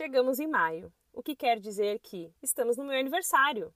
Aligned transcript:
Chegamos 0.00 0.38
em 0.40 0.46
maio, 0.46 0.90
o 1.12 1.22
que 1.22 1.36
quer 1.36 1.60
dizer 1.60 1.98
que 1.98 2.32
estamos 2.42 2.78
no 2.78 2.84
meu 2.84 2.98
aniversário. 2.98 3.70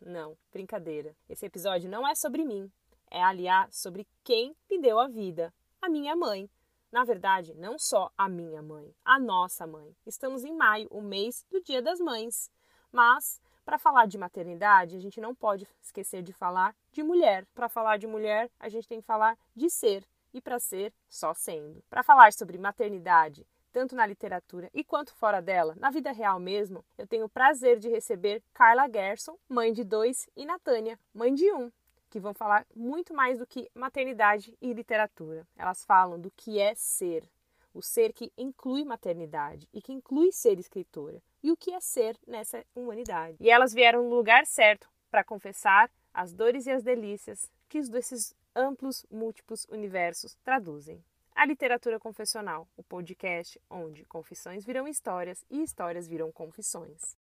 Não, 0.00 0.36
brincadeira. 0.52 1.14
Esse 1.28 1.46
episódio 1.46 1.88
não 1.88 2.04
é 2.04 2.12
sobre 2.16 2.44
mim. 2.44 2.68
É, 3.08 3.22
aliás, 3.22 3.76
sobre 3.76 4.04
quem 4.24 4.56
me 4.68 4.80
deu 4.80 4.98
a 4.98 5.06
vida, 5.06 5.54
a 5.80 5.88
minha 5.88 6.16
mãe. 6.16 6.50
Na 6.90 7.04
verdade, 7.04 7.54
não 7.54 7.78
só 7.78 8.10
a 8.18 8.28
minha 8.28 8.60
mãe, 8.60 8.92
a 9.04 9.16
nossa 9.20 9.64
mãe. 9.64 9.94
Estamos 10.04 10.42
em 10.42 10.52
maio, 10.52 10.88
o 10.90 11.00
mês 11.00 11.46
do 11.48 11.62
Dia 11.62 11.80
das 11.80 12.00
Mães. 12.00 12.50
Mas, 12.90 13.40
para 13.64 13.78
falar 13.78 14.06
de 14.06 14.18
maternidade, 14.18 14.96
a 14.96 15.00
gente 15.00 15.20
não 15.20 15.36
pode 15.36 15.68
esquecer 15.80 16.20
de 16.20 16.32
falar 16.32 16.74
de 16.90 17.04
mulher. 17.04 17.46
Para 17.54 17.68
falar 17.68 17.96
de 17.96 18.08
mulher, 18.08 18.50
a 18.58 18.68
gente 18.68 18.88
tem 18.88 19.00
que 19.00 19.06
falar 19.06 19.38
de 19.54 19.70
ser. 19.70 20.04
E 20.34 20.40
para 20.40 20.58
ser, 20.58 20.92
só 21.08 21.32
sendo. 21.32 21.80
Para 21.88 22.02
falar 22.02 22.32
sobre 22.32 22.58
maternidade, 22.58 23.46
tanto 23.72 23.94
na 23.94 24.06
literatura 24.06 24.70
e 24.72 24.84
quanto 24.84 25.14
fora 25.14 25.40
dela, 25.40 25.74
na 25.78 25.90
vida 25.90 26.12
real 26.12 26.38
mesmo, 26.38 26.84
eu 26.98 27.06
tenho 27.06 27.26
o 27.26 27.28
prazer 27.28 27.78
de 27.78 27.88
receber 27.88 28.42
Carla 28.52 28.88
Gerson, 28.88 29.36
mãe 29.48 29.72
de 29.72 29.84
dois, 29.84 30.28
e 30.36 30.44
Natânia, 30.44 30.98
mãe 31.14 31.34
de 31.34 31.50
um, 31.52 31.70
que 32.10 32.20
vão 32.20 32.34
falar 32.34 32.66
muito 32.74 33.14
mais 33.14 33.38
do 33.38 33.46
que 33.46 33.70
maternidade 33.74 34.56
e 34.60 34.72
literatura. 34.72 35.46
Elas 35.56 35.84
falam 35.84 36.20
do 36.20 36.30
que 36.30 36.58
é 36.58 36.74
ser, 36.74 37.24
o 37.72 37.80
ser 37.80 38.12
que 38.12 38.32
inclui 38.36 38.84
maternidade 38.84 39.68
e 39.72 39.80
que 39.80 39.92
inclui 39.92 40.32
ser 40.32 40.58
escritora, 40.58 41.22
e 41.42 41.50
o 41.50 41.56
que 41.56 41.72
é 41.72 41.80
ser 41.80 42.16
nessa 42.26 42.64
humanidade. 42.74 43.36
E 43.40 43.48
elas 43.48 43.72
vieram 43.72 44.02
no 44.02 44.14
lugar 44.14 44.44
certo 44.44 44.88
para 45.10 45.24
confessar 45.24 45.90
as 46.12 46.32
dores 46.32 46.66
e 46.66 46.70
as 46.70 46.82
delícias 46.82 47.50
que 47.68 47.78
esses 47.78 48.34
amplos, 48.54 49.06
múltiplos 49.10 49.64
universos 49.70 50.36
traduzem. 50.42 51.02
A 51.40 51.46
Literatura 51.46 51.98
Confessional, 51.98 52.68
o 52.76 52.82
podcast 52.82 53.58
onde 53.70 54.04
confissões 54.04 54.62
viram 54.62 54.86
histórias 54.86 55.42
e 55.50 55.62
histórias 55.62 56.06
viram 56.06 56.30
confissões. 56.30 57.16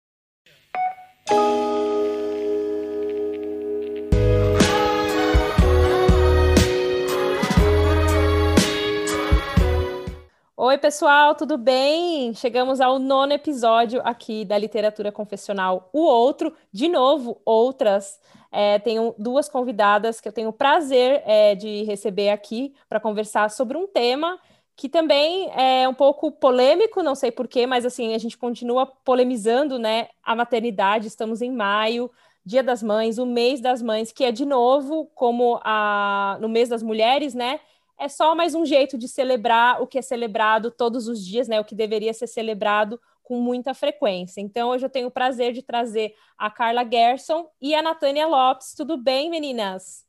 Oi, 10.56 10.78
pessoal, 10.78 11.36
tudo 11.36 11.56
bem? 11.56 12.34
Chegamos 12.34 12.80
ao 12.80 12.98
nono 12.98 13.32
episódio 13.32 14.02
aqui 14.04 14.44
da 14.44 14.58
Literatura 14.58 15.12
Confessional, 15.12 15.88
o 15.92 16.00
outro, 16.00 16.52
de 16.72 16.88
novo, 16.88 17.40
outras. 17.44 18.18
É, 18.50 18.78
tenho 18.78 19.14
duas 19.18 19.48
convidadas 19.48 20.20
que 20.20 20.28
eu 20.28 20.32
tenho 20.32 20.48
o 20.48 20.52
prazer 20.52 21.22
é, 21.26 21.54
de 21.54 21.82
receber 21.84 22.30
aqui 22.30 22.74
para 22.88 23.00
conversar 23.00 23.50
sobre 23.50 23.76
um 23.76 23.86
tema 23.86 24.38
que 24.74 24.88
também 24.88 25.50
é 25.56 25.88
um 25.88 25.94
pouco 25.94 26.30
polêmico, 26.30 27.02
não 27.02 27.16
sei 27.16 27.32
porquê, 27.32 27.66
mas 27.66 27.84
assim, 27.84 28.14
a 28.14 28.18
gente 28.18 28.38
continua 28.38 28.86
polemizando, 28.86 29.76
né? 29.76 30.08
A 30.22 30.36
maternidade, 30.36 31.08
estamos 31.08 31.42
em 31.42 31.50
maio, 31.50 32.08
Dia 32.44 32.62
das 32.62 32.80
Mães, 32.80 33.18
o 33.18 33.26
mês 33.26 33.60
das 33.60 33.82
mães, 33.82 34.12
que 34.12 34.22
é 34.22 34.30
de 34.30 34.46
novo, 34.46 35.10
como 35.16 35.60
a, 35.64 36.38
no 36.40 36.48
mês 36.48 36.68
das 36.68 36.80
mulheres, 36.80 37.34
né? 37.34 37.58
é 37.98 38.08
só 38.08 38.34
mais 38.34 38.54
um 38.54 38.64
jeito 38.64 38.96
de 38.96 39.08
celebrar 39.08 39.82
o 39.82 39.86
que 39.86 39.98
é 39.98 40.02
celebrado 40.02 40.70
todos 40.70 41.08
os 41.08 41.24
dias, 41.24 41.48
né? 41.48 41.58
O 41.60 41.64
que 41.64 41.74
deveria 41.74 42.14
ser 42.14 42.28
celebrado 42.28 43.00
com 43.28 43.38
muita 43.38 43.74
frequência. 43.74 44.40
Então, 44.40 44.70
hoje 44.70 44.86
eu 44.86 44.88
tenho 44.88 45.08
o 45.08 45.10
prazer 45.10 45.52
de 45.52 45.60
trazer 45.60 46.14
a 46.38 46.50
Carla 46.50 46.82
Gerson 46.90 47.46
e 47.60 47.74
a 47.74 47.82
Natânia 47.82 48.26
Lopes. 48.26 48.72
Tudo 48.74 48.96
bem, 48.96 49.28
meninas? 49.28 50.06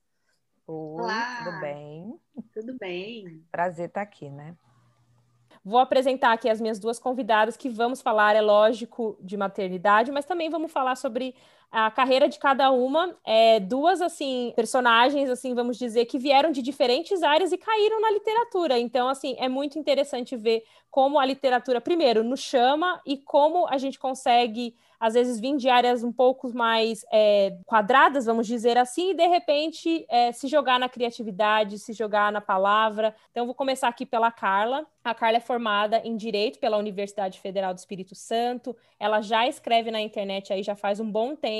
Oi, 0.65 1.03
Olá. 1.03 1.43
tudo 1.43 1.59
bem? 1.59 2.19
Tudo 2.53 2.77
bem. 2.79 3.43
Prazer 3.51 3.89
estar 3.89 4.03
aqui, 4.03 4.29
né? 4.29 4.55
Vou 5.65 5.79
apresentar 5.81 6.31
aqui 6.31 6.47
as 6.47 6.61
minhas 6.61 6.79
duas 6.79 6.97
convidadas 6.97 7.57
que 7.57 7.67
vamos 7.67 8.01
falar, 8.01 8.37
é 8.37 8.41
lógico, 8.41 9.17
de 9.19 9.35
maternidade, 9.35 10.13
mas 10.13 10.23
também 10.23 10.49
vamos 10.49 10.71
falar 10.71 10.95
sobre 10.95 11.35
a 11.71 11.91
carreira 11.91 12.27
de 12.27 12.39
cada 12.39 12.71
uma, 12.71 13.15
é, 13.25 13.59
duas 13.59 14.01
assim 14.01 14.53
personagens 14.55 15.29
assim 15.29 15.53
vamos 15.53 15.77
dizer 15.77 16.05
que 16.05 16.17
vieram 16.17 16.51
de 16.51 16.61
diferentes 16.61 17.21
áreas 17.21 17.51
e 17.51 17.57
caíram 17.57 18.01
na 18.01 18.11
literatura. 18.11 18.79
Então 18.79 19.07
assim 19.07 19.35
é 19.39 19.47
muito 19.47 19.77
interessante 19.77 20.35
ver 20.35 20.63
como 20.89 21.19
a 21.19 21.25
literatura 21.25 21.79
primeiro 21.79 22.23
nos 22.23 22.39
chama 22.39 22.99
e 23.05 23.17
como 23.17 23.67
a 23.67 23.77
gente 23.77 23.99
consegue 23.99 24.75
às 24.99 25.13
vezes 25.13 25.39
vir 25.39 25.55
de 25.55 25.69
áreas 25.69 26.03
um 26.03 26.11
pouco 26.11 26.53
mais 26.53 27.05
é, 27.11 27.57
quadradas, 27.65 28.25
vamos 28.25 28.45
dizer 28.45 28.77
assim, 28.77 29.11
e 29.11 29.13
de 29.13 29.25
repente 29.27 30.05
é, 30.09 30.31
se 30.31 30.47
jogar 30.47 30.77
na 30.77 30.89
criatividade, 30.89 31.79
se 31.79 31.93
jogar 31.93 32.31
na 32.31 32.41
palavra. 32.41 33.15
Então, 33.31 33.45
vou 33.45 33.55
começar 33.55 33.87
aqui 33.87 34.05
pela 34.05 34.29
Carla. 34.29 34.85
A 35.03 35.15
Carla 35.15 35.37
é 35.37 35.39
formada 35.39 36.01
em 36.03 36.17
Direito 36.17 36.59
pela 36.59 36.77
Universidade 36.77 37.39
Federal 37.39 37.73
do 37.73 37.77
Espírito 37.77 38.13
Santo. 38.13 38.75
Ela 38.99 39.21
já 39.21 39.47
escreve 39.47 39.89
na 39.89 40.01
internet 40.01 40.51
aí 40.51 40.61
já 40.61 40.75
faz 40.75 40.99
um 40.99 41.09
bom 41.09 41.33
tempo. 41.35 41.58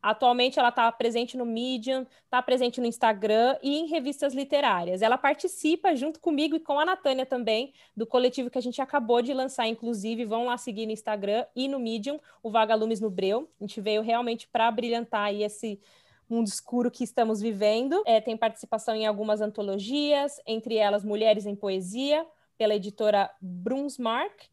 Atualmente, 0.00 0.58
ela 0.58 0.68
está 0.68 0.90
presente 0.92 1.36
no 1.36 1.44
Medium, 1.44 2.06
está 2.24 2.40
presente 2.40 2.80
no 2.80 2.86
Instagram 2.86 3.56
e 3.62 3.78
em 3.78 3.86
revistas 3.86 4.34
literárias. 4.34 5.02
Ela 5.02 5.18
participa 5.18 5.96
junto 5.96 6.20
comigo 6.20 6.54
e 6.54 6.60
com 6.60 6.78
a 6.78 6.84
Natânia 6.84 7.26
também 7.26 7.72
do 7.96 8.06
coletivo 8.06 8.50
que 8.50 8.58
a 8.58 8.62
gente 8.62 8.80
acabou 8.80 9.20
de 9.20 9.34
lançar, 9.34 9.66
inclusive. 9.66 10.24
Vão 10.24 10.46
lá 10.46 10.56
seguir 10.56 10.86
no 10.86 10.92
Instagram 10.92 11.44
e 11.56 11.66
no 11.66 11.80
Medium, 11.80 12.20
o 12.42 12.50
Vaga 12.50 12.68
Vagalumes 12.68 13.00
no 13.00 13.10
Breu. 13.10 13.48
A 13.58 13.64
gente 13.64 13.80
veio 13.80 14.02
realmente 14.02 14.46
para 14.46 14.70
brilhantar 14.70 15.22
aí 15.22 15.42
esse 15.42 15.80
mundo 16.28 16.46
escuro 16.46 16.90
que 16.90 17.02
estamos 17.02 17.40
vivendo. 17.40 18.02
É, 18.06 18.20
tem 18.20 18.36
participação 18.36 18.94
em 18.94 19.06
algumas 19.06 19.40
antologias, 19.40 20.38
entre 20.46 20.76
elas 20.76 21.02
Mulheres 21.02 21.46
em 21.46 21.56
Poesia, 21.56 22.26
pela 22.58 22.74
editora 22.74 23.30
Brunsmark, 23.40 24.48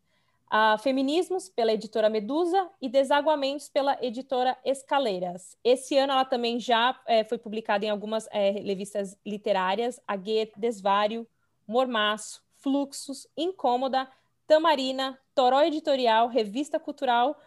uh, 0.51 0.77
Feminismos, 0.77 1.49
pela 1.49 1.73
editora 1.73 2.09
Medusa, 2.09 2.69
e 2.81 2.89
Desaguamentos, 2.89 3.69
pela 3.69 3.97
editora 4.01 4.57
Escaleiras. 4.63 5.57
Esse 5.63 5.97
ano 5.97 6.13
ela 6.13 6.25
também 6.25 6.59
já 6.59 6.99
é, 7.05 7.23
foi 7.23 7.37
publicada 7.37 7.85
em 7.85 7.89
algumas 7.89 8.27
é, 8.31 8.51
revistas 8.51 9.17
literárias, 9.25 9.99
A 10.07 10.15
Desvário, 10.15 11.27
Mormaço, 11.67 12.43
Fluxos, 12.57 13.27
Incômoda, 13.37 14.07
Tamarina, 14.47 15.19
Toró 15.33 15.61
Editorial, 15.61 16.27
Revista 16.27 16.79
Cultural, 16.79 17.39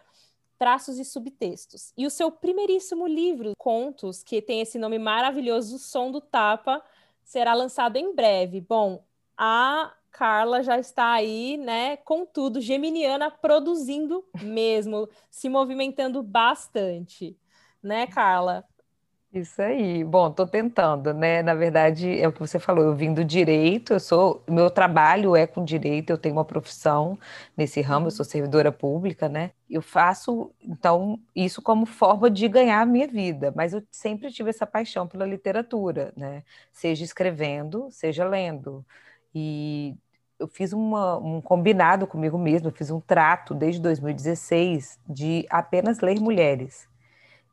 traços 0.57 0.99
e 0.99 1.05
subtextos. 1.05 1.93
E 1.97 2.05
o 2.05 2.09
seu 2.09 2.29
primeiríssimo 2.29 3.07
livro, 3.07 3.53
Contos, 3.57 4.21
que 4.21 4.41
tem 4.41 4.61
esse 4.61 4.77
nome 4.77 4.99
maravilhoso, 4.99 5.77
O 5.77 5.79
Som 5.79 6.11
do 6.11 6.19
Tapa, 6.19 6.83
será 7.23 7.53
lançado 7.53 7.95
em 7.95 8.13
breve. 8.13 8.59
Bom, 8.59 9.03
a 9.37 9.93
Carla 10.19 10.61
já 10.61 10.77
está 10.77 11.13
aí, 11.13 11.55
né, 11.55 11.95
com 11.95 12.25
tudo, 12.25 12.59
geminiana, 12.59 13.31
produzindo 13.31 14.25
mesmo, 14.41 15.07
se 15.31 15.47
movimentando 15.47 16.21
bastante, 16.21 17.37
né, 17.81 18.05
Carla? 18.05 18.65
Isso 19.31 19.61
aí. 19.61 20.03
Bom, 20.03 20.29
estou 20.29 20.45
tentando, 20.47 21.13
né? 21.13 21.41
Na 21.43 21.53
verdade, 21.53 22.19
é 22.19 22.27
o 22.27 22.33
que 22.33 22.39
você 22.39 22.59
falou, 22.59 22.83
eu 22.83 22.95
vim 22.95 23.13
do 23.13 23.23
direito, 23.23 23.93
eu 23.93 23.99
sou, 23.99 24.43
meu 24.49 24.69
trabalho 24.69 25.35
é 25.37 25.47
com 25.47 25.63
direito, 25.63 26.09
eu 26.09 26.17
tenho 26.17 26.35
uma 26.35 26.43
profissão 26.43 27.17
nesse 27.55 27.79
ramo, 27.79 28.07
eu 28.07 28.11
sou 28.11 28.25
uhum. 28.25 28.29
servidora 28.31 28.71
pública, 28.73 29.29
né? 29.29 29.51
Eu 29.69 29.81
faço, 29.81 30.51
então, 30.61 31.17
isso 31.35 31.61
como 31.61 31.85
forma 31.85 32.29
de 32.29 32.47
ganhar 32.49 32.81
a 32.81 32.85
minha 32.85 33.07
vida, 33.07 33.53
mas 33.55 33.71
eu 33.71 33.81
sempre 33.91 34.31
tive 34.31 34.49
essa 34.49 34.65
paixão 34.67 35.07
pela 35.07 35.25
literatura, 35.25 36.11
né? 36.17 36.43
Seja 36.73 37.05
escrevendo, 37.05 37.87
seja 37.91 38.27
lendo. 38.27 38.85
E 39.33 39.95
eu 40.39 40.47
fiz 40.47 40.73
uma, 40.73 41.17
um 41.17 41.41
combinado 41.41 42.07
comigo 42.07 42.37
mesmo, 42.37 42.69
eu 42.69 42.71
fiz 42.71 42.89
um 42.91 42.99
trato 42.99 43.53
desde 43.53 43.81
2016 43.81 44.99
de 45.07 45.45
apenas 45.49 45.99
ler 45.99 46.19
mulheres. 46.19 46.87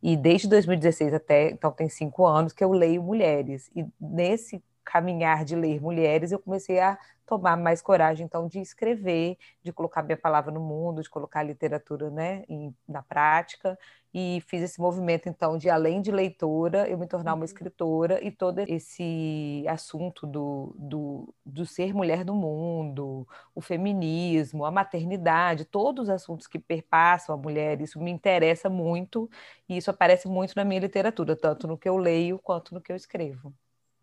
E 0.03 0.17
desde 0.17 0.49
2016 0.49 1.15
até, 1.15 1.51
então 1.51 1.73
tem 1.73 1.89
cinco 1.89 2.27
anos 2.27 2.53
que 2.53 2.65
eu 2.65 2.73
leio 2.73 3.03
mulheres. 3.03 3.71
E 3.75 3.87
nesse 4.01 4.63
caminhar 4.87 5.45
de 5.45 5.57
ler 5.57 5.81
mulheres, 5.83 6.33
eu 6.33 6.39
comecei 6.39 6.79
a 6.79 6.97
tomar 7.27 7.57
mais 7.57 7.83
coragem, 7.83 8.25
então, 8.25 8.47
de 8.47 8.61
escrever, 8.61 9.37
de 9.63 9.73
colocar 9.73 10.03
minha 10.03 10.17
palavra 10.17 10.53
no 10.53 10.61
mundo, 10.61 11.03
de 11.03 11.11
colocar 11.11 11.41
a 11.41 11.43
literatura 11.43 12.09
né, 12.09 12.45
em, 12.49 12.75
na 12.89 13.03
prática, 13.03 13.77
e 14.15 14.41
fiz 14.47 14.63
esse 14.63 14.81
movimento, 14.81 15.29
então, 15.29 15.59
de 15.59 15.69
além 15.69 16.01
de 16.01 16.11
leitora, 16.13 16.89
eu 16.89 16.97
me 16.97 17.07
tornar 17.07 17.35
uma 17.35 17.41
uhum. 17.41 17.45
escritora, 17.45 18.25
e 18.25 18.31
todo 18.31 18.61
esse 18.61 19.65
assunto 19.69 20.27
do, 20.27 20.75
do, 20.79 21.35
do 21.45 21.67
ser 21.67 21.93
mulher 21.93 22.25
do 22.25 22.35
mundo, 22.35 23.27
o 23.55 23.61
feminismo, 23.61 24.65
a 24.65 24.71
maternidade, 24.71 25.65
todos 25.65 26.05
os 26.05 26.11
assuntos 26.11 26.47
que 26.47 26.59
perpassam 26.59 27.35
a 27.35 27.39
mulher, 27.39 27.81
isso 27.81 28.01
me 28.01 28.11
interessa 28.11 28.71
muito, 28.71 29.29
e 29.69 29.77
isso 29.77 29.91
aparece 29.91 30.29
muito 30.29 30.55
na 30.57 30.65
minha 30.65 30.81
literatura, 30.81 31.35
tanto 31.37 31.67
no 31.67 31.77
que 31.77 31.89
eu 31.89 31.97
leio 31.97 32.39
quanto 32.39 32.73
no 32.73 32.81
que 32.81 32.93
eu 32.93 32.97
escrevo. 32.97 33.53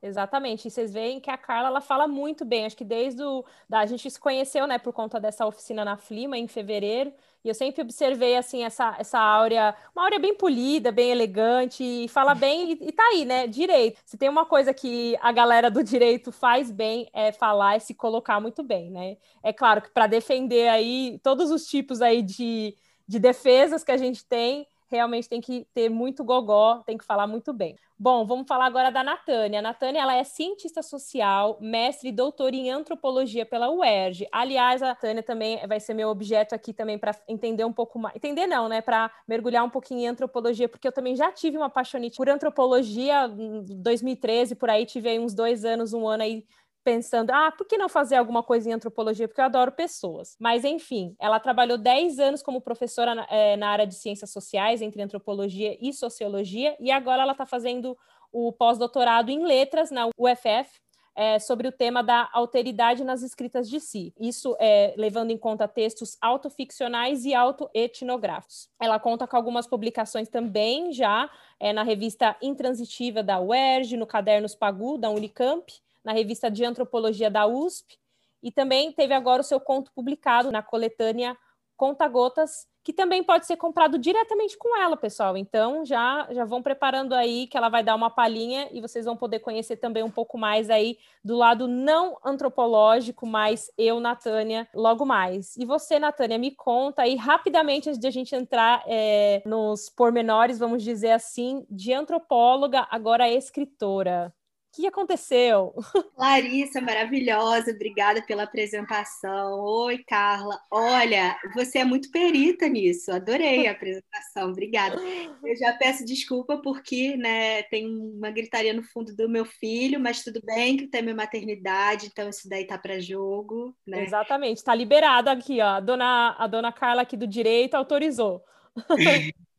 Exatamente. 0.05 0.67
E 0.67 0.71
vocês 0.71 0.91
veem 0.91 1.17
que 1.21 1.29
a 1.29 1.37
Carla 1.37 1.69
ela 1.69 1.79
fala 1.79 2.07
muito 2.09 2.43
bem. 2.43 2.65
Acho 2.65 2.75
que 2.75 2.83
desde 2.83 3.23
o 3.23 3.45
da 3.69 3.79
a 3.79 3.85
gente 3.85 4.11
se 4.11 4.19
conheceu, 4.19 4.67
né, 4.67 4.77
por 4.77 4.91
conta 4.91 5.17
dessa 5.17 5.45
oficina 5.45 5.85
na 5.85 5.95
Flima 5.95 6.37
em 6.37 6.45
fevereiro. 6.45 7.13
E 7.41 7.47
eu 7.47 7.53
sempre 7.55 7.81
observei, 7.81 8.35
assim, 8.35 8.63
essa, 8.65 8.95
essa 8.99 9.17
áurea, 9.17 9.73
uma 9.95 10.03
áurea 10.03 10.19
bem 10.19 10.35
polida, 10.35 10.91
bem 10.91 11.09
elegante, 11.11 11.83
e 11.83 12.07
fala 12.09 12.33
bem, 12.35 12.73
e, 12.73 12.89
e 12.89 12.91
tá 12.91 13.03
aí, 13.11 13.23
né? 13.25 13.47
Direito. 13.47 13.99
Se 14.05 14.17
tem 14.17 14.27
uma 14.29 14.45
coisa 14.45 14.73
que 14.73 15.17
a 15.21 15.31
galera 15.31 15.71
do 15.71 15.81
direito 15.83 16.31
faz 16.33 16.69
bem, 16.69 17.09
é 17.13 17.31
falar 17.31 17.77
e 17.77 17.79
se 17.79 17.93
colocar 17.93 18.39
muito 18.41 18.61
bem, 18.61 18.89
né? 18.91 19.17
É 19.41 19.53
claro 19.53 19.81
que 19.81 19.89
para 19.89 20.07
defender 20.07 20.67
aí 20.69 21.17
todos 21.23 21.49
os 21.49 21.65
tipos 21.65 22.01
aí 22.01 22.21
de, 22.21 22.75
de 23.07 23.19
defesas 23.19 23.83
que 23.85 23.91
a 23.91 23.97
gente 23.97 24.25
tem, 24.25 24.67
realmente 24.95 25.27
tem 25.27 25.41
que 25.41 25.67
ter 25.73 25.89
muito 25.89 26.23
gogó, 26.23 26.83
tem 26.85 26.97
que 26.97 27.05
falar 27.05 27.27
muito 27.27 27.51
bem. 27.51 27.75
Bom, 27.97 28.25
vamos 28.25 28.47
falar 28.47 28.65
agora 28.65 28.91
da 28.91 29.03
Natânia. 29.03 29.59
A 29.59 29.61
Natânia 29.61 30.01
ela 30.01 30.15
é 30.15 30.23
cientista 30.23 30.81
social, 30.81 31.57
mestre 31.61 32.09
e 32.09 32.11
doutora 32.11 32.55
em 32.55 32.69
antropologia 32.69 33.45
pela 33.45 33.69
UERJ. 33.69 34.27
Aliás, 34.31 34.81
a 34.81 34.87
Natânia 34.87 35.23
também 35.23 35.65
vai 35.67 35.79
ser 35.79 35.93
meu 35.93 36.09
objeto 36.09 36.53
aqui 36.53 36.73
também 36.73 36.97
para 36.97 37.15
entender 37.27 37.63
um 37.63 37.71
pouco 37.71 37.97
mais. 37.97 38.15
Entender 38.15 38.45
não, 38.45 38.67
né? 38.67 38.81
Para 38.81 39.09
mergulhar 39.27 39.63
um 39.63 39.69
pouquinho 39.69 40.01
em 40.01 40.07
antropologia, 40.07 40.67
porque 40.67 40.87
eu 40.87 40.91
também 40.91 41.15
já 41.15 41.31
tive 41.31 41.55
uma 41.55 41.69
paixonite 41.69 42.17
por 42.17 42.27
antropologia 42.27 43.25
em 43.25 43.63
2013, 43.81 44.55
por 44.55 44.69
aí 44.69 44.85
tive 44.85 45.09
aí 45.09 45.19
uns 45.19 45.33
dois 45.33 45.63
anos, 45.63 45.93
um 45.93 46.07
ano 46.07 46.23
aí 46.23 46.45
pensando, 46.83 47.31
ah, 47.31 47.51
por 47.51 47.65
que 47.65 47.77
não 47.77 47.87
fazer 47.87 48.15
alguma 48.15 48.43
coisa 48.43 48.69
em 48.69 48.73
antropologia? 48.73 49.27
Porque 49.27 49.41
eu 49.41 49.45
adoro 49.45 49.71
pessoas. 49.71 50.35
Mas, 50.39 50.63
enfim, 50.63 51.15
ela 51.19 51.39
trabalhou 51.39 51.77
10 51.77 52.19
anos 52.19 52.43
como 52.43 52.61
professora 52.61 53.15
na, 53.15 53.27
é, 53.29 53.55
na 53.55 53.69
área 53.69 53.87
de 53.87 53.95
ciências 53.95 54.31
sociais, 54.31 54.81
entre 54.81 55.01
antropologia 55.01 55.77
e 55.79 55.93
sociologia, 55.93 56.75
e 56.79 56.91
agora 56.91 57.23
ela 57.23 57.31
está 57.31 57.45
fazendo 57.45 57.97
o 58.31 58.51
pós-doutorado 58.51 59.29
em 59.29 59.45
letras 59.45 59.91
na 59.91 60.07
UFF, 60.17 60.83
é, 61.15 61.37
sobre 61.39 61.67
o 61.67 61.71
tema 61.71 62.01
da 62.01 62.29
alteridade 62.33 63.03
nas 63.03 63.21
escritas 63.21 63.69
de 63.69 63.79
si. 63.79 64.13
Isso 64.19 64.55
é 64.59 64.93
levando 64.97 65.31
em 65.31 65.37
conta 65.37 65.67
textos 65.67 66.17
autoficcionais 66.21 67.25
e 67.25 67.33
autoetnográficos. 67.33 68.69
Ela 68.81 68.99
conta 68.99 69.27
com 69.27 69.37
algumas 69.37 69.67
publicações 69.67 70.27
também 70.27 70.91
já 70.91 71.29
é, 71.59 71.71
na 71.71 71.83
revista 71.83 72.35
Intransitiva 72.41 73.21
da 73.21 73.39
UERJ, 73.39 73.97
no 73.97 74.07
Cadernos 74.07 74.55
Pagu, 74.55 74.97
da 74.97 75.09
Unicamp, 75.09 75.71
na 76.03 76.13
revista 76.13 76.49
de 76.49 76.65
Antropologia 76.65 77.29
da 77.29 77.45
USP, 77.45 77.97
e 78.41 78.51
também 78.51 78.91
teve 78.91 79.13
agora 79.13 79.41
o 79.41 79.45
seu 79.45 79.59
conto 79.59 79.91
publicado 79.93 80.51
na 80.51 80.61
coletânea 80.61 81.37
Conta 81.75 82.07
Gotas, 82.07 82.67
que 82.83 82.93
também 82.93 83.23
pode 83.23 83.45
ser 83.45 83.55
comprado 83.55 83.97
diretamente 83.97 84.57
com 84.57 84.77
ela, 84.77 84.97
pessoal. 84.97 85.37
Então 85.37 85.85
já 85.85 86.27
já 86.31 86.43
vão 86.45 86.61
preparando 86.61 87.13
aí 87.13 87.47
que 87.47 87.57
ela 87.57 87.69
vai 87.69 87.83
dar 87.83 87.95
uma 87.95 88.09
palhinha 88.09 88.67
e 88.71 88.81
vocês 88.81 89.05
vão 89.05 89.15
poder 89.15 89.39
conhecer 89.39 89.77
também 89.77 90.03
um 90.03 90.11
pouco 90.11 90.37
mais 90.37 90.69
aí 90.69 90.97
do 91.23 91.35
lado 91.35 91.67
não 91.67 92.17
antropológico, 92.23 93.25
mas 93.25 93.71
eu, 93.77 93.99
Natânia, 93.99 94.67
logo 94.73 95.05
mais. 95.05 95.55
E 95.55 95.65
você, 95.65 95.97
Natânia, 95.97 96.37
me 96.37 96.51
conta 96.51 97.03
aí 97.03 97.15
rapidamente 97.15 97.89
antes 97.89 97.99
de 97.99 98.07
a 98.07 98.11
gente 98.11 98.35
entrar 98.35 98.83
é, 98.85 99.41
nos 99.45 99.89
pormenores, 99.89 100.59
vamos 100.59 100.83
dizer 100.83 101.11
assim, 101.11 101.65
de 101.69 101.93
antropóloga, 101.93 102.85
agora 102.91 103.29
escritora. 103.29 104.33
O 104.73 104.75
que 104.75 104.87
aconteceu? 104.87 105.71
Larissa, 106.17 106.81
maravilhosa, 106.81 107.69
obrigada 107.69 108.23
pela 108.23 108.41
apresentação. 108.41 109.59
Oi, 109.59 109.99
Carla. 109.99 110.59
Olha, 110.71 111.37
você 111.53 111.77
é 111.77 111.85
muito 111.85 112.09
perita 112.09 112.67
nisso, 112.67 113.11
adorei 113.11 113.67
a 113.67 113.73
apresentação, 113.73 114.49
obrigada. 114.49 114.99
Eu 114.99 115.55
já 115.57 115.73
peço 115.73 116.03
desculpa 116.03 116.57
porque 116.57 117.15
né, 117.15 117.61
tem 117.63 117.87
uma 117.87 118.31
gritaria 118.31 118.73
no 118.73 118.81
fundo 118.81 119.15
do 119.15 119.29
meu 119.29 119.45
filho, 119.45 119.99
mas 119.99 120.23
tudo 120.23 120.41
bem 120.43 120.75
que 120.75 120.87
tem 120.87 121.03
minha 121.03 121.13
maternidade, 121.13 122.07
então 122.07 122.27
isso 122.27 122.49
daí 122.49 122.65
tá 122.65 122.75
para 122.75 122.99
jogo. 122.99 123.77
Né? 123.85 124.03
Exatamente, 124.03 124.57
está 124.57 124.73
liberado 124.73 125.29
aqui, 125.29 125.61
ó. 125.61 125.75
A 125.75 125.79
dona, 125.79 126.35
a 126.35 126.47
dona 126.47 126.71
Carla 126.71 127.03
aqui 127.03 127.15
do 127.15 127.27
direito 127.27 127.75
autorizou. 127.75 128.43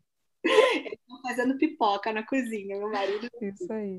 Estou 0.44 1.20
fazendo 1.22 1.56
pipoca 1.56 2.12
na 2.12 2.22
cozinha, 2.22 2.76
meu 2.76 2.90
marido. 2.90 3.28
Isso 3.40 3.72
aí. 3.72 3.98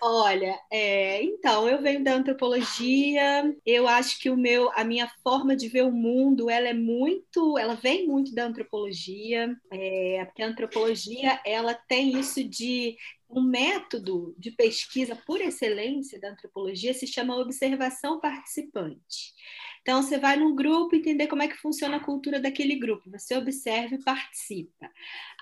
Olha, 0.00 0.58
é, 0.70 1.22
então, 1.22 1.68
eu 1.68 1.80
venho 1.82 2.02
da 2.02 2.14
antropologia, 2.14 3.54
eu 3.64 3.86
acho 3.86 4.18
que 4.18 4.30
o 4.30 4.36
meu, 4.36 4.70
a 4.74 4.82
minha 4.82 5.08
forma 5.22 5.54
de 5.54 5.68
ver 5.68 5.82
o 5.82 5.92
mundo, 5.92 6.48
ela 6.48 6.68
é 6.68 6.74
muito, 6.74 7.58
ela 7.58 7.74
vem 7.74 8.06
muito 8.06 8.34
da 8.34 8.46
antropologia, 8.46 9.54
é, 9.70 10.24
porque 10.24 10.42
a 10.42 10.48
antropologia, 10.48 11.40
ela 11.44 11.74
tem 11.74 12.18
isso 12.18 12.42
de 12.42 12.96
um 13.28 13.42
método 13.42 14.34
de 14.38 14.50
pesquisa 14.50 15.16
por 15.26 15.40
excelência 15.40 16.20
da 16.20 16.30
antropologia 16.30 16.92
se 16.92 17.06
chama 17.06 17.36
observação 17.36 18.20
participante. 18.20 19.32
Então, 19.80 20.00
você 20.00 20.16
vai 20.16 20.36
num 20.36 20.54
grupo 20.54 20.94
entender 20.94 21.26
como 21.26 21.42
é 21.42 21.48
que 21.48 21.56
funciona 21.56 21.96
a 21.96 22.04
cultura 22.04 22.38
daquele 22.38 22.76
grupo. 22.76 23.10
Você 23.10 23.36
observa 23.36 23.96
e 23.96 24.02
participa. 24.02 24.88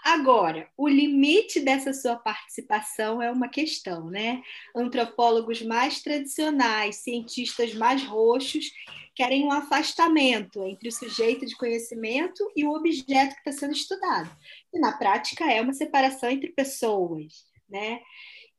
Agora, 0.05 0.69
o 0.77 0.89
limite 0.89 1.61
dessa 1.61 1.93
sua 1.93 2.17
participação 2.17 3.23
é 3.23 3.31
uma 3.31 3.49
questão, 3.49 4.09
né? 4.09 4.43
Antropólogos 4.75 5.63
mais 5.63 6.03
tradicionais, 6.03 6.97
cientistas 6.97 7.75
mais 7.75 8.03
roxos, 8.05 8.71
querem 9.15 9.45
um 9.45 9.53
afastamento 9.53 10.65
entre 10.65 10.89
o 10.89 10.93
sujeito 10.93 11.45
de 11.45 11.57
conhecimento 11.57 12.51
e 12.57 12.65
o 12.65 12.73
objeto 12.73 13.35
que 13.35 13.51
está 13.51 13.53
sendo 13.53 13.75
estudado. 13.75 14.31
E, 14.73 14.79
na 14.79 14.93
prática, 14.93 15.45
é 15.45 15.61
uma 15.61 15.75
separação 15.75 16.31
entre 16.31 16.51
pessoas, 16.51 17.45
né? 17.69 18.01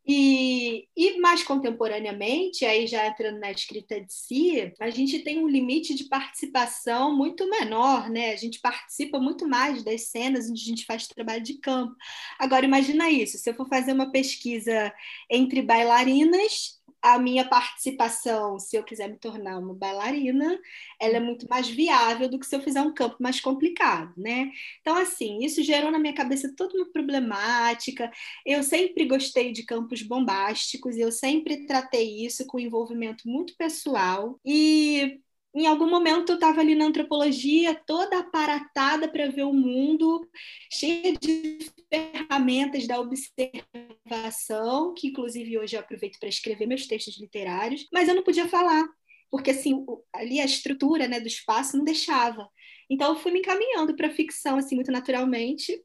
E, 0.06 0.88
e, 0.98 1.20
mais 1.20 1.44
contemporaneamente, 1.44 2.66
aí 2.66 2.88
já 2.88 3.06
entrando 3.06 3.40
na 3.40 3.52
escrita 3.52 4.02
de 4.02 4.12
si, 4.12 4.74
a 4.80 4.90
gente 4.90 5.20
tem 5.20 5.38
um 5.38 5.48
limite 5.48 5.94
de 5.94 6.06
participação 6.06 7.16
muito 7.16 7.48
menor, 7.48 8.10
né? 8.10 8.32
A 8.34 8.36
gente 8.36 8.60
participa 8.60 9.20
muito 9.20 9.48
mais 9.48 9.84
das 9.84 10.08
cenas 10.08 10.50
onde 10.50 10.60
a 10.60 10.66
gente 10.66 10.86
faz 10.86 11.08
trabalho 11.08 11.44
de 11.44 11.60
campo. 11.60 11.96
Agora, 12.40 12.66
imagina 12.66 13.12
isso: 13.12 13.38
se 13.38 13.50
eu 13.50 13.54
for 13.54 13.68
fazer 13.70 13.94
uma 13.94 14.12
pesquisa 14.12 14.92
entre 15.30 15.62
bailarinas, 15.62 16.81
a 17.02 17.18
minha 17.20 17.48
participação, 17.48 18.60
se 18.60 18.76
eu 18.78 18.84
quiser 18.84 19.10
me 19.10 19.18
tornar 19.18 19.58
uma 19.60 19.74
bailarina, 19.74 20.60
ela 21.00 21.18
é 21.18 21.20
muito 21.20 21.48
mais 21.50 21.68
viável 21.70 22.30
do 22.30 22.40
que 22.40 22.46
se 22.46 22.56
eu 22.56 22.62
fizer 22.62 22.82
um 22.82 22.94
campo 22.94 23.18
mais 23.20 23.40
complicado, 23.42 24.14
né? 24.18 24.52
Então, 24.82 24.96
assim, 24.98 25.40
isso 25.44 25.64
gerou 25.64 25.92
na 25.92 26.00
minha 26.00 26.14
cabeça 26.14 26.54
toda 26.56 26.76
uma 26.76 26.92
problemática. 26.92 28.12
Eu 28.46 28.64
sempre 28.64 29.06
gostei 29.06 29.52
de 29.52 29.64
campos 29.66 30.02
bombásticos, 30.04 30.98
eu 30.98 31.12
sempre 31.12 31.66
tratei 31.66 32.26
isso 32.26 32.46
com 32.46 32.60
envolvimento 32.60 33.28
muito 33.28 33.56
pessoal 33.58 34.40
e 34.46 35.20
em 35.54 35.68
algum 35.68 35.90
momento 35.90 36.32
eu 36.32 36.36
estava 36.36 36.62
ali 36.62 36.76
na 36.76 36.86
antropologia, 36.86 37.76
toda 37.86 38.20
aparatada 38.20 39.08
para 39.08 39.30
ver 39.30 39.44
o 39.44 39.54
mundo, 39.54 40.28
cheia 40.72 41.14
de 41.18 41.60
ferramentas 41.94 42.88
da 42.88 43.00
observação, 43.00 44.94
que 44.94 45.08
inclusive 45.08 45.58
hoje 45.58 45.76
eu 45.76 45.82
aproveito 45.82 46.18
para 46.20 46.30
escrever 46.30 46.66
meus 46.66 46.88
textos 46.88 47.20
literários, 47.20 47.88
mas 47.92 48.08
eu 48.08 48.16
não 48.16 48.24
podia 48.24 48.48
falar, 48.48 48.88
porque 49.30 49.52
assim, 49.52 49.86
ali 50.14 50.40
a 50.40 50.46
estrutura 50.46 51.08
né, 51.08 51.20
do 51.20 51.28
espaço 51.28 51.78
não 51.78 51.84
deixava. 51.84 52.48
Então 52.90 53.14
eu 53.14 53.20
fui 53.20 53.32
me 53.32 53.40
encaminhando 53.40 53.96
para 53.96 54.08
a 54.08 54.12
ficção 54.12 54.58
assim 54.58 54.76
muito 54.76 54.92
naturalmente, 54.92 55.82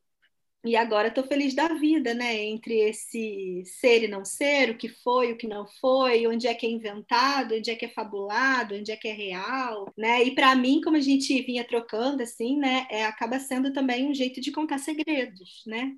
e 0.67 0.77
agora 0.77 1.09
estou 1.09 1.25
feliz 1.25 1.55
da 1.55 1.69
vida, 1.69 2.13
né? 2.15 2.45
Entre 2.45 2.75
esse 2.81 3.63
ser 3.65 4.05
e 4.05 4.09
não 4.09 4.25
ser, 4.25 4.71
o 4.71 4.77
que 4.77 4.89
foi, 4.89 5.33
o 5.33 5.37
que 5.37 5.47
não 5.47 5.67
foi, 5.81 6.27
onde 6.27 6.47
é 6.47 6.55
que 6.55 6.67
é 6.67 6.71
inventado, 6.71 7.55
onde 7.55 7.71
é 7.71 7.75
que 7.75 7.85
é 7.85 7.89
fabulado, 7.89 8.75
onde 8.75 8.91
é 8.91 8.97
que 8.97 9.09
é 9.09 9.13
real, 9.13 9.93
né? 9.97 10.23
E 10.25 10.35
para 10.35 10.55
mim, 10.55 10.81
como 10.81 10.97
a 10.97 11.01
gente 11.01 11.41
vinha 11.43 11.65
trocando 11.65 12.23
assim, 12.23 12.59
né, 12.59 12.87
é, 12.91 13.05
acaba 13.05 13.39
sendo 13.39 13.73
também 13.73 14.09
um 14.09 14.15
jeito 14.15 14.41
de 14.41 14.51
contar 14.53 14.79
segredos, 14.79 15.63
né? 15.67 15.93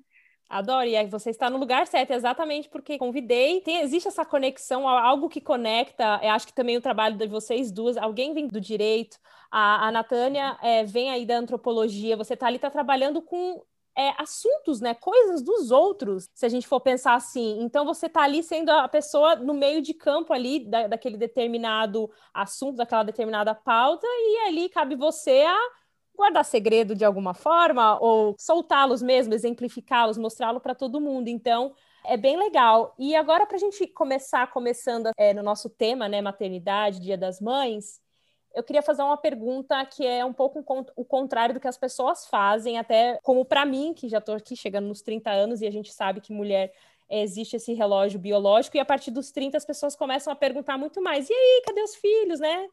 Adoro, 0.49 0.87
e 0.87 0.95
aí 0.95 1.05
você 1.05 1.29
está 1.29 1.47
no 1.47 1.59
lugar 1.59 1.85
certo, 1.85 2.11
exatamente 2.11 2.67
porque 2.69 2.97
convidei. 2.97 3.61
Tem, 3.61 3.81
existe 3.81 4.07
essa 4.07 4.25
conexão, 4.25 4.87
algo 4.87 5.29
que 5.29 5.39
conecta. 5.39 6.19
Eu 6.23 6.31
acho 6.31 6.47
que 6.47 6.53
também 6.53 6.75
o 6.75 6.81
trabalho 6.81 7.15
de 7.15 7.27
vocês 7.27 7.71
duas, 7.71 7.97
alguém 7.97 8.33
vem 8.33 8.47
do 8.47 8.59
direito, 8.59 9.19
a, 9.51 9.87
a 9.87 9.91
Natânia 9.91 10.57
é, 10.61 10.83
vem 10.83 11.11
aí 11.11 11.23
da 11.23 11.37
antropologia, 11.37 12.17
você 12.17 12.33
está 12.33 12.47
ali, 12.47 12.55
está 12.55 12.69
trabalhando 12.69 13.21
com 13.21 13.61
é, 13.97 14.13
assuntos, 14.21 14.79
né? 14.79 14.93
Coisas 14.93 15.41
dos 15.41 15.71
outros, 15.71 16.29
se 16.33 16.45
a 16.45 16.49
gente 16.49 16.67
for 16.67 16.79
pensar 16.79 17.15
assim. 17.15 17.61
Então 17.61 17.85
você 17.85 18.05
está 18.05 18.23
ali 18.23 18.41
sendo 18.41 18.69
a 18.69 18.87
pessoa 18.87 19.35
no 19.35 19.53
meio 19.53 19.81
de 19.81 19.93
campo 19.93 20.33
ali 20.33 20.65
da, 20.69 20.87
daquele 20.87 21.17
determinado 21.17 22.09
assunto, 22.33 22.77
daquela 22.77 23.03
determinada 23.03 23.53
pauta, 23.53 24.07
e 24.07 24.47
ali 24.47 24.69
cabe 24.69 24.95
você 24.95 25.43
a 25.45 25.57
guardar 26.15 26.43
segredo 26.43 26.95
de 26.95 27.05
alguma 27.05 27.33
forma, 27.33 27.97
ou 28.01 28.35
soltá-los 28.37 29.01
mesmo, 29.01 29.33
exemplificá-los, 29.33 30.17
mostrá-lo 30.17 30.59
para 30.59 30.75
todo 30.75 30.99
mundo. 30.99 31.29
Então, 31.29 31.73
é 32.05 32.17
bem 32.17 32.37
legal. 32.37 32.93
E 32.99 33.15
agora, 33.15 33.45
para 33.45 33.55
a 33.55 33.59
gente 33.59 33.87
começar, 33.87 34.47
começando 34.51 35.11
é, 35.17 35.33
no 35.33 35.41
nosso 35.41 35.69
tema, 35.69 36.09
né, 36.09 36.21
maternidade, 36.21 36.99
Dia 36.99 37.17
das 37.17 37.39
Mães, 37.39 38.01
eu 38.59 38.63
queria 38.63 38.81
fazer 38.81 39.01
uma 39.01 39.17
pergunta 39.17 39.83
que 39.85 40.05
é 40.05 40.23
um 40.23 40.33
pouco 40.33 40.63
o 40.95 41.05
contrário 41.05 41.53
do 41.53 41.59
que 41.59 41.67
as 41.67 41.77
pessoas 41.77 42.27
fazem, 42.27 42.77
até 42.77 43.19
como 43.23 43.45
para 43.45 43.65
mim, 43.65 43.93
que 43.93 44.09
já 44.09 44.19
estou 44.19 44.35
aqui 44.35 44.55
chegando 44.55 44.87
nos 44.87 45.01
30 45.01 45.31
anos 45.31 45.61
e 45.61 45.67
a 45.67 45.71
gente 45.71 45.93
sabe 45.93 46.21
que 46.21 46.33
mulher 46.33 46.73
é, 47.09 47.21
existe 47.23 47.55
esse 47.55 47.73
relógio 47.73 48.19
biológico, 48.19 48.77
e 48.77 48.79
a 48.79 48.85
partir 48.85 49.11
dos 49.11 49.31
30 49.31 49.57
as 49.57 49.65
pessoas 49.65 49.95
começam 49.95 50.31
a 50.31 50.35
perguntar 50.35 50.77
muito 50.77 51.01
mais: 51.01 51.29
e 51.29 51.33
aí, 51.33 51.63
cadê 51.65 51.81
os 51.81 51.95
filhos, 51.95 52.39
né? 52.39 52.67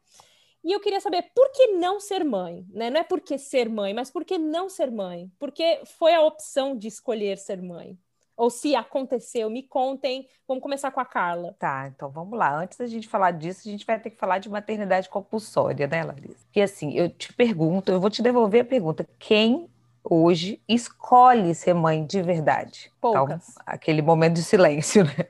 E 0.63 0.73
eu 0.73 0.81
queria 0.81 1.01
saber 1.01 1.31
por 1.35 1.51
que 1.53 1.69
não 1.69 2.01
ser 2.01 2.25
mãe, 2.25 2.67
né? 2.71 2.91
Não 2.91 3.01
é 3.01 3.05
por 3.05 3.21
que 3.21 3.39
ser 3.39 3.69
mãe, 3.69 3.95
mas 3.95 4.11
por 4.11 4.25
que 4.25 4.37
não 4.37 4.69
ser 4.69 4.91
mãe? 4.91 5.31
Porque 5.39 5.81
foi 5.85 6.13
a 6.13 6.23
opção 6.23 6.77
de 6.77 6.89
escolher 6.89 7.39
ser 7.39 7.63
mãe. 7.63 7.97
Ou 8.37 8.51
se 8.51 8.75
aconteceu, 8.75 9.49
me 9.49 9.63
contem. 9.63 10.29
Vamos 10.47 10.63
começar 10.63 10.91
com 10.91 11.01
a 11.01 11.05
Carla. 11.05 11.55
Tá, 11.59 11.91
então 11.95 12.11
vamos 12.11 12.39
lá. 12.39 12.55
Antes 12.55 12.77
da 12.77 12.87
gente 12.87 13.09
falar 13.09 13.31
disso, 13.31 13.67
a 13.67 13.71
gente 13.71 13.87
vai 13.87 13.99
ter 13.99 14.11
que 14.11 14.17
falar 14.17 14.39
de 14.39 14.49
maternidade 14.49 15.09
compulsória, 15.09 15.87
né, 15.87 16.05
Larissa? 16.05 16.45
Porque 16.45 16.61
assim, 16.61 16.93
eu 16.93 17.09
te 17.09 17.33
pergunto, 17.33 17.91
eu 17.91 18.01
vou 18.01 18.11
te 18.11 18.23
devolver 18.23 18.63
a 18.63 18.65
pergunta: 18.65 19.09
quem 19.19 19.69
hoje 20.09 20.61
escolhe 20.69 21.55
ser 21.55 21.75
mãe 21.75 22.05
de 22.05 22.23
verdade. 22.23 22.91
Poucas. 23.01 23.51
Então, 23.51 23.63
aquele 23.67 24.03
momento 24.03 24.35
de 24.35 24.43
silêncio, 24.43 25.05
né? 25.05 25.27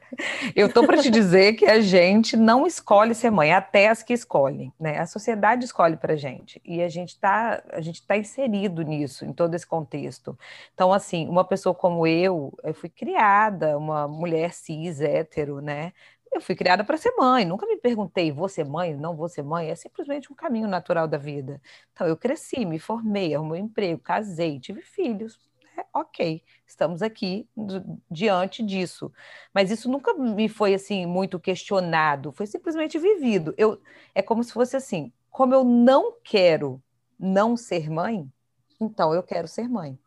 Eu 0.54 0.72
tô 0.72 0.86
para 0.86 0.98
te 0.98 1.10
dizer 1.10 1.54
que 1.54 1.66
a 1.66 1.80
gente 1.80 2.36
não 2.36 2.66
escolhe 2.66 3.14
ser 3.14 3.30
mãe, 3.30 3.52
até 3.52 3.88
as 3.88 4.02
que 4.02 4.12
escolhem, 4.12 4.72
né? 4.78 4.98
A 4.98 5.06
sociedade 5.06 5.64
escolhe 5.64 5.96
para 5.96 6.16
gente 6.16 6.60
e 6.64 6.82
a 6.82 6.88
gente 6.88 7.18
tá 7.18 7.62
a 7.72 7.80
gente 7.80 8.06
tá 8.06 8.16
inserido 8.16 8.82
nisso, 8.82 9.24
em 9.24 9.32
todo 9.32 9.54
esse 9.54 9.66
contexto. 9.66 10.38
Então, 10.74 10.92
assim, 10.92 11.28
uma 11.28 11.44
pessoa 11.44 11.74
como 11.74 12.06
eu, 12.06 12.52
eu 12.62 12.74
fui 12.74 12.88
criada, 12.88 13.76
uma 13.76 14.06
mulher 14.08 14.52
cis 14.52 15.00
hétero, 15.00 15.60
né? 15.60 15.92
Eu 16.36 16.40
fui 16.42 16.54
criada 16.54 16.84
para 16.84 16.98
ser 16.98 17.12
mãe, 17.16 17.46
nunca 17.46 17.66
me 17.66 17.78
perguntei, 17.78 18.30
vou 18.30 18.46
ser 18.46 18.62
mãe, 18.62 18.94
não 18.94 19.16
vou 19.16 19.26
ser 19.26 19.42
mãe, 19.42 19.70
é 19.70 19.74
simplesmente 19.74 20.30
um 20.30 20.36
caminho 20.36 20.68
natural 20.68 21.08
da 21.08 21.16
vida. 21.16 21.62
Então, 21.94 22.06
eu 22.06 22.14
cresci, 22.14 22.66
me 22.66 22.78
formei, 22.78 23.34
arrumei 23.34 23.62
um 23.62 23.64
emprego, 23.64 23.98
casei, 24.02 24.60
tive 24.60 24.82
filhos. 24.82 25.40
É, 25.78 25.86
ok, 25.94 26.42
estamos 26.66 27.00
aqui 27.00 27.48
diante 28.10 28.62
disso. 28.62 29.10
Mas 29.54 29.70
isso 29.70 29.90
nunca 29.90 30.12
me 30.12 30.46
foi 30.46 30.74
assim 30.74 31.06
muito 31.06 31.40
questionado, 31.40 32.32
foi 32.32 32.46
simplesmente 32.46 32.98
vivido. 32.98 33.54
Eu, 33.56 33.80
é 34.14 34.20
como 34.20 34.44
se 34.44 34.52
fosse 34.52 34.76
assim: 34.76 35.10
como 35.30 35.54
eu 35.54 35.64
não 35.64 36.16
quero 36.22 36.82
não 37.18 37.56
ser 37.56 37.88
mãe, 37.88 38.30
então 38.78 39.14
eu 39.14 39.22
quero 39.22 39.48
ser 39.48 39.70
mãe 39.70 39.98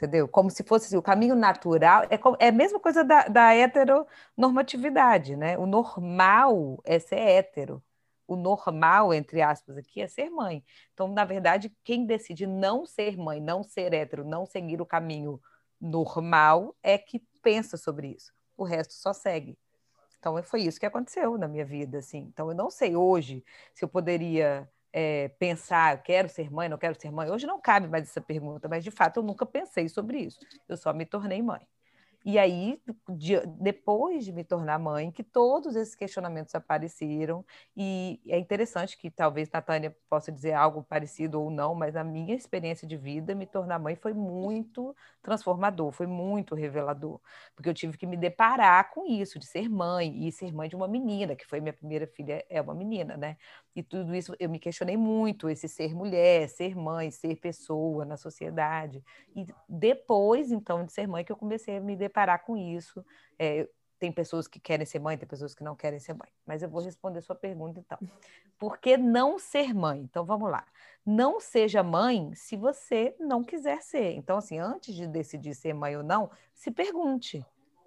entendeu? 0.00 0.26
Como 0.26 0.50
se 0.50 0.62
fosse 0.62 0.86
assim, 0.86 0.96
o 0.96 1.02
caminho 1.02 1.34
natural, 1.34 2.04
é, 2.04 2.18
é 2.38 2.48
a 2.48 2.52
mesma 2.52 2.80
coisa 2.80 3.04
da, 3.04 3.28
da 3.28 3.54
heteronormatividade, 3.54 5.36
né? 5.36 5.58
O 5.58 5.66
normal 5.66 6.80
é 6.84 6.98
ser 6.98 7.16
hétero. 7.16 7.82
O 8.26 8.34
normal, 8.36 9.12
entre 9.12 9.42
aspas, 9.42 9.76
aqui 9.76 10.00
é 10.00 10.06
ser 10.06 10.30
mãe. 10.30 10.64
Então, 10.94 11.08
na 11.08 11.24
verdade, 11.24 11.70
quem 11.84 12.06
decide 12.06 12.46
não 12.46 12.86
ser 12.86 13.18
mãe, 13.18 13.40
não 13.40 13.62
ser 13.62 13.92
hétero, 13.92 14.24
não 14.24 14.46
seguir 14.46 14.80
o 14.80 14.86
caminho 14.86 15.40
normal, 15.80 16.74
é 16.82 16.96
que 16.96 17.22
pensa 17.42 17.76
sobre 17.76 18.08
isso. 18.08 18.32
O 18.56 18.64
resto 18.64 18.94
só 18.94 19.12
segue. 19.12 19.58
Então, 20.18 20.40
foi 20.42 20.62
isso 20.62 20.78
que 20.78 20.86
aconteceu 20.86 21.36
na 21.36 21.48
minha 21.48 21.64
vida, 21.64 21.98
assim. 21.98 22.30
Então, 22.32 22.48
eu 22.48 22.54
não 22.54 22.70
sei 22.70 22.94
hoje 22.96 23.44
se 23.74 23.84
eu 23.84 23.88
poderia 23.88 24.68
é, 24.92 25.28
pensar, 25.38 26.02
quero 26.02 26.28
ser 26.28 26.50
mãe, 26.50 26.68
não 26.68 26.78
quero 26.78 27.00
ser 27.00 27.10
mãe. 27.10 27.30
Hoje 27.30 27.46
não 27.46 27.60
cabe 27.60 27.88
mais 27.88 28.04
essa 28.08 28.20
pergunta, 28.20 28.68
mas 28.68 28.84
de 28.84 28.90
fato 28.90 29.18
eu 29.18 29.22
nunca 29.22 29.46
pensei 29.46 29.88
sobre 29.88 30.18
isso. 30.20 30.38
Eu 30.68 30.76
só 30.76 30.92
me 30.92 31.06
tornei 31.06 31.42
mãe. 31.42 31.60
E 32.24 32.38
aí, 32.38 32.78
de, 33.08 33.40
depois 33.58 34.24
de 34.24 34.32
me 34.32 34.44
tornar 34.44 34.78
mãe, 34.78 35.10
que 35.10 35.22
todos 35.24 35.74
esses 35.74 35.94
questionamentos 35.94 36.54
apareceram, 36.54 37.44
e 37.76 38.20
é 38.28 38.38
interessante 38.38 38.98
que 38.98 39.10
talvez 39.10 39.50
Natânia 39.50 39.96
possa 40.08 40.30
dizer 40.30 40.52
algo 40.52 40.82
parecido 40.82 41.40
ou 41.40 41.50
não, 41.50 41.74
mas 41.74 41.96
a 41.96 42.04
minha 42.04 42.34
experiência 42.34 42.86
de 42.86 42.96
vida, 42.96 43.34
me 43.34 43.46
tornar 43.46 43.78
mãe, 43.78 43.96
foi 43.96 44.12
muito 44.12 44.94
transformador, 45.22 45.92
foi 45.92 46.06
muito 46.06 46.54
revelador, 46.54 47.20
porque 47.54 47.68
eu 47.70 47.74
tive 47.74 47.96
que 47.96 48.06
me 48.06 48.16
deparar 48.16 48.90
com 48.90 49.06
isso, 49.06 49.38
de 49.38 49.46
ser 49.46 49.68
mãe, 49.68 50.26
e 50.26 50.30
ser 50.30 50.52
mãe 50.52 50.68
de 50.68 50.76
uma 50.76 50.86
menina, 50.88 51.34
que 51.34 51.46
foi 51.46 51.60
minha 51.60 51.72
primeira 51.72 52.06
filha, 52.06 52.44
é 52.50 52.60
uma 52.60 52.74
menina, 52.74 53.16
né? 53.16 53.36
E 53.74 53.82
tudo 53.82 54.14
isso 54.14 54.34
eu 54.38 54.50
me 54.50 54.58
questionei 54.58 54.96
muito, 54.96 55.48
esse 55.48 55.68
ser 55.68 55.94
mulher, 55.94 56.48
ser 56.48 56.74
mãe, 56.76 57.10
ser 57.10 57.36
pessoa 57.36 58.04
na 58.04 58.16
sociedade. 58.16 59.02
E 59.34 59.46
depois, 59.68 60.50
então, 60.50 60.84
de 60.84 60.92
ser 60.92 61.06
mãe, 61.06 61.24
que 61.24 61.30
eu 61.32 61.36
comecei 61.36 61.76
a 61.76 61.80
me 61.80 61.96
deparar 61.96 62.09
com 62.38 62.56
isso. 62.56 63.04
É, 63.38 63.68
tem 63.98 64.10
pessoas 64.10 64.48
que 64.48 64.58
querem 64.58 64.86
ser 64.86 64.98
mãe, 64.98 65.18
tem 65.18 65.28
pessoas 65.28 65.54
que 65.54 65.62
não 65.62 65.76
querem 65.76 65.98
ser 65.98 66.14
mãe. 66.14 66.30
Mas 66.46 66.62
eu 66.62 66.68
vou 66.68 66.82
responder 66.82 67.20
sua 67.20 67.36
pergunta, 67.36 67.78
então. 67.78 67.98
Por 68.58 68.78
que 68.78 68.96
não 68.96 69.38
ser 69.38 69.74
mãe? 69.74 70.00
Então, 70.00 70.24
vamos 70.24 70.50
lá. 70.50 70.66
Não 71.04 71.38
seja 71.40 71.82
mãe 71.82 72.34
se 72.34 72.56
você 72.56 73.14
não 73.18 73.44
quiser 73.44 73.82
ser. 73.82 74.12
Então, 74.14 74.38
assim, 74.38 74.58
antes 74.58 74.94
de 74.94 75.06
decidir 75.06 75.54
ser 75.54 75.74
mãe 75.74 75.96
ou 75.96 76.02
não, 76.02 76.30
se 76.54 76.70
pergunte. 76.70 77.44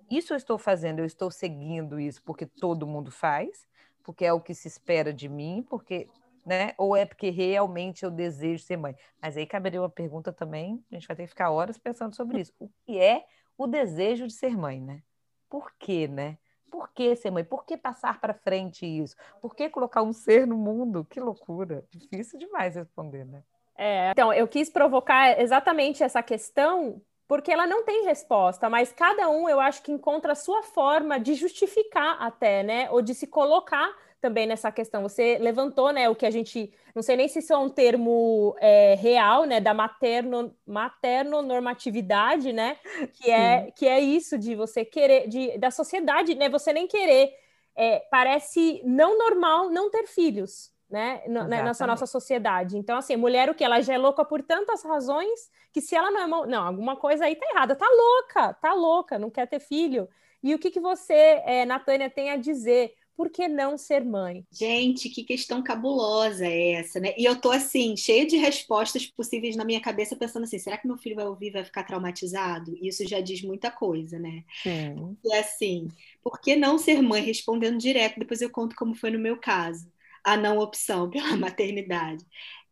Isso 0.10 0.34
eu 0.34 0.38
estou 0.38 0.58
fazendo, 0.58 1.00
eu 1.00 1.06
estou 1.06 1.32
seguindo 1.32 2.00
isso 2.00 2.22
porque 2.24 2.46
todo 2.46 2.86
mundo 2.86 3.10
faz? 3.10 3.68
porque 4.03 4.25
é 4.25 4.34
o 4.34 4.42
que 4.42 4.53
se 4.53 4.68
espera 4.68 5.13
de 5.13 5.27
mim, 5.30 5.65
porque, 5.68 6.08
né? 6.46 6.74
Ou 6.77 6.96
é 6.96 7.06
porque 7.06 7.30
realmente 7.30 8.03
eu 8.03 8.12
desejo 8.12 8.63
ser 8.63 8.77
mãe. 8.77 8.96
Mas 9.22 9.38
aí 9.38 9.48
caberia 9.48 9.82
uma 9.82 9.89
pergunta 9.89 10.32
também, 10.32 10.84
a 10.92 10.96
gente 10.96 11.08
vai 11.08 11.15
ter 11.15 11.24
que 11.24 11.30
ficar 11.30 11.50
horas 11.50 11.77
pensando 11.77 12.15
sobre 12.15 12.42
isso. 12.42 12.53
O 12.60 12.70
que 12.86 13.00
é 13.00 13.25
o 13.58 13.68
desejo 13.68 14.28
de 14.28 14.34
ser 14.34 14.58
mãe, 14.58 14.82
né? 14.82 15.02
Por 15.50 15.72
quê, 15.78 16.08
né? 16.08 16.38
Por 16.72 16.92
que 16.92 17.16
ser 17.16 17.30
mãe? 17.32 17.44
Por 17.44 17.66
que 17.66 17.78
passar 17.78 18.20
para 18.20 18.34
frente 18.34 18.86
isso? 18.86 19.16
Por 19.42 19.56
que 19.56 19.70
colocar 19.70 20.02
um 20.02 20.12
ser 20.12 20.48
no 20.48 20.58
mundo? 20.58 21.06
Que 21.06 21.20
loucura! 21.20 21.86
Difícil 21.92 22.40
demais 22.40 22.76
responder, 22.76 23.26
né? 23.26 23.44
É, 23.78 24.12
então, 24.12 24.34
eu 24.34 24.48
quis 24.48 24.70
provocar 24.70 25.40
exatamente 25.40 26.04
essa 26.04 26.22
questão 26.22 27.02
porque 27.28 27.52
ela 27.52 27.66
não 27.66 27.84
tem 27.84 28.06
resposta, 28.06 28.70
mas 28.70 28.92
cada 28.92 29.30
um 29.30 29.48
eu 29.48 29.60
acho 29.60 29.82
que 29.82 29.92
encontra 29.92 30.34
a 30.34 30.36
sua 30.36 30.62
forma 30.62 31.20
de 31.20 31.34
justificar 31.34 32.18
até, 32.22 32.64
né? 32.64 32.90
Ou 32.92 33.02
de 33.02 33.14
se 33.14 33.28
colocar 33.28 33.92
também 34.24 34.48
nessa 34.48 34.72
questão. 34.72 35.03
Você 35.03 35.38
levantou, 35.38 35.92
né, 35.92 36.08
o 36.08 36.15
que 36.15 36.25
a 36.25 36.32
gente, 36.32 36.72
não 36.96 37.03
sei 37.03 37.18
nem 37.18 37.27
se 37.27 37.39
isso 37.39 37.51
é 37.51 37.58
um 37.58 37.70
termo 37.70 38.56
é, 38.58 38.96
real, 38.96 39.44
né, 39.44 39.60
da 39.60 39.74
materno, 39.74 40.56
materno-normatividade, 40.65 42.53
né, 42.53 42.77
que 43.12 43.30
é, 43.30 43.70
que 43.72 43.86
é 43.86 44.00
isso 44.00 44.38
de 44.38 44.56
você 44.56 44.86
querer, 44.86 45.27
de, 45.27 45.58
da 45.58 45.70
sociedade, 45.70 46.36
né, 46.36 46.48
você 46.48 46.72
nem 46.72 46.88
querer, 46.88 47.34
é, 47.75 48.00
parece 48.10 48.82
não 48.86 49.18
normal 49.18 49.70
não 49.70 49.92
ter 49.92 50.08
filhos, 50.08 50.72
né, 50.89 51.22
né 51.27 51.62
nessa 51.63 51.86
nossa 51.86 52.06
sociedade. 52.06 52.77
Então, 52.77 52.98
assim, 52.98 53.18
mulher 53.18 53.50
o 53.50 53.53
que? 53.53 53.63
Ela 53.65 53.82
já 53.82 53.96
é 53.96 53.98
louca 53.98 54.24
por 54.24 54.42
tantas 54.42 54.86
razões 54.86 55.51
que 55.74 55.82
se 55.82 55.96
ela 55.96 56.12
não 56.12 56.44
é... 56.44 56.48
Não, 56.48 56.65
alguma 56.65 56.96
coisa 56.96 57.25
aí 57.25 57.36
tá 57.36 57.46
errada. 57.51 57.75
Tá 57.75 57.88
louca, 57.89 58.53
tá 58.53 58.74
louca, 58.74 59.20
não 59.20 59.30
quer 59.30 59.48
ter 59.48 59.60
filho. 59.60 60.08
E 60.44 60.53
o 60.53 60.60
que, 60.60 60.70
que 60.70 60.80
você, 60.80 61.42
é, 61.46 61.65
Natânia, 61.65 62.10
tem 62.10 62.30
a 62.30 62.38
dizer? 62.38 62.94
Por 63.15 63.29
que 63.29 63.48
não 63.48 63.77
ser 63.77 64.03
mãe? 64.03 64.46
Gente, 64.51 65.10
que 65.10 65.24
questão 65.24 65.63
cabulosa 65.63 66.46
é 66.46 66.74
essa, 66.74 67.00
né? 67.00 67.13
E 67.17 67.25
eu 67.25 67.39
tô 67.39 67.50
assim, 67.51 67.98
cheia 67.98 68.25
de 68.25 68.38
respostas 68.38 69.08
possíveis 69.08 69.55
na 69.55 69.65
minha 69.65 69.82
cabeça, 69.82 70.15
pensando 70.15 70.43
assim: 70.43 70.60
será 70.60 70.77
que 70.77 70.88
meu 70.88 70.98
filho 70.98 71.15
vai 71.15 71.25
ouvir 71.25 71.51
vai 71.51 71.65
ficar 71.65 71.84
traumatizado? 71.84 72.77
Isso 72.82 73.08
já 73.08 73.20
diz 73.20 73.41
muita 73.41 73.72
coisa, 73.72 74.20
né? 74.20 74.43
Sim. 74.63 75.17
E 75.24 75.34
assim, 75.36 75.88
por 76.24 76.39
que 76.41 76.55
não 76.55 76.77
ser 76.77 77.01
mãe? 77.01 77.22
Respondendo 77.24 77.77
direto, 77.79 78.20
depois 78.20 78.41
eu 78.41 78.50
conto 78.50 78.75
como 78.75 78.96
foi 78.96 79.12
no 79.12 79.20
meu 79.20 79.38
caso 79.39 79.91
a 80.24 80.38
não 80.38 80.60
opção 80.60 81.10
pela 81.12 81.36
maternidade. 81.38 82.25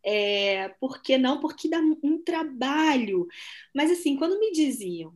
É, 0.04 0.68
por 0.80 1.02
que 1.02 1.18
não? 1.18 1.40
Porque 1.40 1.68
dá 1.68 1.78
um 2.02 2.22
trabalho. 2.22 3.26
Mas 3.74 3.90
assim, 3.90 4.16
quando 4.16 4.38
me 4.38 4.52
diziam 4.52 5.14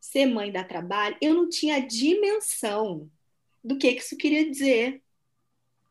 ser 0.00 0.26
mãe 0.26 0.50
dá 0.52 0.64
trabalho, 0.64 1.16
eu 1.20 1.34
não 1.34 1.48
tinha 1.48 1.80
dimensão 1.80 3.10
do 3.68 3.78
que, 3.78 3.94
que 3.94 4.02
isso 4.02 4.16
queria 4.16 4.48
dizer. 4.50 5.02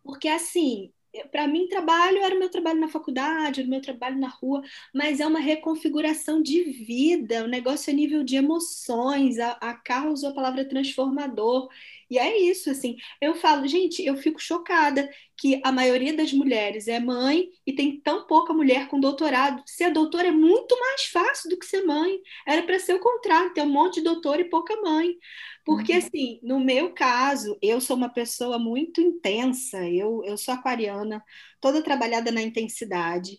Porque 0.03 0.27
assim, 0.27 0.91
para 1.31 1.47
mim, 1.47 1.67
trabalho 1.67 2.19
era 2.19 2.35
o 2.35 2.39
meu 2.39 2.49
trabalho 2.49 2.79
na 2.79 2.87
faculdade, 2.87 3.59
era 3.61 3.67
o 3.67 3.69
meu 3.71 3.81
trabalho 3.81 4.19
na 4.19 4.27
rua, 4.27 4.61
mas 4.93 5.19
é 5.19 5.27
uma 5.27 5.39
reconfiguração 5.39 6.41
de 6.41 6.63
vida, 6.63 7.43
o 7.43 7.47
negócio 7.47 7.91
a 7.91 7.95
nível 7.95 8.23
de 8.23 8.35
emoções. 8.35 9.39
A, 9.39 9.51
a 9.53 9.73
Carla 9.73 10.11
usou 10.11 10.29
a 10.29 10.33
palavra 10.33 10.67
transformador. 10.67 11.69
E 12.09 12.17
é 12.17 12.37
isso, 12.37 12.69
assim. 12.69 12.95
Eu 13.21 13.35
falo, 13.35 13.67
gente, 13.67 14.03
eu 14.05 14.15
fico 14.15 14.39
chocada 14.39 15.09
que 15.37 15.61
a 15.63 15.71
maioria 15.71 16.15
das 16.15 16.31
mulheres 16.31 16.87
é 16.87 16.99
mãe 16.99 17.49
e 17.65 17.73
tem 17.73 17.99
tão 17.99 18.25
pouca 18.25 18.53
mulher 18.53 18.87
com 18.87 18.99
doutorado. 18.99 19.61
Ser 19.65 19.91
doutora 19.91 20.29
é 20.29 20.31
muito 20.31 20.79
mais 20.79 21.03
fácil 21.03 21.49
do 21.49 21.59
que 21.59 21.65
ser 21.65 21.83
mãe. 21.83 22.17
Era 22.47 22.63
para 22.63 22.79
ser 22.79 22.93
o 22.95 22.99
contrário, 22.99 23.53
ter 23.53 23.61
um 23.61 23.69
monte 23.69 23.95
de 23.95 24.01
doutor 24.01 24.39
e 24.39 24.49
pouca 24.49 24.75
mãe. 24.81 25.15
Porque, 25.65 25.91
uhum. 25.91 25.97
assim, 25.97 26.39
no 26.41 26.59
meu 26.59 26.93
caso, 26.93 27.57
eu 27.61 27.81
sou 27.81 27.97
uma 27.97 28.09
pessoa 28.09 28.57
muito 28.57 29.01
intensa, 29.01 29.85
eu, 29.89 30.23
eu 30.23 30.37
sou 30.37 30.53
aquariana, 30.53 31.21
toda 31.59 31.83
trabalhada 31.83 32.31
na 32.31 32.41
intensidade. 32.41 33.37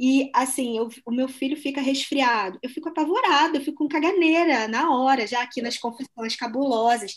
E 0.00 0.30
assim, 0.32 0.78
eu, 0.78 0.88
o 1.04 1.10
meu 1.10 1.28
filho 1.28 1.56
fica 1.56 1.80
resfriado, 1.80 2.58
eu 2.62 2.70
fico 2.70 2.88
apavorada, 2.88 3.58
eu 3.58 3.60
fico 3.60 3.78
com 3.78 3.88
caganeira 3.88 4.68
na 4.68 4.94
hora, 4.94 5.26
já 5.26 5.42
aqui 5.42 5.60
nas 5.60 5.76
confissões 5.76 6.36
cabulosas. 6.36 7.16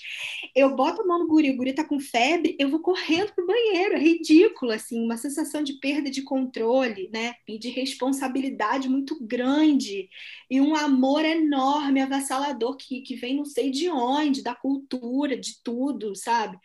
Eu 0.56 0.76
boto 0.76 1.02
a 1.02 1.06
mão 1.06 1.20
no 1.20 1.28
guri, 1.28 1.52
o 1.52 1.58
guri 1.58 1.74
tá 1.74 1.84
com 1.84 2.00
febre, 2.00 2.56
eu 2.60 2.70
vou 2.70 2.80
correndo 2.80 3.34
pro 3.34 3.46
banheiro, 3.46 3.96
é 3.96 4.00
ridículo, 4.00 4.72
assim, 4.72 5.04
uma 5.04 5.18
sensação 5.18 5.62
de 5.64 5.74
perda 5.74 6.10
de 6.10 6.24
controle, 6.24 7.10
né? 7.14 7.36
E 7.48 7.60
de 7.60 7.70
responsabilidade 7.70 8.90
muito 8.90 9.18
grande, 9.24 10.10
e 10.50 10.60
um 10.60 10.76
amor 10.76 11.24
enorme, 11.24 12.02
avassalador, 12.02 12.76
que, 12.78 13.02
que 13.02 13.16
vem 13.16 13.36
não 13.36 13.46
sei 13.46 13.70
de 13.70 13.90
onde, 13.90 14.42
da 14.44 14.56
cultura, 14.56 15.38
de 15.38 15.62
tudo, 15.64 16.16
sabe? 16.16 16.58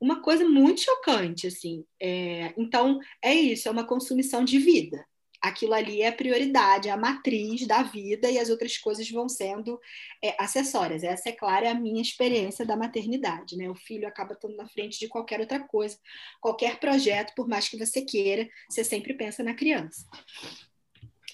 uma 0.00 0.20
coisa 0.20 0.46
muito 0.46 0.82
chocante, 0.82 1.46
assim. 1.46 1.84
É, 2.00 2.52
então, 2.58 3.00
é 3.22 3.34
isso, 3.34 3.68
é 3.68 3.70
uma 3.70 3.86
consumição 3.86 4.44
de 4.44 4.58
vida. 4.58 5.04
Aquilo 5.40 5.74
ali 5.74 6.02
é 6.02 6.08
a 6.08 6.12
prioridade, 6.12 6.88
é 6.88 6.92
a 6.92 6.96
matriz 6.96 7.66
da 7.66 7.82
vida 7.82 8.30
e 8.30 8.38
as 8.38 8.50
outras 8.50 8.76
coisas 8.78 9.08
vão 9.10 9.28
sendo 9.28 9.80
é, 10.22 10.34
acessórias. 10.42 11.02
Essa, 11.02 11.28
é 11.28 11.32
claro, 11.32 11.66
é 11.66 11.70
a 11.70 11.74
minha 11.74 12.02
experiência 12.02 12.64
da 12.64 12.76
maternidade, 12.76 13.56
né? 13.56 13.68
O 13.68 13.74
filho 13.74 14.08
acaba 14.08 14.32
estando 14.32 14.56
na 14.56 14.66
frente 14.68 14.98
de 14.98 15.08
qualquer 15.08 15.40
outra 15.40 15.60
coisa, 15.60 15.98
qualquer 16.40 16.78
projeto, 16.78 17.34
por 17.34 17.48
mais 17.48 17.68
que 17.68 17.78
você 17.78 18.02
queira, 18.02 18.48
você 18.68 18.82
sempre 18.82 19.14
pensa 19.14 19.42
na 19.42 19.54
criança. 19.54 20.06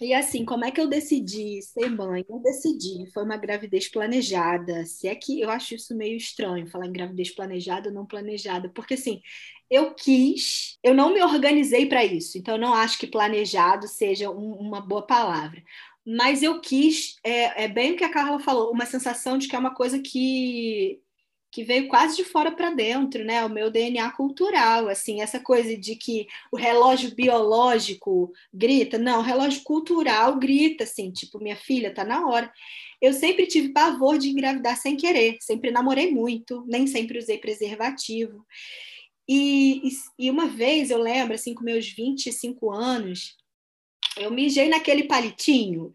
E 0.01 0.13
assim, 0.13 0.45
como 0.45 0.65
é 0.65 0.71
que 0.73 0.81
eu 0.81 0.89
decidi 0.89 1.63
ser 1.63 1.89
mãe? 1.89 2.25
Eu 2.29 2.41
decidi, 2.41 3.09
foi 3.13 3.23
uma 3.23 3.37
gravidez 3.37 3.89
planejada. 3.89 4.85
Se 4.85 5.07
é 5.07 5.15
que 5.15 5.41
eu 5.41 5.49
acho 5.49 5.77
isso 5.77 5.95
meio 5.95 6.17
estranho, 6.17 6.67
falar 6.67 6.87
em 6.87 6.93
gravidez 6.93 7.33
planejada 7.33 7.89
ou 7.89 7.95
não 7.95 8.05
planejada, 8.05 8.69
porque 8.71 8.95
assim, 8.95 9.23
eu 9.73 9.95
quis, 9.95 10.79
eu 10.83 10.93
não 10.93 11.15
me 11.15 11.23
organizei 11.23 11.87
para 11.87 12.05
isso, 12.05 12.37
então 12.37 12.57
eu 12.57 12.61
não 12.61 12.75
acho 12.75 12.99
que 12.99 13.07
planejado 13.07 13.89
seja 13.89 14.31
um, 14.31 14.53
uma 14.53 14.83
boa 14.83 15.01
palavra. 15.07 15.63
Mas 16.07 16.43
eu 16.43 16.61
quis, 16.61 17.17
é, 17.25 17.65
é 17.65 17.69
bem 17.69 17.93
o 17.93 17.97
que 17.97 18.05
a 18.05 18.13
Carla 18.13 18.39
falou, 18.39 18.71
uma 18.71 18.85
sensação 18.85 19.39
de 19.39 19.49
que 19.49 19.57
é 19.57 19.59
uma 19.59 19.75
coisa 19.75 19.99
que 19.99 21.01
que 21.53 21.63
veio 21.63 21.87
quase 21.87 22.17
de 22.17 22.25
fora 22.25 22.51
para 22.51 22.71
dentro, 22.71 23.23
né? 23.23 23.45
O 23.45 23.51
meu 23.51 23.71
DNA 23.71 24.11
cultural, 24.13 24.89
assim, 24.89 25.21
essa 25.21 25.39
coisa 25.39 25.77
de 25.77 25.97
que 25.97 26.27
o 26.51 26.57
relógio 26.57 27.15
biológico 27.15 28.33
grita, 28.53 28.97
não, 28.97 29.19
o 29.19 29.23
relógio 29.23 29.63
cultural 29.63 30.39
grita, 30.39 30.85
assim, 30.85 31.11
tipo, 31.11 31.39
minha 31.39 31.57
filha, 31.57 31.93
tá 31.93 32.05
na 32.05 32.27
hora. 32.27 32.51
Eu 33.03 33.13
sempre 33.13 33.47
tive 33.47 33.69
pavor 33.69 34.17
de 34.17 34.31
engravidar 34.31 34.79
sem 34.79 34.97
querer, 34.97 35.37
sempre 35.41 35.71
namorei 35.71 36.11
muito, 36.11 36.65
nem 36.67 36.87
sempre 36.87 37.19
usei 37.19 37.37
preservativo. 37.37 38.47
E, 39.29 39.89
e, 39.89 39.91
e 40.19 40.31
uma 40.31 40.47
vez 40.47 40.91
eu 40.91 40.99
lembro, 40.99 41.35
assim, 41.35 41.55
com 41.55 41.65
meus 41.65 41.89
25 41.89 42.71
anos, 42.71 43.37
eu 44.17 44.31
mijei 44.31 44.69
naquele 44.69 45.05
palitinho 45.05 45.93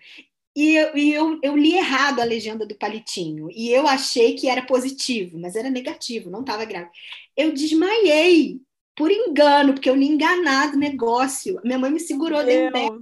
e, 0.55 0.75
eu, 0.75 0.97
e 0.97 1.13
eu, 1.13 1.39
eu, 1.43 1.55
li 1.55 1.75
errado 1.75 2.19
a 2.19 2.25
legenda 2.25 2.65
do 2.65 2.75
palitinho. 2.75 3.47
E 3.51 3.71
eu 3.71 3.87
achei 3.87 4.33
que 4.33 4.49
era 4.49 4.65
positivo, 4.65 5.37
mas 5.37 5.55
era 5.55 5.69
negativo, 5.69 6.31
não 6.31 6.39
estava 6.41 6.65
grávida. 6.65 6.91
Eu 7.35 7.53
desmaiei 7.53 8.59
por 8.95 9.11
engano, 9.11 9.73
porque 9.73 9.87
eu 9.87 9.95
li 9.95 10.07
enganado 10.07 10.75
o 10.75 10.79
negócio. 10.79 11.61
Minha 11.63 11.77
mãe 11.77 11.91
me 11.91 11.99
segurou 11.99 12.43
Deus. 12.43 12.73
dentro. 12.73 13.01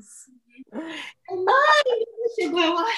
Mãe, 1.30 2.36
chegou 2.36 2.60
eu, 2.60 2.78
ai, 2.78 2.94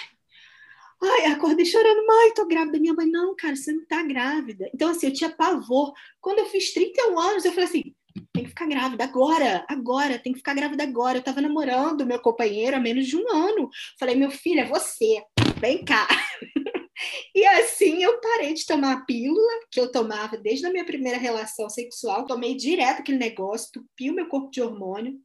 ai, 1.03 1.25
acordei 1.31 1.65
chorando, 1.65 2.05
mãe, 2.05 2.33
tô 2.33 2.45
grávida. 2.45 2.79
Minha 2.79 2.93
mãe, 2.93 3.07
não, 3.07 3.35
cara, 3.35 3.55
você 3.55 3.71
não 3.71 3.85
tá 3.85 4.03
grávida. 4.03 4.69
Então, 4.73 4.89
assim, 4.89 5.07
eu 5.07 5.13
tinha 5.13 5.29
pavor. 5.29 5.93
Quando 6.21 6.39
eu 6.39 6.45
fiz 6.47 6.73
31 6.73 7.19
anos, 7.19 7.45
eu 7.45 7.51
falei 7.51 7.65
assim, 7.65 7.95
tem 8.33 8.43
que 8.43 8.49
ficar 8.49 8.67
grávida 8.67 9.03
agora, 9.03 9.65
agora, 9.67 10.19
tem 10.19 10.33
que 10.33 10.39
ficar 10.39 10.53
grávida 10.53 10.83
agora. 10.83 11.17
Eu 11.17 11.21
estava 11.21 11.41
namorando 11.41 12.05
meu 12.05 12.19
companheiro 12.19 12.75
há 12.75 12.79
menos 12.79 13.07
de 13.07 13.15
um 13.15 13.29
ano. 13.31 13.69
Falei, 13.99 14.15
meu 14.15 14.31
filho, 14.31 14.61
é 14.61 14.65
você, 14.65 15.21
vem 15.59 15.83
cá. 15.83 16.07
E 17.35 17.45
assim 17.45 18.01
eu 18.01 18.19
parei 18.19 18.55
de 18.55 18.65
tomar 18.65 18.93
a 18.93 19.01
pílula 19.01 19.51
que 19.71 19.79
eu 19.79 19.91
tomava 19.91 20.35
desde 20.35 20.65
a 20.65 20.71
minha 20.71 20.83
primeira 20.83 21.19
relação 21.19 21.69
sexual. 21.69 22.25
Tomei 22.25 22.55
direto 22.55 23.01
aquele 23.01 23.19
negócio, 23.19 23.69
tupi 23.71 24.09
o 24.09 24.13
meu 24.15 24.27
corpo 24.27 24.49
de 24.49 24.63
hormônio. 24.63 25.19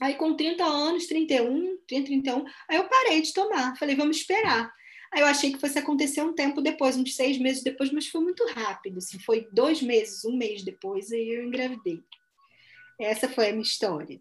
Aí 0.00 0.14
com 0.14 0.34
30 0.34 0.64
anos, 0.64 1.06
31, 1.06 1.78
30, 1.86 2.06
31, 2.06 2.44
aí 2.68 2.76
eu 2.76 2.88
parei 2.88 3.20
de 3.20 3.32
tomar. 3.32 3.76
Falei, 3.76 3.94
vamos 3.94 4.16
esperar. 4.16 4.72
Aí 5.12 5.20
eu 5.20 5.26
achei 5.26 5.52
que 5.52 5.58
fosse 5.58 5.78
acontecer 5.78 6.22
um 6.22 6.34
tempo 6.34 6.60
depois, 6.60 6.96
uns 6.96 7.14
seis 7.14 7.38
meses 7.38 7.62
depois, 7.62 7.92
mas 7.92 8.06
foi 8.08 8.20
muito 8.20 8.44
rápido. 8.48 8.98
Assim, 8.98 9.18
foi 9.18 9.48
dois 9.52 9.82
meses, 9.82 10.24
um 10.24 10.36
mês 10.36 10.62
depois, 10.62 11.12
aí 11.12 11.28
eu 11.28 11.44
engravidei. 11.44 12.02
Essa 12.98 13.28
foi 13.28 13.48
a 13.48 13.52
minha 13.52 13.62
história. 13.62 14.20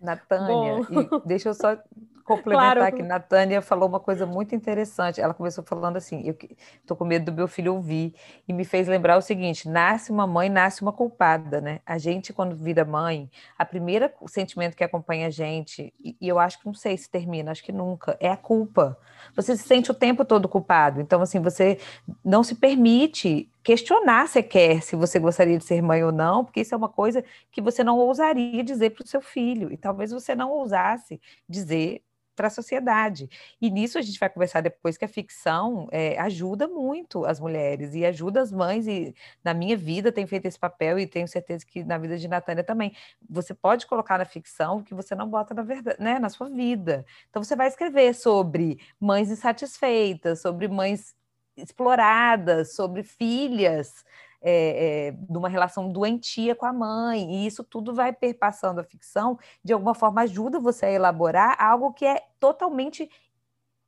Natânia, 0.00 0.80
deixa 1.24 1.50
eu 1.50 1.54
só 1.54 1.78
complementar 2.24 2.76
claro. 2.76 2.96
que 2.96 3.02
Natânia 3.02 3.60
falou 3.60 3.88
uma 3.88 4.00
coisa 4.00 4.24
muito 4.24 4.54
interessante. 4.54 5.20
Ela 5.20 5.34
começou 5.34 5.62
falando 5.62 5.96
assim: 5.96 6.26
eu 6.26 6.36
estou 6.80 6.96
com 6.96 7.04
medo 7.04 7.26
do 7.26 7.32
meu 7.32 7.46
filho 7.46 7.74
ouvir, 7.74 8.14
e 8.48 8.52
me 8.52 8.64
fez 8.64 8.88
lembrar 8.88 9.16
o 9.16 9.20
seguinte: 9.20 9.68
nasce 9.68 10.10
uma 10.10 10.26
mãe, 10.26 10.48
nasce 10.48 10.82
uma 10.82 10.92
culpada, 10.92 11.60
né? 11.60 11.80
A 11.84 11.98
gente, 11.98 12.32
quando 12.32 12.56
vira 12.56 12.84
mãe, 12.84 13.30
a 13.58 13.64
primeira 13.64 14.12
sentimento 14.26 14.76
que 14.76 14.82
acompanha 14.82 15.26
a 15.26 15.30
gente, 15.30 15.92
e, 16.02 16.16
e 16.20 16.26
eu 16.26 16.38
acho 16.38 16.58
que 16.58 16.66
não 16.66 16.74
sei 16.74 16.96
se 16.96 17.08
termina, 17.08 17.50
acho 17.50 17.62
que 17.62 17.72
nunca, 17.72 18.16
é 18.18 18.30
a 18.30 18.36
culpa. 18.36 18.98
Você 19.36 19.56
se 19.56 19.62
sente 19.62 19.90
o 19.90 19.94
tempo 19.94 20.24
todo 20.24 20.48
culpado. 20.48 21.00
Então, 21.00 21.20
assim, 21.20 21.40
você 21.40 21.78
não 22.24 22.42
se 22.42 22.54
permite 22.54 23.50
questionar 23.62 24.28
se 24.28 24.42
quer, 24.42 24.82
se 24.82 24.94
você 24.94 25.18
gostaria 25.18 25.56
de 25.56 25.64
ser 25.64 25.80
mãe 25.82 26.04
ou 26.04 26.12
não, 26.12 26.44
porque 26.44 26.60
isso 26.60 26.74
é 26.74 26.76
uma 26.76 26.88
coisa 26.88 27.24
que 27.50 27.62
você 27.62 27.82
não 27.82 27.98
ousaria 27.98 28.62
dizer 28.62 28.90
para 28.90 29.04
o 29.04 29.08
seu 29.08 29.22
filho, 29.22 29.72
e 29.72 29.76
talvez 29.76 30.10
você 30.10 30.34
não 30.34 30.50
ousasse 30.50 31.20
dizer 31.48 32.02
para 32.34 32.48
a 32.48 32.50
sociedade. 32.50 33.28
E 33.60 33.70
nisso 33.70 33.98
a 33.98 34.02
gente 34.02 34.18
vai 34.18 34.28
conversar 34.28 34.60
depois 34.60 34.96
que 34.96 35.04
a 35.04 35.08
ficção 35.08 35.88
é, 35.90 36.18
ajuda 36.18 36.68
muito 36.68 37.24
as 37.24 37.40
mulheres 37.40 37.94
e 37.94 38.04
ajuda 38.04 38.40
as 38.40 38.52
mães, 38.52 38.86
e 38.86 39.14
na 39.42 39.54
minha 39.54 39.76
vida 39.76 40.12
tem 40.12 40.26
feito 40.26 40.46
esse 40.46 40.58
papel 40.58 40.98
e 40.98 41.06
tenho 41.06 41.28
certeza 41.28 41.64
que 41.66 41.84
na 41.84 41.98
vida 41.98 42.16
de 42.18 42.28
Natânia 42.28 42.64
também. 42.64 42.94
Você 43.28 43.54
pode 43.54 43.86
colocar 43.86 44.18
na 44.18 44.24
ficção 44.24 44.78
o 44.78 44.82
que 44.82 44.94
você 44.94 45.14
não 45.14 45.28
bota 45.28 45.54
na 45.54 45.62
verdade, 45.62 46.02
né, 46.02 46.18
na 46.18 46.28
sua 46.28 46.48
vida. 46.48 47.04
Então 47.30 47.42
você 47.42 47.56
vai 47.56 47.68
escrever 47.68 48.14
sobre 48.14 48.78
mães 49.00 49.30
insatisfeitas, 49.30 50.40
sobre 50.40 50.68
mães 50.68 51.14
exploradas, 51.56 52.74
sobre 52.74 53.02
filhas 53.02 54.04
é, 54.44 55.08
é, 55.08 55.10
de 55.12 55.38
uma 55.38 55.48
relação 55.48 55.90
doentia 55.90 56.54
com 56.54 56.66
a 56.66 56.72
mãe, 56.72 57.32
e 57.32 57.46
isso 57.46 57.64
tudo 57.64 57.94
vai 57.94 58.12
perpassando 58.12 58.80
a 58.80 58.84
ficção, 58.84 59.38
de 59.64 59.72
alguma 59.72 59.94
forma 59.94 60.20
ajuda 60.20 60.60
você 60.60 60.84
a 60.86 60.92
elaborar 60.92 61.56
algo 61.58 61.94
que 61.94 62.04
é 62.04 62.22
totalmente 62.38 63.10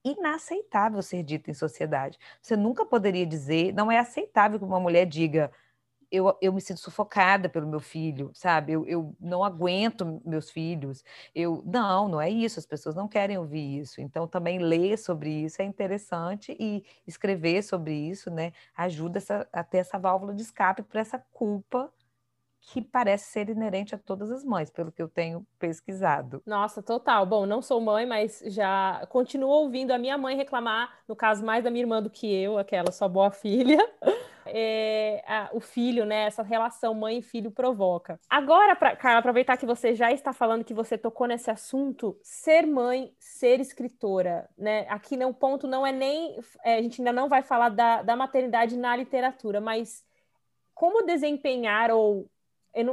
inaceitável 0.02 1.02
ser 1.02 1.22
dito 1.22 1.50
em 1.50 1.54
sociedade. 1.54 2.18
Você 2.40 2.56
nunca 2.56 2.86
poderia 2.86 3.26
dizer, 3.26 3.74
não 3.74 3.92
é 3.92 3.98
aceitável 3.98 4.58
que 4.58 4.64
uma 4.64 4.80
mulher 4.80 5.04
diga 5.04 5.52
eu, 6.10 6.36
eu 6.40 6.52
me 6.52 6.60
sinto 6.60 6.80
sufocada 6.80 7.48
pelo 7.48 7.66
meu 7.68 7.80
filho, 7.80 8.30
sabe? 8.34 8.72
Eu, 8.72 8.86
eu 8.86 9.16
não 9.20 9.42
aguento 9.44 10.20
meus 10.24 10.50
filhos. 10.50 11.02
Eu 11.34 11.62
não, 11.66 12.08
não 12.08 12.20
é 12.20 12.30
isso. 12.30 12.58
As 12.58 12.66
pessoas 12.66 12.94
não 12.94 13.08
querem 13.08 13.38
ouvir 13.38 13.78
isso. 13.80 14.00
Então 14.00 14.26
também 14.26 14.58
ler 14.58 14.96
sobre 14.98 15.30
isso 15.30 15.60
é 15.62 15.64
interessante 15.64 16.56
e 16.60 16.84
escrever 17.06 17.62
sobre 17.62 17.94
isso, 17.94 18.30
né? 18.30 18.52
Ajuda 18.76 19.18
essa, 19.18 19.48
a 19.52 19.64
ter 19.64 19.78
essa 19.78 19.98
válvula 19.98 20.34
de 20.34 20.42
escape 20.42 20.82
para 20.82 21.00
essa 21.00 21.18
culpa 21.32 21.92
que 22.66 22.82
parece 22.82 23.30
ser 23.30 23.48
inerente 23.48 23.94
a 23.94 23.98
todas 23.98 24.28
as 24.28 24.44
mães, 24.44 24.70
pelo 24.70 24.90
que 24.90 25.00
eu 25.00 25.08
tenho 25.08 25.46
pesquisado. 25.56 26.42
Nossa, 26.44 26.82
total. 26.82 27.24
Bom, 27.24 27.46
não 27.46 27.62
sou 27.62 27.80
mãe, 27.80 28.04
mas 28.04 28.42
já 28.46 29.06
continuo 29.08 29.48
ouvindo 29.48 29.92
a 29.92 29.98
minha 29.98 30.18
mãe 30.18 30.36
reclamar, 30.36 30.92
no 31.06 31.14
caso 31.14 31.44
mais 31.44 31.62
da 31.62 31.70
minha 31.70 31.84
irmã 31.84 32.02
do 32.02 32.10
que 32.10 32.26
eu, 32.26 32.58
aquela 32.58 32.90
só 32.90 33.08
boa 33.08 33.30
filha. 33.30 33.78
É, 34.48 35.24
a, 35.26 35.50
o 35.52 35.58
filho, 35.58 36.04
né? 36.04 36.26
Essa 36.26 36.40
relação 36.40 36.94
mãe 36.94 37.18
e 37.18 37.22
filho 37.22 37.50
provoca. 37.50 38.20
Agora, 38.30 38.76
pra, 38.76 38.94
Carla, 38.94 39.18
aproveitar 39.18 39.56
que 39.56 39.66
você 39.66 39.92
já 39.92 40.12
está 40.12 40.32
falando 40.32 40.62
que 40.62 40.72
você 40.72 40.96
tocou 40.96 41.26
nesse 41.26 41.50
assunto, 41.50 42.16
ser 42.22 42.64
mãe, 42.64 43.12
ser 43.18 43.58
escritora, 43.58 44.48
né? 44.56 44.86
Aqui 44.88 45.16
o 45.16 45.34
ponto 45.34 45.66
não 45.66 45.84
é 45.84 45.90
nem. 45.90 46.38
É, 46.64 46.76
a 46.76 46.80
gente 46.80 47.00
ainda 47.00 47.12
não 47.12 47.28
vai 47.28 47.42
falar 47.42 47.70
da, 47.70 48.02
da 48.02 48.14
maternidade 48.14 48.76
na 48.78 48.94
literatura, 48.94 49.60
mas 49.60 50.04
como 50.72 51.04
desempenhar 51.04 51.90
ou 51.90 52.30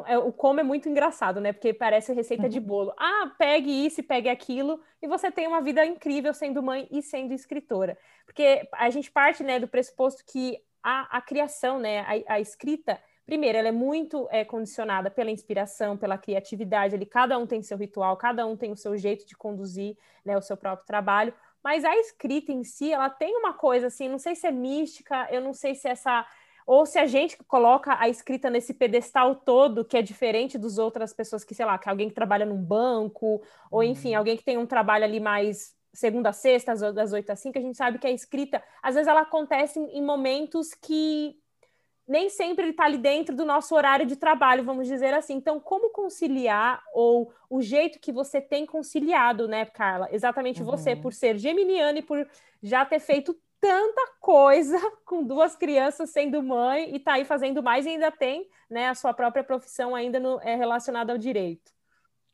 é, 0.08 0.17
o 0.17 0.32
como 0.32 0.62
é 0.62 0.63
muito 0.63 0.88
engraçado, 0.88 1.41
né? 1.41 1.52
Porque 1.52 1.74
parece 1.74 2.13
receita 2.13 2.48
de 2.48 2.60
uhum. 2.60 2.65
bolo. 2.65 2.93
Ah, 2.98 3.34
pegue 3.38 3.86
isso 3.86 4.00
e 4.00 4.04
pegue 4.04 4.30
aquilo, 4.30 4.80
e 5.02 5.08
você 5.08 5.30
tem 5.30 5.46
uma 5.46 5.62
vida 5.62 5.86
incrível 5.86 6.34
sendo 6.34 6.63
mãe 6.63 6.88
e 6.89 7.02
sendo 7.02 7.34
escritora. 7.34 7.98
Porque 8.26 8.67
a 8.74 8.89
gente 8.89 9.12
parte 9.12 9.43
né, 9.43 9.60
do 9.60 9.67
pressuposto 9.67 10.24
que 10.26 10.58
a, 10.82 11.17
a 11.17 11.22
criação, 11.22 11.80
né, 11.80 12.00
a, 12.00 12.36
a, 12.36 12.39
escrita, 12.39 12.98
primeiro, 13.26 13.58
ela 13.58 13.67
é 13.67 13.74
muito 13.74 14.26
é, 14.32 14.46
condicionada 14.46 15.12
pela 15.12 15.30
inspiração, 15.30 15.98
pela 15.98 16.17
criatividade. 16.17 16.96
Ali, 16.96 17.06
cada 17.06 17.38
um 17.38 17.46
tem 17.46 17.62
seu 17.62 17.78
ritual, 17.78 18.15
cada 18.15 18.46
um 18.46 18.56
tem 18.56 18.72
o 18.72 18.78
seu 18.78 18.98
jeito 18.98 19.26
de 19.26 19.36
conduzir 19.36 19.98
né, 20.24 20.38
o 20.38 20.41
seu 20.41 20.56
próprio 20.56 20.88
trabalho. 20.88 21.34
Mas 21.62 21.84
a 21.84 21.96
escrita 21.98 22.54
em 22.54 22.63
si, 22.63 22.91
ela 22.91 23.10
tem 23.10 23.36
uma 23.36 23.54
coisa 23.54 23.88
assim, 23.88 24.08
não 24.08 24.19
sei 24.19 24.36
se 24.36 24.48
é 24.48 24.52
mística, 24.52 25.28
eu 25.30 25.41
não 25.41 25.54
sei 25.54 25.76
se 25.76 25.89
é 25.89 25.91
essa 25.91 26.26
ou 26.65 26.86
se 26.86 26.97
a 26.97 27.06
gente 27.06 27.38
coloca 27.47 27.97
a 27.99 28.08
escrita 28.10 28.49
nesse 28.49 28.73
pedestal 28.73 29.36
todo, 29.36 29.86
que 29.86 29.97
é 29.97 30.02
diferente 30.02 30.58
dos 30.58 30.78
outras 30.78 31.13
pessoas 31.13 31.43
que, 31.43 31.56
sei 31.56 31.65
lá, 31.65 31.78
que 31.78 31.89
alguém 31.89 32.10
que 32.10 32.15
trabalha 32.15 32.45
num 32.45 32.62
banco, 32.62 33.41
ou 33.69 33.84
enfim, 33.84 34.12
uhum. 34.12 34.19
alguém 34.19 34.38
que 34.38 34.43
tem 34.43 34.58
um 34.58 34.65
trabalho 34.65 35.04
ali 35.04 35.19
mais 35.19 35.76
segunda 35.93 36.30
a 36.30 36.34
sexta, 36.34 36.73
das 36.91 37.13
oito 37.13 37.30
às 37.30 37.39
cinco, 37.39 37.58
a 37.58 37.62
gente 37.62 37.78
sabe 37.78 37.99
que 37.99 38.08
a 38.08 38.12
escrita, 38.12 38.63
às 38.82 38.95
vezes 38.95 39.08
ela 39.08 39.21
acontece 39.21 39.80
em 39.80 40.02
momentos 40.02 40.73
que 40.73 41.36
nem 42.08 42.30
sempre 42.30 42.65
ele 42.65 42.71
está 42.71 42.86
ali 42.86 42.97
dentro 42.97 43.36
do 43.36 43.45
nosso 43.45 43.73
horário 43.76 44.06
de 44.06 44.15
trabalho, 44.15 44.63
vamos 44.63 44.88
dizer 44.88 45.13
assim. 45.13 45.36
Então, 45.36 45.60
como 45.60 45.89
conciliar, 45.91 46.84
ou 46.93 47.32
o 47.49 47.62
jeito 47.62 47.99
que 47.99 48.12
você 48.12 48.41
tem 48.41 48.65
conciliado, 48.65 49.47
né, 49.47 49.65
Carla? 49.65 50.10
Exatamente 50.12 50.62
uhum. 50.62 50.65
você, 50.65 50.95
por 50.95 51.13
ser 51.13 51.38
geminiana 51.38 51.99
e 51.99 52.02
por 52.02 52.28
já 52.62 52.86
ter 52.86 52.99
feito 52.99 53.38
tanta 53.63 54.12
coisa 54.19 54.78
com 55.08 55.23
duas 55.23 55.56
crianças 55.56 56.10
sendo 56.10 56.43
mãe 56.43 56.93
e 56.93 56.99
tá 56.99 57.13
aí 57.13 57.23
fazendo 57.23 57.63
mais 57.63 57.86
e 57.86 57.89
ainda 57.89 58.12
tem 58.12 58.45
né, 58.69 58.89
a 58.89 58.95
sua 58.95 59.13
própria 59.13 59.41
profissão 59.41 59.95
ainda 59.95 60.19
no, 60.19 60.38
é 60.41 60.54
relacionada 60.54 61.13
ao 61.13 61.17
direito. 61.17 61.71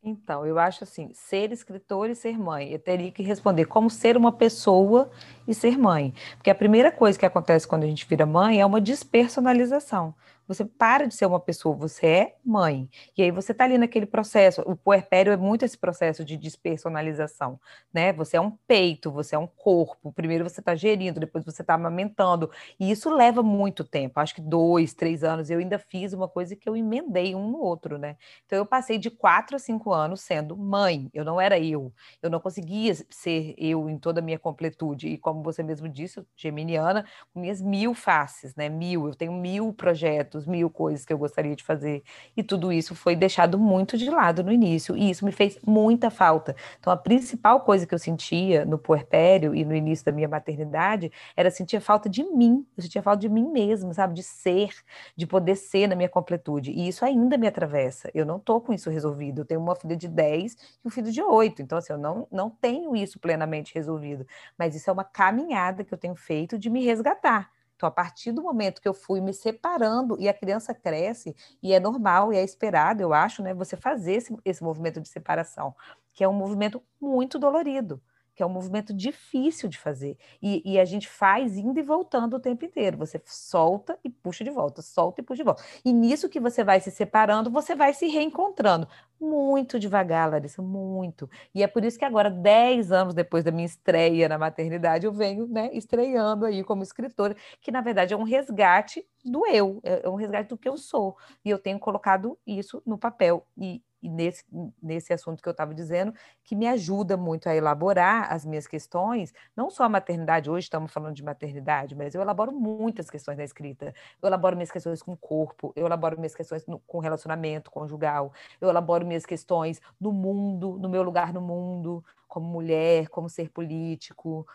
Então, 0.01 0.45
eu 0.45 0.57
acho 0.57 0.85
assim, 0.85 1.13
ser 1.13 1.51
escritor 1.51 2.09
e 2.09 2.15
ser 2.15 2.39
mãe, 2.39 2.71
eu 2.71 2.79
teria 2.79 3.11
que 3.11 3.21
responder 3.21 3.65
como 3.65 3.89
ser 3.89 4.17
uma 4.17 4.31
pessoa 4.31 5.11
e 5.49 5.53
ser 5.55 5.77
mãe. 5.77 6.13
Porque 6.35 6.49
a 6.49 6.55
primeira 6.55 6.91
coisa 6.91 7.17
que 7.17 7.25
acontece 7.25 7.67
quando 7.67 7.83
a 7.83 7.87
gente 7.87 8.07
vira 8.07 8.25
mãe 8.25 8.61
é 8.61 8.65
uma 8.65 8.79
despersonalização. 8.79 10.13
Você 10.49 10.65
para 10.65 11.07
de 11.07 11.13
ser 11.13 11.27
uma 11.27 11.39
pessoa, 11.39 11.75
você 11.75 12.07
é 12.07 12.35
mãe. 12.43 12.89
E 13.15 13.21
aí 13.21 13.29
você 13.29 13.51
está 13.51 13.65
ali 13.65 13.77
naquele 13.77 14.07
processo. 14.07 14.63
O 14.65 14.75
puerpério 14.75 15.31
é 15.31 15.37
muito 15.37 15.63
esse 15.63 15.77
processo 15.77 16.25
de 16.25 16.35
despersonalização, 16.35 17.59
né? 17.93 18.11
Você 18.13 18.35
é 18.35 18.41
um 18.41 18.49
peito, 18.67 19.11
você 19.11 19.35
é 19.35 19.37
um 19.37 19.45
corpo. 19.45 20.11
Primeiro 20.11 20.43
você 20.43 20.59
está 20.59 20.75
gerindo, 20.75 21.19
depois 21.19 21.45
você 21.45 21.61
está 21.61 21.75
amamentando. 21.75 22.49
E 22.79 22.89
isso 22.89 23.11
leva 23.11 23.43
muito 23.43 23.83
tempo. 23.83 24.19
Acho 24.19 24.33
que 24.33 24.41
dois, 24.41 24.95
três 24.95 25.23
anos. 25.23 25.51
Eu 25.51 25.59
ainda 25.59 25.77
fiz 25.77 26.13
uma 26.13 26.27
coisa 26.27 26.55
que 26.55 26.67
eu 26.67 26.75
emendei 26.75 27.35
um 27.35 27.51
no 27.51 27.59
outro, 27.59 27.99
né? 27.99 28.17
Então 28.47 28.57
eu 28.57 28.65
passei 28.65 28.97
de 28.97 29.11
quatro 29.11 29.55
a 29.55 29.59
cinco 29.59 29.93
anos 29.93 30.21
sendo 30.21 30.57
mãe. 30.57 31.11
Eu 31.13 31.23
não 31.23 31.39
era 31.39 31.59
eu. 31.59 31.93
Eu 32.23 32.29
não 32.31 32.39
conseguia 32.39 32.95
ser 33.07 33.53
eu 33.55 33.87
em 33.87 33.99
toda 33.99 34.19
a 34.19 34.23
minha 34.23 34.39
completude. 34.39 35.09
E 35.09 35.17
como 35.19 35.38
você 35.41 35.63
mesmo 35.63 35.87
disse, 35.87 36.23
geminiana, 36.35 37.05
com 37.33 37.39
minhas 37.39 37.61
mil 37.61 37.93
faces, 37.93 38.55
né? 38.55 38.69
Mil. 38.69 39.07
Eu 39.07 39.15
tenho 39.15 39.33
mil 39.33 39.73
projetos 39.73 40.45
mil 40.45 40.69
coisas 40.69 41.05
que 41.05 41.13
eu 41.13 41.17
gostaria 41.17 41.55
de 41.55 41.63
fazer. 41.63 42.03
E 42.35 42.43
tudo 42.43 42.71
isso 42.71 42.95
foi 42.95 43.15
deixado 43.15 43.57
muito 43.57 43.97
de 43.97 44.09
lado 44.09 44.43
no 44.43 44.51
início, 44.51 44.95
e 44.97 45.09
isso 45.09 45.25
me 45.25 45.31
fez 45.31 45.57
muita 45.65 46.09
falta. 46.09 46.55
Então, 46.79 46.91
a 46.91 46.97
principal 46.97 47.61
coisa 47.61 47.85
que 47.85 47.93
eu 47.93 47.99
sentia 47.99 48.65
no 48.65 48.77
puerpério 48.77 49.55
e 49.55 49.63
no 49.63 49.75
início 49.75 50.05
da 50.05 50.11
minha 50.11 50.27
maternidade 50.27 51.11
era 51.35 51.51
sentir 51.51 51.79
falta 51.79 52.09
de 52.09 52.23
mim, 52.23 52.65
eu 52.75 52.83
sentia 52.83 53.01
falta 53.01 53.21
de 53.21 53.29
mim 53.29 53.49
mesma, 53.51 53.93
sabe? 53.93 54.13
De 54.13 54.23
ser, 54.23 54.69
de 55.15 55.25
poder 55.25 55.55
ser 55.55 55.87
na 55.87 55.95
minha 55.95 56.09
completude. 56.09 56.71
E 56.71 56.87
isso 56.87 57.05
ainda 57.05 57.37
me 57.37 57.47
atravessa. 57.47 58.09
Eu 58.13 58.25
não 58.25 58.39
tô 58.39 58.59
com 58.61 58.73
isso 58.73 58.89
resolvido. 58.89 59.41
Eu 59.41 59.45
tenho 59.45 59.61
uma 59.61 59.75
filha 59.75 59.95
de 59.95 60.07
10 60.07 60.53
e 60.53 60.87
um 60.87 60.89
filho 60.89 61.11
de 61.11 61.21
8. 61.21 61.61
Então, 61.61 61.77
assim, 61.77 61.93
eu 61.93 61.99
não, 61.99 62.27
não 62.31 62.49
tenho 62.49 62.95
isso 62.95 63.19
plenamente 63.19 63.73
resolvido. 63.73 64.25
Mas 64.57 64.75
isso 64.75 64.89
é 64.89 64.93
uma 64.93 65.03
caminhada 65.29 65.83
que 65.83 65.93
eu 65.93 65.97
tenho 65.97 66.15
feito 66.15 66.57
de 66.57 66.69
me 66.69 66.83
resgatar. 66.83 67.51
Então, 67.75 67.87
a 67.87 67.91
partir 67.91 68.31
do 68.33 68.43
momento 68.43 68.81
que 68.81 68.87
eu 68.87 68.93
fui 68.93 69.21
me 69.21 69.33
separando 69.33 70.19
e 70.19 70.27
a 70.27 70.33
criança 70.33 70.73
cresce, 70.73 71.35
e 71.63 71.73
é 71.73 71.79
normal 71.79 72.33
e 72.33 72.37
é 72.37 72.43
esperado, 72.43 73.01
eu 73.01 73.13
acho, 73.13 73.41
né, 73.41 73.53
você 73.53 73.77
fazer 73.77 74.13
esse, 74.13 74.35
esse 74.43 74.61
movimento 74.63 74.99
de 74.99 75.07
separação, 75.07 75.73
que 76.11 76.23
é 76.23 76.27
um 76.27 76.33
movimento 76.33 76.83
muito 76.99 77.39
dolorido 77.39 78.01
que 78.39 78.43
é 78.43 78.45
um 78.45 78.49
movimento 78.49 78.93
difícil 78.93 79.67
de 79.67 79.77
fazer. 79.77 80.17
E, 80.41 80.61
e, 80.63 80.79
a 80.79 80.85
gente 80.85 81.09
faz 81.09 81.57
indo 81.57 81.77
e 81.77 81.83
voltando 81.83 82.37
o 82.37 82.39
tempo 82.39 82.63
inteiro. 82.63 82.97
Você 82.97 83.21
solta 83.25 83.99
e 84.01 84.09
puxa 84.09 84.45
de 84.45 84.49
volta, 84.49 84.81
solta 84.81 85.19
e 85.19 85.23
puxa 85.25 85.43
de 85.43 85.43
volta. 85.43 85.61
E 85.83 85.91
nisso 85.91 86.29
que 86.29 86.39
você 86.39 86.63
vai 86.63 86.79
se 86.79 86.89
separando, 86.89 87.51
você 87.51 87.75
vai 87.75 87.93
se 87.93 88.07
reencontrando. 88.07 88.87
Muito 89.19 89.77
devagar, 89.77 90.31
Larissa, 90.31 90.61
muito. 90.61 91.29
E 91.53 91.61
é 91.61 91.67
por 91.67 91.83
isso 91.83 91.99
que 91.99 92.05
agora, 92.05 92.31
dez 92.31 92.93
anos 92.93 93.13
depois 93.13 93.43
da 93.43 93.51
minha 93.51 93.65
estreia 93.65 94.29
na 94.29 94.37
maternidade, 94.37 95.05
eu 95.05 95.11
venho 95.11 95.45
né, 95.45 95.69
estreando 95.73 96.45
aí 96.45 96.63
como 96.63 96.81
escritora, 96.81 97.35
que 97.59 97.73
na 97.73 97.81
verdade 97.81 98.13
é 98.13 98.17
um 98.17 98.23
resgate 98.23 99.05
do 99.25 99.45
eu, 99.47 99.81
é, 99.83 100.05
é 100.05 100.09
um 100.09 100.15
resgate 100.15 100.47
do 100.47 100.57
que 100.57 100.69
eu 100.69 100.77
sou. 100.77 101.17
E 101.43 101.49
eu 101.49 101.59
tenho 101.59 101.77
colocado 101.77 102.39
isso 102.47 102.81
no 102.85 102.97
papel. 102.97 103.45
E, 103.57 103.75
e 103.75 103.83
nesse, 104.01 104.43
nesse 104.81 105.11
assunto 105.13 105.41
que 105.41 105.49
eu 105.49 105.51
estava 105.51 105.73
dizendo, 105.73 106.13
que 106.43 106.55
me 106.55 106.67
ajuda 106.67 107.17
muito 107.17 107.49
a 107.49 107.55
elaborar 107.55 108.31
as 108.31 108.45
minhas 108.45 108.67
questões, 108.67 109.33
não 109.55 109.69
só 109.69 109.83
a 109.83 109.89
maternidade, 109.89 110.49
hoje 110.49 110.65
estamos 110.65 110.91
falando 110.91 111.15
de 111.15 111.23
maternidade, 111.23 111.95
mas 111.95 112.15
eu 112.15 112.21
elaboro 112.21 112.51
muitas 112.51 113.09
questões 113.09 113.37
na 113.37 113.43
escrita. 113.43 113.93
Eu 114.21 114.27
elaboro 114.27 114.55
minhas 114.55 114.71
questões 114.71 115.01
com 115.01 115.13
o 115.13 115.17
corpo, 115.17 115.73
eu 115.75 115.85
elaboro 115.85 116.17
minhas 116.17 116.35
questões 116.35 116.65
no, 116.65 116.79
com 116.79 116.99
relacionamento 116.99 117.71
conjugal, 117.71 118.31
eu 118.59 118.69
elaboro 118.69 119.05
minhas 119.05 119.25
questões 119.25 119.81
no 119.99 120.11
mundo, 120.11 120.77
no 120.79 120.89
meu 120.89 121.03
lugar 121.03 121.33
no 121.33 121.41
mundo, 121.41 122.03
como 122.27 122.47
mulher, 122.47 123.09
como 123.09 123.27
ser 123.27 123.49
político, 123.49 124.45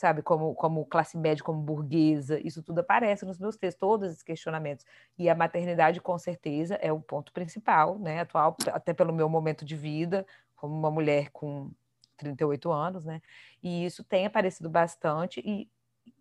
sabe, 0.00 0.22
como, 0.22 0.54
como 0.54 0.86
classe 0.86 1.16
média, 1.18 1.44
como 1.44 1.60
burguesa, 1.60 2.40
isso 2.40 2.62
tudo 2.62 2.78
aparece 2.78 3.26
nos 3.26 3.38
meus 3.38 3.56
textos, 3.56 3.78
todos 3.78 4.10
esses 4.10 4.22
questionamentos. 4.22 4.86
E 5.18 5.28
a 5.28 5.34
maternidade, 5.34 6.00
com 6.00 6.18
certeza, 6.18 6.74
é 6.76 6.90
o 6.90 6.98
ponto 6.98 7.30
principal, 7.32 7.98
né, 7.98 8.20
atual, 8.20 8.56
até 8.68 8.94
pelo 8.94 9.12
meu 9.12 9.28
momento 9.28 9.62
de 9.62 9.76
vida, 9.76 10.26
como 10.56 10.74
uma 10.74 10.90
mulher 10.90 11.28
com 11.30 11.70
38 12.16 12.72
anos, 12.72 13.04
né, 13.04 13.20
e 13.62 13.84
isso 13.84 14.02
tem 14.02 14.24
aparecido 14.24 14.70
bastante, 14.70 15.42
e, 15.44 15.68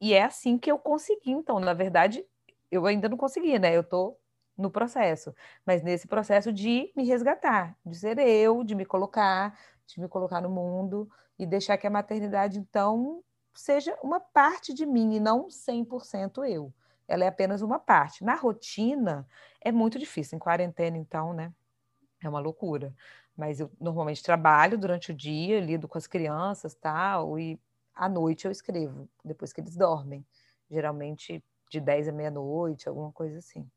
e 0.01 0.13
é 0.13 0.23
assim 0.23 0.57
que 0.57 0.69
eu 0.69 0.77
consegui, 0.77 1.31
então, 1.31 1.57
na 1.57 1.73
verdade, 1.73 2.25
eu 2.69 2.85
ainda 2.85 3.07
não 3.07 3.17
consegui, 3.17 3.57
né, 3.59 3.75
eu 3.75 3.81
estou 3.81 4.19
no 4.57 4.69
processo, 4.69 5.33
mas 5.65 5.81
nesse 5.81 6.05
processo 6.05 6.51
de 6.51 6.91
me 6.97 7.05
resgatar, 7.05 7.77
de 7.85 7.97
ser 7.97 8.19
eu, 8.19 8.61
de 8.61 8.75
me 8.75 8.83
colocar, 8.83 9.57
de 9.87 10.01
me 10.01 10.09
colocar 10.09 10.41
no 10.41 10.49
mundo, 10.49 11.09
e 11.37 11.45
deixar 11.45 11.77
que 11.77 11.87
a 11.87 11.89
maternidade, 11.89 12.59
então, 12.59 13.23
seja 13.59 13.97
uma 14.01 14.19
parte 14.19 14.73
de 14.73 14.85
mim 14.85 15.15
e 15.15 15.19
não 15.19 15.49
100% 15.49 16.45
eu. 16.45 16.73
Ela 17.07 17.25
é 17.25 17.27
apenas 17.27 17.61
uma 17.61 17.79
parte. 17.79 18.23
Na 18.23 18.35
rotina, 18.35 19.27
é 19.59 19.71
muito 19.71 19.99
difícil. 19.99 20.35
Em 20.35 20.39
quarentena, 20.39 20.97
então, 20.97 21.33
né? 21.33 21.53
É 22.23 22.29
uma 22.29 22.39
loucura. 22.39 22.93
Mas 23.35 23.59
eu 23.59 23.71
normalmente 23.79 24.23
trabalho 24.23 24.77
durante 24.77 25.11
o 25.11 25.13
dia, 25.13 25.59
lido 25.59 25.87
com 25.87 25.97
as 25.97 26.07
crianças, 26.07 26.73
tal, 26.75 27.39
e 27.39 27.59
à 27.93 28.07
noite 28.07 28.45
eu 28.45 28.51
escrevo, 28.51 29.09
depois 29.23 29.51
que 29.51 29.61
eles 29.61 29.75
dormem. 29.75 30.25
Geralmente 30.69 31.43
de 31.69 31.79
10 31.79 32.07
à 32.07 32.11
meia-noite, 32.11 32.87
alguma 32.87 33.11
coisa 33.11 33.39
assim 33.39 33.69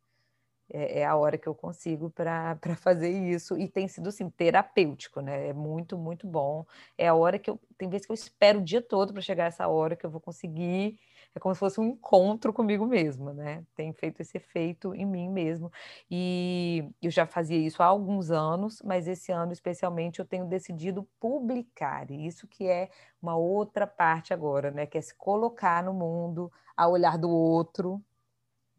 é, 0.72 1.00
é 1.00 1.04
a 1.04 1.14
hora 1.14 1.36
que 1.36 1.46
eu 1.46 1.54
consigo 1.54 2.10
para 2.10 2.56
fazer 2.80 3.10
isso. 3.10 3.58
E 3.58 3.68
tem 3.68 3.86
sido, 3.86 4.08
assim, 4.08 4.30
terapêutico, 4.30 5.20
né? 5.20 5.48
É 5.48 5.52
muito, 5.52 5.98
muito 5.98 6.26
bom. 6.26 6.64
É 6.96 7.08
a 7.08 7.14
hora 7.14 7.38
que 7.38 7.50
eu. 7.50 7.60
Tem 7.76 7.88
vezes 7.88 8.06
que 8.06 8.12
eu 8.12 8.14
espero 8.14 8.60
o 8.60 8.64
dia 8.64 8.80
todo 8.80 9.12
para 9.12 9.20
chegar 9.22 9.46
essa 9.46 9.68
hora 9.68 9.94
que 9.94 10.06
eu 10.06 10.10
vou 10.10 10.20
conseguir. 10.20 10.98
É 11.34 11.40
como 11.40 11.54
se 11.54 11.58
fosse 11.58 11.80
um 11.80 11.84
encontro 11.84 12.52
comigo 12.52 12.86
mesma, 12.86 13.32
né? 13.32 13.64
Tem 13.74 13.92
feito 13.92 14.20
esse 14.20 14.36
efeito 14.36 14.94
em 14.94 15.06
mim 15.06 15.28
mesmo. 15.30 15.72
E 16.10 16.84
eu 17.00 17.10
já 17.10 17.26
fazia 17.26 17.58
isso 17.58 17.82
há 17.82 17.86
alguns 17.86 18.30
anos, 18.30 18.82
mas 18.82 19.08
esse 19.08 19.32
ano, 19.32 19.52
especialmente, 19.52 20.20
eu 20.20 20.26
tenho 20.26 20.44
decidido 20.46 21.08
publicar. 21.18 22.10
E 22.10 22.26
isso 22.26 22.46
que 22.46 22.66
é 22.66 22.90
uma 23.20 23.36
outra 23.36 23.86
parte 23.86 24.34
agora, 24.34 24.70
né? 24.70 24.86
Que 24.86 24.98
é 24.98 25.00
se 25.00 25.14
colocar 25.14 25.82
no 25.82 25.94
mundo, 25.94 26.52
a 26.76 26.86
olhar 26.86 27.16
do 27.16 27.30
outro, 27.30 28.02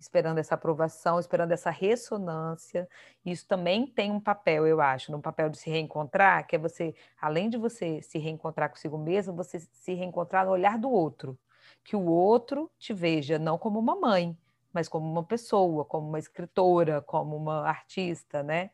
esperando 0.04 0.38
essa 0.38 0.56
aprovação, 0.56 1.20
esperando 1.20 1.52
essa 1.54 1.70
ressonância. 1.70 2.88
Isso 3.26 3.48
também 3.48 3.88
tem 3.88 4.12
um 4.12 4.20
papel, 4.20 4.68
eu 4.68 4.82
acho, 4.82 5.12
no 5.12 5.22
papel 5.22 5.50
de 5.50 5.58
se 5.58 5.70
reencontrar, 5.70 6.46
que 6.46 6.56
é 6.56 6.60
você, 6.60 6.94
além 7.20 7.50
de 7.50 7.58
você 7.58 8.02
se 8.02 8.18
reencontrar 8.20 8.70
consigo 8.70 8.98
mesmo, 8.98 9.34
você 9.36 9.60
se 9.60 9.94
reencontrar 9.94 10.46
no 10.46 10.52
olhar 10.52 10.78
do 10.78 10.90
outro. 10.90 11.38
Que 11.84 11.96
o 11.96 12.06
outro 12.06 12.70
te 12.78 12.94
veja 12.94 13.40
não 13.40 13.58
como 13.58 13.80
uma 13.80 13.96
mãe, 13.96 14.38
mas 14.74 14.88
como 14.90 15.10
uma 15.10 15.24
pessoa, 15.24 15.86
como 15.86 16.08
uma 16.08 16.20
escritora, 16.20 17.02
como 17.02 17.36
uma 17.36 17.62
artista, 17.68 18.44
né? 18.44 18.72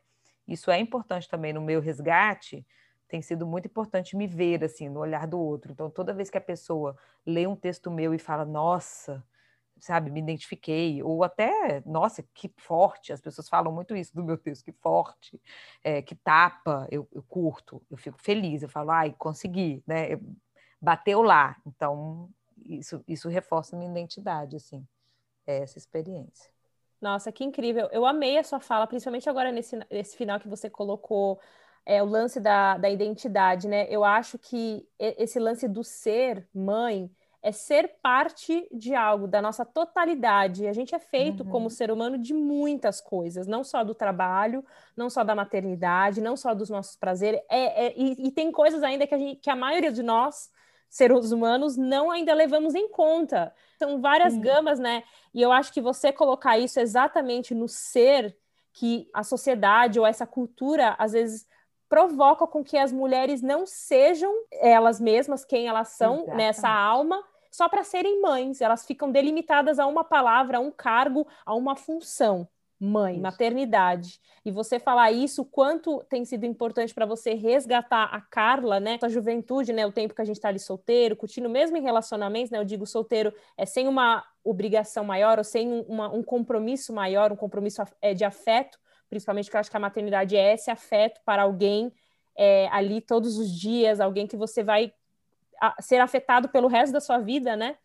Isso 0.48 0.70
é 0.70 0.78
importante 0.80 1.28
também 1.28 1.52
no 1.52 1.60
meu 1.60 1.80
resgate, 1.80 2.66
tem 3.08 3.22
sido 3.22 3.46
muito 3.46 3.66
importante 3.66 4.16
me 4.16 4.26
ver 4.26 4.64
assim 4.64 4.88
no 4.88 5.00
olhar 5.00 5.26
do 5.26 5.38
outro. 5.38 5.72
Então, 5.72 5.90
toda 5.90 6.14
vez 6.14 6.30
que 6.30 6.38
a 6.38 6.40
pessoa 6.40 6.96
lê 7.26 7.46
um 7.46 7.56
texto 7.56 7.90
meu 7.90 8.14
e 8.14 8.18
fala: 8.18 8.44
"Nossa, 8.44 9.24
sabe, 9.80 10.10
me 10.10 10.20
identifiquei, 10.20 11.02
ou 11.02 11.24
até, 11.24 11.82
nossa, 11.86 12.22
que 12.34 12.52
forte, 12.56 13.12
as 13.12 13.20
pessoas 13.20 13.48
falam 13.48 13.72
muito 13.72 13.96
isso 13.96 14.14
do 14.14 14.22
meu 14.22 14.36
texto, 14.36 14.64
que 14.64 14.72
forte, 14.72 15.40
é, 15.82 16.02
que 16.02 16.14
tapa, 16.14 16.86
eu, 16.90 17.08
eu, 17.12 17.22
curto, 17.22 17.82
eu 17.90 17.96
fico 17.96 18.18
feliz, 18.20 18.62
eu 18.62 18.68
falo, 18.68 18.90
ai, 18.90 19.14
consegui, 19.18 19.82
né, 19.86 20.20
bateu 20.80 21.22
lá, 21.22 21.56
então 21.66 22.28
isso, 22.64 23.02
isso 23.08 23.28
reforça 23.28 23.76
minha 23.76 23.90
identidade, 23.90 24.56
assim, 24.56 24.86
é 25.46 25.58
essa 25.58 25.78
experiência. 25.78 26.50
Nossa, 27.00 27.32
que 27.32 27.42
incrível, 27.42 27.88
eu 27.92 28.04
amei 28.04 28.38
a 28.38 28.44
sua 28.44 28.60
fala, 28.60 28.86
principalmente 28.86 29.28
agora 29.28 29.50
nesse, 29.50 29.78
nesse 29.90 30.16
final 30.16 30.38
que 30.38 30.48
você 30.48 30.68
colocou, 30.68 31.40
é, 31.86 32.02
o 32.02 32.06
lance 32.06 32.38
da, 32.38 32.76
da 32.76 32.90
identidade, 32.90 33.66
né, 33.66 33.86
eu 33.88 34.04
acho 34.04 34.38
que 34.38 34.86
esse 34.98 35.38
lance 35.38 35.66
do 35.66 35.82
ser 35.82 36.46
mãe, 36.54 37.10
é 37.42 37.52
ser 37.52 37.96
parte 38.02 38.68
de 38.70 38.94
algo, 38.94 39.26
da 39.26 39.40
nossa 39.40 39.64
totalidade. 39.64 40.66
A 40.66 40.72
gente 40.72 40.94
é 40.94 40.98
feito 40.98 41.42
uhum. 41.42 41.50
como 41.50 41.70
ser 41.70 41.90
humano 41.90 42.18
de 42.18 42.34
muitas 42.34 43.00
coisas, 43.00 43.46
não 43.46 43.64
só 43.64 43.82
do 43.82 43.94
trabalho, 43.94 44.64
não 44.94 45.08
só 45.08 45.24
da 45.24 45.34
maternidade, 45.34 46.20
não 46.20 46.36
só 46.36 46.54
dos 46.54 46.68
nossos 46.68 46.96
prazeres. 46.96 47.40
É, 47.48 47.86
é 47.86 47.94
e, 47.96 48.28
e, 48.28 48.30
tem 48.30 48.52
coisas 48.52 48.82
ainda 48.82 49.06
que 49.06 49.14
a, 49.14 49.18
gente, 49.18 49.40
que 49.40 49.48
a 49.48 49.56
maioria 49.56 49.90
de 49.90 50.02
nós, 50.02 50.50
seres 50.88 51.32
humanos, 51.32 51.76
não 51.78 52.10
ainda 52.10 52.34
levamos 52.34 52.74
em 52.74 52.88
conta. 52.88 53.54
São 53.78 54.00
várias 54.00 54.34
uhum. 54.34 54.40
gamas, 54.42 54.78
né? 54.78 55.02
E 55.32 55.40
eu 55.40 55.50
acho 55.50 55.72
que 55.72 55.80
você 55.80 56.12
colocar 56.12 56.58
isso 56.58 56.78
exatamente 56.78 57.54
no 57.54 57.68
ser 57.68 58.36
que 58.72 59.08
a 59.14 59.22
sociedade 59.22 59.98
ou 59.98 60.06
essa 60.06 60.26
cultura, 60.26 60.94
às 60.98 61.12
vezes, 61.12 61.46
provoca 61.88 62.46
com 62.46 62.62
que 62.62 62.76
as 62.76 62.92
mulheres 62.92 63.40
não 63.40 63.66
sejam 63.66 64.32
elas 64.52 65.00
mesmas 65.00 65.44
quem 65.44 65.66
elas 65.66 65.88
são 65.88 66.16
Exatamente. 66.16 66.36
nessa 66.36 66.68
alma 66.68 67.20
só 67.50 67.68
para 67.68 67.84
serem 67.84 68.20
mães, 68.20 68.60
elas 68.60 68.86
ficam 68.86 69.10
delimitadas 69.10 69.78
a 69.78 69.86
uma 69.86 70.04
palavra, 70.04 70.58
a 70.58 70.60
um 70.60 70.70
cargo, 70.70 71.26
a 71.44 71.54
uma 71.54 71.76
função. 71.76 72.48
Mãe, 72.82 73.16
isso. 73.16 73.22
maternidade, 73.22 74.18
e 74.42 74.50
você 74.50 74.78
falar 74.80 75.12
isso, 75.12 75.44
quanto 75.44 76.02
tem 76.08 76.24
sido 76.24 76.46
importante 76.46 76.94
para 76.94 77.04
você 77.04 77.34
resgatar 77.34 78.04
a 78.04 78.22
Carla, 78.22 78.80
né, 78.80 78.98
a 79.02 79.08
juventude, 79.08 79.70
né, 79.70 79.86
o 79.86 79.92
tempo 79.92 80.14
que 80.14 80.22
a 80.22 80.24
gente 80.24 80.36
está 80.36 80.48
ali 80.48 80.58
solteiro, 80.58 81.14
curtindo 81.14 81.50
mesmo 81.50 81.76
em 81.76 81.82
relacionamentos, 81.82 82.50
né, 82.50 82.58
eu 82.58 82.64
digo 82.64 82.86
solteiro 82.86 83.34
é 83.54 83.66
sem 83.66 83.86
uma 83.86 84.24
obrigação 84.42 85.04
maior 85.04 85.36
ou 85.36 85.44
sem 85.44 85.84
uma, 85.86 86.08
um 86.08 86.22
compromisso 86.22 86.90
maior, 86.90 87.30
um 87.30 87.36
compromisso 87.36 87.82
é, 88.00 88.14
de 88.14 88.24
afeto, 88.24 88.78
principalmente 89.10 89.44
porque 89.44 89.58
eu 89.58 89.60
acho 89.60 89.70
que 89.70 89.76
a 89.76 89.80
maternidade 89.80 90.34
é 90.34 90.54
esse 90.54 90.70
afeto 90.70 91.20
para 91.22 91.42
alguém 91.42 91.92
é, 92.34 92.66
ali 92.68 93.02
todos 93.02 93.36
os 93.36 93.50
dias, 93.50 94.00
alguém 94.00 94.26
que 94.26 94.38
você 94.38 94.62
vai 94.64 94.90
ser 95.80 96.00
afetado 96.00 96.48
pelo 96.48 96.68
resto 96.68 96.92
da 96.92 97.00
sua 97.00 97.18
vida, 97.18 97.56
né? 97.56 97.76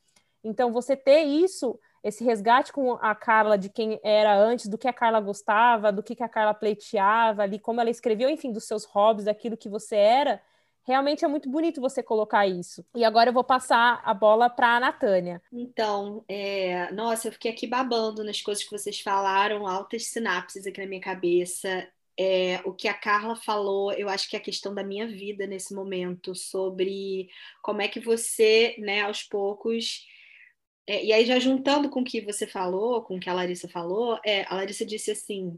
Então, 0.43 0.71
você 0.71 0.95
ter 0.95 1.23
isso 1.23 1.79
esse 2.05 2.23
resgate 2.23 2.71
com 2.71 2.93
a 3.01 3.15
Carla 3.15 3.57
de 3.57 3.67
quem 3.67 3.99
era 4.03 4.38
antes, 4.38 4.67
do 4.67 4.77
que 4.77 4.88
a 4.88 4.93
Carla 4.93 5.19
gostava, 5.19 5.91
do 5.91 6.03
que, 6.03 6.15
que 6.15 6.21
a 6.21 6.29
Carla 6.29 6.53
pleiteava 6.53 7.41
ali, 7.41 7.57
como 7.57 7.81
ela 7.81 7.89
escreveu, 7.89 8.29
enfim, 8.29 8.51
dos 8.51 8.65
seus 8.65 8.85
hobbies, 8.85 9.25
daquilo 9.25 9.57
que 9.57 9.67
você 9.67 9.95
era, 9.95 10.39
realmente 10.83 11.25
é 11.25 11.27
muito 11.27 11.49
bonito 11.49 11.81
você 11.81 12.03
colocar 12.03 12.45
isso. 12.45 12.85
E 12.93 13.03
agora 13.03 13.29
eu 13.29 13.33
vou 13.33 13.43
passar 13.43 14.03
a 14.05 14.13
bola 14.13 14.51
para 14.51 14.75
a 14.75 14.79
Natânia. 14.79 15.41
Então, 15.51 16.23
é... 16.29 16.91
nossa, 16.91 17.27
eu 17.27 17.31
fiquei 17.31 17.49
aqui 17.49 17.65
babando 17.65 18.23
nas 18.23 18.39
coisas 18.39 18.63
que 18.63 18.69
vocês 18.69 18.99
falaram, 19.01 19.65
altas 19.65 20.05
sinapses 20.05 20.67
aqui 20.67 20.79
na 20.79 20.88
minha 20.88 21.01
cabeça. 21.01 21.88
É, 22.17 22.62
o 22.63 22.73
que 22.73 22.88
a 22.88 22.93
Carla 22.93 23.36
falou, 23.36 23.91
eu 23.93 24.08
acho 24.08 24.30
que 24.30 24.36
é 24.36 24.39
a 24.39 24.41
questão 24.43 24.73
da 24.73 24.84
minha 24.84 25.08
vida 25.08 25.45
nesse 25.45 25.73
momento, 25.73 26.34
sobre 26.34 27.28
como 27.62 27.82
é 27.82 27.88
que 27.88 27.99
você, 27.99 28.75
né, 28.80 29.01
aos 29.01 29.23
poucos 29.23 30.06
é, 30.88 31.04
e 31.04 31.12
aí, 31.12 31.25
já 31.25 31.39
juntando 31.39 31.89
com 31.89 32.01
o 32.01 32.04
que 32.04 32.21
você 32.21 32.45
falou, 32.45 33.01
com 33.01 33.15
o 33.17 33.19
que 33.19 33.30
a 33.30 33.34
Larissa 33.34 33.67
falou, 33.67 34.19
é, 34.23 34.45
a 34.47 34.56
Larissa 34.56 34.86
disse 34.86 35.12
assim: 35.12 35.58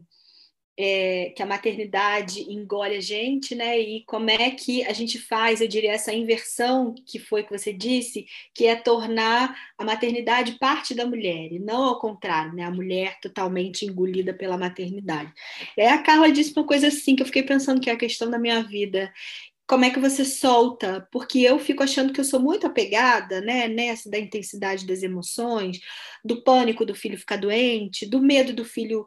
é, 0.78 1.32
que 1.34 1.42
a 1.42 1.46
maternidade 1.46 2.40
engole 2.52 2.94
a 2.94 3.00
gente, 3.00 3.52
né? 3.56 3.80
E 3.80 4.04
como 4.06 4.30
é 4.30 4.52
que 4.52 4.84
a 4.84 4.92
gente 4.92 5.18
faz, 5.18 5.60
eu 5.60 5.66
diria, 5.66 5.90
essa 5.90 6.14
inversão 6.14 6.94
que 7.04 7.18
foi 7.18 7.42
que 7.42 7.50
você 7.50 7.72
disse, 7.72 8.26
que 8.54 8.64
é 8.64 8.76
tornar 8.76 9.56
a 9.76 9.84
maternidade 9.84 10.52
parte 10.52 10.94
da 10.94 11.04
mulher, 11.04 11.52
e 11.52 11.58
não 11.58 11.82
ao 11.82 11.98
contrário, 11.98 12.54
né? 12.54 12.62
A 12.62 12.70
mulher 12.70 13.18
totalmente 13.20 13.84
engolida 13.84 14.32
pela 14.32 14.56
maternidade. 14.56 15.32
E 15.76 15.80
aí 15.80 15.88
a 15.88 15.98
Carla 16.02 16.30
disse 16.30 16.52
uma 16.56 16.64
coisa 16.64 16.86
assim 16.86 17.16
que 17.16 17.22
eu 17.22 17.26
fiquei 17.26 17.42
pensando 17.42 17.80
que 17.80 17.90
é 17.90 17.92
a 17.94 17.98
questão 17.98 18.30
da 18.30 18.38
minha 18.38 18.62
vida 18.62 19.12
como 19.68 19.84
é 19.84 19.90
que 19.90 20.00
você 20.00 20.24
solta? 20.24 21.06
Porque 21.12 21.40
eu 21.40 21.58
fico 21.58 21.82
achando 21.82 22.10
que 22.10 22.18
eu 22.18 22.24
sou 22.24 22.40
muito 22.40 22.66
apegada, 22.66 23.42
né, 23.42 23.68
nessa 23.68 24.08
da 24.08 24.18
intensidade 24.18 24.86
das 24.86 25.02
emoções, 25.02 25.78
do 26.24 26.42
pânico 26.42 26.86
do 26.86 26.94
filho 26.94 27.18
ficar 27.18 27.36
doente, 27.36 28.06
do 28.06 28.18
medo 28.18 28.54
do 28.54 28.64
filho 28.64 29.06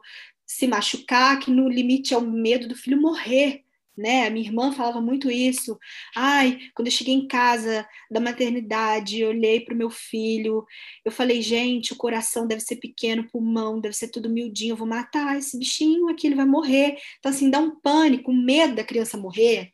se 0.52 0.66
machucar, 0.66 1.38
que 1.38 1.50
no 1.50 1.68
limite 1.68 2.12
é 2.12 2.18
o 2.18 2.20
medo 2.20 2.68
do 2.68 2.76
filho 2.76 3.00
morrer, 3.00 3.62
né? 3.96 4.26
A 4.26 4.30
minha 4.30 4.46
irmã 4.46 4.72
falava 4.72 5.00
muito 5.00 5.30
isso. 5.30 5.78
Ai, 6.14 6.58
quando 6.74 6.88
eu 6.88 6.92
cheguei 6.92 7.14
em 7.14 7.26
casa 7.26 7.86
da 8.10 8.20
maternidade, 8.20 9.20
eu 9.20 9.30
olhei 9.30 9.60
para 9.60 9.74
o 9.74 9.76
meu 9.76 9.90
filho, 9.90 10.64
eu 11.04 11.10
falei, 11.10 11.40
gente, 11.40 11.92
o 11.92 11.96
coração 11.96 12.46
deve 12.46 12.60
ser 12.60 12.76
pequeno, 12.76 13.22
o 13.22 13.30
pulmão 13.30 13.80
deve 13.80 13.94
ser 13.94 14.08
tudo 14.08 14.30
miudinho, 14.30 14.72
eu 14.72 14.76
vou 14.76 14.86
matar 14.86 15.38
esse 15.38 15.58
bichinho 15.58 16.08
aqui, 16.08 16.26
ele 16.26 16.36
vai 16.36 16.46
morrer. 16.46 16.96
Então, 17.18 17.30
assim, 17.30 17.50
dá 17.50 17.58
um 17.58 17.78
pânico, 17.80 18.30
um 18.30 18.44
medo 18.44 18.74
da 18.74 18.84
criança 18.84 19.16
morrer. 19.16 19.72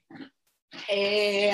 É... 0.89 1.51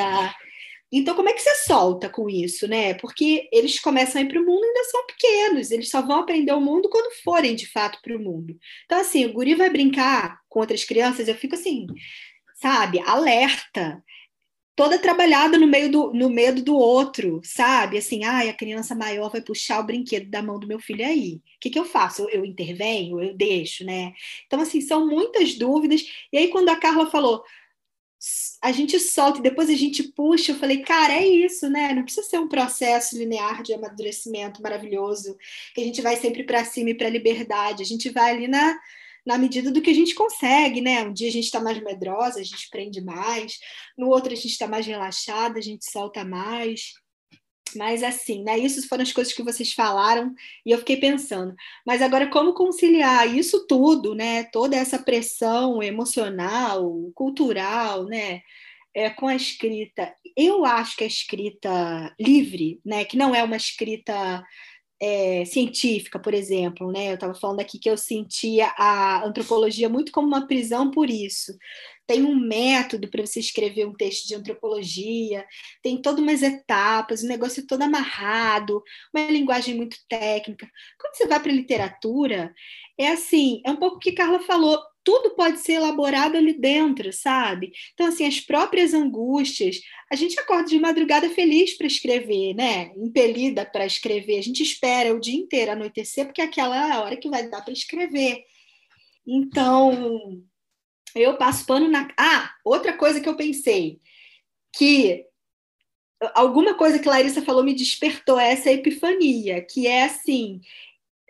Então, 0.98 1.16
como 1.16 1.28
é 1.28 1.33
que 1.33 1.40
você 1.40 1.54
solta 1.66 2.09
com 2.09 2.28
isso, 2.30 2.68
né? 2.68 2.94
Porque 2.94 3.48
eles 3.52 3.80
começam 3.80 4.20
a 4.20 4.24
ir 4.24 4.28
para 4.28 4.40
o 4.40 4.46
mundo 4.46 4.62
e 4.62 4.66
ainda 4.66 4.85
são 4.85 5.07
pequenos, 5.07 5.70
eles 5.70 5.90
só 5.90 6.00
vão 6.00 6.20
aprender 6.20 6.52
o 6.52 6.61
mundo 6.61 6.88
quando 6.88 7.12
forem 7.22 7.57
de 7.57 7.66
fato 7.66 8.00
para 8.00 8.16
o 8.16 8.20
mundo. 8.20 8.57
Então, 8.85 9.00
assim, 9.00 9.26
o 9.26 9.33
guri 9.33 9.54
vai 9.54 9.68
brincar 9.70 10.38
com 10.48 10.61
outras 10.61 10.85
crianças, 10.85 11.26
eu 11.26 11.35
fico 11.35 11.57
assim, 11.57 11.87
sabe, 12.54 13.00
alerta, 13.00 14.02
toda 14.76 14.98
trabalhada 14.98 15.59
no 15.59 15.66
meio 15.66 15.90
do 15.90 16.12
no 16.12 16.28
medo 16.30 16.62
do 16.62 16.76
outro, 16.76 17.40
sabe? 17.44 17.98
Assim, 17.98 18.24
ai, 18.24 18.48
a 18.48 18.54
criança 18.54 18.94
maior 18.94 19.30
vai 19.30 19.40
puxar 19.40 19.80
o 19.80 19.85
brinquedo 19.85 20.30
da 20.30 20.42
mão 20.42 20.59
do 20.59 20.66
meu 20.66 20.78
filho 20.80 21.04
aí. 21.04 21.37
O 21.57 21.61
que, 21.61 21.70
que 21.70 21.78
eu 21.78 21.85
faço? 21.85 22.22
Eu, 22.22 22.28
eu 22.30 22.44
intervenho? 22.44 23.20
Eu 23.22 23.35
deixo, 23.35 23.85
né? 23.85 24.12
Então, 24.46 24.61
assim, 24.61 24.80
são 24.80 25.07
muitas 25.07 25.54
dúvidas. 25.54 26.04
E 26.33 26.38
aí, 26.38 26.48
quando 26.48 26.68
a 26.68 26.76
Carla 26.76 27.11
falou 27.11 27.44
a 28.62 28.72
gente 28.72 28.98
solta 28.98 29.38
e 29.38 29.42
depois 29.42 29.68
a 29.68 29.74
gente 29.74 30.02
puxa. 30.02 30.52
Eu 30.52 30.56
falei, 30.56 30.82
cara, 30.82 31.12
é 31.12 31.26
isso, 31.26 31.68
né? 31.68 31.92
Não 31.92 32.02
precisa 32.02 32.26
ser 32.26 32.38
um 32.38 32.48
processo 32.48 33.16
linear 33.16 33.62
de 33.62 33.74
amadurecimento 33.74 34.62
maravilhoso, 34.62 35.37
que 35.74 35.80
a 35.80 35.84
gente 35.84 36.00
vai 36.00 36.16
sempre 36.16 36.44
para 36.44 36.64
cima 36.64 36.90
e 36.90 36.94
para 36.94 37.06
a 37.06 37.10
liberdade. 37.10 37.82
A 37.82 37.87
gente 37.87 38.08
vai 38.10 38.30
ali 38.30 38.48
na, 38.48 38.78
na 39.26 39.37
medida 39.37 39.70
do 39.70 39.82
que 39.82 39.90
a 39.90 39.94
gente 39.94 40.14
consegue, 40.14 40.80
né? 40.80 41.02
Um 41.02 41.12
dia 41.12 41.28
a 41.28 41.32
gente 41.32 41.44
está 41.44 41.60
mais 41.60 41.82
medrosa, 41.82 42.40
a 42.40 42.44
gente 42.44 42.68
prende 42.70 43.02
mais, 43.02 43.58
no 43.96 44.08
outro 44.08 44.32
a 44.32 44.37
gente 44.37 44.48
está 44.48 44.66
mais 44.66 44.87
relaxada, 44.87 45.58
a 45.58 45.62
gente 45.62 45.90
solta 45.90 46.24
mais. 46.24 46.94
Mas 47.74 48.02
assim, 48.02 48.42
né? 48.42 48.58
Isso 48.58 48.87
foram 48.88 49.02
as 49.02 49.12
coisas 49.12 49.32
que 49.32 49.42
vocês 49.42 49.72
falaram 49.72 50.34
e 50.64 50.70
eu 50.70 50.78
fiquei 50.78 50.96
pensando. 50.96 51.54
Mas 51.87 52.02
agora 52.02 52.28
como 52.28 52.54
conciliar 52.54 53.32
isso 53.34 53.66
tudo, 53.66 54.14
né? 54.14 54.44
Toda 54.44 54.76
essa 54.76 54.98
pressão 54.98 55.82
emocional, 55.82 57.10
cultural, 57.14 58.04
né? 58.04 58.42
É, 58.94 59.10
com 59.10 59.26
a 59.26 59.34
escrita. 59.34 60.14
Eu 60.37 60.64
acho 60.64 60.96
que 60.96 61.04
a 61.04 61.06
escrita 61.06 62.14
livre, 62.18 62.80
né? 62.84 63.04
Que 63.04 63.16
não 63.16 63.34
é 63.34 63.42
uma 63.42 63.56
escrita 63.56 64.44
é, 65.00 65.44
científica, 65.44 66.18
por 66.18 66.35
exemplo, 66.35 66.90
né? 66.90 67.11
Eu 67.11 67.14
estava 67.14 67.35
falando 67.35 67.61
aqui 67.61 67.78
que 67.78 67.90
eu 67.90 67.96
sentia 67.96 68.72
a 68.78 69.24
antropologia 69.24 69.88
muito 69.88 70.12
como 70.12 70.26
uma 70.26 70.46
prisão 70.46 70.90
por 70.90 71.11
isso 71.11 71.52
tem 72.07 72.22
um 72.22 72.35
método 72.35 73.09
para 73.09 73.24
você 73.24 73.40
escrever 73.40 73.87
um 73.87 73.94
texto 73.94 74.26
de 74.26 74.35
antropologia, 74.35 75.46
tem 75.83 76.00
todas 76.00 76.20
umas 76.20 76.42
etapas, 76.42 77.22
o 77.22 77.26
negócio 77.26 77.62
é 77.62 77.66
todo 77.66 77.83
amarrado, 77.83 78.83
uma 79.14 79.30
linguagem 79.30 79.74
muito 79.74 79.96
técnica. 80.09 80.68
Quando 81.00 81.14
você 81.16 81.26
vai 81.26 81.40
para 81.40 81.50
a 81.50 81.54
literatura, 81.54 82.54
é 82.98 83.09
assim, 83.09 83.62
é 83.64 83.70
um 83.70 83.76
pouco 83.76 83.96
o 83.96 83.98
que 83.98 84.12
Carla 84.12 84.40
falou, 84.40 84.78
tudo 85.04 85.34
pode 85.36 85.60
ser 85.60 85.74
elaborado 85.74 86.36
ali 86.36 86.54
dentro, 86.58 87.12
sabe? 87.12 87.72
Então, 87.92 88.06
assim, 88.06 88.26
as 88.26 88.40
próprias 88.40 88.94
angústias, 88.94 89.80
a 90.10 90.16
gente 90.16 90.38
acorda 90.40 90.70
de 90.70 90.80
madrugada 90.80 91.28
feliz 91.28 91.76
para 91.76 91.86
escrever, 91.86 92.54
né? 92.54 92.90
Impelida 92.96 93.66
para 93.66 93.84
escrever. 93.84 94.38
A 94.38 94.42
gente 94.42 94.62
espera 94.62 95.14
o 95.14 95.20
dia 95.20 95.38
inteiro 95.38 95.72
anoitecer, 95.72 96.24
porque 96.24 96.40
é 96.40 96.44
aquela 96.44 97.02
hora 97.02 97.16
que 97.16 97.28
vai 97.28 97.48
dar 97.48 97.62
para 97.62 97.72
escrever. 97.72 98.44
Então, 99.26 100.42
eu 101.14 101.36
passo 101.36 101.66
pano 101.66 101.88
na. 101.88 102.08
Ah, 102.18 102.50
outra 102.64 102.96
coisa 102.96 103.20
que 103.20 103.28
eu 103.28 103.36
pensei, 103.36 104.00
que 104.74 105.24
alguma 106.34 106.74
coisa 106.74 106.98
que 106.98 107.08
Larissa 107.08 107.42
falou 107.42 107.62
me 107.62 107.74
despertou 107.74 108.38
essa 108.38 108.70
epifania, 108.70 109.60
que 109.62 109.86
é 109.86 110.04
assim, 110.04 110.60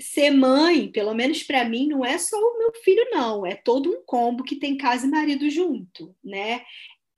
ser 0.00 0.30
mãe, 0.30 0.90
pelo 0.90 1.14
menos 1.14 1.42
para 1.42 1.64
mim, 1.64 1.86
não 1.86 2.04
é 2.04 2.18
só 2.18 2.36
o 2.36 2.58
meu 2.58 2.72
filho, 2.82 3.06
não, 3.10 3.46
é 3.46 3.54
todo 3.54 3.90
um 3.90 4.02
combo 4.04 4.42
que 4.42 4.56
tem 4.56 4.76
casa 4.76 5.06
e 5.06 5.10
marido 5.10 5.48
junto, 5.48 6.14
né? 6.22 6.62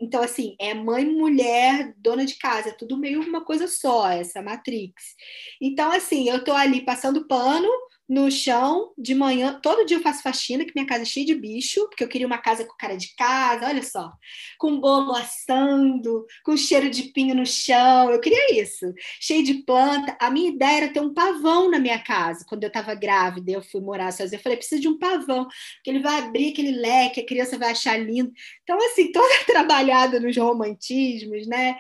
Então, 0.01 0.23
assim, 0.23 0.55
é 0.61 0.75
mãe, 0.75 1.07
mulher, 1.07 1.95
dona 1.97 2.27
de 2.27 2.37
casa, 2.37 2.69
é 2.69 2.73
tudo 2.73 2.99
meio 2.99 3.23
uma 3.23 3.45
coisa 3.45 3.67
só, 3.67 4.09
essa 4.11 4.43
Matrix. 4.43 5.15
Então, 5.61 5.91
assim, 5.91 6.29
eu 6.29 6.45
tô 6.45 6.53
ali 6.53 6.83
passando 6.83 7.27
pano, 7.27 7.69
no 8.09 8.31
chão 8.31 8.93
de 8.97 9.15
manhã. 9.15 9.59
Todo 9.61 9.85
dia 9.85 9.97
eu 9.97 10.03
faço 10.03 10.23
faxina, 10.23 10.65
que 10.65 10.73
minha 10.75 10.87
casa 10.87 11.03
é 11.03 11.07
cheia 11.07 11.27
de 11.27 11.35
bicho, 11.35 11.89
porque 11.89 12.05
eu 12.05 12.09
queria 12.09 12.27
uma 12.27 12.39
casa 12.39 12.65
com 12.65 12.77
cara 12.77 12.97
de 12.97 13.15
casa, 13.17 13.67
olha 13.67 13.83
só, 13.83 14.13
com 14.59 14.81
bolo 14.81 15.13
assando, 15.13 16.25
com 16.45 16.57
cheiro 16.57 16.89
de 16.89 17.05
pinho 17.05 17.35
no 17.35 17.45
chão. 17.45 18.11
Eu 18.11 18.21
queria 18.21 18.61
isso, 18.61 18.93
cheio 19.21 19.43
de 19.43 19.55
planta. 19.65 20.17
A 20.21 20.31
minha 20.31 20.51
ideia 20.51 20.77
era 20.85 20.93
ter 20.93 21.01
um 21.01 21.13
pavão 21.13 21.71
na 21.71 21.79
minha 21.79 21.99
casa. 21.99 22.45
Quando 22.49 22.63
eu 22.63 22.69
estava 22.69 22.95
grávida, 22.95 23.51
eu 23.51 23.63
fui 23.63 23.81
morar 23.81 24.13
sozinha. 24.13 24.39
Eu 24.39 24.43
falei, 24.43 24.59
preciso 24.59 24.81
de 24.81 24.89
um 24.89 24.99
pavão, 24.99 25.45
porque 25.45 25.91
ele 25.91 26.01
vai 26.01 26.21
abrir 26.21 26.53
aquele 26.53 26.73
leque, 26.73 27.21
a 27.21 27.27
criança 27.27 27.59
vai 27.59 27.73
achar 27.73 27.99
lindo. 27.99 28.33
Então, 28.63 28.79
assim, 28.87 29.11
toda 29.13 29.45
trabalhada 29.47 30.21
nos 30.21 30.37
romantismos, 30.37 31.47
né? 31.47 31.77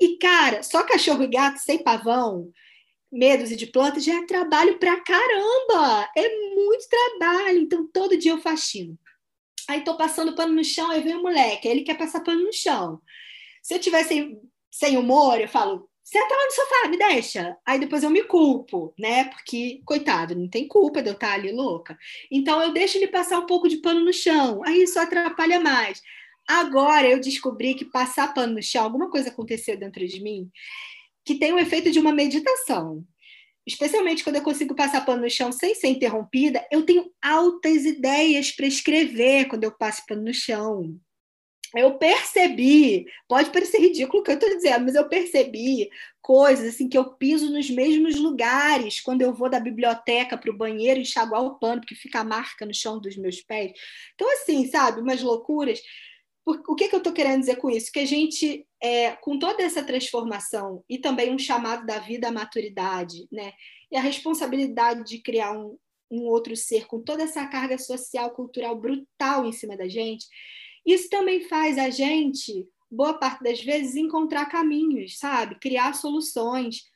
E, 0.00 0.16
cara, 0.18 0.62
só 0.62 0.82
cachorro 0.82 1.22
e 1.22 1.28
gato 1.28 1.58
sem 1.58 1.82
pavão 1.82 2.50
medos 3.12 3.50
e 3.50 3.56
de 3.56 3.66
plantas 3.66 4.04
já 4.04 4.14
é 4.14 4.26
trabalho 4.26 4.78
pra 4.78 5.00
caramba. 5.00 6.08
É 6.16 6.54
muito 6.54 6.88
trabalho. 6.88 7.58
Então, 7.58 7.86
todo 7.92 8.16
dia 8.16 8.32
eu 8.32 8.40
faxino. 8.40 8.98
Aí 9.68 9.82
tô 9.84 9.96
passando 9.96 10.34
pano 10.34 10.54
no 10.54 10.64
chão, 10.64 10.90
aí 10.90 11.00
vem 11.00 11.14
o 11.14 11.22
moleque, 11.22 11.68
ele 11.68 11.82
quer 11.82 11.96
passar 11.96 12.20
pano 12.20 12.42
no 12.42 12.52
chão. 12.52 13.00
Se 13.62 13.74
eu 13.74 13.78
tiver 13.78 14.02
sem, 14.04 14.40
sem 14.70 14.96
humor, 14.96 15.40
eu 15.40 15.48
falo, 15.48 15.88
senta 16.02 16.34
lá 16.34 16.44
no 16.44 16.52
sofá, 16.52 16.88
me 16.88 16.98
deixa. 16.98 17.56
Aí 17.64 17.78
depois 17.78 18.02
eu 18.02 18.10
me 18.10 18.24
culpo, 18.24 18.92
né? 18.98 19.24
Porque, 19.24 19.80
coitado, 19.84 20.34
não 20.34 20.48
tem 20.48 20.66
culpa 20.66 21.00
de 21.00 21.10
eu 21.10 21.14
estar 21.14 21.34
ali 21.34 21.52
louca. 21.52 21.96
Então 22.30 22.60
eu 22.60 22.72
deixo 22.72 22.98
ele 22.98 23.06
passar 23.06 23.38
um 23.38 23.46
pouco 23.46 23.68
de 23.68 23.76
pano 23.76 24.04
no 24.04 24.12
chão. 24.12 24.62
Aí 24.64 24.82
isso 24.82 24.98
atrapalha 24.98 25.60
mais. 25.60 26.02
Agora 26.48 27.08
eu 27.08 27.20
descobri 27.20 27.74
que 27.74 27.84
passar 27.84 28.34
pano 28.34 28.54
no 28.54 28.62
chão, 28.62 28.82
alguma 28.82 29.08
coisa 29.10 29.28
aconteceu 29.28 29.78
dentro 29.78 30.06
de 30.06 30.20
mim 30.20 30.50
que 31.24 31.36
tem 31.36 31.52
o 31.52 31.58
efeito 31.58 31.90
de 31.90 31.98
uma 31.98 32.12
meditação. 32.12 33.04
Especialmente 33.66 34.24
quando 34.24 34.36
eu 34.36 34.42
consigo 34.42 34.74
passar 34.74 35.06
pano 35.06 35.22
no 35.22 35.30
chão 35.30 35.52
sem 35.52 35.74
ser 35.74 35.88
interrompida, 35.88 36.66
eu 36.70 36.84
tenho 36.84 37.10
altas 37.22 37.84
ideias 37.84 38.50
para 38.50 38.66
escrever 38.66 39.46
quando 39.46 39.64
eu 39.64 39.70
passo 39.70 40.04
pano 40.06 40.22
no 40.22 40.34
chão. 40.34 40.98
Eu 41.74 41.96
percebi, 41.96 43.06
pode 43.26 43.50
parecer 43.50 43.78
ridículo 43.78 44.20
o 44.20 44.22
que 44.22 44.30
eu 44.30 44.34
estou 44.34 44.54
dizendo, 44.54 44.84
mas 44.84 44.94
eu 44.94 45.08
percebi 45.08 45.88
coisas 46.20 46.74
assim 46.74 46.86
que 46.86 46.98
eu 46.98 47.14
piso 47.14 47.50
nos 47.50 47.70
mesmos 47.70 48.16
lugares 48.16 49.00
quando 49.00 49.22
eu 49.22 49.32
vou 49.32 49.48
da 49.48 49.58
biblioteca 49.58 50.36
para 50.36 50.50
o 50.50 50.56
banheiro 50.56 51.00
enxaguar 51.00 51.42
o 51.42 51.58
pano, 51.58 51.80
porque 51.80 51.94
fica 51.94 52.20
a 52.20 52.24
marca 52.24 52.66
no 52.66 52.74
chão 52.74 53.00
dos 53.00 53.16
meus 53.16 53.40
pés. 53.40 53.72
Então, 54.14 54.30
assim, 54.34 54.66
sabe, 54.68 55.00
umas 55.00 55.22
loucuras. 55.22 55.80
O 56.44 56.74
que, 56.74 56.88
que 56.88 56.94
eu 56.94 56.98
estou 56.98 57.12
querendo 57.12 57.40
dizer 57.40 57.56
com 57.56 57.70
isso? 57.70 57.92
Que 57.92 58.00
a 58.00 58.04
gente, 58.04 58.66
é, 58.82 59.12
com 59.12 59.38
toda 59.38 59.62
essa 59.62 59.82
transformação 59.84 60.84
e 60.88 60.98
também 60.98 61.32
um 61.32 61.38
chamado 61.38 61.86
da 61.86 62.00
vida 62.00 62.28
à 62.28 62.32
maturidade, 62.32 63.28
né? 63.30 63.52
E 63.90 63.96
a 63.96 64.00
responsabilidade 64.00 65.04
de 65.04 65.18
criar 65.18 65.52
um, 65.52 65.78
um 66.10 66.22
outro 66.24 66.56
ser 66.56 66.86
com 66.86 67.00
toda 67.00 67.22
essa 67.22 67.46
carga 67.46 67.78
social, 67.78 68.32
cultural 68.32 68.74
brutal 68.74 69.46
em 69.46 69.52
cima 69.52 69.76
da 69.76 69.88
gente, 69.88 70.26
isso 70.84 71.08
também 71.08 71.48
faz 71.48 71.78
a 71.78 71.90
gente, 71.90 72.68
boa 72.90 73.14
parte 73.14 73.42
das 73.42 73.62
vezes, 73.62 73.94
encontrar 73.94 74.46
caminhos, 74.46 75.18
sabe? 75.18 75.58
Criar 75.60 75.94
soluções. 75.94 76.90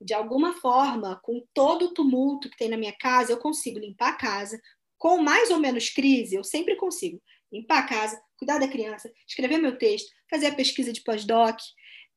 De 0.00 0.14
alguma 0.14 0.54
forma, 0.54 1.20
com 1.22 1.46
todo 1.52 1.86
o 1.86 1.94
tumulto 1.94 2.50
que 2.50 2.56
tem 2.56 2.68
na 2.68 2.76
minha 2.76 2.96
casa, 2.98 3.32
eu 3.32 3.38
consigo 3.38 3.78
limpar 3.78 4.10
a 4.10 4.16
casa. 4.16 4.60
Com 4.98 5.18
mais 5.18 5.50
ou 5.50 5.60
menos 5.60 5.90
crise, 5.90 6.34
eu 6.34 6.42
sempre 6.42 6.76
consigo 6.76 7.22
limpar 7.52 7.80
a 7.80 7.86
casa, 7.86 8.20
cuidar 8.44 8.58
da 8.58 8.68
criança, 8.68 9.10
escrever 9.26 9.58
meu 9.58 9.78
texto, 9.78 10.12
fazer 10.30 10.48
a 10.48 10.54
pesquisa 10.54 10.92
de 10.92 11.02
pós-doc, 11.02 11.58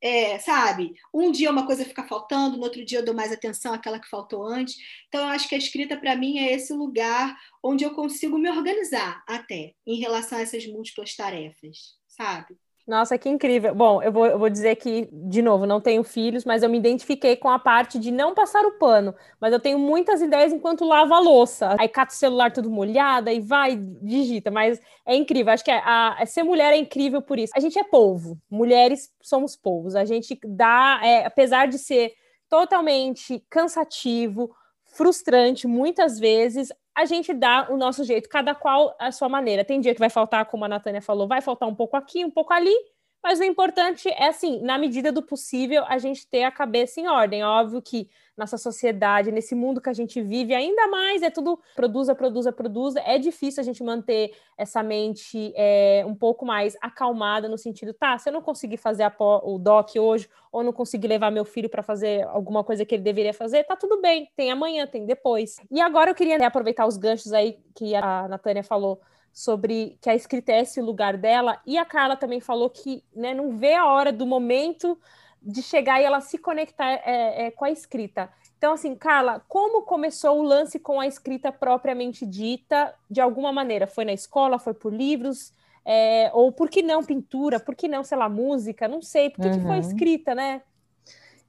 é, 0.00 0.38
sabe? 0.38 0.94
Um 1.12 1.32
dia 1.32 1.50
uma 1.50 1.66
coisa 1.66 1.84
fica 1.84 2.06
faltando, 2.06 2.56
no 2.56 2.62
outro 2.62 2.84
dia 2.84 2.98
eu 2.98 3.04
dou 3.04 3.14
mais 3.14 3.32
atenção 3.32 3.72
àquela 3.72 3.98
que 3.98 4.08
faltou 4.08 4.44
antes. 4.44 4.76
Então, 5.08 5.22
eu 5.22 5.28
acho 5.28 5.48
que 5.48 5.54
a 5.54 5.58
escrita, 5.58 5.96
para 5.96 6.14
mim, 6.14 6.38
é 6.38 6.52
esse 6.52 6.72
lugar 6.72 7.36
onde 7.62 7.84
eu 7.84 7.94
consigo 7.94 8.38
me 8.38 8.48
organizar 8.50 9.24
até 9.26 9.72
em 9.86 9.98
relação 9.98 10.38
a 10.38 10.42
essas 10.42 10.66
múltiplas 10.66 11.16
tarefas, 11.16 11.96
sabe? 12.06 12.56
Nossa, 12.88 13.18
que 13.18 13.28
incrível. 13.28 13.74
Bom, 13.74 14.02
eu 14.02 14.10
vou, 14.10 14.24
eu 14.24 14.38
vou 14.38 14.48
dizer 14.48 14.74
que, 14.76 15.10
de 15.12 15.42
novo, 15.42 15.66
não 15.66 15.78
tenho 15.78 16.02
filhos, 16.02 16.46
mas 16.46 16.62
eu 16.62 16.70
me 16.70 16.78
identifiquei 16.78 17.36
com 17.36 17.50
a 17.50 17.58
parte 17.58 17.98
de 17.98 18.10
não 18.10 18.32
passar 18.32 18.64
o 18.64 18.78
pano. 18.78 19.14
Mas 19.38 19.52
eu 19.52 19.60
tenho 19.60 19.78
muitas 19.78 20.22
ideias 20.22 20.54
enquanto 20.54 20.86
lavo 20.86 21.12
a 21.12 21.20
louça. 21.20 21.76
Aí 21.78 21.86
cato 21.86 22.14
o 22.14 22.16
celular 22.16 22.50
tudo 22.50 22.70
molhado, 22.70 23.28
aí 23.28 23.40
vai, 23.40 23.76
digita. 23.76 24.50
Mas 24.50 24.80
é 25.04 25.14
incrível. 25.14 25.52
Acho 25.52 25.64
que 25.64 25.70
a, 25.70 26.14
a, 26.14 26.24
ser 26.24 26.42
mulher 26.42 26.72
é 26.72 26.78
incrível 26.78 27.20
por 27.20 27.38
isso. 27.38 27.52
A 27.54 27.60
gente 27.60 27.78
é 27.78 27.84
polvo. 27.84 28.38
Mulheres 28.50 29.10
somos 29.20 29.54
polvos. 29.54 29.94
A 29.94 30.06
gente 30.06 30.40
dá, 30.46 30.98
é, 31.04 31.26
apesar 31.26 31.68
de 31.68 31.76
ser 31.76 32.14
totalmente 32.48 33.44
cansativo, 33.50 34.50
frustrante 34.86 35.66
muitas 35.66 36.18
vezes, 36.18 36.72
a 36.98 37.04
gente 37.04 37.32
dá 37.32 37.68
o 37.70 37.76
nosso 37.76 38.02
jeito, 38.02 38.28
cada 38.28 38.56
qual 38.56 38.96
a 38.98 39.12
sua 39.12 39.28
maneira. 39.28 39.64
Tem 39.64 39.80
dia 39.80 39.94
que 39.94 40.00
vai 40.00 40.10
faltar, 40.10 40.46
como 40.46 40.64
a 40.64 40.68
Natânia 40.68 41.00
falou, 41.00 41.28
vai 41.28 41.40
faltar 41.40 41.68
um 41.68 41.74
pouco 41.74 41.96
aqui, 41.96 42.24
um 42.24 42.30
pouco 42.30 42.52
ali, 42.52 42.74
mas 43.22 43.38
o 43.38 43.44
importante 43.44 44.08
é, 44.08 44.26
assim, 44.26 44.60
na 44.62 44.76
medida 44.76 45.12
do 45.12 45.22
possível, 45.22 45.84
a 45.86 45.96
gente 45.98 46.26
ter 46.26 46.42
a 46.42 46.50
cabeça 46.50 47.00
em 47.00 47.06
ordem. 47.06 47.44
Óbvio 47.44 47.80
que 47.80 48.08
nossa 48.38 48.56
sociedade, 48.56 49.32
nesse 49.32 49.54
mundo 49.54 49.80
que 49.80 49.88
a 49.88 49.92
gente 49.92 50.22
vive, 50.22 50.54
ainda 50.54 50.86
mais 50.86 51.22
é 51.22 51.30
tudo 51.30 51.58
produza, 51.74 52.14
produza, 52.14 52.52
produza. 52.52 53.00
É 53.00 53.18
difícil 53.18 53.60
a 53.60 53.64
gente 53.64 53.82
manter 53.82 54.32
essa 54.56 54.82
mente 54.82 55.52
é, 55.56 56.04
um 56.06 56.14
pouco 56.14 56.46
mais 56.46 56.76
acalmada 56.80 57.48
no 57.48 57.58
sentido, 57.58 57.92
tá, 57.92 58.16
se 58.16 58.28
eu 58.28 58.32
não 58.32 58.40
conseguir 58.40 58.76
fazer 58.76 59.02
a, 59.02 59.12
o 59.42 59.58
doc 59.58 59.96
hoje, 59.96 60.28
ou 60.52 60.62
não 60.62 60.72
conseguir 60.72 61.08
levar 61.08 61.30
meu 61.30 61.44
filho 61.44 61.68
para 61.68 61.82
fazer 61.82 62.22
alguma 62.28 62.62
coisa 62.62 62.84
que 62.84 62.94
ele 62.94 63.02
deveria 63.02 63.34
fazer, 63.34 63.64
tá 63.64 63.76
tudo 63.76 64.00
bem, 64.00 64.30
tem 64.36 64.50
amanhã, 64.50 64.86
tem 64.86 65.04
depois. 65.04 65.56
E 65.70 65.80
agora 65.80 66.10
eu 66.10 66.14
queria 66.14 66.38
né, 66.38 66.44
aproveitar 66.46 66.86
os 66.86 66.96
ganchos 66.96 67.32
aí 67.32 67.58
que 67.74 67.94
a 67.94 68.28
Natânia 68.28 68.62
falou 68.62 69.00
sobre 69.32 69.98
que 70.00 70.08
a 70.08 70.14
escrita 70.14 70.52
é 70.52 70.60
esse 70.62 70.80
lugar 70.80 71.16
dela, 71.16 71.60
e 71.66 71.76
a 71.76 71.84
Carla 71.84 72.16
também 72.16 72.40
falou 72.40 72.70
que 72.70 73.04
né, 73.14 73.34
não 73.34 73.56
vê 73.56 73.74
a 73.74 73.86
hora 73.86 74.12
do 74.12 74.26
momento 74.26 74.98
de 75.42 75.62
chegar 75.62 76.00
e 76.00 76.04
ela 76.04 76.20
se 76.20 76.38
conectar 76.38 76.90
é, 77.04 77.46
é, 77.46 77.50
com 77.50 77.64
a 77.64 77.70
escrita. 77.70 78.28
Então, 78.56 78.72
assim, 78.72 78.94
Carla, 78.94 79.40
como 79.48 79.82
começou 79.82 80.38
o 80.38 80.42
lance 80.42 80.78
com 80.78 81.00
a 81.00 81.06
escrita 81.06 81.52
propriamente 81.52 82.26
dita, 82.26 82.92
de 83.08 83.20
alguma 83.20 83.52
maneira? 83.52 83.86
Foi 83.86 84.04
na 84.04 84.12
escola, 84.12 84.58
foi 84.58 84.74
por 84.74 84.92
livros? 84.92 85.52
É, 85.84 86.30
ou 86.34 86.52
por 86.52 86.68
que 86.68 86.82
não 86.82 87.04
pintura? 87.04 87.60
Por 87.60 87.74
que 87.74 87.88
não, 87.88 88.02
sei 88.02 88.18
lá, 88.18 88.28
música? 88.28 88.88
Não 88.88 89.00
sei. 89.00 89.30
Por 89.30 89.42
que, 89.42 89.48
uhum. 89.48 89.58
que 89.58 89.62
foi 89.62 89.76
uhum. 89.76 89.80
escrita, 89.80 90.34
né? 90.34 90.60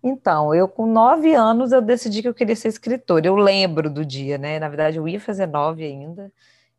Então, 0.02 0.56
eu 0.56 0.68
com 0.68 0.86
nove 0.86 1.34
anos 1.34 1.72
eu 1.72 1.82
decidi 1.82 2.22
que 2.22 2.28
eu 2.28 2.34
queria 2.34 2.56
ser 2.56 2.70
escritora. 2.70 3.28
Eu 3.28 3.36
lembro 3.36 3.90
do 3.90 4.06
dia, 4.06 4.38
né? 4.38 4.60
Na 4.60 4.70
verdade, 4.70 4.98
eu 4.98 5.08
ia 5.08 5.20
fazer 5.20 5.48
nove 5.48 5.84
ainda 5.84 6.32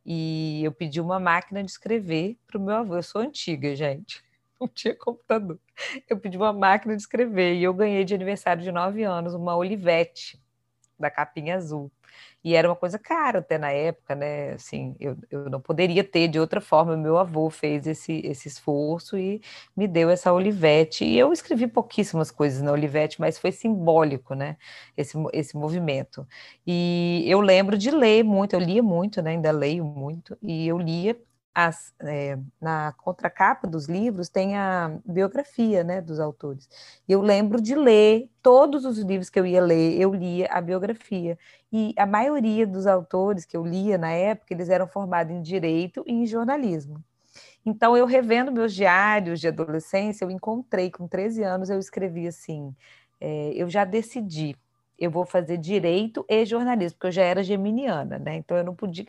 e 0.06 0.62
eu 0.64 0.72
pedi 0.72 1.00
uma 1.00 1.20
máquina 1.20 1.62
de 1.62 1.70
escrever 1.70 2.38
para 2.46 2.56
o 2.56 2.62
meu 2.62 2.76
avô. 2.76 2.96
Eu 2.96 3.02
sou 3.02 3.20
antiga, 3.20 3.74
gente 3.74 4.22
não 4.60 4.68
tinha 4.68 4.94
computador. 4.94 5.58
Eu 6.08 6.18
pedi 6.18 6.36
uma 6.36 6.52
máquina 6.52 6.94
de 6.94 7.02
escrever 7.02 7.54
e 7.54 7.62
eu 7.64 7.74
ganhei 7.74 8.04
de 8.04 8.14
aniversário 8.14 8.62
de 8.62 8.70
nove 8.72 9.02
anos 9.02 9.34
uma 9.34 9.56
Olivetti 9.56 10.40
da 10.98 11.10
capinha 11.10 11.56
azul. 11.56 11.90
E 12.42 12.54
era 12.54 12.68
uma 12.68 12.76
coisa 12.76 12.98
cara 12.98 13.40
até 13.40 13.58
na 13.58 13.70
época, 13.70 14.14
né? 14.14 14.52
Assim, 14.54 14.96
eu, 14.98 15.16
eu 15.30 15.50
não 15.50 15.60
poderia 15.60 16.02
ter 16.02 16.28
de 16.28 16.38
outra 16.40 16.60
forma. 16.60 16.96
Meu 16.96 17.18
avô 17.18 17.50
fez 17.50 17.86
esse, 17.86 18.20
esse 18.24 18.48
esforço 18.48 19.16
e 19.18 19.42
me 19.76 19.86
deu 19.86 20.10
essa 20.10 20.32
Olivetti. 20.32 21.04
E 21.04 21.18
eu 21.18 21.32
escrevi 21.32 21.66
pouquíssimas 21.66 22.30
coisas 22.30 22.62
na 22.62 22.72
Olivetti, 22.72 23.20
mas 23.20 23.38
foi 23.38 23.52
simbólico, 23.52 24.34
né? 24.34 24.56
Esse, 24.96 25.16
esse 25.32 25.56
movimento. 25.56 26.26
E 26.66 27.24
eu 27.26 27.40
lembro 27.40 27.76
de 27.76 27.90
ler 27.90 28.24
muito, 28.24 28.54
eu 28.54 28.60
lia 28.60 28.82
muito, 28.82 29.22
né? 29.22 29.32
Ainda 29.32 29.50
leio 29.50 29.84
muito, 29.84 30.36
e 30.42 30.66
eu 30.66 30.78
lia 30.78 31.16
as, 31.54 31.92
é, 32.00 32.38
na 32.60 32.92
contracapa 32.92 33.66
dos 33.66 33.86
livros 33.86 34.28
tem 34.28 34.56
a 34.56 34.98
biografia 35.04 35.82
né, 35.82 36.00
dos 36.00 36.20
autores. 36.20 36.68
Eu 37.08 37.20
lembro 37.20 37.60
de 37.60 37.74
ler 37.74 38.30
todos 38.42 38.84
os 38.84 38.98
livros 38.98 39.28
que 39.28 39.38
eu 39.38 39.46
ia 39.46 39.60
ler, 39.60 40.00
eu 40.00 40.14
lia 40.14 40.46
a 40.50 40.60
biografia. 40.60 41.38
E 41.72 41.92
a 41.96 42.06
maioria 42.06 42.66
dos 42.66 42.86
autores 42.86 43.44
que 43.44 43.56
eu 43.56 43.64
lia 43.64 43.98
na 43.98 44.10
época, 44.12 44.54
eles 44.54 44.68
eram 44.68 44.86
formados 44.86 45.34
em 45.34 45.42
direito 45.42 46.04
e 46.06 46.12
em 46.12 46.26
jornalismo. 46.26 47.02
Então, 47.64 47.96
eu 47.96 48.06
revendo 48.06 48.50
meus 48.50 48.74
diários 48.74 49.40
de 49.40 49.48
adolescência, 49.48 50.24
eu 50.24 50.30
encontrei, 50.30 50.90
com 50.90 51.06
13 51.06 51.42
anos, 51.42 51.68
eu 51.68 51.78
escrevi 51.78 52.26
assim: 52.26 52.74
é, 53.20 53.52
eu 53.54 53.68
já 53.68 53.84
decidi, 53.84 54.56
eu 54.98 55.10
vou 55.10 55.26
fazer 55.26 55.58
direito 55.58 56.24
e 56.28 56.44
jornalismo, 56.46 56.96
porque 56.96 57.08
eu 57.08 57.12
já 57.12 57.22
era 57.22 57.42
geminiana, 57.42 58.18
né? 58.18 58.36
Então, 58.36 58.56
eu 58.56 58.64
não 58.64 58.74
podia 58.74 59.06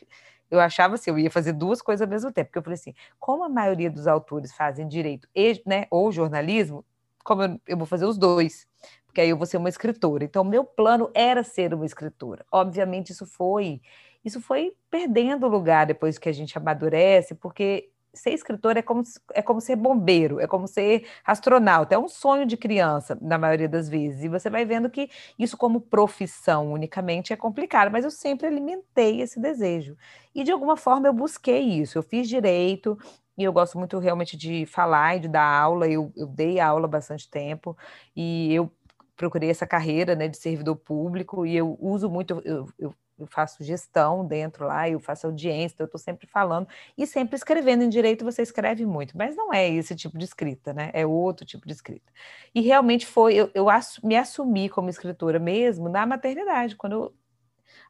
eu 0.51 0.59
achava 0.59 0.95
assim, 0.95 1.09
eu 1.09 1.17
ia 1.17 1.31
fazer 1.31 1.53
duas 1.53 1.81
coisas 1.81 2.01
ao 2.01 2.07
mesmo 2.09 2.31
tempo, 2.31 2.47
porque 2.49 2.59
eu 2.59 2.63
falei 2.63 2.75
assim, 2.75 2.93
como 3.17 3.43
a 3.43 3.49
maioria 3.49 3.89
dos 3.89 4.05
autores 4.05 4.53
fazem 4.53 4.87
direito 4.87 5.27
e, 5.33 5.61
né, 5.65 5.87
ou 5.89 6.11
jornalismo, 6.11 6.85
como 7.23 7.43
eu, 7.43 7.61
eu 7.65 7.77
vou 7.77 7.87
fazer 7.87 8.05
os 8.05 8.17
dois, 8.17 8.67
porque 9.05 9.21
aí 9.21 9.29
eu 9.29 9.37
vou 9.37 9.45
ser 9.45 9.57
uma 9.57 9.69
escritora. 9.69 10.23
Então, 10.23 10.43
meu 10.43 10.63
plano 10.63 11.09
era 11.13 11.43
ser 11.43 11.73
uma 11.73 11.85
escritora. 11.85 12.45
Obviamente, 12.51 13.11
isso 13.11 13.25
foi, 13.25 13.81
isso 14.23 14.41
foi 14.41 14.73
perdendo 14.89 15.47
lugar 15.47 15.85
depois 15.85 16.17
que 16.17 16.29
a 16.29 16.31
gente 16.33 16.57
amadurece, 16.57 17.35
porque 17.35 17.89
ser 18.13 18.31
escritor 18.31 18.77
é 18.77 18.81
como, 18.81 19.03
é 19.33 19.41
como 19.41 19.61
ser 19.61 19.75
bombeiro, 19.75 20.39
é 20.39 20.47
como 20.47 20.67
ser 20.67 21.07
astronauta, 21.25 21.95
é 21.95 21.97
um 21.97 22.07
sonho 22.07 22.45
de 22.45 22.57
criança, 22.57 23.17
na 23.21 23.37
maioria 23.37 23.69
das 23.69 23.87
vezes. 23.87 24.23
E 24.23 24.27
você 24.27 24.49
vai 24.49 24.65
vendo 24.65 24.89
que 24.89 25.09
isso, 25.39 25.57
como 25.57 25.79
profissão 25.81 26.73
unicamente, 26.73 27.31
é 27.33 27.35
complicado, 27.35 27.91
mas 27.91 28.03
eu 28.03 28.11
sempre 28.11 28.47
alimentei 28.47 29.21
esse 29.21 29.39
desejo. 29.39 29.97
E 30.35 30.43
de 30.43 30.51
alguma 30.51 30.75
forma 30.77 31.07
eu 31.07 31.13
busquei 31.13 31.61
isso. 31.61 31.97
Eu 31.97 32.03
fiz 32.03 32.27
direito, 32.27 32.97
e 33.37 33.43
eu 33.43 33.53
gosto 33.53 33.77
muito 33.77 33.97
realmente 33.99 34.35
de 34.37 34.65
falar 34.65 35.15
e 35.15 35.21
de 35.21 35.27
dar 35.27 35.43
aula. 35.43 35.87
Eu, 35.87 36.11
eu 36.15 36.27
dei 36.27 36.59
aula 36.59 36.87
bastante 36.87 37.29
tempo, 37.29 37.77
e 38.15 38.53
eu 38.53 38.71
procurei 39.15 39.49
essa 39.49 39.67
carreira 39.67 40.15
né, 40.15 40.27
de 40.27 40.37
servidor 40.37 40.75
público, 40.75 41.45
e 41.45 41.55
eu 41.55 41.77
uso 41.79 42.09
muito, 42.09 42.41
eu, 42.43 42.67
eu 42.79 42.93
eu 43.21 43.27
faço 43.27 43.63
gestão 43.63 44.25
dentro 44.25 44.65
lá, 44.65 44.89
eu 44.89 44.99
faço 44.99 45.27
audiência, 45.27 45.75
então 45.75 45.85
eu 45.85 45.87
estou 45.87 45.99
sempre 45.99 46.27
falando 46.27 46.67
e 46.97 47.05
sempre 47.05 47.35
escrevendo 47.35 47.83
em 47.83 47.89
direito, 47.89 48.25
você 48.25 48.41
escreve 48.41 48.85
muito, 48.85 49.17
mas 49.17 49.35
não 49.35 49.53
é 49.53 49.69
esse 49.69 49.95
tipo 49.95 50.17
de 50.17 50.25
escrita, 50.25 50.73
né? 50.73 50.89
É 50.93 51.05
outro 51.05 51.45
tipo 51.45 51.67
de 51.67 51.73
escrita. 51.73 52.11
E 52.53 52.61
realmente 52.61 53.05
foi, 53.05 53.35
eu, 53.35 53.51
eu 53.53 53.67
me 54.03 54.15
assumi 54.15 54.69
como 54.69 54.89
escritora 54.89 55.39
mesmo 55.39 55.89
na 55.89 56.05
maternidade, 56.05 56.75
quando 56.75 56.93
eu, 56.93 57.13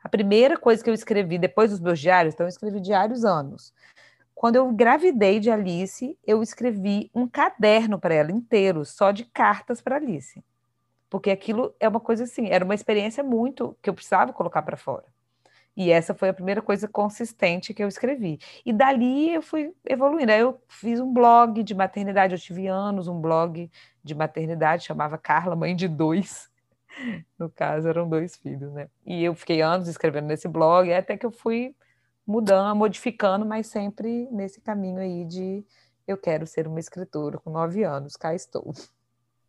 a 0.04 0.10
primeira 0.10 0.58
coisa 0.58 0.84
que 0.84 0.90
eu 0.90 0.94
escrevi 0.94 1.38
depois 1.38 1.72
dos 1.72 1.80
meus 1.80 2.00
diários, 2.00 2.34
então 2.34 2.46
eu 2.46 2.50
escrevi 2.50 2.80
diários 2.80 3.24
anos. 3.24 3.74
Quando 4.34 4.56
eu 4.56 4.68
engravidei 4.72 5.40
de 5.40 5.52
Alice, 5.52 6.18
eu 6.26 6.42
escrevi 6.42 7.12
um 7.14 7.28
caderno 7.28 8.00
para 8.00 8.16
ela 8.16 8.32
inteiro, 8.32 8.84
só 8.84 9.12
de 9.12 9.24
cartas 9.26 9.80
para 9.82 9.98
Alice. 9.98 10.44
Porque 11.12 11.30
aquilo 11.30 11.76
é 11.80 11.88
uma 11.88 12.00
coisa 12.00 12.24
assim, 12.24 12.48
era 12.48 12.64
uma 12.64 12.74
experiência 12.74 13.22
muito 13.22 13.78
que 13.82 13.90
eu 13.90 13.94
precisava 13.94 14.34
colocar 14.34 14.62
para 14.62 14.78
fora. 14.78 15.06
E 15.76 15.90
essa 15.90 16.14
foi 16.14 16.30
a 16.30 16.34
primeira 16.34 16.62
coisa 16.62 16.88
consistente 16.88 17.74
que 17.74 17.84
eu 17.84 17.88
escrevi. 17.88 18.40
E 18.66 18.74
dali 18.74 19.34
eu 19.34 19.42
fui 19.42 19.74
evoluindo. 19.86 20.32
Aí 20.32 20.42
eu 20.42 20.62
fiz 20.68 21.00
um 21.00 21.14
blog 21.14 21.64
de 21.64 21.74
maternidade, 21.74 22.34
eu 22.34 22.40
tive 22.40 22.68
anos 22.68 23.08
um 23.08 23.20
blog 23.20 23.72
de 24.04 24.16
maternidade, 24.16 24.86
chamava 24.86 25.18
Carla, 25.18 25.56
mãe 25.56 25.76
de 25.76 25.88
dois. 25.88 26.50
No 27.40 27.50
caso, 27.50 27.88
eram 27.88 28.08
dois 28.08 28.36
filhos, 28.36 28.72
né? 28.74 28.90
E 29.06 29.24
eu 29.24 29.34
fiquei 29.34 29.62
anos 29.62 29.88
escrevendo 29.88 30.28
nesse 30.28 30.48
blog, 30.48 30.92
até 30.94 31.16
que 31.18 31.26
eu 31.26 31.32
fui 31.32 31.74
mudando, 32.28 32.76
modificando, 32.76 33.46
mas 33.46 33.68
sempre 33.68 34.28
nesse 34.30 34.60
caminho 34.60 35.00
aí 35.00 35.24
de 35.26 35.66
eu 36.06 36.18
quero 36.18 36.46
ser 36.46 36.68
uma 36.68 36.82
escritora 36.82 37.40
com 37.40 37.50
nove 37.50 37.84
anos, 37.84 38.18
cá 38.18 38.36
estou. 38.36 38.74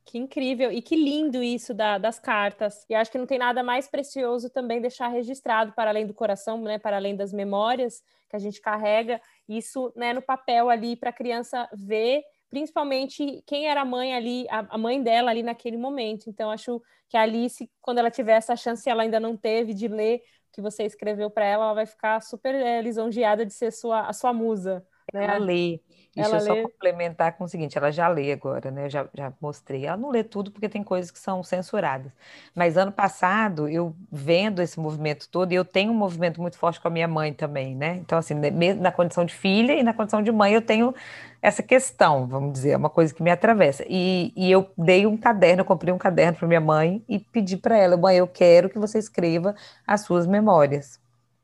Que 0.04 0.18
incrível 0.18 0.72
e 0.72 0.82
que 0.82 0.96
lindo 0.96 1.42
isso 1.42 1.72
da, 1.72 1.96
das 1.96 2.18
cartas. 2.18 2.84
E 2.88 2.94
acho 2.94 3.10
que 3.10 3.18
não 3.18 3.26
tem 3.26 3.38
nada 3.38 3.62
mais 3.62 3.88
precioso 3.88 4.50
também 4.50 4.80
deixar 4.80 5.08
registrado 5.08 5.72
para 5.72 5.90
além 5.90 6.06
do 6.06 6.14
coração, 6.14 6.60
né, 6.60 6.78
para 6.78 6.96
além 6.96 7.14
das 7.14 7.32
memórias 7.32 8.02
que 8.28 8.36
a 8.36 8.38
gente 8.38 8.60
carrega, 8.60 9.20
isso 9.48 9.92
né, 9.94 10.12
no 10.12 10.22
papel 10.22 10.70
ali 10.70 10.96
para 10.96 11.10
a 11.10 11.12
criança 11.12 11.68
ver, 11.74 12.22
principalmente 12.48 13.42
quem 13.46 13.68
era 13.68 13.82
a 13.82 13.84
mãe 13.84 14.14
ali, 14.14 14.46
a, 14.50 14.74
a 14.74 14.78
mãe 14.78 15.02
dela 15.02 15.30
ali 15.30 15.42
naquele 15.42 15.76
momento. 15.76 16.28
Então 16.28 16.50
acho 16.50 16.82
que 17.08 17.16
a 17.16 17.22
Alice, 17.22 17.70
quando 17.80 17.98
ela 17.98 18.10
tiver 18.10 18.32
essa 18.32 18.56
chance, 18.56 18.88
ela 18.88 19.02
ainda 19.02 19.20
não 19.20 19.36
teve 19.36 19.74
de 19.74 19.86
ler 19.86 20.22
o 20.48 20.52
que 20.52 20.60
você 20.62 20.84
escreveu 20.84 21.30
para 21.30 21.44
ela, 21.44 21.64
ela 21.66 21.74
vai 21.74 21.86
ficar 21.86 22.20
super 22.22 22.54
é, 22.54 22.80
lisonjeada 22.82 23.46
de 23.46 23.52
ser 23.52 23.70
sua, 23.70 24.08
a 24.08 24.12
sua 24.12 24.32
musa. 24.32 24.84
Né? 25.12 25.24
Ela 25.24 25.38
lê. 25.38 25.80
Deixa 26.14 26.28
ela 26.28 26.38
eu 26.38 26.46
só 26.46 26.52
lê... 26.52 26.62
complementar 26.62 27.36
com 27.38 27.44
o 27.44 27.48
seguinte, 27.48 27.76
ela 27.78 27.90
já 27.90 28.06
lê 28.06 28.32
agora, 28.32 28.70
né? 28.70 28.84
Eu 28.84 28.90
já, 28.90 29.08
já 29.14 29.32
mostrei. 29.40 29.86
Ela 29.86 29.96
não 29.96 30.10
lê 30.10 30.22
tudo 30.22 30.50
porque 30.50 30.68
tem 30.68 30.82
coisas 30.82 31.10
que 31.10 31.18
são 31.18 31.42
censuradas. 31.42 32.12
Mas 32.54 32.76
ano 32.76 32.92
passado, 32.92 33.66
eu 33.66 33.96
vendo 34.10 34.60
esse 34.60 34.78
movimento 34.78 35.26
todo, 35.30 35.52
e 35.52 35.54
eu 35.54 35.64
tenho 35.64 35.90
um 35.90 35.94
movimento 35.94 36.40
muito 36.40 36.58
forte 36.58 36.78
com 36.80 36.88
a 36.88 36.90
minha 36.90 37.08
mãe 37.08 37.32
também, 37.32 37.74
né? 37.74 37.96
Então, 37.96 38.18
assim, 38.18 38.34
na 38.78 38.92
condição 38.92 39.24
de 39.24 39.34
filha 39.34 39.72
e 39.72 39.82
na 39.82 39.94
condição 39.94 40.22
de 40.22 40.30
mãe, 40.30 40.52
eu 40.52 40.60
tenho 40.60 40.94
essa 41.40 41.62
questão, 41.62 42.26
vamos 42.26 42.52
dizer, 42.52 42.72
é 42.72 42.76
uma 42.76 42.90
coisa 42.90 43.14
que 43.14 43.22
me 43.22 43.30
atravessa. 43.30 43.82
E, 43.88 44.32
e 44.36 44.50
eu 44.50 44.70
dei 44.76 45.06
um 45.06 45.16
caderno, 45.16 45.62
eu 45.62 45.64
comprei 45.64 45.92
um 45.94 45.98
caderno 45.98 46.38
para 46.38 46.46
minha 46.46 46.60
mãe 46.60 47.02
e 47.08 47.18
pedi 47.18 47.56
para 47.56 47.76
ela, 47.76 47.96
mãe, 47.96 48.16
eu 48.18 48.28
quero 48.28 48.68
que 48.68 48.78
você 48.78 48.98
escreva 48.98 49.54
as 49.86 50.02
suas 50.02 50.26
memórias. 50.26 51.00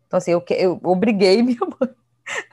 Então, 0.07 0.19
assim, 0.19 0.31
eu, 0.31 0.45
eu 0.51 0.81
obriguei 0.85 1.41
minha 1.43 1.61
mãe 1.81 1.89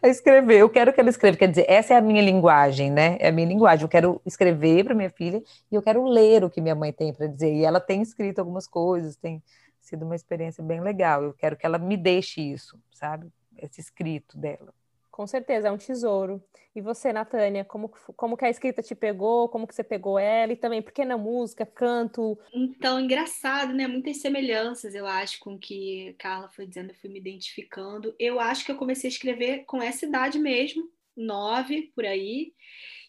a 0.02 0.08
escrever. 0.08 0.60
Eu 0.60 0.70
quero 0.70 0.94
que 0.94 1.00
ela 1.00 1.10
escreva. 1.10 1.38
Quer 1.38 1.50
dizer, 1.50 1.66
essa 1.68 1.94
é 1.94 1.98
a 1.98 2.02
minha 2.02 2.22
linguagem, 2.22 2.92
né? 2.92 3.18
É 3.20 3.30
a 3.30 3.32
minha 3.32 3.48
linguagem. 3.48 3.84
Eu 3.84 3.90
quero 3.90 4.22
escrever 4.26 4.84
para 4.84 4.96
minha 4.96 5.10
filha 5.10 5.42
e 5.72 5.76
eu 5.76 5.82
quero 5.82 6.04
ler 6.06 6.44
o 6.44 6.50
que 6.50 6.62
minha 6.62 6.76
mãe 6.76 6.92
tem 6.92 7.14
para 7.14 7.28
dizer. 7.28 7.54
E 7.54 7.64
ela 7.66 7.80
tem 7.80 8.02
escrito 8.02 8.40
algumas 8.40 8.68
coisas, 8.68 9.16
tem 9.16 9.42
sido 9.80 10.06
uma 10.06 10.16
experiência 10.16 10.64
bem 10.64 10.82
legal. 10.82 11.24
Eu 11.24 11.34
quero 11.34 11.56
que 11.56 11.66
ela 11.66 11.78
me 11.78 11.98
deixe 11.98 12.42
isso, 12.42 12.80
sabe? 12.92 13.28
Esse 13.58 13.82
escrito 13.82 14.38
dela. 14.38 14.74
Com 15.16 15.26
certeza, 15.26 15.70
é 15.70 15.72
um 15.72 15.78
tesouro. 15.78 16.44
E 16.76 16.82
você, 16.82 17.14
Natânia, 17.14 17.64
como, 17.64 17.90
como 18.18 18.36
que 18.36 18.44
a 18.44 18.50
escrita 18.50 18.84
te 18.84 18.94
pegou? 18.94 19.48
Como 19.48 19.66
que 19.66 19.74
você 19.74 19.82
pegou 19.82 20.20
ela? 20.20 20.52
E 20.52 20.58
também, 20.58 20.82
por 20.82 20.92
que 20.92 21.06
na 21.06 21.18
música, 21.18 21.66
canto? 21.66 22.38
Então, 22.54 23.00
engraçado, 23.00 23.74
né? 23.74 23.88
Muitas 23.88 24.18
semelhanças, 24.18 24.94
eu 24.94 25.08
acho, 25.08 25.40
com 25.40 25.54
o 25.54 25.58
que 25.58 26.14
Carla 26.20 26.50
foi 26.50 26.68
dizendo, 26.68 26.90
eu 26.90 26.96
fui 26.96 27.10
me 27.10 27.18
identificando. 27.18 28.14
Eu 28.20 28.42
acho 28.42 28.66
que 28.66 28.74
eu 28.74 28.76
comecei 28.76 29.08
a 29.08 29.14
escrever 29.14 29.64
com 29.64 29.82
essa 29.82 30.06
idade 30.06 30.38
mesmo, 30.38 30.92
nove, 31.16 31.94
por 31.96 32.04
aí. 32.06 32.52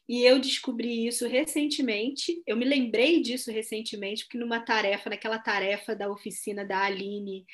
E 0.09 0.23
eu 0.23 0.39
descobri 0.39 1.09
isso 1.09 1.27
recentemente. 1.27 2.41
Eu 2.47 2.57
me 2.57 2.65
lembrei 2.65 3.21
disso 3.21 3.51
recentemente, 3.51 4.27
porque 4.27 4.39
numa 4.39 4.61
tarefa, 4.61 5.11
naquela 5.11 5.41
tarefa 5.41 5.97
da 5.97 6.09
oficina 6.09 6.65
da 6.65 6.85
Aline, 6.85 7.45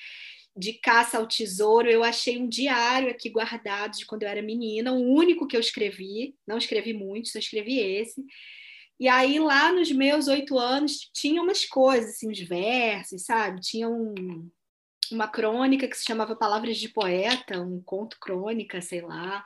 de 0.57 0.75
caça 0.75 1.19
ao 1.19 1.27
tesouro, 1.27 1.89
eu 1.89 2.05
achei 2.05 2.39
um 2.39 2.49
diário 2.49 3.11
aqui 3.11 3.31
guardado 3.31 3.97
de 3.97 4.07
quando 4.07 4.23
eu 4.23 4.29
era 4.29 4.43
menina, 4.43 4.93
o 4.93 5.01
único 5.01 5.47
que 5.47 5.57
eu 5.57 5.61
escrevi, 5.61 6.35
não 6.47 6.59
escrevi 6.59 6.93
muito, 6.93 7.29
só 7.29 7.39
escrevi 7.39 7.79
esse. 7.79 8.23
E 9.01 9.09
aí, 9.09 9.39
lá 9.39 9.73
nos 9.73 9.91
meus 9.91 10.29
oito 10.29 10.59
anos, 10.59 11.11
tinha 11.13 11.43
umas 11.43 11.65
coisas, 11.65 12.11
assim, 12.11 12.31
uns 12.31 12.41
versos, 12.41 13.25
sabe? 13.25 13.61
Tinha 13.61 13.89
um, 13.89 14.49
uma 15.13 15.29
crônica 15.29 15.87
que 15.87 15.97
se 15.97 16.05
chamava 16.05 16.35
Palavras 16.35 16.77
de 16.77 16.89
Poeta, 16.89 17.61
um 17.61 17.81
conto 17.85 18.19
crônica, 18.19 18.81
sei 18.81 19.01
lá. 19.01 19.45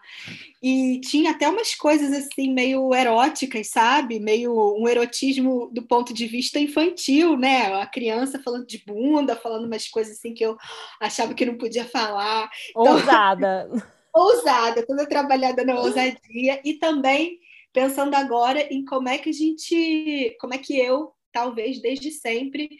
E 0.63 1.01
tinha 1.01 1.33
até 1.33 1.49
umas 1.49 1.75
coisas 1.75 2.13
assim 2.13 2.53
meio 2.53 2.95
eróticas, 2.95 3.69
sabe? 3.69 4.19
Meio 4.19 4.55
um 4.79 4.89
erotismo 4.89 5.69
do 5.73 5.83
ponto 5.83 6.15
de 6.15 6.27
vista 6.27 6.59
infantil, 6.59 7.37
né? 7.37 7.75
A 7.81 7.87
criança 7.87 8.43
falando 8.43 8.67
de 8.67 8.83
bunda, 8.87 9.37
falando 9.37 9.67
umas 9.67 9.89
coisas 9.89 10.17
assim 10.17 10.35
que 10.35 10.45
eu 10.45 10.57
achava 11.01 11.35
que 11.35 11.47
não 11.47 11.59
podia 11.59 11.85
falar. 11.85 12.49
Então, 12.71 12.95
ousada. 12.95 13.69
ousada, 14.15 14.87
toda 14.87 15.07
trabalhada 15.07 15.65
na 15.65 15.79
ousadia 15.79 16.61
e 16.65 16.75
também 16.75 17.39
pensando 17.73 18.15
agora 18.15 18.63
em 18.73 18.85
como 18.85 19.09
é 19.09 19.19
que 19.19 19.29
a 19.29 19.33
gente, 19.33 20.35
como 20.41 20.55
é 20.55 20.59
que 20.59 20.79
eu, 20.79 21.13
talvez 21.31 21.81
desde 21.83 22.11
sempre 22.11 22.71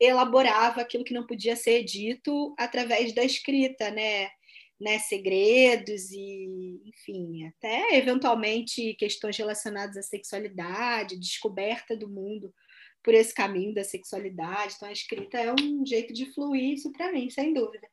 elaborava 0.00 0.80
aquilo 0.80 1.04
que 1.04 1.14
não 1.14 1.26
podia 1.26 1.56
ser 1.56 1.84
dito 1.84 2.54
através 2.58 3.14
da 3.14 3.24
escrita, 3.24 3.90
né? 3.90 4.28
né, 4.80 4.98
segredos 4.98 6.10
e, 6.10 6.80
enfim, 6.84 7.46
até 7.46 7.96
eventualmente 7.96 8.94
questões 8.94 9.36
relacionadas 9.36 9.96
à 9.96 10.02
sexualidade, 10.02 11.18
descoberta 11.18 11.96
do 11.96 12.08
mundo 12.08 12.52
por 13.02 13.14
esse 13.14 13.32
caminho 13.32 13.74
da 13.74 13.84
sexualidade. 13.84 14.74
Então, 14.76 14.88
a 14.88 14.92
escrita 14.92 15.38
é 15.38 15.52
um 15.52 15.86
jeito 15.86 16.12
de 16.12 16.32
fluir 16.32 16.72
isso 16.72 16.90
para 16.92 17.12
mim, 17.12 17.30
sem 17.30 17.52
dúvida. 17.52 17.86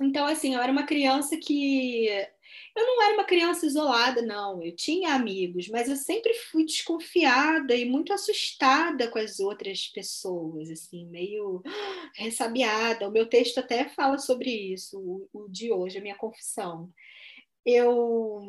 Então, 0.00 0.26
assim, 0.26 0.54
eu 0.54 0.60
era 0.60 0.72
uma 0.72 0.86
criança 0.86 1.36
que 1.36 2.08
eu 2.76 2.86
não 2.86 3.02
era 3.02 3.14
uma 3.14 3.24
criança 3.24 3.66
isolada, 3.66 4.22
não. 4.22 4.62
Eu 4.62 4.74
tinha 4.74 5.14
amigos, 5.14 5.68
mas 5.68 5.88
eu 5.88 5.96
sempre 5.96 6.32
fui 6.34 6.64
desconfiada 6.64 7.74
e 7.74 7.84
muito 7.84 8.12
assustada 8.12 9.08
com 9.08 9.18
as 9.18 9.40
outras 9.40 9.88
pessoas, 9.88 10.70
assim, 10.70 11.06
meio 11.06 11.62
ressabiada. 12.16 13.08
O 13.08 13.12
meu 13.12 13.26
texto 13.28 13.58
até 13.58 13.88
fala 13.88 14.18
sobre 14.18 14.50
isso, 14.50 14.98
o, 14.98 15.28
o 15.32 15.48
de 15.48 15.72
hoje, 15.72 15.98
a 15.98 16.02
minha 16.02 16.16
confissão. 16.16 16.92
Eu 17.64 18.40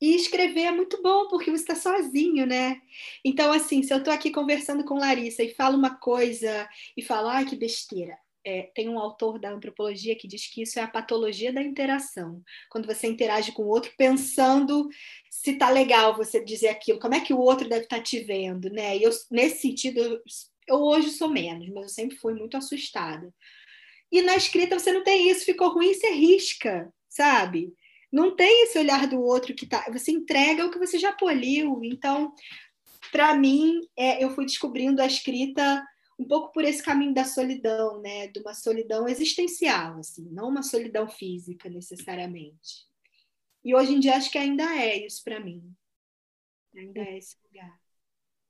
e 0.00 0.14
escrever 0.16 0.64
é 0.64 0.72
muito 0.72 1.00
bom, 1.02 1.28
porque 1.28 1.50
você 1.50 1.62
está 1.62 1.74
sozinho, 1.74 2.46
né? 2.46 2.80
Então, 3.24 3.52
assim, 3.52 3.82
se 3.82 3.92
eu 3.92 3.98
estou 3.98 4.12
aqui 4.12 4.30
conversando 4.30 4.84
com 4.84 4.98
Larissa 4.98 5.42
e 5.42 5.54
falo 5.54 5.78
uma 5.78 5.96
coisa 5.96 6.68
e 6.96 7.02
falo, 7.02 7.28
ai, 7.28 7.44
que 7.46 7.56
besteira, 7.56 8.18
é, 8.44 8.70
tem 8.74 8.88
um 8.88 8.98
autor 8.98 9.38
da 9.38 9.50
antropologia 9.50 10.16
que 10.16 10.28
diz 10.28 10.46
que 10.46 10.62
isso 10.62 10.78
é 10.78 10.82
a 10.82 10.88
patologia 10.88 11.52
da 11.52 11.62
interação. 11.62 12.42
Quando 12.70 12.86
você 12.86 13.06
interage 13.06 13.52
com 13.52 13.62
o 13.62 13.68
outro 13.68 13.92
pensando 13.96 14.88
se 15.30 15.52
está 15.52 15.70
legal 15.70 16.16
você 16.16 16.44
dizer 16.44 16.68
aquilo, 16.68 16.98
como 16.98 17.14
é 17.14 17.20
que 17.20 17.32
o 17.32 17.38
outro 17.38 17.68
deve 17.68 17.84
estar 17.84 17.96
tá 17.96 18.02
te 18.02 18.20
vendo, 18.20 18.70
né? 18.70 18.96
E 18.96 19.02
eu, 19.02 19.10
nesse 19.30 19.62
sentido, 19.62 19.98
eu, 19.98 20.20
eu 20.68 20.76
hoje 20.76 21.10
sou 21.10 21.28
menos, 21.28 21.68
mas 21.70 21.84
eu 21.84 21.88
sempre 21.88 22.16
fui 22.16 22.34
muito 22.34 22.56
assustada. 22.56 23.32
E 24.12 24.22
na 24.22 24.36
escrita 24.36 24.78
você 24.78 24.92
não 24.92 25.02
tem 25.02 25.30
isso, 25.30 25.44
ficou 25.44 25.70
ruim, 25.70 25.92
você 25.92 26.10
risca, 26.10 26.92
sabe? 27.08 27.72
Não 28.12 28.36
tem 28.36 28.62
esse 28.62 28.78
olhar 28.78 29.08
do 29.08 29.20
outro 29.20 29.54
que 29.54 29.66
tá. 29.66 29.86
Você 29.90 30.12
entrega 30.12 30.64
o 30.64 30.70
que 30.70 30.78
você 30.78 30.98
já 30.98 31.12
poliu. 31.12 31.80
Então, 31.82 32.32
para 33.10 33.34
mim, 33.34 33.80
é, 33.96 34.22
eu 34.22 34.30
fui 34.30 34.44
descobrindo 34.44 35.02
a 35.02 35.06
escrita 35.06 35.84
um 36.18 36.24
pouco 36.24 36.52
por 36.52 36.64
esse 36.64 36.82
caminho 36.82 37.14
da 37.14 37.24
solidão, 37.24 38.00
né? 38.00 38.28
De 38.28 38.40
uma 38.40 38.54
solidão 38.54 39.08
existencial, 39.08 39.98
assim, 39.98 40.28
não 40.30 40.48
uma 40.48 40.62
solidão 40.62 41.08
física 41.08 41.68
necessariamente. 41.68 42.86
E 43.64 43.74
hoje 43.74 43.94
em 43.94 44.00
dia 44.00 44.16
acho 44.16 44.30
que 44.30 44.38
ainda 44.38 44.64
é 44.76 45.04
isso 45.06 45.22
para 45.24 45.40
mim. 45.40 45.74
Ainda 46.76 47.00
é 47.00 47.18
esse 47.18 47.36
lugar. 47.44 47.78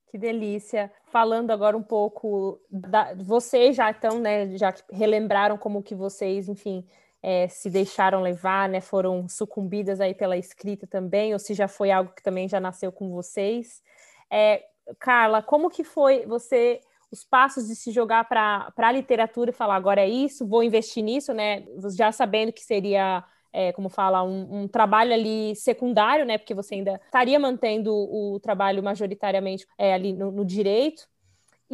Que 0.09 0.19
delícia. 0.19 0.93
Falando 1.07 1.51
agora 1.51 1.77
um 1.77 1.83
pouco 1.83 2.61
da 2.71 3.15
vocês 3.15 3.77
já 3.77 3.91
estão, 3.91 4.19
né, 4.19 4.57
já 4.57 4.75
relembraram 4.91 5.59
como 5.59 5.83
que 5.83 5.95
vocês, 5.95 6.49
enfim, 6.49 6.87
é, 7.23 7.49
se 7.49 7.71
deixaram 7.71 8.21
levar, 8.21 8.69
né, 8.69 8.81
foram 8.81 9.29
sucumbidas 9.29 10.01
aí 10.01 10.15
pela 10.15 10.37
escrita 10.37 10.87
também, 10.87 11.33
ou 11.33 11.39
se 11.39 11.55
já 11.55 11.67
foi 11.67 11.91
algo 11.91 12.13
que 12.13 12.23
também 12.23 12.49
já 12.49 12.61
nasceu 12.61 12.93
com 12.93 13.11
vocês. 13.11 13.83
É, 14.31 14.65
Carla, 14.99 15.43
como 15.43 15.71
que 15.71 15.83
foi 15.83 16.27
você 16.27 16.81
os 17.15 17.25
passos 17.25 17.69
de 17.69 17.77
se 17.77 17.93
jogar 17.93 18.25
para 18.29 18.73
a 18.77 18.93
literatura 18.93 19.51
e 19.51 19.55
falar 19.55 19.77
agora 19.77 20.01
é 20.01 20.09
isso, 20.09 20.47
vou 20.47 20.65
investir 20.65 21.03
nisso, 21.03 21.33
né? 21.33 21.65
Já 21.97 22.11
sabendo 22.11 22.53
que 22.53 22.63
seria, 22.63 23.25
é, 23.53 23.73
como 23.73 23.89
fala, 23.89 24.25
um, 24.25 24.63
um, 24.63 24.69
trabalho 24.69 25.13
ali 25.15 25.55
secundário, 25.55 26.25
né? 26.27 26.39
Porque 26.39 26.53
você 26.53 26.75
ainda 26.75 27.01
estaria 27.05 27.39
mantendo 27.39 27.95
o, 27.95 28.41
trabalho 28.41 28.83
majoritariamente 28.83 29.65
é, 29.79 29.95
ali 29.95 30.13
no, 30.13 30.33
no 30.33 30.45
direito. 30.45 31.07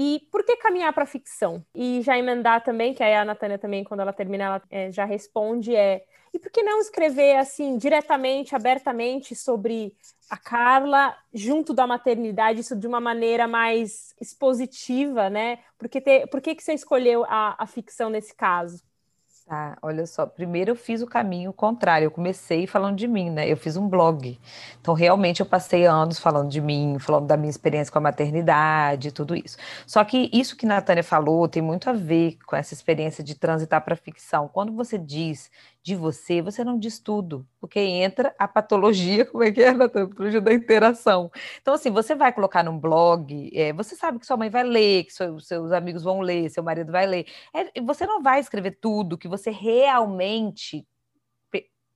E 0.03 0.27
por 0.33 0.43
que 0.43 0.57
caminhar 0.57 0.95
para 0.95 1.03
a 1.03 1.07
ficção? 1.07 1.63
E 1.75 2.01
já 2.01 2.17
emendar 2.17 2.65
também, 2.65 2.95
que 2.95 3.03
aí 3.03 3.15
a 3.15 3.23
Natânia 3.23 3.59
também, 3.59 3.85
quando 3.85 4.01
ela 4.01 4.15
termina, 4.15 4.45
ela 4.45 4.63
é, 4.71 4.91
já 4.91 5.05
responde, 5.05 5.77
é 5.77 6.03
e 6.33 6.39
por 6.39 6.51
que 6.51 6.63
não 6.63 6.81
escrever 6.81 7.37
assim, 7.37 7.77
diretamente, 7.77 8.55
abertamente 8.55 9.35
sobre 9.35 9.95
a 10.31 10.39
Carla 10.39 11.15
junto 11.35 11.75
da 11.75 11.87
maternidade, 11.87 12.61
isso 12.61 12.75
de 12.75 12.87
uma 12.87 13.01
maneira 13.01 13.47
mais 13.47 14.15
expositiva, 14.19 15.29
né? 15.29 15.59
Porque 15.77 16.01
ter, 16.01 16.29
por 16.29 16.41
que, 16.41 16.55
que 16.55 16.63
você 16.63 16.73
escolheu 16.73 17.27
a, 17.29 17.63
a 17.63 17.67
ficção 17.67 18.09
nesse 18.09 18.35
caso? 18.35 18.83
Tá, 19.47 19.77
olha 19.83 20.07
só. 20.07 20.27
Primeiro 20.27 20.71
eu 20.71 20.77
fiz 20.77 21.03
o 21.03 21.07
caminho 21.09 21.53
contrário. 21.53 22.05
Eu 22.07 22.11
comecei 22.13 22.69
falando 22.69 22.97
de 22.97 23.09
mim, 23.09 23.31
né? 23.31 23.51
Eu 23.51 23.57
fiz 23.57 23.77
um 23.77 23.89
blog. 23.89 24.39
Então, 24.81 24.95
realmente, 24.95 25.41
eu 25.41 25.47
passei 25.47 25.87
anos 25.87 26.21
falando 26.21 26.49
de 26.49 26.61
mim, 26.61 26.99
falando 27.01 27.27
da 27.27 27.37
minha 27.37 27.51
experiência 27.51 27.91
com 27.93 27.99
a 27.99 28.03
maternidade, 28.03 29.11
tudo 29.11 29.35
isso. 29.35 29.57
Só 29.89 30.05
que 30.05 30.31
isso 30.33 30.57
que 30.57 30.67
a 30.67 30.69
Natânia 30.69 31.03
falou 31.03 31.49
tem 31.49 31.61
muito 31.63 31.91
a 31.91 31.93
ver 31.93 32.39
com 32.47 32.55
essa 32.55 32.75
experiência 32.75 33.25
de 33.25 33.35
transitar 33.35 33.85
para 33.85 33.97
ficção. 33.97 34.47
Quando 34.47 34.73
você 34.73 34.97
diz 34.97 35.51
de 35.83 35.95
você, 35.95 36.43
você 36.43 36.63
não 36.63 36.79
diz 36.79 36.99
tudo, 36.99 37.47
porque 37.59 37.81
entra 37.81 38.35
a 38.39 38.47
patologia, 38.47 39.25
como 39.31 39.43
é 39.45 39.51
que 39.51 39.63
é, 39.63 39.73
Natânia? 39.73 40.09
Patologia 40.09 40.41
da 40.41 40.53
interação. 40.53 41.31
Então, 41.61 41.75
assim, 41.75 41.91
você 41.91 42.15
vai 42.15 42.33
colocar 42.33 42.63
num 42.63 42.79
blog, 42.79 43.51
é, 43.55 43.73
você 43.73 43.97
sabe 43.97 44.19
que 44.19 44.27
sua 44.27 44.37
mãe 44.37 44.51
vai 44.51 44.63
ler, 44.65 45.05
que 45.05 45.13
seu, 45.13 45.41
seus 45.41 45.73
amigos 45.73 46.03
vão 46.03 46.21
ler, 46.21 46.51
seu 46.51 46.63
marido 46.63 46.93
vai 46.93 47.07
ler. 47.07 47.27
É, 47.55 47.81
você 47.81 48.07
não 48.07 48.23
vai 48.23 48.41
escrever 48.41 48.79
tudo 48.81 49.19
que 49.19 49.29
você 49.29 49.51
realmente 49.51 50.87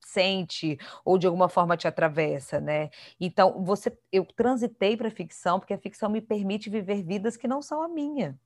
sente 0.07 0.79
ou 1.05 1.19
de 1.19 1.27
alguma 1.27 1.49
forma 1.49 1.77
te 1.77 1.89
atravessa, 1.89 2.61
né? 2.61 2.91
Então, 3.21 3.65
você 3.65 3.97
eu 4.13 4.25
transitei 4.25 4.97
para 4.97 5.09
a 5.09 5.11
ficção 5.11 5.59
porque 5.59 5.75
a 5.75 5.79
ficção 5.79 6.09
me 6.11 6.21
permite 6.21 6.71
viver 6.71 7.03
vidas 7.03 7.37
que 7.37 7.49
não 7.49 7.63
são 7.63 7.83
a 7.83 7.89
minha. 7.89 8.39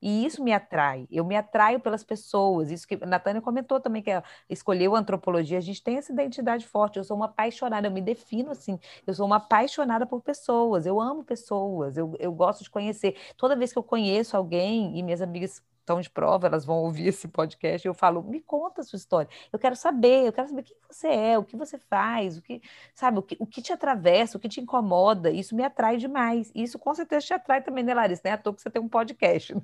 E 0.00 0.24
isso 0.24 0.42
me 0.42 0.52
atrai. 0.52 1.06
Eu 1.10 1.24
me 1.24 1.36
atraio 1.36 1.80
pelas 1.80 2.04
pessoas. 2.04 2.70
Isso 2.70 2.86
que 2.86 2.98
a 3.02 3.06
Natânia 3.06 3.42
comentou 3.42 3.80
também, 3.80 4.02
que 4.02 4.10
escolheu 4.48 4.94
a 4.94 4.98
antropologia. 4.98 5.58
A 5.58 5.60
gente 5.60 5.82
tem 5.82 5.96
essa 5.96 6.12
identidade 6.12 6.66
forte. 6.66 6.98
Eu 6.98 7.04
sou 7.04 7.16
uma 7.16 7.26
apaixonada, 7.26 7.86
eu 7.88 7.92
me 7.92 8.00
defino 8.00 8.50
assim. 8.50 8.78
Eu 9.06 9.14
sou 9.14 9.26
uma 9.26 9.36
apaixonada 9.36 10.06
por 10.06 10.20
pessoas. 10.22 10.86
Eu 10.86 11.00
amo 11.00 11.24
pessoas. 11.24 11.96
Eu, 11.96 12.14
eu 12.18 12.32
gosto 12.32 12.62
de 12.62 12.70
conhecer. 12.70 13.16
Toda 13.36 13.56
vez 13.56 13.72
que 13.72 13.78
eu 13.78 13.82
conheço 13.82 14.36
alguém, 14.36 14.98
e 14.98 15.02
minhas 15.02 15.22
amigas 15.22 15.62
estão 15.88 16.00
de 16.00 16.10
prova, 16.10 16.46
elas 16.46 16.64
vão 16.64 16.76
ouvir 16.76 17.08
esse 17.08 17.26
podcast, 17.26 17.86
eu 17.86 17.94
falo, 17.94 18.22
me 18.22 18.40
conta 18.40 18.82
a 18.82 18.84
sua 18.84 18.98
história. 18.98 19.28
Eu 19.50 19.58
quero 19.58 19.74
saber, 19.74 20.26
eu 20.26 20.32
quero 20.32 20.48
saber 20.48 20.62
quem 20.62 20.76
você 20.88 21.08
é, 21.08 21.38
o 21.38 21.44
que 21.44 21.56
você 21.56 21.78
faz, 21.78 22.36
o 22.36 22.42
que, 22.42 22.60
sabe, 22.94 23.18
o 23.18 23.22
que, 23.22 23.36
o 23.38 23.46
que 23.46 23.62
te 23.62 23.72
atravessa, 23.72 24.36
o 24.36 24.40
que 24.40 24.48
te 24.48 24.60
incomoda. 24.60 25.30
Isso 25.30 25.56
me 25.56 25.64
atrai 25.64 25.96
demais. 25.96 26.52
Isso 26.54 26.78
com 26.78 26.94
certeza 26.94 27.26
te 27.26 27.34
atrai 27.34 27.62
também, 27.62 27.82
né, 27.82 27.94
Larissa? 27.94 28.22
Não 28.24 28.30
é 28.32 28.34
à 28.34 28.38
toa 28.38 28.54
que 28.54 28.60
você 28.60 28.70
tem 28.70 28.82
um 28.82 28.88
podcast. 28.88 29.56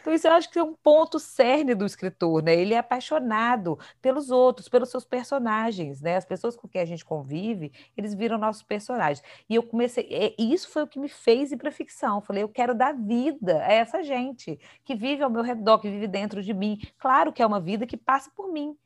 Então, 0.00 0.12
isso 0.12 0.26
eu 0.26 0.32
acho 0.32 0.50
que 0.50 0.58
é 0.58 0.62
um 0.62 0.74
ponto 0.74 1.18
cerne 1.18 1.74
do 1.74 1.84
escritor, 1.86 2.42
né? 2.42 2.54
Ele 2.54 2.74
é 2.74 2.78
apaixonado 2.78 3.78
pelos 4.00 4.30
outros, 4.30 4.68
pelos 4.68 4.90
seus 4.90 5.04
personagens, 5.04 6.00
né? 6.00 6.16
As 6.16 6.24
pessoas 6.24 6.56
com 6.56 6.68
quem 6.68 6.80
a 6.80 6.84
gente 6.84 7.04
convive, 7.04 7.72
eles 7.96 8.14
viram 8.14 8.38
nossos 8.38 8.62
personagens. 8.62 9.22
E 9.48 9.54
eu 9.54 9.62
comecei, 9.62 10.34
e 10.38 10.52
isso 10.52 10.70
foi 10.70 10.82
o 10.82 10.86
que 10.86 10.98
me 10.98 11.08
fez 11.08 11.52
ir 11.52 11.56
para 11.56 11.70
ficção. 11.70 12.16
Eu 12.16 12.22
falei, 12.22 12.42
eu 12.42 12.48
quero 12.48 12.74
dar 12.74 12.92
vida 12.94 13.62
a 13.64 13.72
essa 13.72 14.02
gente 14.02 14.58
que 14.84 14.94
vive 14.94 15.22
ao 15.22 15.30
meu 15.30 15.42
redor, 15.42 15.78
que 15.78 15.90
vive 15.90 16.06
dentro 16.06 16.42
de 16.42 16.52
mim. 16.54 16.80
Claro 16.98 17.32
que 17.32 17.42
é 17.42 17.46
uma 17.46 17.60
vida 17.60 17.86
que 17.86 17.96
passa 17.96 18.30
por 18.34 18.52
mim 18.52 18.76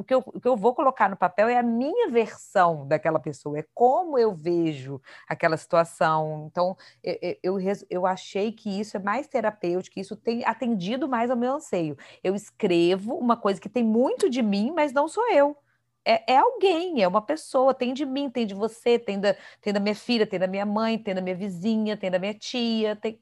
o 0.00 0.04
que, 0.04 0.14
eu, 0.14 0.22
o 0.24 0.40
que 0.40 0.48
eu 0.48 0.56
vou 0.56 0.74
colocar 0.74 1.10
no 1.10 1.16
papel 1.16 1.46
é 1.46 1.58
a 1.58 1.62
minha 1.62 2.08
versão 2.08 2.88
daquela 2.88 3.18
pessoa, 3.20 3.58
é 3.58 3.66
como 3.74 4.18
eu 4.18 4.32
vejo 4.32 4.98
aquela 5.28 5.58
situação. 5.58 6.48
Então, 6.50 6.74
eu, 7.04 7.36
eu, 7.42 7.58
eu 7.90 8.06
achei 8.06 8.50
que 8.50 8.80
isso 8.80 8.96
é 8.96 9.00
mais 9.00 9.28
terapêutico, 9.28 10.00
isso 10.00 10.16
tem 10.16 10.42
atendido 10.46 11.06
mais 11.06 11.30
ao 11.30 11.36
meu 11.36 11.52
anseio. 11.52 11.98
Eu 12.24 12.34
escrevo 12.34 13.14
uma 13.14 13.36
coisa 13.36 13.60
que 13.60 13.68
tem 13.68 13.84
muito 13.84 14.30
de 14.30 14.40
mim, 14.40 14.72
mas 14.74 14.90
não 14.94 15.06
sou 15.06 15.30
eu. 15.30 15.54
É, 16.02 16.32
é, 16.32 16.38
alguém, 16.38 17.02
é 17.02 17.06
uma 17.08 17.20
pessoa, 17.20 17.74
tem 17.74 17.92
de 17.92 18.06
mim, 18.06 18.30
tem 18.30 18.46
de 18.46 18.54
você, 18.54 18.98
tem 18.98 19.20
da, 19.20 19.36
tem 19.60 19.70
da 19.70 19.80
minha 19.80 19.94
filha, 19.94 20.26
tem 20.26 20.40
da 20.40 20.46
minha 20.46 20.64
mãe, 20.64 20.98
tem 20.98 21.14
da 21.14 21.20
minha 21.20 21.36
vizinha, 21.36 21.94
tem 21.94 22.10
da 22.10 22.18
minha 22.18 22.32
tia, 22.32 22.96
tem, 22.96 23.20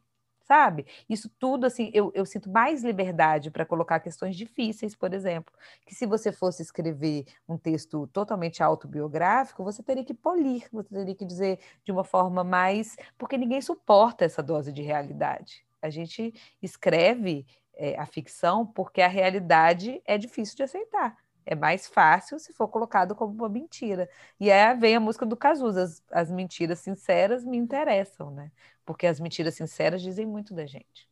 sabe? 0.49 0.87
Isso 1.09 1.29
tudo, 1.39 1.67
assim, 1.67 1.91
eu, 1.93 2.11
eu 2.15 2.25
sinto 2.25 2.51
mais 2.51 2.83
liberdade 2.83 3.51
para 3.51 3.67
colocar 3.67 4.01
questões 4.01 4.35
difíceis, 4.35 4.97
por 4.97 5.13
exemplo, 5.13 5.53
que 5.87 5.95
se 5.95 6.07
você 6.07 6.33
fosse 6.33 6.63
escrever 6.63 7.27
um 7.47 7.59
texto 7.59 8.07
totalmente 8.09 8.63
autobiográfico, 8.63 9.63
você 9.63 9.83
teria 9.83 10.05
que 10.05 10.15
polir, 10.15 10.67
você 10.73 10.89
teria 10.89 11.15
que 11.15 11.25
dizer 11.27 11.59
de 11.85 11.93
uma 11.93 12.03
forma 12.03 12.43
mais. 12.43 12.97
Porque 13.19 13.37
ninguém 13.37 13.61
suporta 13.61 14.25
essa 14.25 14.43
dose 14.43 14.73
de 14.73 14.83
realidade. 14.83 15.65
A 15.83 15.91
gente 15.91 16.33
escreve 16.63 17.47
é, 17.75 17.99
a 17.99 18.07
ficção 18.07 18.67
porque 18.67 19.03
a 19.03 19.09
realidade 19.09 20.01
é 20.07 20.17
difícil 20.17 20.57
de 20.57 20.63
aceitar. 20.63 21.17
É 21.47 21.55
mais 21.55 21.87
fácil 21.87 22.39
se 22.39 22.53
for 22.53 22.69
colocado 22.69 23.15
como 23.15 23.33
uma 23.33 23.49
mentira. 23.49 24.09
E 24.39 24.51
aí 24.51 24.77
vem 24.77 24.97
a 24.97 25.01
música 25.01 25.25
do 25.25 25.37
Cazuza, 25.37 25.83
as, 25.83 26.03
as 26.11 26.31
mentiras 26.31 26.81
sinceras 26.81 27.45
me 27.45 27.57
interessam, 27.57 28.31
né? 28.31 28.51
Porque 28.89 29.07
as 29.07 29.21
mentiras 29.21 29.55
sinceras 29.55 30.01
dizem 30.01 30.25
muito 30.25 30.55
da 30.55 30.65
gente. 30.65 31.07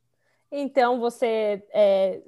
Então, 0.51 0.99
você 0.99 1.63
é, 1.75 2.23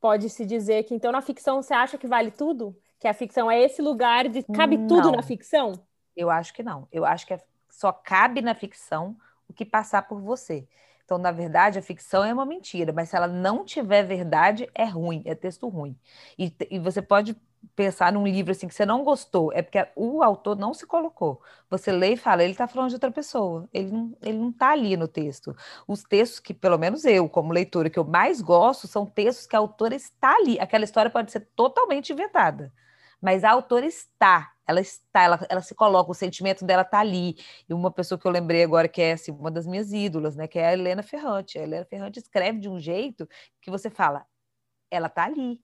pode 0.00 0.28
se 0.28 0.44
dizer 0.44 0.82
que 0.82 0.92
então 0.92 1.12
na 1.12 1.22
ficção 1.22 1.62
você 1.62 1.72
acha 1.72 1.96
que 1.96 2.08
vale 2.08 2.32
tudo? 2.32 2.76
Que 2.98 3.06
a 3.06 3.14
ficção 3.14 3.48
é 3.48 3.62
esse 3.62 3.80
lugar 3.80 4.28
de 4.28 4.42
cabe 4.42 4.76
não, 4.76 4.88
tudo 4.88 5.12
na 5.12 5.22
ficção? 5.22 5.72
Eu 6.16 6.28
acho 6.30 6.52
que 6.52 6.64
não. 6.64 6.88
Eu 6.90 7.04
acho 7.04 7.24
que 7.28 7.38
só 7.70 7.92
cabe 7.92 8.42
na 8.42 8.56
ficção 8.56 9.16
o 9.48 9.52
que 9.52 9.64
passar 9.64 10.02
por 10.08 10.20
você. 10.20 10.66
Então, 11.04 11.16
na 11.16 11.30
verdade, 11.30 11.78
a 11.78 11.82
ficção 11.82 12.24
é 12.24 12.34
uma 12.34 12.44
mentira, 12.44 12.92
mas 12.92 13.10
se 13.10 13.16
ela 13.16 13.28
não 13.28 13.64
tiver 13.64 14.02
verdade, 14.02 14.68
é 14.74 14.84
ruim, 14.84 15.22
é 15.24 15.34
texto 15.36 15.68
ruim. 15.68 15.96
E, 16.36 16.52
e 16.68 16.80
você 16.80 17.00
pode 17.00 17.36
pensar 17.74 18.12
num 18.12 18.26
livro 18.26 18.52
assim 18.52 18.66
que 18.68 18.74
você 18.74 18.84
não 18.84 19.04
gostou, 19.04 19.52
é 19.52 19.62
porque 19.62 19.86
o 19.96 20.22
autor 20.22 20.56
não 20.56 20.74
se 20.74 20.86
colocou. 20.86 21.40
Você 21.70 21.92
lê 21.92 22.14
e 22.14 22.16
fala, 22.16 22.42
ele 22.42 22.52
está 22.52 22.66
falando 22.66 22.88
de 22.88 22.96
outra 22.96 23.10
pessoa, 23.10 23.68
ele 23.72 23.90
não, 23.90 24.16
ele 24.22 24.38
não 24.38 24.50
está 24.50 24.72
ali 24.72 24.96
no 24.96 25.06
texto. 25.08 25.54
Os 25.86 26.02
textos 26.02 26.40
que, 26.40 26.52
pelo 26.54 26.78
menos 26.78 27.04
eu, 27.04 27.28
como 27.28 27.52
leitora, 27.52 27.90
que 27.90 27.98
eu 27.98 28.04
mais 28.04 28.40
gosto, 28.40 28.86
são 28.86 29.06
textos 29.06 29.46
que 29.46 29.56
a 29.56 29.58
autora 29.60 29.94
está 29.94 30.34
ali. 30.36 30.58
Aquela 30.60 30.84
história 30.84 31.10
pode 31.10 31.30
ser 31.30 31.48
totalmente 31.54 32.12
inventada, 32.12 32.72
mas 33.20 33.44
a 33.44 33.50
autora 33.50 33.86
está, 33.86 34.52
ela 34.66 34.80
está, 34.80 35.22
ela, 35.22 35.46
ela 35.48 35.62
se 35.62 35.74
coloca, 35.74 36.10
o 36.10 36.14
sentimento 36.14 36.64
dela 36.64 36.82
está 36.82 37.00
ali. 37.00 37.36
E 37.68 37.74
uma 37.74 37.90
pessoa 37.90 38.18
que 38.18 38.26
eu 38.26 38.30
lembrei 38.30 38.62
agora, 38.62 38.88
que 38.88 39.00
é 39.00 39.12
assim, 39.12 39.32
uma 39.32 39.50
das 39.50 39.66
minhas 39.66 39.92
ídolas, 39.92 40.36
né, 40.36 40.46
que 40.46 40.58
é 40.58 40.66
a 40.66 40.72
Helena 40.72 41.02
Ferrante. 41.02 41.58
A 41.58 41.62
Helena 41.62 41.84
Ferrante 41.86 42.18
escreve 42.18 42.58
de 42.60 42.68
um 42.68 42.78
jeito 42.78 43.28
que 43.60 43.70
você 43.70 43.90
fala, 43.90 44.26
ela 44.90 45.08
está 45.08 45.24
ali, 45.24 45.60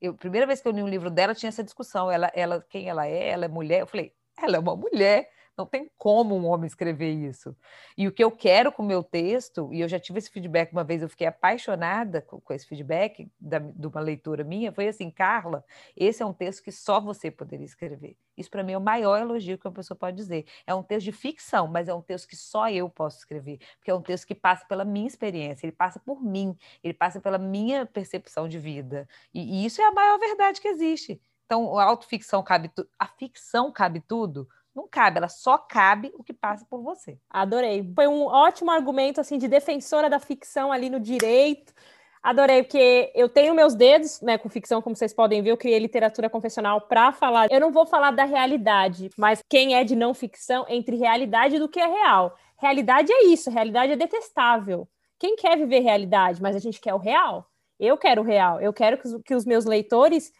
eu, 0.00 0.14
primeira 0.14 0.46
vez 0.46 0.60
que 0.60 0.68
eu 0.68 0.72
li 0.72 0.82
um 0.82 0.88
livro 0.88 1.10
dela, 1.10 1.34
tinha 1.34 1.48
essa 1.48 1.64
discussão. 1.64 2.10
Ela, 2.10 2.30
ela, 2.34 2.64
quem 2.68 2.88
ela 2.88 3.06
é? 3.06 3.28
Ela 3.28 3.44
é 3.46 3.48
mulher? 3.48 3.80
Eu 3.80 3.86
falei, 3.86 4.12
ela 4.36 4.56
é 4.56 4.60
uma 4.60 4.76
mulher. 4.76 5.30
Não 5.58 5.66
tem 5.66 5.90
como 5.98 6.36
um 6.36 6.46
homem 6.46 6.68
escrever 6.68 7.10
isso. 7.10 7.56
E 7.96 8.06
o 8.06 8.12
que 8.12 8.22
eu 8.22 8.30
quero 8.30 8.70
com 8.70 8.84
o 8.84 8.86
meu 8.86 9.02
texto, 9.02 9.68
e 9.74 9.80
eu 9.80 9.88
já 9.88 9.98
tive 9.98 10.20
esse 10.20 10.30
feedback 10.30 10.70
uma 10.70 10.84
vez, 10.84 11.02
eu 11.02 11.08
fiquei 11.08 11.26
apaixonada 11.26 12.22
com, 12.22 12.40
com 12.40 12.54
esse 12.54 12.64
feedback 12.64 13.28
da, 13.40 13.58
de 13.58 13.86
uma 13.88 14.00
leitura 14.00 14.44
minha, 14.44 14.72
foi 14.72 14.86
assim, 14.86 15.10
Carla, 15.10 15.64
esse 15.96 16.22
é 16.22 16.26
um 16.26 16.32
texto 16.32 16.62
que 16.62 16.70
só 16.70 17.00
você 17.00 17.28
poderia 17.28 17.66
escrever. 17.66 18.16
Isso 18.36 18.48
para 18.48 18.62
mim 18.62 18.74
é 18.74 18.78
o 18.78 18.80
maior 18.80 19.18
elogio 19.20 19.58
que 19.58 19.66
uma 19.66 19.74
pessoa 19.74 19.98
pode 19.98 20.16
dizer. 20.16 20.46
É 20.64 20.72
um 20.72 20.82
texto 20.84 21.06
de 21.06 21.12
ficção, 21.12 21.66
mas 21.66 21.88
é 21.88 21.94
um 21.94 22.02
texto 22.02 22.28
que 22.28 22.36
só 22.36 22.70
eu 22.70 22.88
posso 22.88 23.18
escrever, 23.18 23.58
porque 23.78 23.90
é 23.90 23.94
um 23.94 24.00
texto 24.02 24.28
que 24.28 24.36
passa 24.36 24.64
pela 24.66 24.84
minha 24.84 25.08
experiência, 25.08 25.66
ele 25.66 25.72
passa 25.72 25.98
por 25.98 26.22
mim, 26.22 26.56
ele 26.84 26.94
passa 26.94 27.20
pela 27.20 27.36
minha 27.36 27.84
percepção 27.84 28.46
de 28.48 28.60
vida. 28.60 29.08
E, 29.34 29.62
e 29.62 29.66
isso 29.66 29.82
é 29.82 29.84
a 29.86 29.92
maior 29.92 30.20
verdade 30.20 30.60
que 30.60 30.68
existe. 30.68 31.20
Então, 31.46 31.78
a 31.78 31.84
autoficção 31.84 32.42
cabe 32.42 32.68
tudo, 32.68 32.88
a 32.98 33.06
ficção 33.06 33.72
cabe 33.72 34.00
tudo, 34.06 34.46
não 34.78 34.88
cabe, 34.88 35.18
ela 35.18 35.28
só 35.28 35.58
cabe 35.58 36.12
o 36.14 36.22
que 36.22 36.32
passa 36.32 36.64
por 36.70 36.80
você. 36.80 37.18
Adorei. 37.28 37.92
Foi 37.94 38.06
um 38.06 38.26
ótimo 38.26 38.70
argumento 38.70 39.20
assim 39.20 39.36
de 39.36 39.48
defensora 39.48 40.08
da 40.08 40.20
ficção 40.20 40.70
ali 40.70 40.88
no 40.88 41.00
direito. 41.00 41.74
Adorei, 42.22 42.62
porque 42.62 43.10
eu 43.14 43.28
tenho 43.28 43.54
meus 43.54 43.74
dedos, 43.74 44.20
né, 44.20 44.38
com 44.38 44.48
ficção, 44.48 44.80
como 44.80 44.94
vocês 44.94 45.12
podem 45.12 45.42
ver, 45.42 45.50
eu 45.50 45.56
criei 45.56 45.78
literatura 45.78 46.30
confessional 46.30 46.80
para 46.82 47.12
falar. 47.12 47.48
Eu 47.50 47.60
não 47.60 47.72
vou 47.72 47.86
falar 47.86 48.12
da 48.12 48.24
realidade, 48.24 49.10
mas 49.16 49.42
quem 49.48 49.74
é 49.74 49.82
de 49.82 49.96
não 49.96 50.14
ficção 50.14 50.64
entre 50.68 50.96
realidade 50.96 51.58
do 51.58 51.68
que 51.68 51.80
é 51.80 51.86
real. 51.86 52.36
Realidade 52.56 53.12
é 53.12 53.26
isso, 53.26 53.50
realidade 53.50 53.92
é 53.92 53.96
detestável. 53.96 54.88
Quem 55.18 55.36
quer 55.36 55.56
viver 55.56 55.80
realidade, 55.80 56.40
mas 56.40 56.54
a 56.54 56.60
gente 56.60 56.80
quer 56.80 56.94
o 56.94 56.98
real? 56.98 57.48
Eu 57.78 57.96
quero 57.96 58.22
o 58.22 58.24
real. 58.24 58.60
Eu 58.60 58.72
quero 58.72 58.98
que 58.98 59.08
os, 59.08 59.22
que 59.22 59.34
os 59.34 59.44
meus 59.44 59.64
leitores 59.64 60.32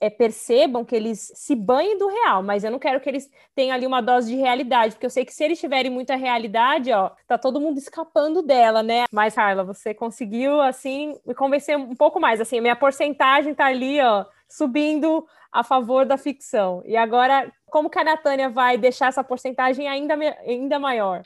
é, 0.00 0.10
percebam 0.10 0.84
que 0.84 0.94
eles 0.94 1.32
se 1.34 1.54
banhem 1.54 1.98
do 1.98 2.08
real, 2.08 2.42
mas 2.42 2.64
eu 2.64 2.70
não 2.70 2.78
quero 2.78 3.00
que 3.00 3.08
eles 3.08 3.30
tenham 3.54 3.74
ali 3.74 3.86
uma 3.86 4.00
dose 4.00 4.30
de 4.30 4.36
realidade, 4.36 4.94
porque 4.94 5.06
eu 5.06 5.10
sei 5.10 5.24
que 5.24 5.32
se 5.32 5.44
eles 5.44 5.58
tiverem 5.58 5.90
muita 5.90 6.16
realidade, 6.16 6.92
ó, 6.92 7.10
tá 7.26 7.38
todo 7.38 7.60
mundo 7.60 7.78
escapando 7.78 8.42
dela, 8.42 8.82
né? 8.82 9.04
Mas, 9.12 9.34
Carla, 9.34 9.64
você 9.64 9.94
conseguiu, 9.94 10.60
assim, 10.60 11.18
me 11.26 11.34
convencer 11.34 11.76
um 11.76 11.94
pouco 11.94 12.20
mais, 12.20 12.40
assim, 12.40 12.58
a 12.58 12.62
minha 12.62 12.76
porcentagem 12.76 13.54
tá 13.54 13.66
ali, 13.66 14.00
ó, 14.00 14.24
subindo 14.48 15.26
a 15.50 15.64
favor 15.64 16.04
da 16.04 16.18
ficção. 16.18 16.82
E 16.84 16.96
agora, 16.96 17.50
como 17.66 17.90
que 17.90 17.98
a 17.98 18.04
Natânia 18.04 18.50
vai 18.50 18.76
deixar 18.76 19.08
essa 19.08 19.24
porcentagem 19.24 19.88
ainda, 19.88 20.14
ainda 20.46 20.78
maior? 20.78 21.22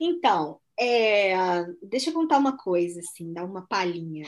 Então, 0.00 0.58
é, 0.78 1.34
deixa 1.82 2.10
eu 2.10 2.14
contar 2.14 2.38
uma 2.38 2.56
coisa, 2.56 3.00
assim, 3.00 3.32
dar 3.32 3.44
uma 3.44 3.66
palhinha. 3.66 4.26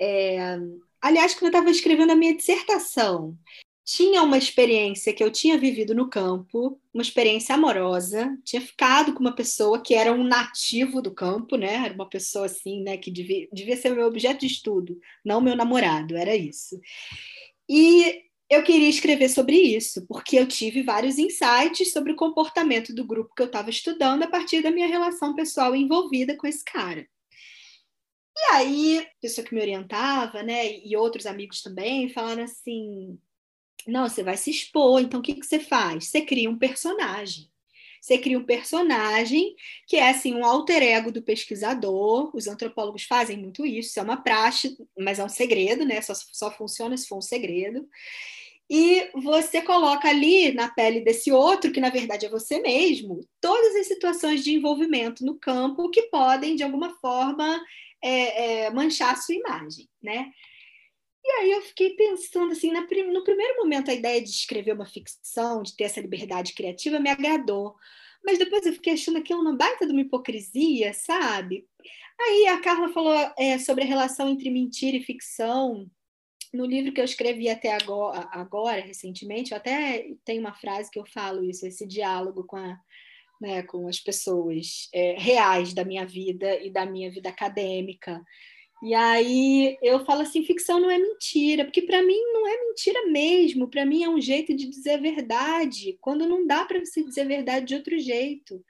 É, 0.00 0.58
aliás, 1.00 1.34
quando 1.34 1.44
eu 1.44 1.58
estava 1.58 1.70
escrevendo 1.70 2.12
a 2.12 2.16
minha 2.16 2.36
dissertação, 2.36 3.36
tinha 3.84 4.22
uma 4.22 4.38
experiência 4.38 5.12
que 5.12 5.22
eu 5.22 5.32
tinha 5.32 5.58
vivido 5.58 5.94
no 5.94 6.08
campo, 6.08 6.80
uma 6.94 7.02
experiência 7.02 7.54
amorosa, 7.54 8.38
tinha 8.44 8.62
ficado 8.62 9.12
com 9.12 9.20
uma 9.20 9.34
pessoa 9.34 9.82
que 9.82 9.94
era 9.94 10.12
um 10.12 10.22
nativo 10.22 11.02
do 11.02 11.12
campo, 11.12 11.56
né? 11.56 11.86
Era 11.86 11.94
uma 11.94 12.08
pessoa 12.08 12.46
assim, 12.46 12.82
né, 12.82 12.96
que 12.96 13.10
devia, 13.10 13.48
devia 13.52 13.76
ser 13.76 13.90
meu 13.90 14.06
objeto 14.06 14.40
de 14.40 14.46
estudo, 14.46 14.96
não 15.24 15.40
meu 15.40 15.56
namorado, 15.56 16.16
era 16.16 16.36
isso. 16.36 16.80
E 17.68 18.22
eu 18.48 18.62
queria 18.62 18.88
escrever 18.88 19.28
sobre 19.28 19.56
isso, 19.56 20.06
porque 20.06 20.36
eu 20.36 20.46
tive 20.46 20.82
vários 20.82 21.18
insights 21.18 21.92
sobre 21.92 22.12
o 22.12 22.16
comportamento 22.16 22.94
do 22.94 23.06
grupo 23.06 23.34
que 23.34 23.42
eu 23.42 23.46
estava 23.46 23.70
estudando 23.70 24.24
a 24.24 24.28
partir 24.28 24.62
da 24.62 24.70
minha 24.70 24.88
relação 24.88 25.34
pessoal 25.34 25.74
envolvida 25.74 26.36
com 26.36 26.46
esse 26.46 26.64
cara. 26.64 27.06
E 28.40 28.52
aí, 28.52 28.98
a 29.00 29.20
pessoa 29.20 29.46
que 29.46 29.54
me 29.54 29.60
orientava, 29.60 30.42
né, 30.42 30.78
e 30.78 30.96
outros 30.96 31.26
amigos 31.26 31.62
também, 31.62 32.08
falaram 32.08 32.44
assim: 32.44 33.18
não, 33.86 34.08
você 34.08 34.22
vai 34.22 34.36
se 34.36 34.50
expor, 34.50 35.00
então 35.00 35.20
o 35.20 35.22
que, 35.22 35.34
que 35.34 35.46
você 35.46 35.60
faz? 35.60 36.08
Você 36.08 36.22
cria 36.22 36.48
um 36.50 36.58
personagem. 36.58 37.50
Você 38.00 38.16
cria 38.16 38.38
um 38.38 38.44
personagem 38.44 39.54
que 39.86 39.96
é 39.96 40.08
assim 40.08 40.34
um 40.34 40.44
alter 40.44 40.82
ego 40.82 41.12
do 41.12 41.22
pesquisador. 41.22 42.34
Os 42.34 42.46
antropólogos 42.46 43.04
fazem 43.04 43.36
muito 43.36 43.66
isso, 43.66 43.90
isso 43.90 44.00
é 44.00 44.02
uma 44.02 44.16
praxe, 44.16 44.76
mas 44.98 45.18
é 45.18 45.24
um 45.24 45.28
segredo, 45.28 45.84
né? 45.84 46.00
Só, 46.00 46.14
só 46.14 46.50
funciona 46.50 46.96
se 46.96 47.06
for 47.06 47.18
um 47.18 47.22
segredo. 47.22 47.86
E 48.70 49.10
você 49.14 49.60
coloca 49.60 50.08
ali 50.08 50.54
na 50.54 50.68
pele 50.68 51.00
desse 51.00 51.32
outro, 51.32 51.72
que 51.72 51.80
na 51.80 51.90
verdade 51.90 52.24
é 52.24 52.30
você 52.30 52.60
mesmo, 52.60 53.20
todas 53.40 53.74
as 53.74 53.88
situações 53.88 54.44
de 54.44 54.54
envolvimento 54.54 55.24
no 55.24 55.36
campo 55.38 55.90
que 55.90 56.02
podem, 56.02 56.54
de 56.54 56.62
alguma 56.62 56.94
forma, 57.00 57.60
é, 58.02 58.64
é, 58.64 58.70
manchar 58.70 59.12
a 59.12 59.16
sua 59.16 59.34
imagem, 59.34 59.88
né? 60.02 60.30
E 61.24 61.28
aí 61.32 61.50
eu 61.52 61.62
fiquei 61.62 61.90
pensando 61.96 62.52
assim, 62.52 62.72
no 62.72 62.86
primeiro 63.24 63.56
momento 63.58 63.90
a 63.90 63.94
ideia 63.94 64.22
de 64.22 64.30
escrever 64.30 64.72
uma 64.72 64.86
ficção, 64.86 65.62
de 65.62 65.76
ter 65.76 65.84
essa 65.84 66.00
liberdade 66.00 66.54
criativa, 66.54 66.98
me 66.98 67.10
agradou. 67.10 67.76
Mas 68.24 68.38
depois 68.38 68.64
eu 68.66 68.72
fiquei 68.72 68.94
achando 68.94 69.18
aquilo 69.18 69.40
uma 69.40 69.56
baita 69.56 69.86
de 69.86 69.92
uma 69.92 70.00
hipocrisia, 70.02 70.92
sabe? 70.92 71.66
Aí 72.20 72.46
a 72.48 72.60
Carla 72.60 72.92
falou 72.92 73.14
é, 73.38 73.58
sobre 73.58 73.84
a 73.84 73.86
relação 73.86 74.28
entre 74.28 74.50
mentira 74.50 74.96
e 74.96 75.02
ficção. 75.02 75.90
No 76.52 76.66
livro 76.66 76.92
que 76.92 77.00
eu 77.00 77.04
escrevi 77.04 77.48
até 77.48 77.72
agora, 77.72 78.28
agora, 78.32 78.80
recentemente, 78.80 79.52
eu 79.52 79.56
até 79.56 80.08
tenho 80.24 80.40
uma 80.40 80.54
frase 80.54 80.90
que 80.90 80.98
eu 80.98 81.06
falo 81.06 81.44
isso, 81.44 81.66
esse 81.66 81.86
diálogo 81.86 82.44
com, 82.44 82.56
a, 82.56 82.78
né, 83.40 83.62
com 83.62 83.88
as 83.88 83.98
pessoas 83.98 84.88
é, 84.92 85.14
reais 85.18 85.72
da 85.72 85.84
minha 85.84 86.04
vida 86.04 86.62
e 86.62 86.70
da 86.70 86.84
minha 86.84 87.10
vida 87.10 87.28
acadêmica. 87.28 88.22
E 88.82 88.94
aí 88.94 89.76
eu 89.82 90.04
falo 90.06 90.22
assim, 90.22 90.42
ficção 90.42 90.80
não 90.80 90.90
é 90.90 90.98
mentira, 90.98 91.64
porque 91.64 91.82
para 91.82 92.02
mim 92.02 92.18
não 92.32 92.46
é 92.48 92.56
mentira 92.66 93.06
mesmo, 93.08 93.68
para 93.68 93.84
mim 93.84 94.02
é 94.02 94.08
um 94.08 94.20
jeito 94.20 94.54
de 94.54 94.66
dizer 94.68 94.92
a 94.92 94.96
verdade, 94.96 95.98
quando 96.00 96.26
não 96.26 96.46
dá 96.46 96.64
para 96.64 96.80
você 96.80 97.02
dizer 97.02 97.22
a 97.22 97.26
verdade 97.26 97.66
de 97.66 97.74
outro 97.74 97.98
jeito. 97.98 98.64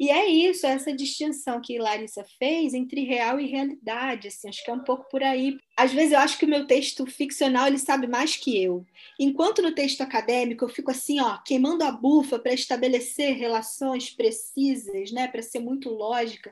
E 0.00 0.08
é 0.08 0.26
isso, 0.26 0.66
essa 0.66 0.94
distinção 0.94 1.60
que 1.60 1.78
Larissa 1.78 2.24
fez 2.38 2.72
entre 2.72 3.04
real 3.04 3.38
e 3.38 3.46
realidade, 3.46 4.28
assim, 4.28 4.48
acho 4.48 4.64
que 4.64 4.70
é 4.70 4.72
um 4.72 4.82
pouco 4.82 5.06
por 5.10 5.22
aí. 5.22 5.58
Às 5.76 5.92
vezes 5.92 6.12
eu 6.12 6.18
acho 6.18 6.38
que 6.38 6.46
o 6.46 6.48
meu 6.48 6.66
texto 6.66 7.04
ficcional 7.04 7.66
ele 7.66 7.78
sabe 7.78 8.06
mais 8.06 8.34
que 8.34 8.62
eu. 8.62 8.82
Enquanto 9.18 9.60
no 9.60 9.74
texto 9.74 10.00
acadêmico 10.00 10.64
eu 10.64 10.70
fico 10.70 10.90
assim, 10.90 11.20
ó, 11.20 11.36
queimando 11.44 11.84
a 11.84 11.92
bufa 11.92 12.38
para 12.38 12.54
estabelecer 12.54 13.36
relações 13.36 14.08
precisas, 14.08 15.12
né, 15.12 15.28
para 15.28 15.42
ser 15.42 15.58
muito 15.58 15.90
lógica. 15.90 16.50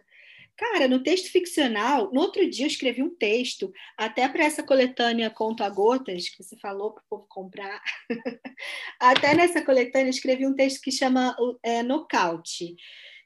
Cara, 0.54 0.86
no 0.86 1.02
texto 1.02 1.30
ficcional, 1.30 2.12
no 2.12 2.20
outro 2.20 2.50
dia 2.50 2.66
eu 2.66 2.68
escrevi 2.68 3.02
um 3.02 3.14
texto, 3.14 3.72
até 3.96 4.28
para 4.28 4.44
essa 4.44 4.62
coletânea 4.62 5.30
Conto 5.30 5.62
a 5.62 5.70
Gotas, 5.70 6.28
que 6.28 6.42
você 6.42 6.54
falou 6.58 6.92
para 6.92 7.02
o 7.02 7.08
povo 7.08 7.26
comprar. 7.26 7.80
até 9.00 9.34
nessa 9.34 9.64
coletânea 9.64 10.08
eu 10.08 10.10
escrevi 10.10 10.46
um 10.46 10.54
texto 10.54 10.82
que 10.82 10.92
chama 10.92 11.34
é, 11.62 11.82
Nocaute, 11.82 12.76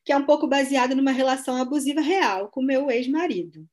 que 0.05 0.13
é 0.13 0.17
um 0.17 0.25
pouco 0.25 0.47
baseado 0.47 0.95
numa 0.95 1.13
relação 1.13 1.57
abusiva 1.57 2.01
real 2.01 2.49
com 2.49 2.63
meu 2.63 2.91
ex-marido, 2.91 3.69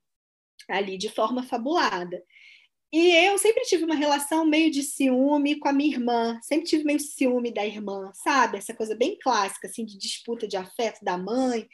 ali 0.68 0.98
de 0.98 1.10
forma 1.10 1.44
fabulada. 1.44 2.22
E 2.92 3.12
eu 3.16 3.38
sempre 3.38 3.64
tive 3.66 3.84
uma 3.84 3.94
relação 3.94 4.46
meio 4.46 4.72
de 4.72 4.82
ciúme 4.82 5.60
com 5.60 5.68
a 5.68 5.74
minha 5.74 5.96
irmã, 5.96 6.40
sempre 6.42 6.66
tive 6.66 6.84
meio 6.84 7.00
ciúme 7.00 7.54
da 7.54 7.64
irmã, 7.64 8.12
sabe? 8.16 8.58
Essa 8.58 8.74
coisa 8.74 8.96
bem 8.96 9.18
clássica, 9.20 9.68
assim, 9.68 9.86
de 9.86 9.96
disputa 9.98 10.48
de 10.48 10.58
afeto 10.58 11.04
da 11.04 11.16
mãe. 11.16 11.68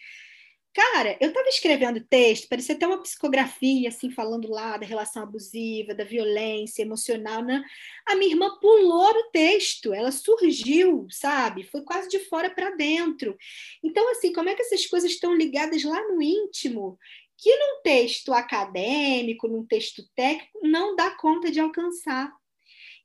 Cara, 0.75 1.17
eu 1.21 1.29
estava 1.29 1.47
escrevendo 1.47 2.01
texto, 2.01 2.49
parecia 2.49 2.75
até 2.75 2.85
uma 2.85 3.01
psicografia, 3.01 3.87
assim, 3.87 4.11
falando 4.11 4.49
lá 4.49 4.75
da 4.75 4.85
relação 4.85 5.23
abusiva, 5.23 5.95
da 5.95 6.03
violência 6.03 6.81
emocional, 6.81 7.41
né? 7.41 7.63
A 8.05 8.13
minha 8.13 8.31
irmã 8.33 8.59
pulou 8.59 9.13
no 9.13 9.31
texto, 9.31 9.93
ela 9.93 10.11
surgiu, 10.11 11.07
sabe? 11.09 11.63
Foi 11.63 11.81
quase 11.81 12.09
de 12.09 12.19
fora 12.19 12.49
para 12.49 12.71
dentro. 12.71 13.37
Então, 13.81 14.11
assim, 14.11 14.33
como 14.33 14.49
é 14.49 14.53
que 14.53 14.63
essas 14.63 14.85
coisas 14.85 15.11
estão 15.11 15.33
ligadas 15.33 15.81
lá 15.85 16.01
no 16.09 16.21
íntimo? 16.21 16.99
Que 17.37 17.55
num 17.55 17.81
texto 17.81 18.33
acadêmico, 18.33 19.47
num 19.47 19.65
texto 19.65 20.03
técnico, 20.13 20.59
não 20.61 20.93
dá 20.93 21.09
conta 21.11 21.49
de 21.49 21.59
alcançar. 21.61 22.33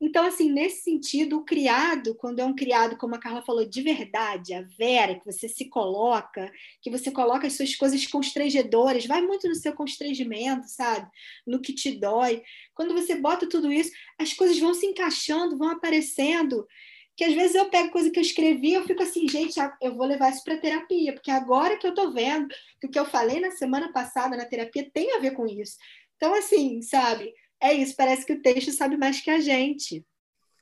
Então, 0.03 0.25
assim, 0.25 0.51
nesse 0.51 0.83
sentido, 0.83 1.37
o 1.39 1.45
criado, 1.45 2.15
quando 2.15 2.39
é 2.39 2.45
um 2.45 2.55
criado, 2.55 2.97
como 2.97 3.15
a 3.15 3.19
Carla 3.19 3.43
falou, 3.43 3.67
de 3.67 3.83
verdade, 3.83 4.55
a 4.55 4.63
Vera, 4.63 5.19
que 5.19 5.27
você 5.27 5.47
se 5.47 5.69
coloca, 5.69 6.51
que 6.81 6.91
você 6.91 7.11
coloca 7.11 7.47
as 7.47 7.53
suas 7.53 7.77
coisas 7.77 8.07
constrangedoras, 8.07 9.05
vai 9.05 9.21
muito 9.21 9.47
no 9.47 9.55
seu 9.55 9.75
constrangimento, 9.75 10.67
sabe? 10.69 11.07
No 11.47 11.61
que 11.61 11.75
te 11.75 11.93
dói. 11.93 12.43
Quando 12.75 12.95
você 12.95 13.15
bota 13.15 13.47
tudo 13.47 13.71
isso, 13.71 13.93
as 14.19 14.33
coisas 14.33 14.59
vão 14.59 14.73
se 14.73 14.87
encaixando, 14.87 15.59
vão 15.59 15.69
aparecendo. 15.69 16.67
Que 17.15 17.25
às 17.25 17.35
vezes 17.35 17.55
eu 17.55 17.69
pego 17.69 17.91
coisa 17.91 18.11
que 18.11 18.19
eu 18.19 18.23
escrevi, 18.23 18.73
eu 18.73 18.85
fico 18.85 19.03
assim, 19.03 19.29
gente, 19.29 19.57
eu 19.83 19.95
vou 19.95 20.07
levar 20.07 20.31
isso 20.31 20.43
para 20.43 20.57
terapia, 20.57 21.13
porque 21.13 21.31
agora 21.31 21.77
que 21.77 21.87
eu 21.87 21.93
tô 21.93 22.11
vendo 22.11 22.49
que 22.81 22.87
o 22.87 22.91
que 22.91 22.99
eu 22.99 23.05
falei 23.05 23.39
na 23.41 23.51
semana 23.51 23.93
passada 23.93 24.35
na 24.35 24.47
terapia 24.47 24.91
tem 24.91 25.15
a 25.15 25.19
ver 25.19 25.33
com 25.33 25.47
isso. 25.47 25.77
Então, 26.17 26.35
assim, 26.35 26.81
sabe? 26.81 27.35
É 27.61 27.73
isso, 27.73 27.95
parece 27.97 28.25
que 28.25 28.33
o 28.33 28.43
texto 28.43 28.73
sabe 28.73 28.97
mais 28.97 29.21
que 29.21 29.31
a 29.31 29.41
gente. 29.41 30.05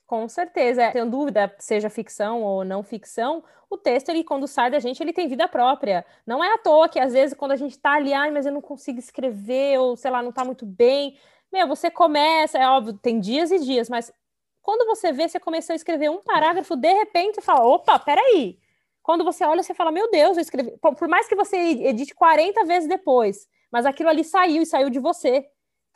Com 0.07 0.28
certeza, 0.28 0.90
tenho 0.90 1.09
dúvida, 1.09 1.55
seja 1.59 1.90
ficção 1.90 2.42
ou 2.42 2.64
não 2.64 2.82
ficção, 2.82 3.44
o 3.70 3.76
texto, 3.76 4.09
ele, 4.09 4.24
quando 4.24 4.46
sai 4.46 4.70
da 4.70 4.78
gente, 4.78 5.03
ele 5.03 5.12
tem 5.12 5.28
vida 5.28 5.46
própria. 5.46 6.05
Não 6.26 6.42
é 6.42 6.55
à 6.55 6.59
toa 6.59 6.88
que, 6.88 6.99
às 6.99 7.12
vezes, 7.12 7.36
quando 7.36 7.53
a 7.53 7.57
gente 7.57 7.72
está 7.72 7.92
ali, 7.92 8.14
ai, 8.14 8.30
mas 8.30 8.46
eu 8.46 8.53
não 8.53 8.62
consigo 8.62 8.99
escrever, 8.99 9.78
ou 9.78 9.94
sei 9.96 10.11
lá, 10.11 10.22
não 10.22 10.30
está 10.30 10.44
muito 10.44 10.64
bem. 10.64 11.18
Meu, 11.53 11.68
você 11.68 11.90
começa, 11.90 12.59
é 12.59 12.66
óbvio, 12.66 12.94
tem 12.94 13.20
dias 13.20 13.51
e 13.51 13.59
dias, 13.59 13.90
mas 13.90 14.11
quando 14.62 14.86
você 14.86 15.12
vê, 15.12 15.28
você 15.28 15.38
começou 15.38 15.74
a 15.74 15.76
escrever 15.76 16.11
um 16.11 16.22
parágrafo, 16.22 16.76
de 16.76 16.92
repente, 16.92 17.36
você 17.36 17.42
fala, 17.42 17.66
opa, 17.66 17.99
peraí. 17.99 18.59
Quando 19.03 19.24
você 19.24 19.44
olha, 19.44 19.62
você 19.62 19.74
fala, 19.74 19.90
meu 19.90 20.11
Deus, 20.11 20.36
eu 20.36 20.42
escrevi. 20.42 20.76
Por 20.78 21.09
mais 21.09 21.28
que 21.28 21.34
você 21.34 21.57
edite 21.57 22.14
40 22.14 22.64
vezes 22.64 22.88
depois, 22.88 23.46
mas 23.70 23.86
aquilo 23.86 24.09
ali 24.09 24.24
saiu 24.24 24.62
e 24.62 24.66
saiu 24.66 24.90
de 24.90 24.99
você. 24.99 25.46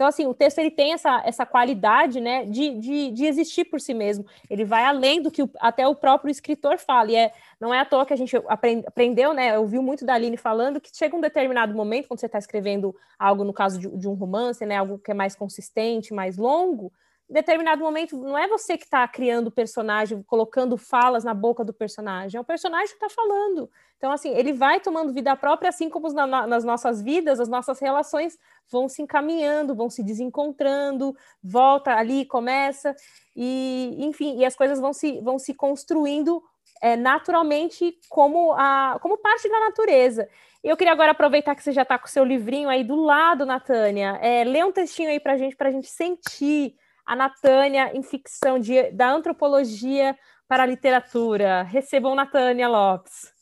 Então, 0.03 0.09
assim, 0.09 0.26
o 0.26 0.34
texto 0.34 0.59
ele 0.59 0.72
tem 0.72 0.94
essa, 0.94 1.22
essa 1.24 1.46
qualidade 1.46 2.20
né, 2.20 2.44
de, 2.44 2.76
de, 2.76 3.12
de 3.12 3.24
existir 3.24 3.64
por 3.66 3.80
si 3.80 3.94
mesmo. 3.94 4.26
Ele 4.50 4.64
vai 4.64 4.82
além 4.82 5.22
do 5.22 5.30
que 5.30 5.44
o, 5.44 5.50
até 5.61 5.86
o 5.86 5.94
próprio 5.94 6.28
escritor 6.28 6.76
fala. 6.76 7.12
E 7.12 7.14
é, 7.14 7.32
não 7.61 7.72
é 7.72 7.78
à 7.78 7.84
toa 7.84 8.05
que 8.05 8.12
a 8.12 8.16
gente 8.16 8.36
aprend, 8.48 8.82
aprendeu, 8.84 9.32
né? 9.32 9.57
Ouviu 9.57 9.80
muito 9.80 10.05
da 10.05 10.14
Aline 10.14 10.36
falando 10.36 10.80
que 10.80 10.90
chega 10.92 11.14
um 11.14 11.20
determinado 11.20 11.72
momento, 11.72 12.09
quando 12.09 12.18
você 12.18 12.26
está 12.26 12.36
escrevendo 12.36 12.92
algo, 13.16 13.44
no 13.44 13.53
caso 13.53 13.78
de, 13.78 13.96
de 13.96 14.09
um 14.09 14.14
romance, 14.14 14.66
né, 14.66 14.76
algo 14.76 14.98
que 14.98 15.12
é 15.12 15.14
mais 15.14 15.36
consistente, 15.36 16.12
mais 16.12 16.36
longo, 16.36 16.92
em 17.30 17.34
determinado 17.34 17.82
momento, 17.82 18.16
não 18.16 18.36
é 18.36 18.46
você 18.46 18.76
que 18.76 18.84
está 18.84 19.06
criando 19.08 19.46
o 19.46 19.50
personagem, 19.50 20.22
colocando 20.22 20.76
falas 20.76 21.24
na 21.24 21.32
boca 21.32 21.64
do 21.64 21.72
personagem, 21.72 22.36
é 22.36 22.40
o 22.40 22.44
personagem 22.44 22.88
que 22.88 23.04
está 23.04 23.08
falando. 23.08 23.70
Então, 23.96 24.10
assim, 24.10 24.34
ele 24.34 24.52
vai 24.52 24.80
tomando 24.80 25.12
vida 25.12 25.34
própria, 25.36 25.68
assim 25.68 25.88
como 25.88 26.12
na, 26.12 26.46
nas 26.46 26.64
nossas 26.64 27.00
vidas, 27.00 27.40
as 27.40 27.48
nossas 27.48 27.78
relações 27.78 28.36
vão 28.70 28.88
se 28.88 29.00
encaminhando, 29.00 29.74
vão 29.74 29.88
se 29.88 30.02
desencontrando, 30.02 31.16
volta 31.42 31.94
ali, 31.94 32.24
começa, 32.24 32.94
e, 33.34 33.96
enfim, 34.00 34.38
e 34.38 34.44
as 34.44 34.56
coisas 34.56 34.80
vão 34.80 34.92
se, 34.92 35.20
vão 35.20 35.38
se 35.38 35.54
construindo 35.54 36.42
é, 36.82 36.96
naturalmente 36.96 37.96
como, 38.08 38.52
a, 38.54 38.98
como 39.00 39.16
parte 39.18 39.48
da 39.48 39.60
natureza. 39.60 40.28
Eu 40.62 40.76
queria 40.76 40.92
agora 40.92 41.12
aproveitar 41.12 41.54
que 41.54 41.62
você 41.62 41.72
já 41.72 41.82
está 41.82 41.98
com 41.98 42.06
o 42.06 42.10
seu 42.10 42.24
livrinho 42.24 42.68
aí 42.68 42.84
do 42.84 42.96
lado, 42.96 43.46
Natânia, 43.46 44.18
é, 44.20 44.44
lê 44.44 44.62
um 44.64 44.72
textinho 44.72 45.08
aí 45.08 45.20
para 45.20 45.32
a 45.32 45.36
gente, 45.36 45.56
para 45.56 45.68
a 45.68 45.72
gente 45.72 45.88
sentir 45.88 46.74
a 47.05 47.16
Natânia 47.16 47.92
em 47.94 48.03
ficção 48.03 48.59
de, 48.59 48.90
da 48.92 49.11
antropologia 49.11 50.16
para 50.48 50.62
a 50.62 50.66
literatura. 50.66 51.62
Recebam 51.62 52.14
Natânia 52.14 52.68
Lopes. 52.68 53.32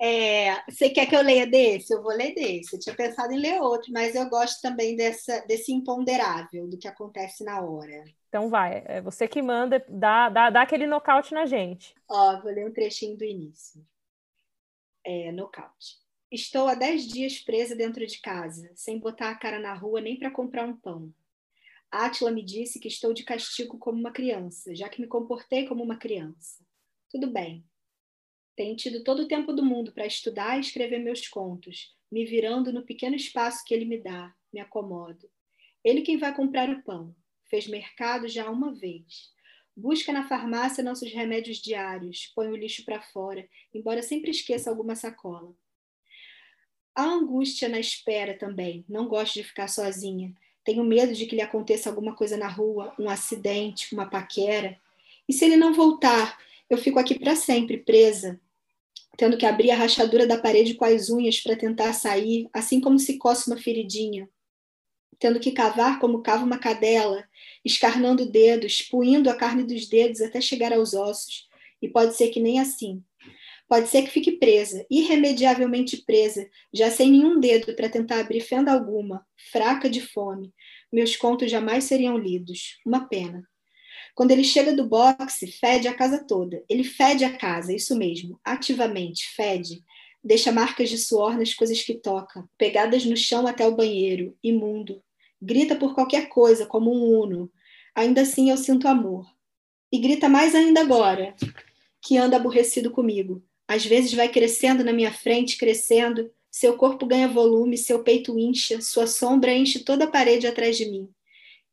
É, 0.00 0.62
você 0.70 0.90
quer 0.90 1.06
que 1.06 1.16
eu 1.16 1.22
leia 1.22 1.46
desse? 1.46 1.92
Eu 1.92 2.02
vou 2.02 2.12
ler 2.12 2.34
desse. 2.34 2.76
Eu 2.76 2.80
tinha 2.80 2.94
pensado 2.94 3.32
em 3.32 3.38
ler 3.38 3.60
outro, 3.60 3.92
mas 3.92 4.14
eu 4.14 4.28
gosto 4.28 4.60
também 4.60 4.96
dessa, 4.96 5.40
desse 5.46 5.72
imponderável, 5.72 6.68
do 6.68 6.78
que 6.78 6.88
acontece 6.88 7.44
na 7.44 7.60
hora. 7.60 8.04
Então 8.28 8.48
vai, 8.48 8.82
é 8.86 9.00
você 9.00 9.26
que 9.26 9.40
manda, 9.40 9.84
dá, 9.88 10.28
dá, 10.28 10.50
dá 10.50 10.62
aquele 10.62 10.86
nocaute 10.86 11.32
na 11.32 11.46
gente. 11.46 11.94
Ó, 12.08 12.40
vou 12.40 12.52
ler 12.52 12.68
um 12.68 12.72
trechinho 12.72 13.16
do 13.16 13.24
início. 13.24 13.84
É, 15.04 15.32
nocaute. 15.32 15.96
Estou 16.30 16.68
há 16.68 16.74
dez 16.74 17.06
dias 17.06 17.38
presa 17.38 17.74
dentro 17.74 18.06
de 18.06 18.20
casa, 18.20 18.70
sem 18.74 18.98
botar 18.98 19.30
a 19.30 19.38
cara 19.38 19.58
na 19.58 19.72
rua 19.72 20.00
nem 20.00 20.18
para 20.18 20.30
comprar 20.30 20.66
um 20.66 20.76
pão. 20.76 21.10
Átila 21.90 22.30
me 22.30 22.42
disse 22.42 22.78
que 22.78 22.88
estou 22.88 23.14
de 23.14 23.24
castigo 23.24 23.78
como 23.78 23.98
uma 23.98 24.12
criança, 24.12 24.74
já 24.74 24.88
que 24.88 25.00
me 25.00 25.06
comportei 25.06 25.66
como 25.66 25.82
uma 25.82 25.96
criança. 25.96 26.64
Tudo 27.10 27.30
bem. 27.30 27.64
Tenho 28.54 28.76
tido 28.76 29.02
todo 29.04 29.22
o 29.22 29.28
tempo 29.28 29.52
do 29.52 29.64
mundo 29.64 29.92
para 29.92 30.06
estudar 30.06 30.56
e 30.56 30.60
escrever 30.60 30.98
meus 30.98 31.28
contos, 31.28 31.96
me 32.10 32.24
virando 32.24 32.72
no 32.72 32.84
pequeno 32.84 33.16
espaço 33.16 33.64
que 33.64 33.72
ele 33.72 33.84
me 33.84 33.98
dá, 34.02 34.34
me 34.52 34.60
acomodo. 34.60 35.30
Ele 35.84 36.02
quem 36.02 36.18
vai 36.18 36.34
comprar 36.34 36.68
o 36.68 36.82
pão. 36.82 37.14
fez 37.48 37.66
mercado 37.66 38.28
já 38.28 38.50
uma 38.50 38.74
vez. 38.74 39.32
Busca 39.74 40.12
na 40.12 40.28
farmácia 40.28 40.84
nossos 40.84 41.10
remédios 41.12 41.58
diários, 41.58 42.26
põe 42.34 42.48
o 42.48 42.56
lixo 42.56 42.84
para 42.84 43.00
fora, 43.00 43.48
embora 43.72 44.02
sempre 44.02 44.30
esqueça 44.30 44.68
alguma 44.68 44.94
sacola. 44.94 45.54
A 46.94 47.04
angústia 47.04 47.68
na 47.68 47.78
espera 47.78 48.36
também. 48.36 48.84
Não 48.88 49.06
gosto 49.06 49.34
de 49.34 49.44
ficar 49.44 49.68
sozinha. 49.68 50.34
Tenho 50.68 50.84
medo 50.84 51.14
de 51.14 51.24
que 51.24 51.34
lhe 51.34 51.40
aconteça 51.40 51.88
alguma 51.88 52.14
coisa 52.14 52.36
na 52.36 52.46
rua, 52.46 52.92
um 52.98 53.08
acidente, 53.08 53.94
uma 53.94 54.04
paquera. 54.04 54.78
E 55.26 55.32
se 55.32 55.46
ele 55.46 55.56
não 55.56 55.72
voltar, 55.72 56.36
eu 56.68 56.76
fico 56.76 56.98
aqui 56.98 57.18
para 57.18 57.34
sempre 57.34 57.78
presa, 57.78 58.38
tendo 59.16 59.38
que 59.38 59.46
abrir 59.46 59.70
a 59.70 59.76
rachadura 59.76 60.26
da 60.26 60.36
parede 60.36 60.74
com 60.74 60.84
as 60.84 61.08
unhas 61.08 61.40
para 61.40 61.56
tentar 61.56 61.94
sair, 61.94 62.50
assim 62.52 62.82
como 62.82 62.98
se 62.98 63.16
coça 63.16 63.50
uma 63.50 63.58
feridinha, 63.58 64.28
tendo 65.18 65.40
que 65.40 65.52
cavar 65.52 65.98
como 66.00 66.20
cava 66.20 66.44
uma 66.44 66.58
cadela, 66.58 67.26
escarnando 67.64 68.30
dedos, 68.30 68.82
puindo 68.82 69.30
a 69.30 69.34
carne 69.34 69.64
dos 69.64 69.88
dedos 69.88 70.20
até 70.20 70.38
chegar 70.38 70.74
aos 70.74 70.92
ossos. 70.92 71.48
E 71.80 71.88
pode 71.88 72.14
ser 72.14 72.28
que 72.28 72.40
nem 72.40 72.60
assim. 72.60 73.02
Pode 73.68 73.88
ser 73.88 74.02
que 74.02 74.10
fique 74.10 74.32
presa, 74.32 74.86
irremediavelmente 74.90 75.98
presa, 75.98 76.48
já 76.72 76.90
sem 76.90 77.10
nenhum 77.10 77.38
dedo 77.38 77.74
para 77.76 77.90
tentar 77.90 78.20
abrir 78.20 78.40
fenda 78.40 78.72
alguma, 78.72 79.26
fraca 79.52 79.90
de 79.90 80.00
fome. 80.00 80.54
Meus 80.90 81.16
contos 81.16 81.50
jamais 81.50 81.84
seriam 81.84 82.16
lidos. 82.16 82.78
Uma 82.86 83.06
pena. 83.06 83.46
Quando 84.14 84.30
ele 84.30 84.42
chega 84.42 84.72
do 84.72 84.86
boxe, 84.88 85.46
fede 85.46 85.86
a 85.86 85.94
casa 85.94 86.24
toda. 86.26 86.64
Ele 86.66 86.82
fede 86.82 87.24
a 87.24 87.36
casa, 87.36 87.74
isso 87.74 87.94
mesmo, 87.94 88.40
ativamente, 88.42 89.28
fede. 89.36 89.84
Deixa 90.24 90.50
marcas 90.50 90.88
de 90.88 90.96
suor 90.96 91.36
nas 91.36 91.52
coisas 91.52 91.82
que 91.82 91.94
toca, 91.94 92.48
pegadas 92.56 93.04
no 93.04 93.16
chão 93.16 93.46
até 93.46 93.66
o 93.66 93.76
banheiro, 93.76 94.34
imundo. 94.42 95.02
Grita 95.40 95.76
por 95.76 95.94
qualquer 95.94 96.30
coisa, 96.30 96.64
como 96.64 96.90
um 96.90 97.20
uno. 97.20 97.52
Ainda 97.94 98.22
assim 98.22 98.50
eu 98.50 98.56
sinto 98.56 98.88
amor. 98.88 99.26
E 99.92 99.98
grita 99.98 100.28
mais 100.28 100.54
ainda 100.54 100.80
agora, 100.80 101.34
que 102.00 102.16
anda 102.16 102.36
aborrecido 102.36 102.90
comigo. 102.90 103.42
Às 103.68 103.84
vezes 103.84 104.14
vai 104.14 104.30
crescendo 104.30 104.82
na 104.82 104.92
minha 104.94 105.12
frente, 105.12 105.58
crescendo. 105.58 106.30
Seu 106.50 106.78
corpo 106.78 107.04
ganha 107.04 107.28
volume, 107.28 107.76
seu 107.76 108.02
peito 108.02 108.38
incha, 108.38 108.80
sua 108.80 109.06
sombra 109.06 109.52
enche 109.52 109.80
toda 109.80 110.06
a 110.06 110.10
parede 110.10 110.46
atrás 110.46 110.78
de 110.78 110.90
mim 110.90 111.08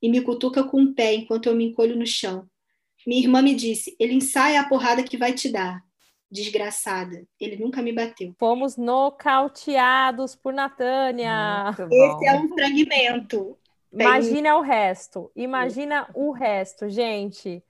e 0.02 0.10
me 0.10 0.22
cutuca 0.22 0.64
com 0.64 0.82
um 0.82 0.94
pé 0.94 1.16
enquanto 1.16 1.48
eu 1.48 1.56
me 1.56 1.66
encolho 1.66 1.96
no 1.96 2.06
chão. 2.06 2.48
Minha 3.08 3.22
irmã 3.22 3.42
me 3.42 3.56
disse: 3.56 3.96
ele 4.00 4.14
ensaia 4.14 4.60
a 4.60 4.68
porrada 4.68 5.02
que 5.02 5.18
vai 5.18 5.34
te 5.34 5.50
dar. 5.50 5.84
Desgraçada, 6.30 7.24
ele 7.40 7.56
nunca 7.56 7.82
me 7.82 7.94
bateu. 7.94 8.36
Fomos 8.38 8.76
nocauteados 8.76 10.36
por 10.36 10.54
Natânia. 10.54 11.72
Esse 11.90 12.28
é 12.28 12.34
um 12.36 12.50
fragmento. 12.50 13.58
Imagina 13.94 14.58
o 14.58 14.62
resto. 14.62 15.32
Imagina 15.36 16.10
o 16.14 16.32
resto, 16.32 16.90
gente. 16.90 17.64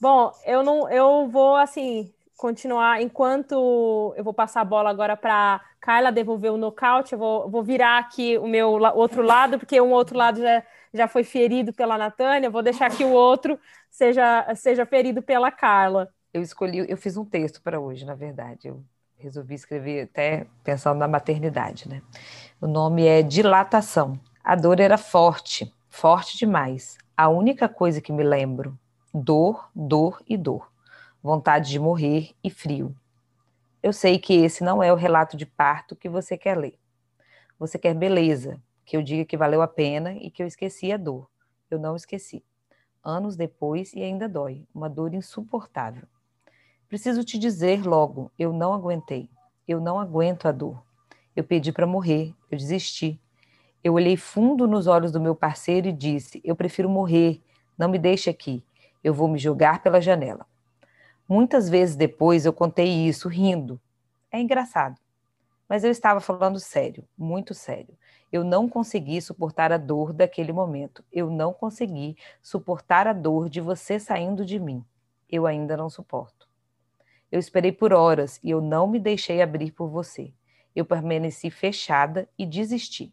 Bom, 0.00 0.30
eu 0.44 0.62
não, 0.62 0.90
eu 0.90 1.28
vou 1.28 1.56
assim 1.56 2.12
continuar 2.42 3.00
enquanto 3.00 4.12
eu 4.16 4.24
vou 4.24 4.34
passar 4.34 4.62
a 4.62 4.64
bola 4.64 4.90
agora 4.90 5.16
para 5.16 5.60
Carla 5.80 6.10
devolver 6.10 6.50
o 6.50 6.56
nocaute. 6.56 7.12
Eu 7.12 7.18
vou, 7.20 7.48
vou 7.48 7.62
virar 7.62 7.98
aqui 7.98 8.36
o 8.36 8.48
meu 8.48 8.68
outro 8.96 9.22
lado 9.22 9.60
porque 9.60 9.80
um 9.80 9.92
outro 9.92 10.18
lado 10.18 10.40
já 10.40 10.60
já 10.94 11.08
foi 11.08 11.24
ferido 11.24 11.72
pela 11.72 11.96
Natânia, 11.96 12.50
vou 12.50 12.62
deixar 12.62 12.90
que 12.90 13.02
o 13.04 13.12
outro 13.12 13.58
seja, 13.88 14.46
seja 14.54 14.84
ferido 14.84 15.22
pela 15.22 15.50
Carla. 15.50 16.08
Eu 16.34 16.42
escolhi, 16.42 16.84
eu 16.86 16.96
fiz 16.96 17.16
um 17.16 17.24
texto 17.24 17.62
para 17.62 17.80
hoje, 17.80 18.04
na 18.04 18.14
verdade. 18.14 18.68
Eu 18.68 18.82
resolvi 19.16 19.54
escrever 19.54 20.02
até 20.02 20.46
pensando 20.62 20.98
na 20.98 21.08
maternidade, 21.08 21.88
né? 21.88 22.02
O 22.60 22.66
nome 22.66 23.06
é 23.06 23.22
Dilatação. 23.22 24.20
A 24.44 24.54
dor 24.54 24.80
era 24.80 24.98
forte, 24.98 25.72
forte 25.88 26.36
demais. 26.36 26.98
A 27.16 27.28
única 27.28 27.68
coisa 27.68 28.00
que 28.00 28.12
me 28.12 28.22
lembro: 28.22 28.76
dor, 29.14 29.70
dor 29.74 30.20
e 30.28 30.36
dor. 30.36 30.71
Vontade 31.22 31.70
de 31.70 31.78
morrer 31.78 32.34
e 32.42 32.50
frio. 32.50 32.96
Eu 33.80 33.92
sei 33.92 34.18
que 34.18 34.34
esse 34.34 34.64
não 34.64 34.82
é 34.82 34.92
o 34.92 34.96
relato 34.96 35.36
de 35.36 35.46
parto 35.46 35.94
que 35.94 36.08
você 36.08 36.36
quer 36.36 36.58
ler. 36.58 36.76
Você 37.60 37.78
quer 37.78 37.94
beleza, 37.94 38.60
que 38.84 38.96
eu 38.96 39.02
diga 39.02 39.24
que 39.24 39.36
valeu 39.36 39.62
a 39.62 39.68
pena 39.68 40.14
e 40.14 40.32
que 40.32 40.42
eu 40.42 40.48
esqueci 40.48 40.90
a 40.90 40.96
dor. 40.96 41.28
Eu 41.70 41.78
não 41.78 41.94
esqueci. 41.94 42.44
Anos 43.04 43.36
depois 43.36 43.92
e 43.94 44.02
ainda 44.02 44.28
dói, 44.28 44.66
uma 44.74 44.90
dor 44.90 45.14
insuportável. 45.14 46.08
Preciso 46.88 47.22
te 47.22 47.38
dizer 47.38 47.86
logo, 47.86 48.32
eu 48.36 48.52
não 48.52 48.74
aguentei. 48.74 49.30
Eu 49.66 49.80
não 49.80 50.00
aguento 50.00 50.48
a 50.48 50.52
dor. 50.52 50.82
Eu 51.36 51.44
pedi 51.44 51.70
para 51.70 51.86
morrer, 51.86 52.34
eu 52.50 52.58
desisti. 52.58 53.20
Eu 53.82 53.94
olhei 53.94 54.16
fundo 54.16 54.66
nos 54.66 54.88
olhos 54.88 55.12
do 55.12 55.20
meu 55.20 55.36
parceiro 55.36 55.86
e 55.86 55.92
disse: 55.92 56.40
Eu 56.44 56.56
prefiro 56.56 56.90
morrer, 56.90 57.40
não 57.78 57.88
me 57.88 57.98
deixe 57.98 58.28
aqui. 58.28 58.64
Eu 59.04 59.14
vou 59.14 59.28
me 59.28 59.38
jogar 59.38 59.84
pela 59.84 60.00
janela. 60.00 60.50
Muitas 61.32 61.66
vezes 61.66 61.96
depois 61.96 62.44
eu 62.44 62.52
contei 62.52 63.08
isso 63.08 63.26
rindo. 63.26 63.80
É 64.30 64.38
engraçado. 64.38 65.00
Mas 65.66 65.82
eu 65.82 65.90
estava 65.90 66.20
falando 66.20 66.60
sério, 66.60 67.08
muito 67.16 67.54
sério. 67.54 67.96
Eu 68.30 68.44
não 68.44 68.68
consegui 68.68 69.18
suportar 69.22 69.72
a 69.72 69.78
dor 69.78 70.12
daquele 70.12 70.52
momento. 70.52 71.02
Eu 71.10 71.30
não 71.30 71.54
consegui 71.54 72.18
suportar 72.42 73.06
a 73.06 73.14
dor 73.14 73.48
de 73.48 73.62
você 73.62 73.98
saindo 73.98 74.44
de 74.44 74.58
mim. 74.58 74.84
Eu 75.26 75.46
ainda 75.46 75.74
não 75.74 75.88
suporto. 75.88 76.46
Eu 77.30 77.40
esperei 77.40 77.72
por 77.72 77.94
horas 77.94 78.38
e 78.42 78.50
eu 78.50 78.60
não 78.60 78.86
me 78.86 79.00
deixei 79.00 79.40
abrir 79.40 79.70
por 79.72 79.88
você. 79.88 80.34
Eu 80.76 80.84
permaneci 80.84 81.50
fechada 81.50 82.28
e 82.38 82.44
desisti. 82.44 83.10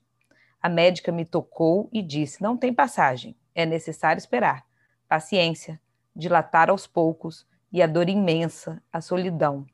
A 0.62 0.68
médica 0.68 1.10
me 1.10 1.24
tocou 1.24 1.90
e 1.90 2.02
disse: 2.02 2.44
Não 2.44 2.58
tem 2.58 2.74
passagem, 2.74 3.34
é 3.56 3.66
necessário 3.66 4.20
esperar. 4.20 4.66
Paciência, 5.08 5.80
dilatar 6.14 6.70
aos 6.70 6.86
poucos 6.86 7.48
e 7.72 7.82
a 7.82 7.88
dor 7.88 8.10
imensa, 8.10 8.82
a 8.92 9.02
solidão. 9.02 9.66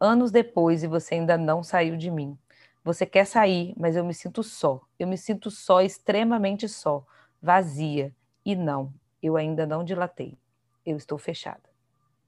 Anos 0.00 0.30
depois 0.30 0.82
e 0.82 0.86
você 0.86 1.14
ainda 1.14 1.36
não 1.36 1.62
saiu 1.62 1.96
de 1.96 2.10
mim. 2.10 2.38
Você 2.84 3.04
quer 3.04 3.26
sair, 3.26 3.74
mas 3.76 3.96
eu 3.96 4.04
me 4.04 4.14
sinto 4.14 4.42
só. 4.42 4.80
Eu 4.98 5.08
me 5.08 5.18
sinto 5.18 5.50
só, 5.50 5.80
extremamente 5.80 6.68
só, 6.68 7.04
vazia. 7.42 8.14
E 8.44 8.54
não, 8.54 8.92
eu 9.22 9.36
ainda 9.36 9.66
não 9.66 9.84
dilatei. 9.84 10.38
Eu 10.86 10.96
estou 10.96 11.18
fechada. 11.18 11.68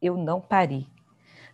Eu 0.02 0.16
não 0.16 0.40
pari. 0.40 0.86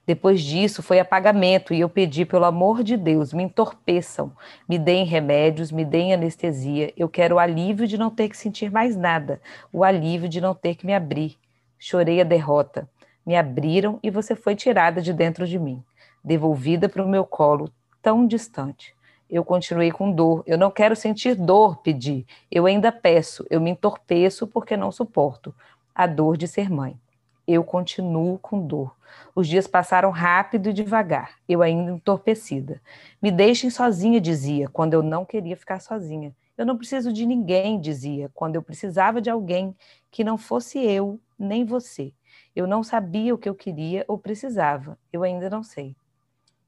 Depois 0.06 0.40
disso 0.40 0.82
foi 0.82 1.00
apagamento 1.00 1.74
e 1.74 1.80
eu 1.80 1.88
pedi, 1.88 2.24
pelo 2.24 2.44
amor 2.44 2.84
de 2.84 2.96
Deus, 2.96 3.32
me 3.32 3.42
entorpeçam, 3.42 4.32
me 4.68 4.78
deem 4.78 5.04
remédios, 5.04 5.72
me 5.72 5.84
deem 5.84 6.14
anestesia. 6.14 6.92
Eu 6.96 7.08
quero 7.08 7.34
o 7.34 7.38
alívio 7.40 7.88
de 7.88 7.98
não 7.98 8.08
ter 8.08 8.28
que 8.28 8.36
sentir 8.36 8.70
mais 8.70 8.96
nada, 8.96 9.40
o 9.72 9.82
alívio 9.82 10.28
de 10.28 10.40
não 10.40 10.54
ter 10.54 10.76
que 10.76 10.86
me 10.86 10.94
abrir. 10.94 11.36
Chorei 11.76 12.20
a 12.20 12.24
derrota. 12.24 12.88
Me 13.26 13.36
abriram 13.36 13.98
e 14.02 14.10
você 14.10 14.36
foi 14.36 14.54
tirada 14.54 15.02
de 15.02 15.12
dentro 15.12 15.46
de 15.46 15.58
mim, 15.58 15.82
devolvida 16.24 16.88
para 16.88 17.04
o 17.04 17.08
meu 17.08 17.24
colo, 17.24 17.70
tão 18.00 18.26
distante 18.26 18.96
eu 19.28 19.44
continuei 19.44 19.90
com 19.90 20.10
dor. 20.10 20.42
Eu 20.46 20.56
não 20.56 20.70
quero 20.70 20.94
sentir 20.94 21.34
dor, 21.34 21.78
pedi. 21.78 22.26
Eu 22.50 22.66
ainda 22.66 22.92
peço, 22.92 23.44
eu 23.50 23.60
me 23.60 23.70
entorpeço 23.70 24.46
porque 24.46 24.76
não 24.76 24.92
suporto 24.92 25.54
a 25.94 26.06
dor 26.06 26.36
de 26.36 26.46
ser 26.46 26.70
mãe. 26.70 26.98
Eu 27.46 27.62
continuo 27.64 28.38
com 28.38 28.64
dor. 28.64 28.94
Os 29.34 29.46
dias 29.46 29.66
passaram 29.66 30.10
rápido 30.10 30.68
e 30.68 30.72
devagar, 30.72 31.36
eu 31.48 31.62
ainda 31.62 31.92
entorpecida. 31.92 32.82
Me 33.22 33.30
deixem 33.30 33.70
sozinha, 33.70 34.20
dizia, 34.20 34.68
quando 34.68 34.94
eu 34.94 35.02
não 35.02 35.24
queria 35.24 35.56
ficar 35.56 35.80
sozinha. 35.80 36.34
Eu 36.58 36.66
não 36.66 36.76
preciso 36.76 37.12
de 37.12 37.24
ninguém, 37.24 37.78
dizia, 37.78 38.30
quando 38.34 38.56
eu 38.56 38.62
precisava 38.62 39.20
de 39.20 39.30
alguém 39.30 39.76
que 40.10 40.24
não 40.24 40.36
fosse 40.36 40.78
eu 40.78 41.20
nem 41.38 41.64
você. 41.64 42.12
Eu 42.56 42.66
não 42.66 42.82
sabia 42.82 43.34
o 43.34 43.38
que 43.38 43.50
eu 43.50 43.54
queria 43.54 44.02
ou 44.08 44.16
precisava, 44.16 44.98
eu 45.12 45.22
ainda 45.22 45.50
não 45.50 45.62
sei. 45.62 45.94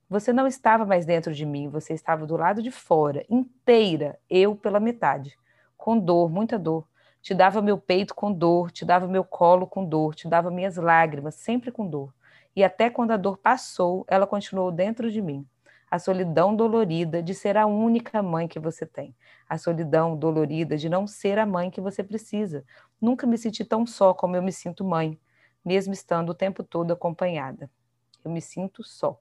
Você 0.06 0.34
não 0.34 0.46
estava 0.46 0.84
mais 0.84 1.06
dentro 1.06 1.32
de 1.32 1.46
mim, 1.46 1.70
você 1.70 1.94
estava 1.94 2.26
do 2.26 2.36
lado 2.36 2.62
de 2.62 2.70
fora, 2.70 3.24
inteira, 3.26 4.18
eu 4.28 4.54
pela 4.54 4.78
metade, 4.78 5.34
com 5.78 5.98
dor, 5.98 6.28
muita 6.28 6.58
dor. 6.58 6.86
Te 7.22 7.32
dava 7.34 7.62
meu 7.62 7.78
peito 7.78 8.14
com 8.14 8.30
dor, 8.30 8.70
te 8.70 8.84
dava 8.84 9.08
meu 9.08 9.24
colo 9.24 9.66
com 9.66 9.82
dor, 9.82 10.14
te 10.14 10.28
dava 10.28 10.50
minhas 10.50 10.76
lágrimas, 10.76 11.36
sempre 11.36 11.72
com 11.72 11.88
dor. 11.88 12.14
E 12.54 12.62
até 12.62 12.90
quando 12.90 13.12
a 13.12 13.16
dor 13.16 13.38
passou, 13.38 14.04
ela 14.08 14.26
continuou 14.26 14.70
dentro 14.70 15.10
de 15.10 15.22
mim. 15.22 15.46
A 15.90 15.98
solidão 15.98 16.54
dolorida 16.54 17.22
de 17.22 17.34
ser 17.34 17.56
a 17.56 17.64
única 17.64 18.22
mãe 18.22 18.46
que 18.46 18.58
você 18.58 18.84
tem. 18.84 19.16
A 19.48 19.56
solidão 19.56 20.14
dolorida 20.14 20.76
de 20.76 20.86
não 20.86 21.06
ser 21.06 21.38
a 21.38 21.46
mãe 21.46 21.70
que 21.70 21.80
você 21.80 22.04
precisa. 22.04 22.62
Nunca 23.00 23.26
me 23.26 23.38
senti 23.38 23.64
tão 23.64 23.86
só 23.86 24.12
como 24.12 24.36
eu 24.36 24.42
me 24.42 24.52
sinto 24.52 24.84
mãe, 24.84 25.18
mesmo 25.68 25.92
estando 25.92 26.30
o 26.30 26.34
tempo 26.34 26.64
todo 26.64 26.94
acompanhada. 26.94 27.70
Eu 28.24 28.30
me 28.30 28.40
sinto 28.40 28.82
só. 28.82 29.20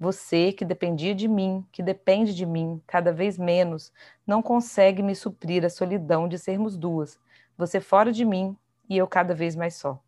Você 0.00 0.52
que 0.52 0.64
dependia 0.64 1.14
de 1.14 1.28
mim, 1.28 1.66
que 1.70 1.82
depende 1.82 2.34
de 2.34 2.46
mim 2.46 2.80
cada 2.86 3.12
vez 3.12 3.36
menos, 3.36 3.92
não 4.26 4.40
consegue 4.40 5.02
me 5.02 5.14
suprir 5.14 5.66
a 5.66 5.70
solidão 5.70 6.26
de 6.26 6.38
sermos 6.38 6.78
duas. 6.78 7.18
Você 7.58 7.78
fora 7.78 8.10
de 8.10 8.24
mim 8.24 8.56
e 8.88 8.96
eu 8.96 9.06
cada 9.06 9.34
vez 9.34 9.54
mais 9.54 9.74
só. 9.74 10.00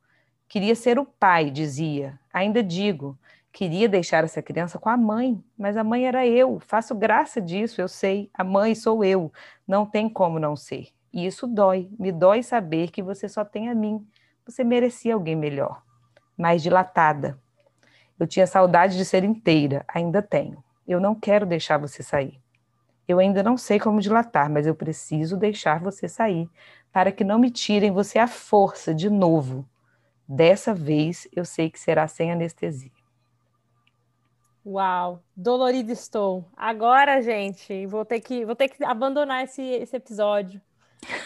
Queria 0.49 0.75
ser 0.75 0.99
o 0.99 1.05
pai, 1.05 1.51
dizia. 1.51 2.19
Ainda 2.33 2.63
digo, 2.63 3.19
queria 3.53 3.91
deixar 3.91 4.25
essa 4.25 4.41
criança 4.41 4.79
com 4.79 4.89
a 4.89 4.97
mãe, 4.97 5.43
mas 5.57 5.77
a 5.77 5.85
mãe 5.85 6.07
era 6.07 6.27
eu. 6.27 6.59
Faço 6.61 6.95
graça 6.95 7.43
disso, 7.43 7.79
eu 7.79 7.89
sei. 7.89 8.31
A 8.33 8.43
mãe 8.43 8.75
sou 8.75 9.05
eu. 9.05 9.31
Não 9.67 9.85
tem 9.85 10.09
como 10.09 10.39
não 10.39 10.57
ser. 10.57 10.89
E 11.13 11.27
isso 11.27 11.47
dói, 11.47 11.91
me 11.99 12.11
dói 12.11 12.43
saber 12.43 12.91
que 12.91 13.03
você 13.03 13.29
só 13.29 13.45
tem 13.45 13.69
a 13.69 13.75
mim. 13.75 14.07
Você 14.49 14.65
merecia 14.65 15.13
alguém 15.13 15.37
melhor, 15.37 15.83
mais 16.35 16.63
dilatada. 16.63 17.39
Eu 18.19 18.27
tinha 18.27 18.47
saudade 18.47 18.97
de 18.97 19.05
ser 19.05 19.23
inteira, 19.23 19.85
ainda 19.87 20.23
tenho. 20.23 20.65
Eu 20.87 20.99
não 20.99 21.15
quero 21.15 21.45
deixar 21.45 21.77
você 21.77 22.03
sair. 22.03 22.41
Eu 23.07 23.19
ainda 23.19 23.43
não 23.43 23.59
sei 23.59 23.79
como 23.79 24.01
dilatar, 24.01 24.49
mas 24.49 24.67
eu 24.67 24.75
preciso 24.75 25.37
deixar 25.37 25.81
você 25.81 26.09
sair, 26.09 26.49
para 26.91 27.13
que 27.13 27.25
não 27.25 27.39
me 27.39 27.51
tirem 27.51 27.91
você 27.91 28.19
à 28.19 28.27
força 28.27 28.95
de 28.95 29.11
novo. 29.11 29.69
Dessa 30.27 30.73
vez 30.73 31.29
eu 31.37 31.45
sei 31.45 31.69
que 31.69 31.79
será 31.79 32.09
sem 32.09 32.33
anestesia. 32.33 32.91
Uau, 34.65 35.23
dolorido 35.37 35.93
estou. 35.93 36.49
Agora, 36.57 37.21
gente, 37.21 37.85
vou 37.85 38.03
ter 38.03 38.21
que, 38.21 38.47
vou 38.47 38.57
ter 38.57 38.71
que 38.71 38.83
abandonar 38.83 39.45
esse, 39.45 39.63
esse 39.63 39.95
episódio. 39.95 40.59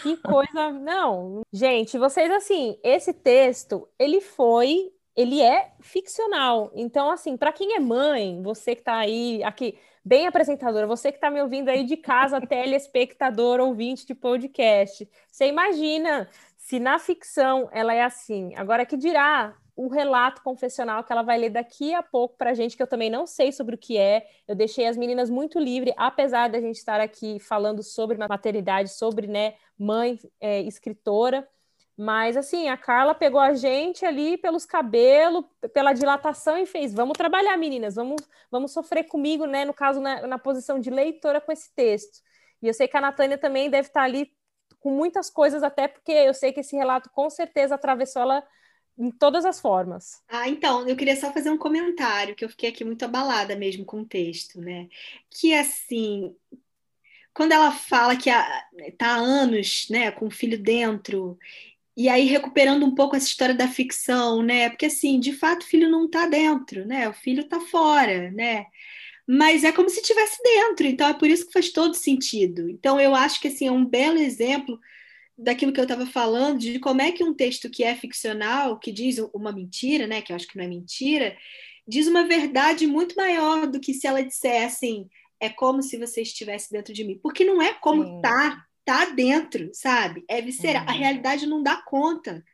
Que 0.02 0.16
coisa, 0.16 0.70
não. 0.70 1.42
Gente, 1.52 1.98
vocês 1.98 2.30
assim, 2.30 2.78
esse 2.82 3.12
texto, 3.12 3.88
ele 3.98 4.20
foi, 4.20 4.92
ele 5.16 5.40
é 5.40 5.72
ficcional. 5.80 6.70
Então, 6.74 7.10
assim, 7.10 7.36
para 7.36 7.52
quem 7.52 7.74
é 7.74 7.80
mãe, 7.80 8.42
você 8.42 8.74
que 8.74 8.82
tá 8.82 8.98
aí, 8.98 9.42
aqui, 9.42 9.78
bem 10.04 10.26
apresentadora, 10.26 10.86
você 10.86 11.10
que 11.10 11.18
está 11.18 11.30
me 11.30 11.40
ouvindo 11.40 11.68
aí 11.68 11.84
de 11.84 11.96
casa, 11.96 12.40
telespectador, 12.46 13.60
ouvinte 13.60 14.06
de 14.06 14.14
podcast, 14.14 15.08
você 15.30 15.46
imagina 15.46 16.28
se 16.56 16.78
na 16.78 16.98
ficção 16.98 17.68
ela 17.72 17.94
é 17.94 18.02
assim. 18.02 18.54
Agora, 18.56 18.86
que 18.86 18.96
dirá 18.96 19.56
o 19.74 19.88
relato 19.88 20.42
confessional 20.42 21.02
que 21.02 21.12
ela 21.12 21.22
vai 21.22 21.38
ler 21.38 21.50
daqui 21.50 21.94
a 21.94 22.02
pouco 22.02 22.36
para 22.36 22.50
a 22.50 22.54
gente, 22.54 22.76
que 22.76 22.82
eu 22.82 22.86
também 22.86 23.10
não 23.10 23.26
sei 23.26 23.50
sobre 23.52 23.74
o 23.74 23.78
que 23.78 23.96
é. 23.96 24.26
Eu 24.46 24.54
deixei 24.54 24.86
as 24.86 24.96
meninas 24.96 25.30
muito 25.30 25.58
livres, 25.58 25.94
apesar 25.96 26.48
da 26.48 26.60
gente 26.60 26.76
estar 26.76 27.00
aqui 27.00 27.38
falando 27.40 27.82
sobre 27.82 28.18
maternidade, 28.18 28.90
sobre 28.90 29.26
né, 29.26 29.54
mãe 29.78 30.18
é, 30.40 30.60
escritora. 30.60 31.48
Mas 31.96 32.36
assim, 32.36 32.68
a 32.68 32.76
Carla 32.76 33.14
pegou 33.14 33.40
a 33.40 33.54
gente 33.54 34.04
ali 34.04 34.36
pelos 34.38 34.64
cabelos, 34.64 35.44
pela 35.72 35.92
dilatação 35.92 36.58
e 36.58 36.66
fez: 36.66 36.92
vamos 36.92 37.16
trabalhar, 37.16 37.56
meninas, 37.56 37.94
vamos, 37.94 38.20
vamos 38.50 38.72
sofrer 38.72 39.04
comigo, 39.04 39.46
né? 39.46 39.64
No 39.64 39.74
caso, 39.74 40.00
na, 40.00 40.26
na 40.26 40.38
posição 40.38 40.78
de 40.78 40.90
leitora 40.90 41.40
com 41.40 41.52
esse 41.52 41.72
texto. 41.74 42.20
E 42.62 42.68
eu 42.68 42.74
sei 42.74 42.88
que 42.88 42.96
a 42.96 43.00
Natânia 43.00 43.36
também 43.36 43.68
deve 43.68 43.88
estar 43.88 44.02
ali 44.02 44.32
com 44.80 44.90
muitas 44.90 45.30
coisas, 45.30 45.62
até 45.62 45.86
porque 45.86 46.12
eu 46.12 46.34
sei 46.34 46.52
que 46.52 46.60
esse 46.60 46.74
relato 46.76 47.10
com 47.10 47.28
certeza 47.30 47.74
atravessou 47.74 48.22
ela 48.22 48.42
em 48.98 49.10
todas 49.10 49.44
as 49.44 49.60
formas. 49.60 50.22
Ah, 50.28 50.48
então, 50.48 50.86
eu 50.86 50.96
queria 50.96 51.16
só 51.16 51.32
fazer 51.32 51.50
um 51.50 51.58
comentário, 51.58 52.34
que 52.34 52.44
eu 52.44 52.48
fiquei 52.48 52.70
aqui 52.70 52.84
muito 52.84 53.04
abalada 53.04 53.56
mesmo 53.56 53.84
com 53.84 54.00
o 54.02 54.06
texto, 54.06 54.60
né? 54.60 54.88
Que 55.30 55.54
assim, 55.54 56.34
quando 57.34 57.52
ela 57.52 57.72
fala 57.72 58.16
que 58.16 58.30
está 58.30 59.06
há 59.06 59.16
anos, 59.16 59.86
né, 59.90 60.10
com 60.10 60.26
o 60.26 60.30
filho 60.30 60.58
dentro 60.58 61.38
e 61.96 62.08
aí 62.08 62.24
recuperando 62.24 62.84
um 62.84 62.94
pouco 62.94 63.16
essa 63.16 63.26
história 63.26 63.54
da 63.54 63.68
ficção, 63.68 64.42
né? 64.42 64.70
Porque 64.70 64.86
assim, 64.86 65.20
de 65.20 65.32
fato, 65.32 65.62
o 65.62 65.66
filho 65.66 65.90
não 65.90 66.06
está 66.06 66.26
dentro, 66.26 66.86
né? 66.86 67.08
O 67.08 67.12
filho 67.12 67.42
está 67.42 67.60
fora, 67.60 68.30
né? 68.30 68.66
Mas 69.26 69.64
é 69.64 69.72
como 69.72 69.88
se 69.88 70.00
estivesse 70.00 70.42
dentro, 70.42 70.86
então 70.86 71.08
é 71.08 71.14
por 71.14 71.28
isso 71.28 71.46
que 71.46 71.52
faz 71.52 71.70
todo 71.70 71.94
sentido. 71.94 72.68
Então 72.68 73.00
eu 73.00 73.14
acho 73.14 73.40
que 73.40 73.48
assim 73.48 73.66
é 73.66 73.72
um 73.72 73.84
belo 73.84 74.18
exemplo 74.18 74.80
daquilo 75.36 75.72
que 75.72 75.80
eu 75.80 75.84
estava 75.84 76.06
falando, 76.06 76.58
de 76.58 76.78
como 76.78 77.00
é 77.02 77.10
que 77.12 77.24
um 77.24 77.34
texto 77.34 77.70
que 77.70 77.82
é 77.84 77.94
ficcional, 77.94 78.78
que 78.78 78.92
diz 78.92 79.18
uma 79.34 79.52
mentira, 79.52 80.06
né? 80.06 80.22
Que 80.22 80.32
eu 80.32 80.36
acho 80.36 80.46
que 80.46 80.56
não 80.56 80.64
é 80.64 80.68
mentira, 80.68 81.36
diz 81.86 82.06
uma 82.06 82.26
verdade 82.26 82.86
muito 82.86 83.14
maior 83.16 83.66
do 83.66 83.80
que 83.80 83.94
se 83.94 84.06
ela 84.06 84.22
dissesse 84.22 84.64
assim, 84.64 85.08
é 85.40 85.48
como 85.48 85.82
se 85.82 85.98
você 85.98 86.22
estivesse 86.22 86.70
dentro 86.70 86.92
de 86.92 87.04
mim. 87.04 87.18
Porque 87.22 87.44
não 87.44 87.60
é 87.60 87.74
como 87.74 88.04
Sim. 88.04 88.20
tá 88.22 88.64
tá 88.84 89.06
dentro, 89.06 89.70
sabe? 89.72 90.24
É 90.28 90.40
visceral. 90.40 90.82
Uhum. 90.84 90.90
A 90.90 90.92
realidade 90.92 91.46
não 91.46 91.62
dá 91.62 91.76
conta 91.76 92.44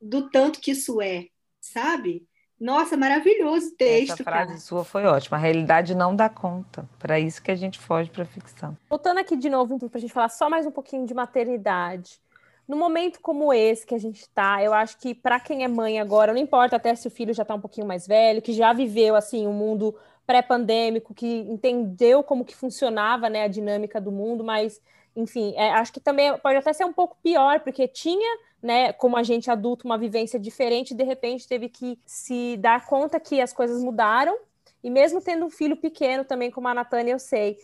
do 0.00 0.28
tanto 0.30 0.60
que 0.60 0.72
isso 0.72 1.00
é, 1.00 1.28
sabe? 1.60 2.26
Nossa, 2.58 2.96
maravilhoso 2.96 3.72
texto. 3.76 4.14
Essa 4.14 4.24
frase 4.24 4.48
cara. 4.48 4.60
sua 4.60 4.84
foi 4.84 5.04
ótima. 5.04 5.36
A 5.36 5.40
realidade 5.40 5.94
não 5.94 6.16
dá 6.16 6.28
conta. 6.28 6.88
Para 6.98 7.20
isso 7.20 7.42
que 7.42 7.50
a 7.50 7.54
gente 7.54 7.78
foge 7.78 8.10
para 8.10 8.24
ficção. 8.24 8.76
Voltando 8.88 9.18
aqui 9.18 9.36
de 9.36 9.50
novo, 9.50 9.74
então, 9.74 9.88
para 9.88 9.98
a 9.98 10.00
gente 10.00 10.12
falar 10.12 10.30
só 10.30 10.48
mais 10.48 10.66
um 10.66 10.70
pouquinho 10.70 11.06
de 11.06 11.12
maternidade. 11.12 12.18
No 12.66 12.76
momento 12.76 13.20
como 13.20 13.52
esse 13.52 13.86
que 13.86 13.94
a 13.94 13.98
gente 13.98 14.22
está, 14.22 14.62
eu 14.62 14.74
acho 14.74 14.98
que 14.98 15.14
para 15.14 15.38
quem 15.38 15.62
é 15.62 15.68
mãe 15.68 16.00
agora, 16.00 16.32
não 16.32 16.40
importa 16.40 16.76
até 16.76 16.94
se 16.94 17.06
o 17.06 17.10
filho 17.10 17.32
já 17.32 17.42
está 17.42 17.54
um 17.54 17.60
pouquinho 17.60 17.86
mais 17.86 18.06
velho, 18.06 18.42
que 18.42 18.52
já 18.52 18.72
viveu 18.72 19.14
assim 19.14 19.46
um 19.46 19.52
mundo 19.52 19.94
pré-pandêmico, 20.26 21.14
que 21.14 21.40
entendeu 21.42 22.24
como 22.24 22.44
que 22.44 22.56
funcionava 22.56 23.30
né, 23.30 23.44
a 23.44 23.48
dinâmica 23.48 24.00
do 24.00 24.10
mundo, 24.10 24.42
mas 24.42 24.80
enfim, 25.14 25.54
é, 25.56 25.70
acho 25.72 25.92
que 25.92 26.00
também 26.00 26.36
pode 26.38 26.58
até 26.58 26.72
ser 26.72 26.84
um 26.84 26.92
pouco 26.92 27.16
pior, 27.22 27.60
porque 27.60 27.88
tinha, 27.88 28.38
né, 28.66 28.92
como 28.92 29.16
a 29.16 29.22
gente 29.22 29.48
adulto, 29.48 29.86
uma 29.86 29.96
vivência 29.96 30.40
diferente, 30.40 30.92
de 30.92 31.04
repente 31.04 31.46
teve 31.46 31.68
que 31.68 31.96
se 32.04 32.56
dar 32.56 32.84
conta 32.84 33.20
que 33.20 33.40
as 33.40 33.52
coisas 33.52 33.80
mudaram, 33.80 34.36
e 34.82 34.90
mesmo 34.90 35.20
tendo 35.20 35.46
um 35.46 35.50
filho 35.50 35.76
pequeno 35.76 36.24
também, 36.24 36.50
como 36.50 36.66
a 36.66 36.74
Natânia, 36.74 37.12
eu 37.12 37.18
sei, 37.20 37.56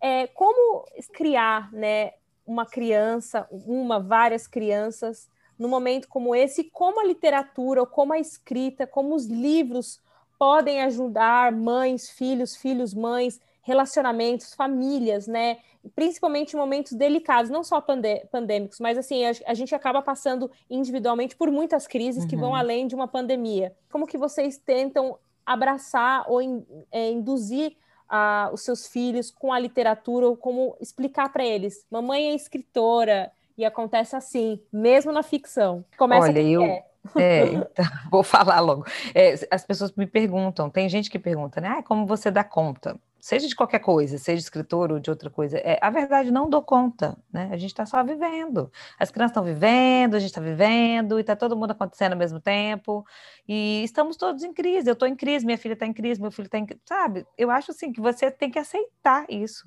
é, 0.00 0.26
como 0.26 0.84
criar, 1.12 1.72
né, 1.72 2.14
uma 2.44 2.66
criança, 2.66 3.46
uma, 3.52 4.00
várias 4.00 4.48
crianças, 4.48 5.28
num 5.56 5.68
momento 5.68 6.08
como 6.08 6.34
esse, 6.34 6.64
como 6.64 7.00
a 7.00 7.04
literatura, 7.04 7.82
ou 7.82 7.86
como 7.86 8.12
a 8.12 8.18
escrita, 8.18 8.84
como 8.84 9.14
os 9.14 9.26
livros 9.26 10.00
podem 10.36 10.82
ajudar 10.82 11.52
mães, 11.52 12.10
filhos, 12.10 12.56
filhos, 12.56 12.92
mães, 12.92 13.40
relacionamentos, 13.68 14.54
famílias, 14.54 15.26
né? 15.26 15.58
Principalmente 15.94 16.54
em 16.54 16.56
momentos 16.56 16.92
delicados, 16.92 17.50
não 17.50 17.62
só 17.62 17.82
pandê 17.82 18.26
pandêmicos, 18.32 18.80
mas 18.80 18.96
assim, 18.96 19.26
a, 19.26 19.32
a, 19.46 19.54
gente 19.54 19.74
acaba 19.74 20.00
passando 20.00 20.50
individualmente 20.70 21.36
por 21.36 21.50
muitas 21.50 21.86
crises 21.86 22.22
uhum. 22.22 22.28
que 22.28 22.36
vão 22.36 22.50
uhum. 22.50 22.56
além 22.56 22.86
de 22.86 22.94
uma 22.94 23.06
pandemia. 23.06 23.74
Como 23.92 24.06
que 24.06 24.16
vocês 24.16 24.56
tentam 24.56 25.18
abraçar 25.44 26.24
ou 26.28 26.40
in, 26.40 26.64
é, 26.90 27.10
induzir 27.10 27.76
uh, 28.10 28.52
os 28.54 28.62
seus 28.62 28.86
filhos 28.86 29.30
com 29.30 29.52
a 29.52 29.58
literatura 29.58 30.26
ou 30.26 30.34
como 30.34 30.74
explicar 30.80 31.30
para 31.30 31.44
eles? 31.44 31.86
Mamãe 31.90 32.30
é 32.30 32.34
escritora 32.34 33.30
e 33.56 33.66
acontece 33.66 34.16
assim, 34.16 34.60
mesmo 34.72 35.12
na 35.12 35.22
ficção. 35.22 35.84
Começa 35.98 36.26
Olha, 36.26 36.40
eu... 36.40 36.62
É, 37.16 37.44
então, 37.72 37.84
vou 38.10 38.22
falar 38.22 38.60
logo. 38.60 38.84
É, 39.14 39.34
as 39.50 39.64
pessoas 39.64 39.92
me 39.92 40.06
perguntam, 40.06 40.68
tem 40.68 40.88
gente 40.88 41.08
que 41.08 41.18
pergunta, 41.18 41.60
né? 41.60 41.76
Ah, 41.78 41.82
como 41.82 42.04
você 42.06 42.30
dá 42.30 42.44
conta? 42.44 42.98
Seja 43.20 43.48
de 43.48 43.56
qualquer 43.56 43.80
coisa, 43.80 44.18
seja 44.18 44.40
escritor 44.40 44.92
ou 44.92 44.98
de 45.00 45.10
outra 45.10 45.28
coisa, 45.30 45.58
é, 45.58 45.78
a 45.82 45.90
verdade 45.90 46.30
não 46.30 46.48
dou 46.48 46.62
conta, 46.62 47.16
né? 47.32 47.48
A 47.52 47.56
gente 47.56 47.70
está 47.70 47.84
só 47.84 48.02
vivendo. 48.04 48.70
As 48.98 49.10
crianças 49.10 49.32
estão 49.32 49.44
vivendo, 49.44 50.14
a 50.14 50.18
gente 50.18 50.30
está 50.30 50.40
vivendo, 50.40 51.18
e 51.18 51.20
está 51.20 51.34
todo 51.34 51.56
mundo 51.56 51.72
acontecendo 51.72 52.12
ao 52.12 52.18
mesmo 52.18 52.40
tempo, 52.40 53.04
e 53.46 53.82
estamos 53.84 54.16
todos 54.16 54.42
em 54.42 54.52
crise. 54.52 54.88
Eu 54.88 54.92
estou 54.92 55.08
em 55.08 55.16
crise, 55.16 55.44
minha 55.44 55.58
filha 55.58 55.72
está 55.74 55.86
em 55.86 55.92
crise, 55.92 56.20
meu 56.20 56.30
filho 56.30 56.46
está 56.46 56.58
em 56.58 56.66
crise, 56.66 56.82
sabe? 56.84 57.26
Eu 57.36 57.50
acho 57.50 57.70
assim 57.72 57.92
que 57.92 58.00
você 58.00 58.30
tem 58.30 58.50
que 58.50 58.58
aceitar 58.58 59.26
isso. 59.28 59.64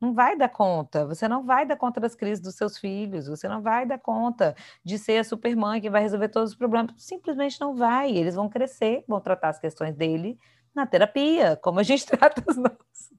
Não 0.00 0.12
vai 0.14 0.36
dar 0.36 0.48
conta, 0.48 1.06
você 1.06 1.28
não 1.28 1.44
vai 1.44 1.64
dar 1.64 1.76
conta 1.76 2.00
das 2.00 2.14
crises 2.14 2.40
dos 2.42 2.56
seus 2.56 2.76
filhos, 2.78 3.28
você 3.28 3.48
não 3.48 3.62
vai 3.62 3.86
dar 3.86 3.98
conta 3.98 4.54
de 4.84 4.98
ser 4.98 5.18
a 5.18 5.24
supermãe 5.24 5.80
que 5.80 5.90
vai 5.90 6.02
resolver 6.02 6.28
todos 6.28 6.50
os 6.50 6.56
problemas, 6.56 6.92
simplesmente 6.98 7.60
não 7.60 7.74
vai. 7.74 8.10
Eles 8.10 8.34
vão 8.34 8.48
crescer, 8.48 9.04
vão 9.08 9.20
tratar 9.20 9.50
as 9.50 9.58
questões 9.60 9.94
dele 9.94 10.38
na 10.74 10.86
terapia, 10.86 11.56
como 11.62 11.80
a 11.80 11.82
gente 11.82 12.06
trata 12.06 12.42
os 12.48 12.56
nossos. 12.56 13.10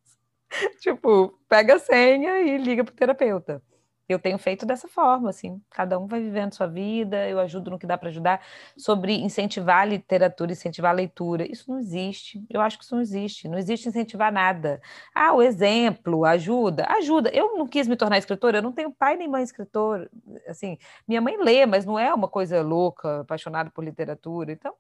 tipo, 0.80 1.39
pega 1.49 1.76
a 1.76 1.80
senha 1.80 2.39
e 2.41 2.58
liga 2.58 2.84
para 2.84 2.93
o 2.93 2.95
terapeuta. 2.95 3.62
Eu 4.08 4.20
tenho 4.20 4.38
feito 4.38 4.66
dessa 4.66 4.88
forma, 4.88 5.30
assim, 5.30 5.62
cada 5.70 5.97
um 5.97 6.08
vai 6.08 6.20
vivendo 6.20 6.54
sua 6.54 6.68
vida, 6.68 7.28
eu 7.30 7.39
ajudo 7.39 7.72
no 7.72 7.80
que 7.80 7.88
dá 7.88 7.97
para 7.97 8.10
ajudar. 8.10 8.41
Sobre 8.78 9.14
incentivar 9.16 9.80
a 9.80 9.86
literatura, 9.86 10.51
incentivar 10.51 10.91
a 10.91 10.95
leitura, 10.95 11.49
isso 11.49 11.72
não 11.72 11.80
existe. 11.80 12.45
Eu 12.49 12.60
acho 12.60 12.78
que 12.78 12.84
isso 12.84 12.93
não 12.93 13.01
existe. 13.01 13.47
Não 13.47 13.58
existe 13.58 13.88
incentivar 13.88 14.32
nada. 14.32 14.82
Ah, 15.16 15.34
o 15.34 15.41
exemplo, 15.41 16.26
ajuda, 16.26 16.86
ajuda. 16.89 17.30
Eu 17.34 17.56
não 17.58 17.66
quis 17.66 17.88
me 17.88 17.95
tornar 17.95 18.18
escritora, 18.18 18.58
eu 18.58 18.62
não 18.62 18.74
tenho 18.74 18.91
pai 18.91 19.16
nem 19.16 19.28
mãe 19.28 19.41
escritor. 19.41 20.10
Assim, 20.47 20.78
minha 21.08 21.22
mãe 21.22 21.38
lê, 21.38 21.66
mas 21.66 21.86
não 21.86 21.97
é 21.97 22.14
uma 22.14 22.28
coisa 22.28 22.62
louca, 22.62 23.22
apaixonada 23.22 23.72
por 23.72 23.84
literatura. 23.86 24.51
Então, 24.51 24.76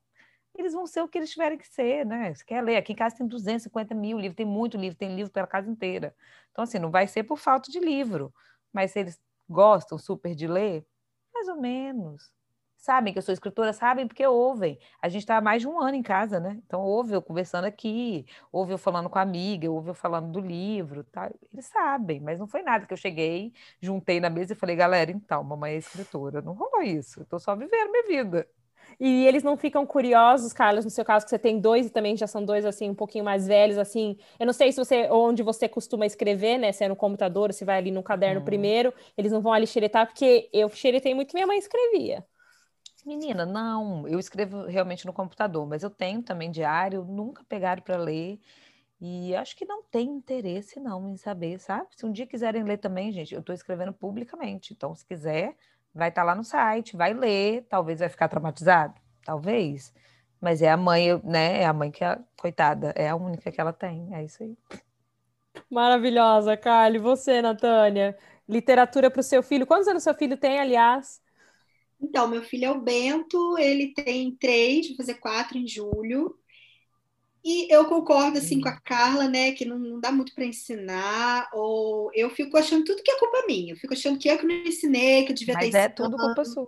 eles 0.55 0.73
vão 0.73 0.85
ser 0.85 1.01
o 1.01 1.07
que 1.07 1.17
eles 1.17 1.31
tiverem 1.31 1.57
que 1.57 1.67
ser, 1.67 2.05
né? 2.05 2.33
Você 2.33 2.43
quer 2.45 2.61
ler? 2.61 2.77
Aqui 2.77 2.93
em 2.93 2.95
casa 2.95 3.17
tem 3.17 3.27
250 3.27 3.95
mil 3.95 4.17
livros, 4.17 4.35
tem 4.35 4.45
muito 4.45 4.77
livro, 4.77 4.97
tem 4.97 5.15
livro 5.15 5.31
pela 5.31 5.47
casa 5.47 5.69
inteira. 5.69 6.15
Então, 6.51 6.63
assim, 6.63 6.79
não 6.79 6.91
vai 6.91 7.07
ser 7.07 7.23
por 7.23 7.37
falta 7.37 7.71
de 7.71 7.79
livro. 7.79 8.33
Mas 8.71 8.91
se 8.91 8.99
eles 8.99 9.19
gostam 9.49 9.97
super 9.97 10.35
de 10.35 10.47
ler, 10.47 10.85
mais 11.33 11.47
ou 11.47 11.57
menos. 11.57 12.31
Sabem 12.77 13.13
que 13.13 13.19
eu 13.19 13.23
sou 13.23 13.33
escritora, 13.33 13.71
sabem 13.71 14.05
porque 14.05 14.27
ouvem. 14.27 14.77
A 15.01 15.07
gente 15.07 15.21
está 15.21 15.37
há 15.37 15.41
mais 15.41 15.61
de 15.61 15.67
um 15.69 15.79
ano 15.79 15.95
em 15.95 16.03
casa, 16.03 16.37
né? 16.39 16.61
Então, 16.65 16.81
ouve 16.81 17.13
eu 17.13 17.21
conversando 17.21 17.63
aqui, 17.63 18.25
ouve 18.51 18.73
eu 18.73 18.77
falando 18.77 19.09
com 19.09 19.17
a 19.17 19.21
amiga, 19.21 19.71
ouve 19.71 19.89
eu 19.91 19.93
falando 19.93 20.31
do 20.33 20.41
livro, 20.41 21.03
tá? 21.05 21.31
Eles 21.53 21.65
sabem, 21.67 22.19
mas 22.19 22.39
não 22.39 22.45
foi 22.45 22.61
nada 22.61 22.85
que 22.85 22.91
eu 22.91 22.97
cheguei, 22.97 23.53
juntei 23.79 24.19
na 24.19 24.29
mesa 24.29 24.51
e 24.51 24.55
falei, 24.55 24.75
galera, 24.75 25.11
então, 25.11 25.41
mamãe 25.45 25.75
é 25.75 25.77
escritora. 25.77 26.41
Não 26.41 26.53
rolou 26.53 26.81
isso, 26.81 27.21
eu 27.21 27.25
tô 27.25 27.39
só 27.39 27.55
vivendo 27.55 27.89
minha 27.89 28.05
vida. 28.05 28.47
E 28.99 29.25
eles 29.25 29.43
não 29.43 29.57
ficam 29.57 29.85
curiosos, 29.85 30.53
Carlos, 30.53 30.85
no 30.85 30.91
seu 30.91 31.03
caso, 31.03 31.25
que 31.25 31.29
você 31.29 31.39
tem 31.39 31.59
dois 31.59 31.87
e 31.87 31.89
também 31.89 32.15
já 32.15 32.27
são 32.27 32.43
dois, 32.43 32.65
assim, 32.65 32.89
um 32.89 32.95
pouquinho 32.95 33.23
mais 33.25 33.47
velhos, 33.47 33.77
assim. 33.77 34.17
Eu 34.39 34.45
não 34.45 34.53
sei 34.53 34.71
se 34.71 34.77
você, 34.77 35.09
onde 35.11 35.43
você 35.43 35.67
costuma 35.67 36.05
escrever, 36.05 36.57
né? 36.57 36.71
Se 36.71 36.83
é 36.83 36.87
no 36.87 36.95
computador, 36.95 37.53
se 37.53 37.65
vai 37.65 37.77
ali 37.77 37.91
no 37.91 38.03
caderno 38.03 38.41
hum. 38.41 38.45
primeiro, 38.45 38.93
eles 39.17 39.31
não 39.31 39.41
vão 39.41 39.53
ali 39.53 39.67
xeretar, 39.67 40.07
porque 40.07 40.49
eu 40.53 40.69
xeretei 40.69 41.13
muito 41.13 41.29
que 41.29 41.35
minha 41.35 41.47
mãe 41.47 41.57
escrevia. 41.57 42.25
Menina, 43.05 43.45
não, 43.45 44.07
eu 44.07 44.17
escrevo 44.17 44.65
realmente 44.65 45.05
no 45.05 45.11
computador, 45.11 45.67
mas 45.67 45.83
eu 45.83 45.89
tenho 45.89 46.23
também 46.23 46.49
diário, 46.49 47.03
nunca 47.03 47.43
pegaram 47.43 47.81
para 47.81 47.97
ler. 47.97 48.39
E 49.01 49.35
acho 49.35 49.57
que 49.57 49.65
não 49.65 49.83
tem 49.83 50.09
interesse 50.09 50.79
não 50.79 51.09
em 51.09 51.17
saber, 51.17 51.59
sabe? 51.59 51.87
Se 51.91 52.05
um 52.05 52.11
dia 52.11 52.25
quiserem 52.25 52.63
ler 52.63 52.77
também, 52.77 53.11
gente, 53.11 53.33
eu 53.33 53.41
estou 53.41 53.53
escrevendo 53.53 53.91
publicamente. 53.91 54.71
Então, 54.71 54.95
se 54.95 55.05
quiser, 55.05 55.57
vai 55.93 56.09
estar 56.09 56.21
tá 56.21 56.25
lá 56.25 56.35
no 56.35 56.43
site, 56.43 56.97
vai 56.97 57.13
ler, 57.13 57.65
talvez 57.69 57.99
vai 57.99 58.09
ficar 58.09 58.27
traumatizado, 58.27 58.93
talvez. 59.23 59.93
Mas 60.41 60.61
é 60.61 60.69
a 60.69 60.77
mãe, 60.77 61.21
né? 61.23 61.61
É 61.61 61.65
a 61.65 61.73
mãe 61.73 61.89
que 61.89 62.03
é 62.03 62.19
coitada, 62.37 62.93
é 62.95 63.09
a 63.09 63.15
única 63.15 63.51
que 63.51 63.61
ela 63.61 63.71
tem, 63.71 64.13
é 64.13 64.23
isso 64.23 64.43
aí. 64.43 64.57
Maravilhosa, 65.69 66.57
Carly. 66.57 66.97
E 66.97 67.01
você, 67.01 67.41
Natânia? 67.41 68.17
Literatura 68.47 69.09
para 69.09 69.21
o 69.21 69.23
seu 69.23 69.41
filho. 69.41 69.65
Quantos 69.65 69.87
anos 69.87 70.03
seu 70.03 70.13
filho 70.13 70.35
tem, 70.35 70.59
aliás? 70.59 71.21
Então, 72.01 72.27
meu 72.27 72.43
filho 72.43 72.65
é 72.65 72.71
o 72.71 72.81
Bento, 72.81 73.57
ele 73.57 73.93
tem 73.93 74.35
três, 74.35 74.89
vou 74.89 74.97
fazer 74.97 75.15
quatro 75.15 75.57
em 75.57 75.65
julho. 75.65 76.37
E 77.43 77.73
eu 77.73 77.85
concordo 77.85 78.37
assim 78.37 78.61
com 78.61 78.69
a 78.69 78.79
Carla, 78.79 79.27
né, 79.27 79.51
que 79.51 79.65
não, 79.65 79.77
não 79.77 79.99
dá 79.99 80.11
muito 80.11 80.33
para 80.33 80.45
ensinar, 80.45 81.49
ou 81.51 82.09
eu 82.13 82.29
fico 82.29 82.57
achando 82.57 82.85
tudo 82.85 83.03
que 83.03 83.11
é 83.11 83.19
culpa 83.19 83.43
minha. 83.45 83.73
Eu 83.73 83.77
fico 83.77 83.93
achando 83.93 84.17
que 84.17 84.29
eu 84.29 84.37
que 84.37 84.45
não 84.45 84.55
ensinei, 84.55 85.25
que 85.25 85.31
eu 85.31 85.35
devia 85.35 85.53
Mas 85.55 85.71
ter 85.71 85.77
é 85.77 85.89
tudo 85.89 86.15
culpa 86.15 86.45
sua. 86.45 86.67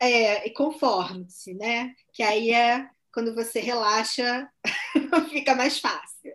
É, 0.00 0.46
e 0.46 0.50
conforme-se, 0.50 1.52
né? 1.54 1.94
Que 2.12 2.22
aí 2.22 2.52
é 2.52 2.88
quando 3.12 3.34
você 3.34 3.58
relaxa, 3.58 4.48
fica 5.30 5.54
mais 5.54 5.80
fácil. 5.80 6.32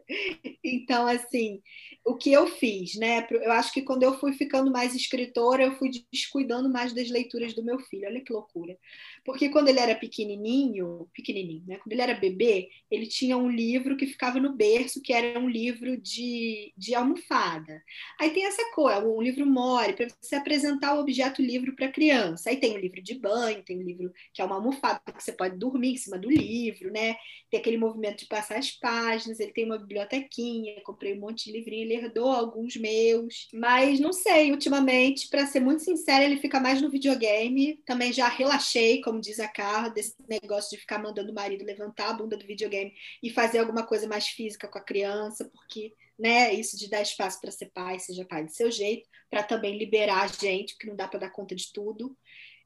Então, 0.64 1.08
assim, 1.08 1.62
o 2.06 2.16
que 2.16 2.32
eu 2.32 2.48
fiz, 2.48 2.96
né? 2.96 3.26
Eu 3.32 3.54
acho 3.54 3.72
que 3.72 3.82
quando 3.82 4.04
eu 4.04 4.20
fui 4.20 4.34
ficando 4.34 4.70
mais 4.70 4.94
escritora, 4.94 5.64
eu 5.64 5.78
fui 5.78 5.90
descuidando 6.12 6.70
mais 6.70 6.92
das 6.92 7.10
leituras 7.10 7.54
do 7.54 7.64
meu 7.64 7.80
filho. 7.80 8.08
Olha 8.08 8.22
que 8.22 8.34
loucura. 8.34 8.78
Porque 9.24 9.50
quando 9.50 9.70
ele 9.70 9.80
era 9.80 9.96
pequenininho, 9.96 11.08
pequenininho, 11.14 11.64
né? 11.66 11.78
Quando 11.78 11.94
ele 11.94 12.02
era 12.02 12.14
bebê, 12.14 12.70
ele 12.92 13.08
tinha 13.08 13.38
um 13.38 13.50
livro 13.50 13.96
que 13.96 14.06
ficava 14.06 14.40
no 14.40 14.54
berço, 14.54 15.02
que 15.02 15.14
era 15.14 15.40
um 15.40 15.50
livro 15.50 15.96
de, 15.98 16.74
de 16.78 16.94
almofada. 16.94 17.82
Aí 18.20 18.32
tem 18.32 18.46
essa 18.46 18.64
coisa, 18.74 19.06
um 19.06 19.22
livro 19.22 19.46
mole, 19.46 19.94
para 19.94 20.08
você 20.22 20.36
apresentar 20.36 20.96
o 20.96 21.00
objeto 21.00 21.42
livro 21.42 21.76
para 21.76 21.88
a 21.88 21.92
criança. 21.92 22.50
Aí 22.50 22.58
tem 22.58 22.76
o 22.76 22.80
livro 22.80 23.02
de 23.02 23.16
banho, 23.16 23.64
tem 23.64 23.78
o 23.78 23.84
livro 23.84 24.12
que 24.34 24.42
é 24.42 24.46
uma 24.46 24.56
almofada 24.56 25.02
que 25.16 25.24
você 25.24 25.32
pode 25.32 25.58
dormir 25.58 25.94
em 25.94 25.98
cima 25.98 26.18
do 26.18 26.30
livro, 26.30 26.92
né? 26.92 27.16
Tem 27.50 27.60
aquele 27.60 27.78
movimento 27.78 28.20
de 28.20 28.26
passar 28.26 28.58
as 28.58 28.72
páginas, 28.72 29.40
ele 29.40 29.52
tem 29.52 29.66
uma 29.66 29.78
bibliotequinha, 29.78 30.82
comprei 30.84 31.14
um 31.14 31.20
monte 31.20 31.46
de 31.46 31.52
livrinho, 31.52 31.84
ele 31.84 31.96
herdou 31.96 32.30
alguns 32.30 32.76
meus, 32.76 33.48
mas 33.54 34.00
não 34.00 34.12
sei, 34.12 34.52
ultimamente, 34.52 35.30
para 35.30 35.46
ser 35.46 35.60
muito 35.60 35.84
sincera, 35.84 36.24
ele 36.24 36.38
fica 36.38 36.60
mais 36.60 36.82
no 36.82 36.90
videogame. 36.90 37.80
Também 37.86 38.12
já 38.12 38.28
relaxei, 38.28 39.02
como 39.02 39.13
diz 39.20 39.40
a 39.40 39.48
Carla, 39.48 39.90
desse 39.90 40.16
negócio 40.28 40.72
de 40.72 40.78
ficar 40.78 41.00
mandando 41.00 41.32
o 41.32 41.36
marido 41.36 41.66
levantar 41.66 42.10
a 42.10 42.14
bunda 42.14 42.38
do 42.38 42.46
videogame 42.46 42.94
e 43.22 43.30
fazer 43.30 43.60
alguma 43.60 43.86
coisa 43.86 44.08
mais 44.08 44.28
física 44.28 44.68
com 44.68 44.78
a 44.78 44.84
criança, 44.84 45.50
porque 45.54 45.94
né, 46.18 46.54
isso 46.54 46.78
de 46.78 46.90
dar 46.90 47.02
espaço 47.02 47.40
para 47.42 47.52
ser 47.52 47.72
pai, 47.74 48.00
seja 48.00 48.26
pai 48.26 48.46
do 48.46 48.52
seu 48.52 48.72
jeito, 48.72 49.10
para 49.30 49.44
também 49.44 49.78
liberar 49.78 50.24
a 50.24 50.28
gente, 50.28 50.74
porque 50.74 50.88
não 50.88 50.96
dá 50.96 51.08
para 51.08 51.20
dar 51.20 51.30
conta 51.32 51.56
de 51.56 51.72
tudo. 51.72 52.16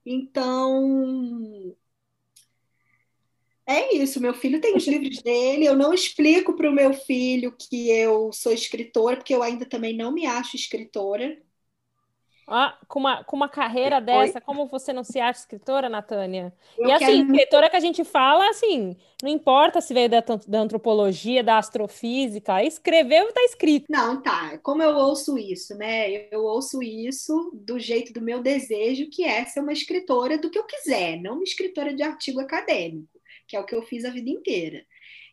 Então, 0.06 1.76
é 3.66 3.94
isso, 3.96 4.22
meu 4.22 4.34
filho 4.34 4.62
tem 4.62 4.78
os 4.78 4.88
livros 4.88 5.22
dele. 5.22 5.66
Eu 5.66 5.76
não 5.76 5.94
explico 5.94 6.56
para 6.56 6.70
o 6.70 6.74
meu 6.74 6.94
filho 6.94 7.54
que 7.58 7.90
eu 7.90 8.32
sou 8.32 8.54
escritora, 8.54 9.18
porque 9.18 9.36
eu 9.36 9.44
ainda 9.44 9.66
também 9.66 9.96
não 9.96 10.12
me 10.12 10.26
acho 10.26 10.56
escritora. 10.56 11.38
Ah, 12.50 12.78
com, 12.88 13.00
uma, 13.00 13.24
com 13.26 13.36
uma 13.36 13.50
carreira 13.50 14.00
dessa, 14.00 14.38
Oi? 14.38 14.42
como 14.42 14.68
você 14.68 14.94
não 14.94 15.04
se 15.04 15.20
acha 15.20 15.42
escritora, 15.42 15.90
Natânia? 15.90 16.54
Eu 16.78 16.88
e 16.88 16.92
assim, 16.94 17.06
quero... 17.06 17.18
escritora 17.18 17.70
que 17.70 17.76
a 17.76 17.82
gente 17.82 18.06
fala, 18.06 18.50
assim, 18.50 18.96
não 19.22 19.30
importa 19.30 19.82
se 19.82 19.94
veio 19.94 20.10
da, 20.10 20.24
da 20.48 20.60
antropologia, 20.60 21.44
da 21.44 21.58
astrofísica, 21.58 22.64
escreveu 22.64 23.28
está 23.28 23.44
escrito. 23.44 23.88
Não, 23.90 24.22
tá. 24.22 24.58
Como 24.60 24.82
eu 24.82 24.96
ouço 24.96 25.38
isso, 25.38 25.76
né? 25.76 26.30
Eu 26.32 26.46
ouço 26.46 26.82
isso 26.82 27.52
do 27.54 27.78
jeito 27.78 28.14
do 28.14 28.22
meu 28.22 28.42
desejo, 28.42 29.10
que 29.10 29.26
é 29.26 29.44
ser 29.44 29.60
uma 29.60 29.74
escritora 29.74 30.38
do 30.38 30.50
que 30.50 30.58
eu 30.58 30.64
quiser, 30.64 31.20
não 31.22 31.34
uma 31.34 31.44
escritora 31.44 31.94
de 31.94 32.02
artigo 32.02 32.40
acadêmico, 32.40 33.20
que 33.46 33.58
é 33.58 33.60
o 33.60 33.66
que 33.66 33.76
eu 33.76 33.82
fiz 33.82 34.06
a 34.06 34.10
vida 34.10 34.30
inteira. 34.30 34.86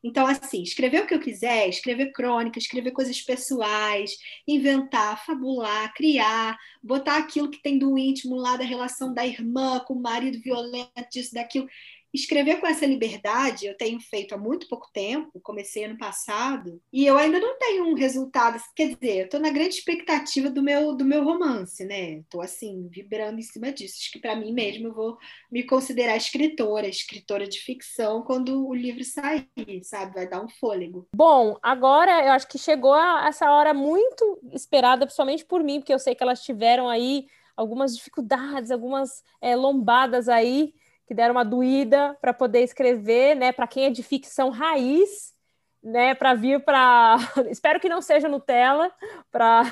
Então, 0.05 0.27
assim, 0.27 0.63
escrever 0.63 1.03
o 1.03 1.07
que 1.07 1.15
eu 1.15 1.21
quiser, 1.21 1.67
escrever 1.67 2.13
crônica, 2.13 2.59
escrever 2.59 2.91
coisas 2.91 3.23
pessoais, 3.23 4.13
inventar, 4.47 5.25
fabular, 5.25 5.95
criar, 5.95 6.59
botar 6.83 7.17
aquilo 7.17 7.51
que 7.51 7.63
tem 7.63 7.79
do 7.79 7.97
íntimo 7.97 8.37
lá 8.37 8.59
da 8.59 8.65
relação 8.65 9.15
da 9.15 9.27
irmã 9.27 9.81
com 9.81 9.95
o 9.95 10.03
marido 10.03 10.39
violento, 10.43 10.93
disso, 11.11 11.33
daquilo 11.33 11.67
escrever 12.15 12.61
com 12.61 12.67
essa 12.67 12.87
liberdade 12.87 13.67
eu 13.67 13.77
tenho 13.77 14.01
feito 14.01 14.35
há 14.35 14.39
muito 14.39 14.69
pouco 14.69 14.89
tempo, 14.93 15.41
comecei 15.43 15.85
ano 15.85 15.99
passado, 15.99 16.81
e 16.93 17.05
eu 17.05 17.19
ainda 17.19 17.41
não 17.41 17.59
tenho 17.59 17.87
um 17.87 17.95
resultado, 17.95 18.62
quer 18.75 18.95
dizer, 18.95 19.19
eu 19.19 19.25
estou 19.25 19.41
na 19.41 19.51
grande 19.51 19.75
expectativa 19.75 20.49
do 20.49 20.62
meu, 20.62 20.95
do 20.95 21.05
meu 21.05 21.25
romance, 21.25 21.85
né? 21.85 22.19
Estou 22.19 22.41
assim, 22.41 22.89
vibrando 22.89 23.39
em 23.39 23.43
cima 23.43 23.73
disso. 23.73 23.97
Acho 23.99 24.12
que 24.12 24.21
para 24.21 24.37
mim 24.37 24.53
mesmo 24.53 24.89
eu 24.89 24.95
vou 24.95 25.19
me 25.51 25.65
considerar 25.65 26.17
escritora, 26.17 26.87
escritora 26.87 27.47
de 27.49 27.59
ficção, 27.59 28.23
quando 28.23 28.67
o 28.67 28.75
livro 28.75 29.05
sair, 29.05 29.83
sabe? 29.83 30.15
Vai 30.15 30.29
dar 30.29 30.43
um 30.43 30.49
fôlego. 30.49 31.09
Bom, 31.15 31.59
agora 31.62 32.25
eu 32.25 32.33
acho 32.33 32.49
que 32.49 32.59
chegou 32.59 32.95
a 32.95 33.27
essa 33.27 33.51
hora 33.51 33.75
muito 33.75 34.41
esperada, 34.53 35.05
principalmente 35.05 35.45
por 35.45 35.62
mim, 35.62 35.81
porque 35.81 35.93
eu 35.93 35.99
sei 35.99 36.15
que 36.15 36.23
elas 36.23 36.43
tiveram 36.43 36.89
aí 36.89 37.27
algumas 37.57 37.97
dificuldades, 37.97 38.71
algumas 38.71 39.23
é, 39.41 39.55
lombadas 39.57 40.29
aí 40.29 40.75
que 41.07 41.15
deram 41.15 41.33
uma 41.35 41.45
doída 41.45 42.17
para 42.21 42.33
poder 42.33 42.63
escrever, 42.63 43.35
né? 43.35 43.53
Para 43.53 43.67
quem 43.67 43.87
é 43.87 43.91
de 43.91 44.03
ficção 44.03 44.51
raiz, 44.51 45.35
né? 45.83 46.15
Para 46.15 46.35
vir 46.35 46.65
para. 46.65 47.17
Espero 47.51 47.79
que 47.79 47.89
não 47.89 48.01
seja 48.01 48.29
Nutella, 48.29 48.91
para 49.31 49.63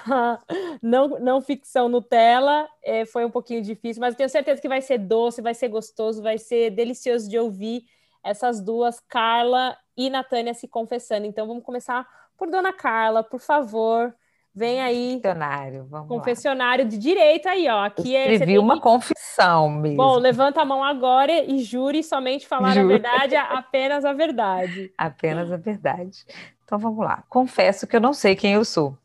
não, 0.83 1.09
não 1.21 1.41
ficção 1.41 1.89
Nutella. 1.89 2.69
É, 2.83 3.07
foi 3.07 3.25
um 3.25 3.31
pouquinho 3.31 3.63
difícil, 3.63 4.01
mas 4.01 4.15
tenho 4.15 4.29
certeza 4.29 4.61
que 4.61 4.69
vai 4.69 4.83
ser 4.83 4.99
doce, 4.99 5.41
vai 5.41 5.55
ser 5.55 5.69
gostoso, 5.69 6.23
vai 6.23 6.39
ser 6.39 6.71
delicioso 6.71 7.29
de 7.29 7.39
ouvir 7.39 7.85
essas 8.23 8.61
duas, 8.61 9.01
Carla 9.01 9.77
e 9.97 10.11
Natânia, 10.11 10.55
se 10.55 10.69
confessando. 10.69 11.27
Então 11.27 11.47
vamos 11.47 11.65
começar 11.65 12.07
por 12.37 12.51
Dona 12.51 12.73
Carla, 12.73 13.23
por 13.25 13.41
favor. 13.41 14.15
Vem 14.55 14.83
aí. 14.83 15.15
Confessionário, 15.15 15.87
vamos 15.89 16.09
Confessionário 16.09 16.85
lá. 16.85 16.91
de 16.91 16.99
direito 16.99 17.49
aí, 17.49 17.67
ó. 17.69 17.85
Aqui 17.85 18.15
é. 18.15 18.33
Escrevi 18.33 18.59
uma 18.59 18.75
que... 18.75 18.83
confissão 18.83 19.71
mesmo. 19.71 19.97
Bom, 19.97 20.19
levanta 20.19 20.61
a 20.61 20.65
mão 20.65 20.85
agora 20.85 21.33
e 21.33 21.63
jure 21.63 22.03
somente 22.03 22.47
falar 22.47 22.77
a 22.77 22.85
verdade, 22.85 23.35
apenas 23.35 24.05
a 24.05 24.13
verdade. 24.13 24.93
Apenas 24.99 25.51
a 25.51 25.57
verdade. 25.57 26.25
Então 26.65 26.79
vamos 26.79 27.03
lá. 27.05 27.25
Confesso 27.29 27.87
que 27.87 27.97
eu 27.97 28.01
não 28.01 28.13
sei 28.13 28.37
quem 28.37 28.53
eu 28.53 28.65
sou. 28.65 28.97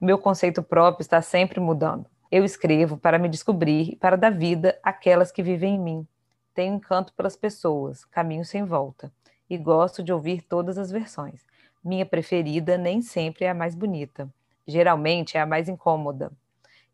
Meu 0.00 0.18
conceito 0.18 0.62
próprio 0.62 1.02
está 1.02 1.22
sempre 1.22 1.60
mudando. 1.60 2.06
Eu 2.30 2.44
escrevo 2.44 2.96
para 2.96 3.18
me 3.18 3.28
descobrir 3.28 3.92
e 3.92 3.96
para 3.96 4.16
dar 4.16 4.30
vida 4.30 4.76
àquelas 4.82 5.30
que 5.30 5.42
vivem 5.42 5.76
em 5.76 5.78
mim. 5.78 6.06
Tenho 6.52 6.74
encanto 6.74 7.12
pelas 7.12 7.36
pessoas, 7.36 8.04
caminho 8.04 8.44
sem 8.44 8.64
volta. 8.64 9.12
E 9.48 9.56
gosto 9.56 10.02
de 10.02 10.12
ouvir 10.12 10.42
todas 10.42 10.76
as 10.76 10.90
versões. 10.90 11.44
Minha 11.84 12.04
preferida 12.04 12.76
nem 12.76 13.00
sempre 13.00 13.44
é 13.44 13.50
a 13.50 13.54
mais 13.54 13.76
bonita 13.76 14.28
geralmente 14.66 15.36
é 15.36 15.40
a 15.40 15.46
mais 15.46 15.68
incômoda. 15.68 16.32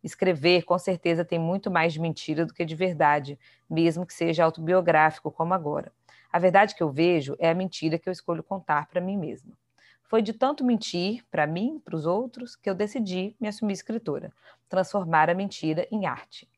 Escrever, 0.02 0.64
com 0.64 0.78
certeza, 0.78 1.24
tem 1.24 1.38
muito 1.38 1.70
mais 1.70 1.92
de 1.92 2.00
mentira 2.00 2.44
do 2.44 2.52
que 2.52 2.64
de 2.64 2.74
verdade, 2.74 3.38
mesmo 3.70 4.04
que 4.04 4.12
seja 4.12 4.44
autobiográfico, 4.44 5.30
como 5.30 5.54
agora. 5.54 5.92
A 6.32 6.38
verdade 6.38 6.74
que 6.74 6.82
eu 6.82 6.90
vejo 6.90 7.36
é 7.38 7.50
a 7.50 7.54
mentira 7.54 7.98
que 7.98 8.08
eu 8.08 8.12
escolho 8.12 8.42
contar 8.42 8.88
para 8.88 9.00
mim 9.00 9.16
mesma. 9.16 9.52
Foi 10.02 10.20
de 10.20 10.32
tanto 10.32 10.64
mentir 10.64 11.24
para 11.30 11.46
mim, 11.46 11.80
para 11.84 11.94
os 11.96 12.04
outros, 12.04 12.56
que 12.56 12.68
eu 12.68 12.74
decidi 12.74 13.36
me 13.40 13.48
assumir 13.48 13.74
escritora, 13.74 14.32
transformar 14.68 15.30
a 15.30 15.34
mentira 15.34 15.86
em 15.90 16.04
arte. 16.04 16.48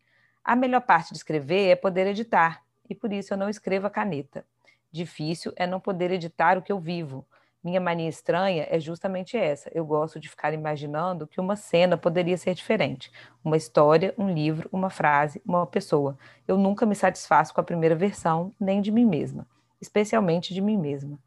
A 0.43 0.57
melhor 0.57 0.81
parte 0.81 1.11
de 1.11 1.19
escrever 1.19 1.69
é 1.69 1.77
poder 1.77 2.07
editar, 2.07 2.65
e 2.89 2.95
por 2.95 3.13
isso 3.13 3.33
eu 3.33 3.39
não 3.39 3.49
escrevo 3.49 3.87
a 3.87 3.91
caneta. 3.91 4.45
Difícil 4.91 5.53
é 5.57 5.67
não 5.67 5.81
poder 5.81 6.11
editar 6.11 6.57
o 6.57 6.63
que 6.63 6.73
eu 6.73 6.79
vivo, 6.79 7.27
minha 7.65 7.81
mania 7.81 8.11
estranha 8.11 8.67
é 8.71 8.79
justamente 8.79 9.39
essa. 9.39 9.71
Eu 9.75 9.87
gosto 9.87 10.21
de 10.21 10.29
ficar 10.29 10.53
imaginando 10.53 11.27
que 11.27 11.41
uma 11.41 11.57
cena 11.57 11.97
poderia 11.97 12.37
ser 12.37 12.55
diferente. 12.55 13.11
Uma 13.43 13.57
história, 13.57 14.15
um 14.19 14.29
livro, 14.29 14.69
uma 14.71 14.91
frase, 14.91 15.41
uma 15.47 15.67
pessoa. 15.67 16.19
Eu 16.47 16.59
nunca 16.59 16.85
me 16.85 16.95
satisfaço 16.95 17.55
com 17.55 17.63
a 17.63 17.65
primeira 17.65 17.97
versão, 17.97 18.53
nem 18.61 18.83
de 18.83 18.93
mim 18.93 19.07
mesma, 19.07 19.47
especialmente 19.81 20.53
de 20.53 20.61
mim 20.61 20.77
mesma. 20.77 21.19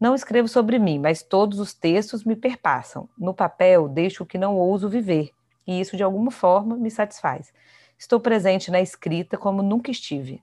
Não 0.00 0.16
escrevo 0.16 0.48
sobre 0.48 0.80
mim, 0.80 0.98
mas 0.98 1.22
todos 1.22 1.60
os 1.60 1.72
textos 1.72 2.24
me 2.24 2.34
perpassam. 2.34 3.08
No 3.16 3.32
papel, 3.32 3.88
deixo 3.88 4.24
o 4.24 4.26
que 4.26 4.36
não 4.36 4.56
ouso 4.56 4.88
viver, 4.88 5.30
e 5.64 5.80
isso 5.80 5.96
de 5.96 6.02
alguma 6.02 6.32
forma 6.32 6.76
me 6.76 6.90
satisfaz. 6.90 7.52
Estou 7.96 8.18
presente 8.18 8.70
na 8.70 8.80
escrita 8.80 9.36
como 9.36 9.62
nunca 9.62 9.92
estive. 9.92 10.42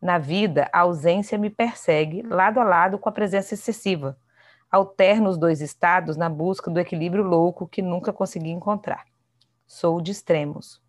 Na 0.00 0.18
vida, 0.18 0.68
a 0.72 0.80
ausência 0.80 1.38
me 1.38 1.50
persegue 1.50 2.22
lado 2.22 2.60
a 2.60 2.64
lado 2.64 2.98
com 2.98 3.08
a 3.08 3.12
presença 3.12 3.54
excessiva. 3.54 4.16
Alterno 4.70 5.30
os 5.30 5.38
dois 5.38 5.60
estados 5.60 6.16
na 6.16 6.28
busca 6.28 6.70
do 6.70 6.80
equilíbrio 6.80 7.22
louco 7.22 7.68
que 7.68 7.80
nunca 7.80 8.12
consegui 8.12 8.50
encontrar. 8.50 9.06
Sou 9.66 10.00
de 10.00 10.10
extremos. 10.10 10.80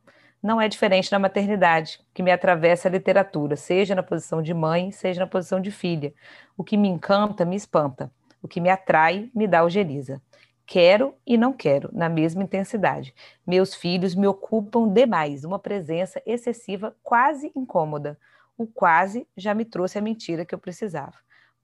Não 0.41 0.61
é 0.61 0.67
diferente 0.67 1.11
na 1.11 1.19
maternidade, 1.19 1.99
que 2.13 2.23
me 2.23 2.31
atravessa 2.31 2.87
a 2.87 2.91
literatura, 2.91 3.55
seja 3.55 3.95
na 3.95 4.03
posição 4.03 4.41
de 4.41 4.53
mãe, 4.53 4.91
seja 4.91 5.19
na 5.19 5.27
posição 5.27 5.59
de 5.59 5.71
filha. 5.71 6.13
O 6.55 6.63
que 6.63 6.77
me 6.77 6.87
encanta, 6.87 7.43
me 7.43 7.55
espanta. 7.55 8.11
O 8.41 8.47
que 8.47 8.61
me 8.61 8.69
atrai, 8.69 9.29
me 9.33 9.47
dá 9.47 9.59
algeriza. 9.59 10.21
Quero 10.65 11.15
e 11.25 11.37
não 11.37 11.53
quero, 11.53 11.89
na 11.93 12.09
mesma 12.09 12.43
intensidade. 12.43 13.15
Meus 13.45 13.73
filhos 13.73 14.13
me 14.13 14.27
ocupam 14.27 14.91
demais, 14.91 15.43
uma 15.43 15.57
presença 15.57 16.21
excessiva, 16.25 16.95
quase 17.03 17.51
incômoda. 17.55 18.19
O 18.57 18.67
quase 18.67 19.27
já 19.35 19.53
me 19.53 19.65
trouxe 19.65 19.97
a 19.97 20.01
mentira 20.01 20.45
que 20.45 20.53
eu 20.53 20.59
precisava. 20.59 21.15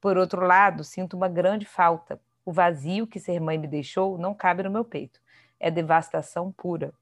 Por 0.04 0.18
outro 0.18 0.46
lado, 0.46 0.84
sinto 0.84 1.16
uma 1.16 1.30
grande 1.30 1.64
falta. 1.64 2.20
O 2.44 2.52
vazio 2.52 3.06
que 3.06 3.18
ser 3.18 3.40
mãe 3.40 3.56
me 3.56 3.66
deixou 3.66 4.18
não 4.18 4.34
cabe 4.34 4.62
no 4.62 4.70
meu 4.70 4.84
peito. 4.84 5.18
É 5.58 5.70
devastação 5.70 6.52
pura. 6.52 6.92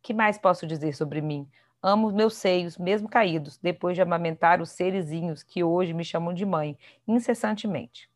Que 0.00 0.14
mais 0.14 0.38
posso 0.38 0.64
dizer 0.64 0.94
sobre 0.94 1.20
mim? 1.20 1.48
Amo 1.82 2.12
meus 2.12 2.36
seios, 2.36 2.78
mesmo 2.78 3.08
caídos, 3.08 3.58
depois 3.58 3.96
de 3.96 4.02
amamentar 4.02 4.62
os 4.62 4.70
serizinhos 4.70 5.42
que 5.42 5.64
hoje 5.64 5.92
me 5.92 6.04
chamam 6.04 6.32
de 6.32 6.46
mãe, 6.46 6.78
incessantemente. 7.08 8.08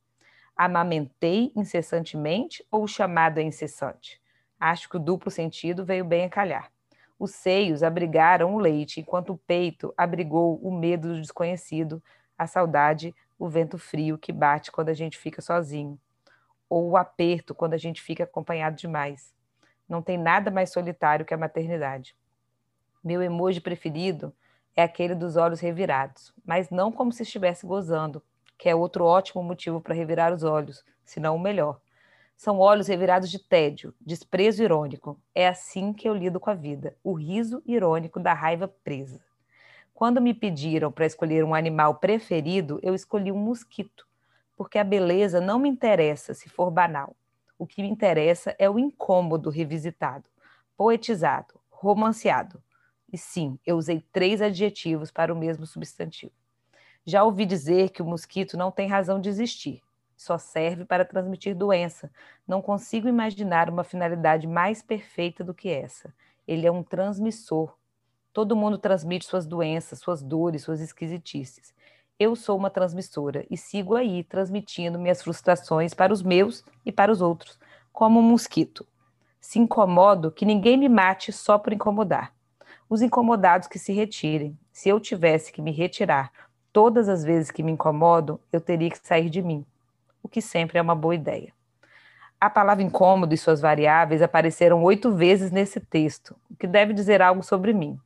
Amamentei 0.56 1.50
incessantemente 1.56 2.64
ou 2.70 2.84
o 2.84 2.88
chamado 2.88 3.40
é 3.40 3.42
incessante? 3.42 4.22
Acho 4.60 4.88
que 4.88 4.98
o 4.98 5.00
duplo 5.00 5.32
sentido 5.32 5.84
veio 5.84 6.04
bem 6.04 6.26
a 6.26 6.30
calhar. 6.30 6.70
Os 7.18 7.32
seios 7.32 7.82
abrigaram 7.82 8.54
o 8.54 8.60
leite, 8.60 9.00
enquanto 9.00 9.32
o 9.32 9.36
peito 9.36 9.92
abrigou 9.96 10.60
o 10.62 10.70
medo 10.70 11.08
do 11.08 11.20
desconhecido, 11.20 12.00
a 12.38 12.46
saudade, 12.46 13.12
o 13.38 13.48
vento 13.48 13.78
frio 13.78 14.18
que 14.18 14.32
bate 14.32 14.72
quando 14.72 14.88
a 14.88 14.94
gente 14.94 15.16
fica 15.16 15.40
sozinho, 15.40 15.98
ou 16.68 16.90
o 16.90 16.96
aperto 16.96 17.54
quando 17.54 17.74
a 17.74 17.78
gente 17.78 18.02
fica 18.02 18.24
acompanhado 18.24 18.76
demais. 18.76 19.32
Não 19.88 20.02
tem 20.02 20.18
nada 20.18 20.50
mais 20.50 20.70
solitário 20.70 21.24
que 21.24 21.32
a 21.32 21.38
maternidade. 21.38 22.14
Meu 23.02 23.22
emoji 23.22 23.60
preferido 23.60 24.34
é 24.76 24.82
aquele 24.82 25.14
dos 25.14 25.36
olhos 25.36 25.60
revirados, 25.60 26.34
mas 26.44 26.68
não 26.70 26.92
como 26.92 27.12
se 27.12 27.22
estivesse 27.22 27.66
gozando, 27.66 28.22
que 28.58 28.68
é 28.68 28.74
outro 28.74 29.04
ótimo 29.04 29.42
motivo 29.42 29.80
para 29.80 29.94
revirar 29.94 30.32
os 30.32 30.42
olhos, 30.42 30.84
se 31.04 31.20
não 31.20 31.36
o 31.36 31.40
melhor. 31.40 31.80
São 32.36 32.58
olhos 32.58 32.86
revirados 32.86 33.30
de 33.30 33.38
tédio, 33.38 33.94
desprezo 34.00 34.62
irônico. 34.62 35.20
É 35.34 35.48
assim 35.48 35.92
que 35.92 36.08
eu 36.08 36.14
lido 36.14 36.38
com 36.38 36.50
a 36.50 36.54
vida, 36.54 36.96
o 37.02 37.12
riso 37.12 37.62
irônico 37.66 38.20
da 38.20 38.32
raiva 38.32 38.68
presa. 38.68 39.20
Quando 39.98 40.20
me 40.20 40.32
pediram 40.32 40.92
para 40.92 41.06
escolher 41.06 41.42
um 41.42 41.52
animal 41.52 41.96
preferido, 41.96 42.78
eu 42.84 42.94
escolhi 42.94 43.32
um 43.32 43.36
mosquito, 43.36 44.06
porque 44.56 44.78
a 44.78 44.84
beleza 44.84 45.40
não 45.40 45.58
me 45.58 45.68
interessa 45.68 46.32
se 46.32 46.48
for 46.48 46.70
banal. 46.70 47.16
O 47.58 47.66
que 47.66 47.82
me 47.82 47.88
interessa 47.88 48.54
é 48.60 48.70
o 48.70 48.78
incômodo 48.78 49.50
revisitado, 49.50 50.30
poetizado, 50.76 51.60
romanceado. 51.68 52.62
E 53.12 53.18
sim, 53.18 53.58
eu 53.66 53.76
usei 53.76 54.00
três 54.12 54.40
adjetivos 54.40 55.10
para 55.10 55.34
o 55.34 55.36
mesmo 55.36 55.66
substantivo. 55.66 56.30
Já 57.04 57.24
ouvi 57.24 57.44
dizer 57.44 57.90
que 57.90 58.00
o 58.00 58.06
mosquito 58.06 58.56
não 58.56 58.70
tem 58.70 58.86
razão 58.86 59.20
de 59.20 59.28
existir, 59.28 59.82
só 60.16 60.38
serve 60.38 60.84
para 60.84 61.04
transmitir 61.04 61.56
doença. 61.56 62.08
Não 62.46 62.62
consigo 62.62 63.08
imaginar 63.08 63.68
uma 63.68 63.82
finalidade 63.82 64.46
mais 64.46 64.80
perfeita 64.80 65.42
do 65.42 65.52
que 65.52 65.68
essa. 65.68 66.14
Ele 66.46 66.68
é 66.68 66.70
um 66.70 66.84
transmissor. 66.84 67.76
Todo 68.38 68.54
mundo 68.54 68.78
transmite 68.78 69.26
suas 69.26 69.46
doenças, 69.46 69.98
suas 69.98 70.22
dores, 70.22 70.62
suas 70.62 70.80
esquisitices 70.80 71.74
eu 72.18 72.34
sou 72.34 72.56
uma 72.56 72.68
transmissora 72.68 73.46
e 73.48 73.56
sigo 73.56 73.94
aí 73.94 74.24
transmitindo 74.24 74.98
minhas 74.98 75.22
frustrações 75.22 75.94
para 75.94 76.12
os 76.12 76.20
meus 76.20 76.64
e 76.84 76.90
para 76.90 77.12
os 77.12 77.20
outros, 77.20 77.58
como 77.92 78.18
um 78.18 78.22
mosquito. 78.22 78.84
Se 79.40 79.60
incomodo, 79.60 80.32
que 80.32 80.44
ninguém 80.44 80.76
me 80.76 80.88
mate 80.88 81.30
só 81.30 81.58
por 81.58 81.72
incomodar. 81.72 82.32
Os 82.90 83.02
incomodados 83.02 83.68
que 83.68 83.78
se 83.78 83.92
retirem. 83.92 84.58
Se 84.72 84.88
eu 84.88 84.98
tivesse 84.98 85.52
que 85.52 85.62
me 85.62 85.70
retirar 85.70 86.32
todas 86.72 87.08
as 87.08 87.22
vezes 87.22 87.52
que 87.52 87.62
me 87.62 87.70
incomodo, 87.70 88.40
eu 88.52 88.60
teria 88.60 88.90
que 88.90 88.98
sair 89.06 89.30
de 89.30 89.40
mim, 89.40 89.64
o 90.20 90.28
que 90.28 90.42
sempre 90.42 90.78
é 90.78 90.82
uma 90.82 90.96
boa 90.96 91.14
ideia. 91.14 91.52
A 92.40 92.50
palavra 92.50 92.82
incômodo 92.82 93.32
e 93.32 93.38
suas 93.38 93.60
variáveis 93.60 94.22
apareceram 94.22 94.82
oito 94.82 95.12
vezes 95.12 95.52
nesse 95.52 95.78
texto, 95.78 96.34
o 96.50 96.56
que 96.56 96.66
deve 96.66 96.92
dizer 96.92 97.22
algo 97.22 97.44
sobre 97.44 97.72
mim. 97.72 97.98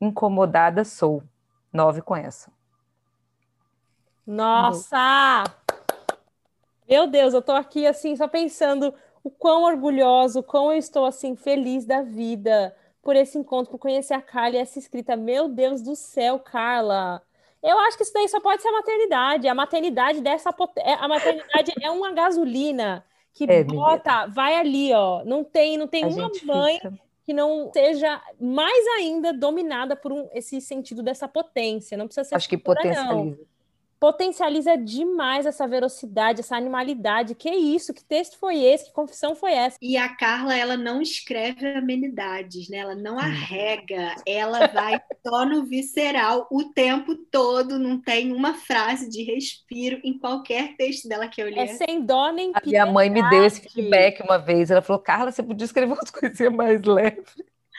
Incomodada 0.00 0.84
sou. 0.84 1.22
Nove 1.72 2.00
com 2.00 2.16
essa. 2.16 2.50
Nossa! 4.26 5.44
Meu 6.88 7.06
Deus, 7.06 7.34
eu 7.34 7.42
tô 7.42 7.52
aqui 7.52 7.86
assim 7.86 8.16
só 8.16 8.26
pensando 8.26 8.94
o 9.22 9.30
quão 9.30 9.64
orgulhoso, 9.64 10.40
o 10.40 10.42
quão 10.42 10.72
eu 10.72 10.78
estou 10.78 11.04
assim 11.04 11.36
feliz 11.36 11.84
da 11.84 12.02
vida 12.02 12.74
por 13.02 13.16
esse 13.16 13.38
encontro, 13.38 13.70
por 13.70 13.78
conhecer 13.78 14.14
a 14.14 14.22
Carla 14.22 14.56
e 14.56 14.58
essa 14.58 14.78
escrita. 14.78 15.16
Meu 15.16 15.48
Deus 15.48 15.82
do 15.82 15.96
céu, 15.96 16.38
Carla. 16.38 17.22
Eu 17.62 17.78
acho 17.80 17.96
que 17.96 18.02
isso 18.02 18.12
daí 18.12 18.28
só 18.28 18.40
pode 18.40 18.62
ser 18.62 18.68
a 18.68 18.72
maternidade. 18.72 19.48
A 19.48 19.54
maternidade 19.54 20.20
dessa 20.20 20.54
é, 20.76 20.94
a 20.94 21.08
maternidade 21.08 21.72
é 21.82 21.90
uma 21.90 22.12
gasolina 22.12 23.04
que 23.32 23.44
é, 23.48 23.64
bota, 23.64 24.26
vai 24.26 24.56
ali, 24.56 24.92
ó. 24.92 25.24
Não 25.24 25.42
tem, 25.42 25.76
não 25.76 25.86
tem 25.86 26.04
a 26.04 26.08
uma 26.08 26.30
mãe 26.44 26.76
fica... 26.76 26.98
que 27.28 27.34
não 27.34 27.70
seja 27.74 28.22
mais 28.40 28.86
ainda 28.96 29.34
dominada 29.34 29.94
por 29.94 30.10
um, 30.10 30.30
esse 30.32 30.62
sentido 30.62 31.02
dessa 31.02 31.28
potência. 31.28 31.94
Não 31.94 32.06
precisa 32.06 32.24
ser. 32.24 32.34
Acho 32.34 32.48
que 32.48 32.56
potencializa. 32.56 33.12
Não 33.12 33.36
potencializa 34.00 34.76
demais 34.76 35.46
essa 35.46 35.66
velocidade, 35.66 36.40
essa 36.40 36.56
animalidade. 36.56 37.34
Que 37.34 37.50
isso? 37.50 37.92
Que 37.92 38.04
texto 38.04 38.38
foi 38.38 38.62
esse? 38.62 38.86
Que 38.86 38.92
confissão 38.92 39.34
foi 39.34 39.52
essa? 39.52 39.76
E 39.82 39.96
a 39.96 40.08
Carla, 40.08 40.56
ela 40.56 40.76
não 40.76 41.02
escreve 41.02 41.66
amenidades, 41.74 42.68
né? 42.68 42.78
Ela 42.78 42.94
não 42.94 43.18
arrega, 43.18 44.14
ela 44.26 44.66
vai 44.68 45.00
só 45.26 45.44
no 45.44 45.64
visceral 45.64 46.46
o 46.50 46.64
tempo 46.64 47.14
todo, 47.30 47.78
não 47.78 48.00
tem 48.00 48.32
uma 48.32 48.54
frase 48.54 49.08
de 49.08 49.22
respiro 49.22 50.00
em 50.04 50.18
qualquer 50.18 50.76
texto 50.76 51.08
dela 51.08 51.28
que 51.28 51.42
eu 51.42 51.48
li. 51.48 51.58
É 51.58 51.66
sem 51.66 52.04
dó 52.04 52.30
nem 52.30 52.52
A 52.54 52.60
minha 52.64 52.86
mãe 52.86 53.10
me 53.10 53.28
deu 53.28 53.44
esse 53.44 53.60
feedback 53.60 54.22
uma 54.22 54.38
vez, 54.38 54.70
ela 54.70 54.82
falou, 54.82 55.02
Carla, 55.02 55.32
você 55.32 55.42
podia 55.42 55.64
escrever 55.64 55.92
umas 55.92 56.10
coisinhas 56.10 56.52
mais 56.52 56.82
leves. 56.82 57.34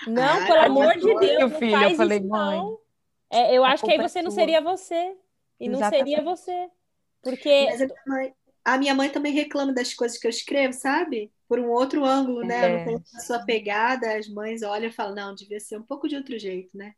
Não, 0.07 0.23
ah, 0.23 0.45
pelo 0.45 0.59
amor 0.59 0.93
de 0.93 1.13
Deus, 1.13 1.57
filho, 1.57 1.83
eu 1.83 1.95
falei, 1.95 2.19
mãe. 2.19 2.61
É, 3.31 3.55
eu 3.55 3.63
acho 3.63 3.83
que 3.85 3.91
aí 3.91 3.97
você 3.97 4.21
não 4.21 4.31
seria 4.31 4.59
você. 4.59 5.15
E 5.59 5.67
não 5.67 5.87
seria 5.89 6.21
você. 6.21 6.69
Porque. 7.21 7.65
Mas 7.65 7.81
a 7.81 7.85
minha, 7.85 8.03
mãe, 8.07 8.33
a 8.63 8.77
minha 8.77 8.95
mãe 8.95 9.09
também 9.09 9.33
reclama 9.33 9.73
das 9.73 9.93
coisas 9.93 10.17
que 10.17 10.25
eu 10.25 10.29
escrevo, 10.29 10.73
sabe? 10.73 11.31
Por 11.47 11.59
um 11.59 11.69
outro 11.69 12.05
ângulo, 12.05 12.43
né? 12.43 12.83
É. 12.83 12.85
Não 12.85 12.95
a 13.15 13.19
sua 13.19 13.39
pegada, 13.39 14.15
as 14.17 14.27
mães 14.27 14.61
olham 14.63 14.89
e 14.89 14.93
falam, 14.93 15.15
não, 15.15 15.35
devia 15.35 15.59
ser 15.59 15.77
um 15.77 15.83
pouco 15.83 16.07
de 16.07 16.15
outro 16.15 16.37
jeito, 16.39 16.69
né? 16.77 16.93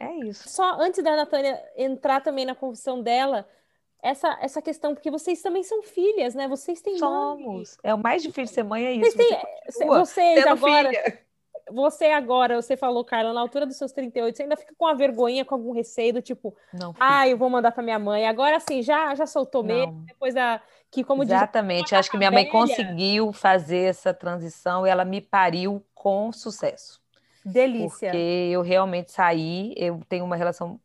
É 0.00 0.14
isso. 0.24 0.48
Só 0.48 0.80
antes 0.80 1.02
da 1.02 1.14
Natânia 1.14 1.62
entrar 1.76 2.22
também 2.22 2.46
na 2.46 2.54
confissão 2.54 3.02
dela, 3.02 3.46
essa, 4.02 4.38
essa 4.40 4.62
questão, 4.62 4.94
porque 4.94 5.10
vocês 5.10 5.42
também 5.42 5.62
são 5.62 5.82
filhas, 5.82 6.34
né? 6.34 6.48
Vocês 6.48 6.80
têm 6.80 6.96
Somos. 6.98 7.76
Mãe. 7.82 7.90
É 7.90 7.94
o 7.94 7.98
mais 7.98 8.22
difícil 8.22 8.54
ser 8.54 8.62
mãe, 8.62 8.86
é 8.86 8.92
isso. 8.92 9.10
Vocês, 9.10 9.28
têm, 9.76 9.86
vocês 9.86 10.46
agora. 10.46 10.88
Filha 10.88 11.27
você 11.72 12.06
agora, 12.06 12.60
você 12.60 12.76
falou, 12.76 13.04
Carla, 13.04 13.32
na 13.32 13.40
altura 13.40 13.66
dos 13.66 13.76
seus 13.76 13.92
38, 13.92 14.36
você 14.36 14.42
ainda 14.42 14.56
fica 14.56 14.74
com 14.76 14.86
a 14.86 14.94
vergonha, 14.94 15.44
com 15.44 15.54
algum 15.54 15.72
receio 15.72 16.14
do 16.14 16.22
tipo, 16.22 16.56
não, 16.72 16.94
ah, 16.98 17.28
eu 17.28 17.36
vou 17.36 17.50
mandar 17.50 17.72
para 17.72 17.82
minha 17.82 17.98
mãe. 17.98 18.26
Agora 18.26 18.58
sim, 18.60 18.82
já 18.82 19.14
já 19.14 19.26
soltou 19.26 19.62
não. 19.62 19.74
mesmo, 19.74 20.04
depois 20.06 20.34
da 20.34 20.60
que 20.90 21.04
como 21.04 21.22
Exatamente, 21.22 21.84
diz, 21.84 21.92
acho 21.94 22.10
que 22.10 22.16
minha 22.16 22.30
mãe 22.30 22.48
conseguiu 22.48 23.32
fazer 23.32 23.90
essa 23.90 24.14
transição 24.14 24.86
e 24.86 24.90
ela 24.90 25.04
me 25.04 25.20
pariu 25.20 25.84
com 25.94 26.32
sucesso. 26.32 27.00
Delícia. 27.44 28.10
Porque 28.10 28.50
eu 28.50 28.62
realmente 28.62 29.12
saí, 29.12 29.74
eu 29.76 30.00
tenho 30.08 30.24
uma 30.24 30.36
relação 30.36 30.80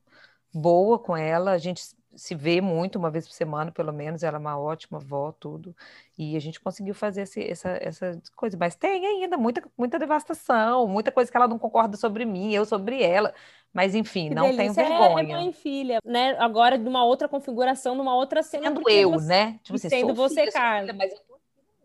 boa 0.54 1.00
com 1.00 1.16
ela, 1.16 1.52
a 1.52 1.58
gente 1.58 1.82
se 2.16 2.36
vê 2.36 2.62
muito, 2.62 2.98
uma 2.98 3.10
vez 3.10 3.28
por 3.28 3.34
semana, 3.34 3.72
pelo 3.72 3.92
menos. 3.92 4.24
Ela 4.24 4.38
é 4.38 4.40
uma 4.40 4.58
ótima 4.58 4.98
avó, 4.98 5.32
tudo. 5.32 5.76
E 6.18 6.36
a 6.36 6.40
gente 6.40 6.60
conseguiu 6.60 6.94
fazer 6.94 7.24
esse, 7.24 7.44
essa, 7.44 7.70
essa 7.82 8.22
coisa. 8.36 8.58
Mas 8.58 8.76
tem 8.76 9.06
ainda 9.06 9.38
muita, 9.38 9.64
muita 9.78 10.00
devastação, 10.00 10.88
muita 10.88 11.12
coisa 11.12 11.32
que 11.32 11.38
ela 11.38 11.48
não 11.48 11.60
concorda 11.60 11.98
sobre 11.98 12.26
mim, 12.26 12.54
eu 12.54 12.66
sobre 12.66 13.02
ela. 13.02 13.34
Mas, 13.74 13.96
enfim, 13.96 14.30
que 14.30 14.36
não 14.36 14.52
delícia. 14.52 14.74
tenho 14.74 14.90
vergonha. 14.90 15.34
É, 15.34 15.36
mãe 15.36 15.50
e 15.50 15.54
filha, 15.54 16.00
né? 16.06 16.36
Agora, 16.40 16.78
de 16.78 16.88
uma 16.88 17.04
outra 17.04 17.28
configuração, 17.28 17.96
numa 17.96 18.16
outra 18.16 18.44
cena. 18.44 18.68
Sendo 18.68 18.90
eu, 18.90 19.12
você, 19.12 19.28
né? 19.28 19.60
Tipo 19.64 19.76
assim, 19.76 19.90
sendo 19.90 20.14
você, 20.14 20.52
Carla. 20.52 20.94
mas 20.94 21.12
eu 21.12 21.20
tô 21.20 21.34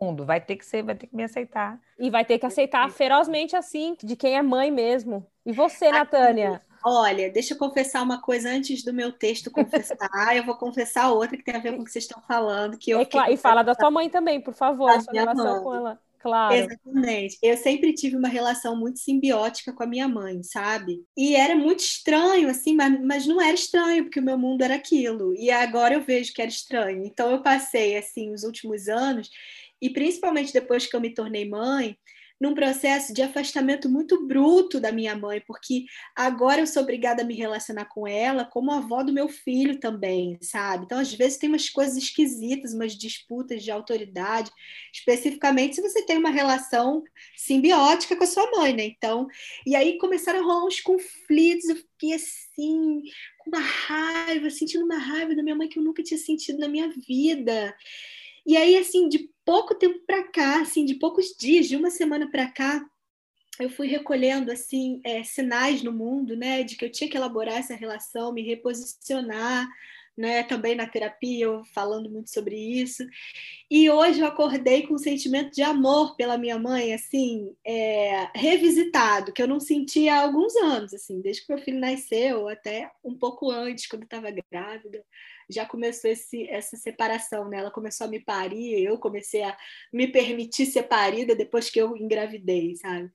mundo, 0.00 0.24
vai 0.24 0.40
ter 0.40 0.56
que 0.56 0.64
ser, 0.64 0.82
vai 0.82 0.94
ter 0.94 1.06
que 1.06 1.16
me 1.16 1.24
aceitar. 1.24 1.80
E 1.98 2.08
vai 2.08 2.24
ter 2.24 2.38
que 2.38 2.46
aceitar 2.46 2.88
ferozmente 2.90 3.56
assim, 3.56 3.96
de 4.02 4.14
quem 4.14 4.36
é 4.36 4.42
mãe 4.42 4.70
mesmo. 4.70 5.26
E 5.44 5.52
você, 5.52 5.90
Natânia? 5.90 6.60
Olha, 6.84 7.30
deixa 7.30 7.54
eu 7.54 7.58
confessar 7.58 8.02
uma 8.02 8.20
coisa 8.20 8.48
antes 8.50 8.84
do 8.84 8.92
meu 8.92 9.12
texto 9.12 9.50
confessar. 9.50 10.36
eu 10.36 10.44
vou 10.44 10.56
confessar 10.56 11.10
outra 11.10 11.36
que 11.36 11.44
tem 11.44 11.56
a 11.56 11.60
ver 11.60 11.74
com 11.74 11.82
o 11.82 11.84
que 11.84 11.90
vocês 11.90 12.04
estão 12.04 12.22
falando. 12.22 12.78
Que 12.78 12.90
eu 12.90 13.06
e 13.28 13.36
fala 13.36 13.62
da 13.62 13.74
tua 13.74 13.90
mãe 13.90 14.08
também, 14.08 14.40
por 14.40 14.54
favor, 14.54 14.90
a 14.90 15.00
sua 15.00 15.12
relação 15.12 15.54
mãe. 15.54 15.62
com 15.62 15.74
ela. 15.74 16.00
Claro. 16.20 16.54
Exatamente. 16.54 17.38
Eu 17.40 17.56
sempre 17.56 17.92
tive 17.92 18.16
uma 18.16 18.28
relação 18.28 18.76
muito 18.76 18.98
simbiótica 18.98 19.72
com 19.72 19.82
a 19.82 19.86
minha 19.86 20.08
mãe, 20.08 20.42
sabe? 20.42 21.04
E 21.16 21.36
era 21.36 21.54
muito 21.54 21.80
estranho, 21.80 22.48
assim, 22.48 22.74
mas, 22.74 23.00
mas 23.00 23.26
não 23.26 23.40
era 23.40 23.54
estranho, 23.54 24.04
porque 24.04 24.18
o 24.18 24.22
meu 24.22 24.36
mundo 24.36 24.62
era 24.62 24.74
aquilo. 24.74 25.32
E 25.34 25.50
agora 25.50 25.94
eu 25.94 26.02
vejo 26.02 26.32
que 26.32 26.42
era 26.42 26.50
estranho. 26.50 27.04
Então 27.04 27.30
eu 27.30 27.42
passei, 27.42 27.96
assim, 27.96 28.32
os 28.32 28.42
últimos 28.42 28.88
anos, 28.88 29.30
e 29.80 29.90
principalmente 29.90 30.52
depois 30.52 30.86
que 30.86 30.96
eu 30.96 31.00
me 31.00 31.14
tornei 31.14 31.48
mãe, 31.48 31.96
num 32.40 32.54
processo 32.54 33.12
de 33.12 33.20
afastamento 33.20 33.88
muito 33.88 34.26
bruto 34.26 34.78
da 34.78 34.92
minha 34.92 35.16
mãe, 35.16 35.42
porque 35.46 35.84
agora 36.14 36.60
eu 36.60 36.66
sou 36.66 36.82
obrigada 36.82 37.22
a 37.22 37.24
me 37.24 37.34
relacionar 37.34 37.86
com 37.86 38.06
ela 38.06 38.44
como 38.44 38.70
avó 38.70 39.02
do 39.02 39.12
meu 39.12 39.28
filho 39.28 39.80
também, 39.80 40.38
sabe? 40.40 40.84
Então, 40.84 40.98
às 40.98 41.12
vezes, 41.12 41.38
tem 41.38 41.48
umas 41.48 41.68
coisas 41.68 41.96
esquisitas, 41.96 42.72
umas 42.72 42.96
disputas 42.96 43.62
de 43.62 43.70
autoridade, 43.70 44.50
especificamente 44.92 45.76
se 45.76 45.82
você 45.82 46.04
tem 46.04 46.16
uma 46.16 46.30
relação 46.30 47.02
simbiótica 47.36 48.16
com 48.16 48.24
a 48.24 48.26
sua 48.26 48.50
mãe, 48.52 48.74
né? 48.74 48.84
Então, 48.84 49.26
e 49.66 49.74
aí 49.74 49.98
começaram 49.98 50.40
a 50.40 50.42
rolar 50.42 50.66
uns 50.66 50.80
conflitos, 50.80 51.68
eu 51.68 51.76
fiquei 51.76 52.14
assim, 52.14 53.02
com 53.38 53.50
uma 53.50 53.60
raiva, 53.60 54.48
sentindo 54.50 54.84
uma 54.84 54.98
raiva 54.98 55.34
da 55.34 55.42
minha 55.42 55.56
mãe 55.56 55.68
que 55.68 55.78
eu 55.78 55.82
nunca 55.82 56.02
tinha 56.02 56.18
sentido 56.18 56.58
na 56.58 56.68
minha 56.68 56.88
vida. 56.88 57.74
E 58.46 58.56
aí, 58.56 58.78
assim, 58.78 59.08
de 59.08 59.28
pouco 59.48 59.74
tempo 59.74 59.98
para 60.06 60.24
cá, 60.24 60.60
assim, 60.60 60.84
de 60.84 60.96
poucos 60.96 61.34
dias, 61.34 61.66
de 61.66 61.74
uma 61.74 61.88
semana 61.88 62.30
para 62.30 62.50
cá, 62.50 62.84
eu 63.58 63.70
fui 63.70 63.86
recolhendo 63.86 64.52
assim 64.52 65.00
é, 65.02 65.24
sinais 65.24 65.82
no 65.82 65.90
mundo, 65.90 66.36
né, 66.36 66.62
de 66.62 66.76
que 66.76 66.84
eu 66.84 66.92
tinha 66.92 67.08
que 67.08 67.16
elaborar 67.16 67.56
essa 67.56 67.74
relação, 67.74 68.30
me 68.30 68.42
reposicionar, 68.42 69.66
né, 70.14 70.42
também 70.42 70.74
na 70.74 70.86
terapia, 70.86 71.46
eu 71.46 71.64
falando 71.72 72.10
muito 72.10 72.28
sobre 72.28 72.56
isso. 72.56 73.02
E 73.70 73.88
hoje 73.88 74.20
eu 74.20 74.26
acordei 74.26 74.86
com 74.86 74.92
um 74.92 74.98
sentimento 74.98 75.54
de 75.54 75.62
amor 75.62 76.14
pela 76.14 76.36
minha 76.36 76.58
mãe, 76.58 76.92
assim, 76.92 77.56
é, 77.64 78.28
revisitado, 78.34 79.32
que 79.32 79.40
eu 79.40 79.48
não 79.48 79.60
sentia 79.60 80.16
há 80.16 80.20
alguns 80.24 80.54
anos, 80.56 80.92
assim, 80.92 81.22
desde 81.22 81.46
que 81.46 81.54
meu 81.54 81.64
filho 81.64 81.80
nasceu, 81.80 82.48
até 82.48 82.90
um 83.02 83.16
pouco 83.16 83.50
antes, 83.50 83.86
quando 83.86 84.02
estava 84.02 84.28
grávida 84.52 85.02
já 85.50 85.64
começou 85.66 86.10
esse, 86.10 86.48
essa 86.48 86.76
separação, 86.76 87.48
né? 87.48 87.58
Ela 87.58 87.70
começou 87.70 88.06
a 88.06 88.10
me 88.10 88.20
parir, 88.20 88.84
eu 88.84 88.98
comecei 88.98 89.42
a 89.42 89.56
me 89.92 90.06
permitir 90.06 90.66
ser 90.66 90.84
parida 90.84 91.34
depois 91.34 91.70
que 91.70 91.80
eu 91.80 91.96
engravidei, 91.96 92.76
sabe? 92.76 93.10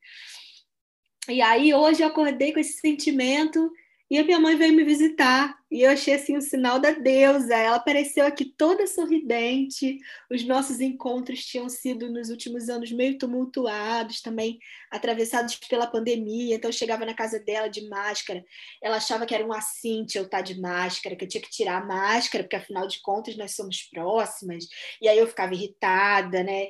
E 1.29 1.41
aí 1.41 1.73
hoje 1.73 2.03
eu 2.03 2.07
acordei 2.07 2.51
com 2.51 2.59
esse 2.59 2.79
sentimento 2.79 3.71
e 4.13 4.19
a 4.19 4.23
minha 4.23 4.39
mãe 4.39 4.55
veio 4.55 4.75
me 4.75 4.83
visitar 4.83 5.57
e 5.71 5.81
eu 5.81 5.89
achei 5.89 6.13
assim 6.13 6.37
um 6.37 6.41
sinal 6.41 6.79
da 6.79 6.91
deusa. 6.91 7.55
Ela 7.55 7.77
apareceu 7.77 8.23
aqui 8.27 8.45
toda 8.45 8.85
sorridente. 8.85 9.97
Os 10.29 10.45
nossos 10.45 10.79
encontros 10.79 11.43
tinham 11.43 11.67
sido 11.67 12.11
nos 12.11 12.29
últimos 12.29 12.69
anos 12.69 12.91
meio 12.91 13.17
tumultuados, 13.17 14.21
também 14.21 14.59
atravessados 14.91 15.55
pela 15.55 15.87
pandemia. 15.87 16.53
Então 16.53 16.69
eu 16.69 16.73
chegava 16.73 17.03
na 17.07 17.15
casa 17.15 17.39
dela 17.39 17.67
de 17.67 17.89
máscara. 17.89 18.45
Ela 18.83 18.97
achava 18.97 19.25
que 19.25 19.33
era 19.33 19.43
um 19.43 19.51
assinte 19.51 20.15
eu 20.15 20.25
estar 20.25 20.41
de 20.41 20.61
máscara, 20.61 21.15
que 21.15 21.25
eu 21.25 21.27
tinha 21.27 21.41
que 21.41 21.49
tirar 21.49 21.81
a 21.81 21.85
máscara, 21.85 22.43
porque 22.43 22.55
afinal 22.55 22.87
de 22.87 23.01
contas 23.01 23.35
nós 23.35 23.55
somos 23.55 23.81
próximas. 23.91 24.67
E 25.01 25.07
aí 25.07 25.17
eu 25.17 25.25
ficava 25.25 25.55
irritada, 25.55 26.43
né? 26.43 26.67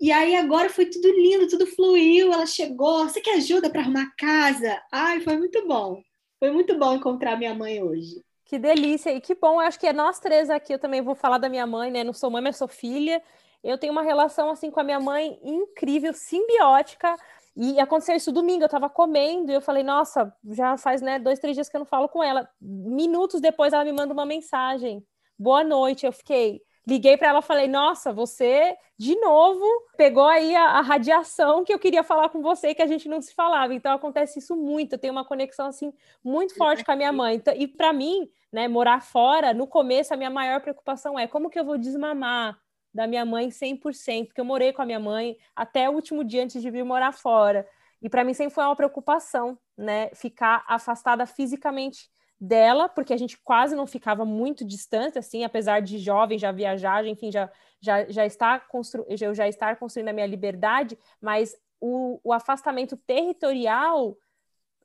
E 0.00 0.10
aí 0.10 0.34
agora 0.34 0.68
foi 0.68 0.86
tudo 0.86 1.08
lindo, 1.12 1.46
tudo 1.46 1.64
fluiu. 1.64 2.32
Ela 2.32 2.44
chegou, 2.44 3.04
você 3.08 3.20
quer 3.20 3.36
ajuda 3.36 3.70
para 3.70 3.82
arrumar 3.82 4.12
casa? 4.18 4.82
Ai, 4.90 5.20
foi 5.20 5.36
muito 5.38 5.64
bom. 5.64 6.02
Foi 6.42 6.50
muito 6.50 6.76
bom 6.76 6.92
encontrar 6.92 7.38
minha 7.38 7.54
mãe 7.54 7.80
hoje. 7.80 8.20
Que 8.46 8.58
delícia 8.58 9.12
e 9.12 9.20
que 9.20 9.32
bom. 9.32 9.60
Acho 9.60 9.78
que 9.78 9.86
é 9.86 9.92
nós 9.92 10.18
três 10.18 10.50
aqui. 10.50 10.74
Eu 10.74 10.78
também 10.80 11.00
vou 11.00 11.14
falar 11.14 11.38
da 11.38 11.48
minha 11.48 11.64
mãe, 11.68 11.88
né? 11.88 12.02
Não 12.02 12.12
sou 12.12 12.32
mãe, 12.32 12.42
mas 12.42 12.56
sou 12.56 12.66
filha. 12.66 13.22
Eu 13.62 13.78
tenho 13.78 13.92
uma 13.92 14.02
relação 14.02 14.50
assim 14.50 14.68
com 14.68 14.80
a 14.80 14.82
minha 14.82 14.98
mãe 14.98 15.38
incrível, 15.40 16.12
simbiótica. 16.12 17.14
E 17.56 17.78
aconteceu 17.78 18.16
isso 18.16 18.32
domingo, 18.32 18.64
eu 18.64 18.66
estava 18.66 18.90
comendo 18.90 19.52
e 19.52 19.54
eu 19.54 19.60
falei, 19.60 19.84
nossa, 19.84 20.34
já 20.50 20.76
faz 20.76 21.00
né, 21.00 21.20
dois, 21.20 21.38
três 21.38 21.54
dias 21.54 21.68
que 21.68 21.76
eu 21.76 21.78
não 21.78 21.86
falo 21.86 22.08
com 22.08 22.24
ela. 22.24 22.48
Minutos 22.60 23.40
depois 23.40 23.72
ela 23.72 23.84
me 23.84 23.92
manda 23.92 24.12
uma 24.12 24.26
mensagem. 24.26 25.06
Boa 25.38 25.62
noite. 25.62 26.04
Eu 26.04 26.12
fiquei, 26.12 26.60
Liguei 26.86 27.16
para 27.16 27.28
ela 27.28 27.38
e 27.38 27.42
falei: 27.42 27.68
Nossa, 27.68 28.12
você 28.12 28.76
de 28.98 29.14
novo 29.16 29.64
pegou 29.96 30.24
aí 30.24 30.54
a, 30.54 30.78
a, 30.78 30.80
radiação 30.80 31.64
que 31.64 31.72
eu 31.72 31.78
queria 31.78 32.02
falar 32.02 32.28
com 32.28 32.40
você 32.40 32.74
que 32.74 32.82
a 32.82 32.86
gente 32.86 33.08
não 33.08 33.20
se 33.20 33.34
falava. 33.34 33.74
Então 33.74 33.92
acontece 33.92 34.38
isso 34.38 34.56
muito. 34.56 34.94
Eu 34.94 34.98
tenho 34.98 35.12
uma 35.12 35.24
conexão 35.24 35.66
assim 35.66 35.92
muito 36.22 36.54
forte 36.54 36.84
com 36.84 36.92
a 36.92 36.96
minha 36.96 37.12
mãe. 37.12 37.36
Então, 37.36 37.54
e 37.56 37.66
para 37.66 37.92
mim, 37.92 38.28
né, 38.52 38.68
morar 38.68 39.00
fora, 39.00 39.54
no 39.54 39.66
começo 39.66 40.12
a 40.12 40.16
minha 40.16 40.30
maior 40.30 40.60
preocupação 40.60 41.18
é 41.18 41.26
como 41.26 41.50
que 41.50 41.58
eu 41.58 41.64
vou 41.64 41.78
desmamar 41.78 42.58
da 42.92 43.06
minha 43.06 43.24
mãe 43.24 43.48
100%, 43.48 44.26
porque 44.26 44.40
eu 44.40 44.44
morei 44.44 44.72
com 44.72 44.82
a 44.82 44.86
minha 44.86 45.00
mãe 45.00 45.36
até 45.56 45.88
o 45.88 45.94
último 45.94 46.22
dia 46.22 46.44
antes 46.44 46.60
de 46.60 46.70
vir 46.70 46.84
morar 46.84 47.12
fora. 47.12 47.66
E 48.02 48.08
para 48.08 48.24
mim 48.24 48.34
sempre 48.34 48.54
foi 48.54 48.64
uma 48.64 48.76
preocupação, 48.76 49.56
né, 49.76 50.10
ficar 50.14 50.64
afastada 50.68 51.24
fisicamente 51.24 52.10
dela, 52.42 52.88
porque 52.88 53.12
a 53.12 53.16
gente 53.16 53.38
quase 53.38 53.76
não 53.76 53.86
ficava 53.86 54.24
muito 54.24 54.64
distante, 54.64 55.16
assim, 55.16 55.44
apesar 55.44 55.80
de 55.80 55.96
jovem, 55.96 56.36
já 56.36 56.50
viajar, 56.50 57.06
enfim, 57.06 57.30
já, 57.30 57.48
já, 57.80 58.04
já, 58.08 58.26
está 58.26 58.58
constru... 58.58 59.06
eu 59.08 59.32
já 59.32 59.46
estar 59.46 59.76
construindo 59.76 60.08
a 60.08 60.12
minha 60.12 60.26
liberdade, 60.26 60.98
mas 61.20 61.54
o, 61.80 62.18
o 62.24 62.32
afastamento 62.32 62.96
territorial, 62.96 64.16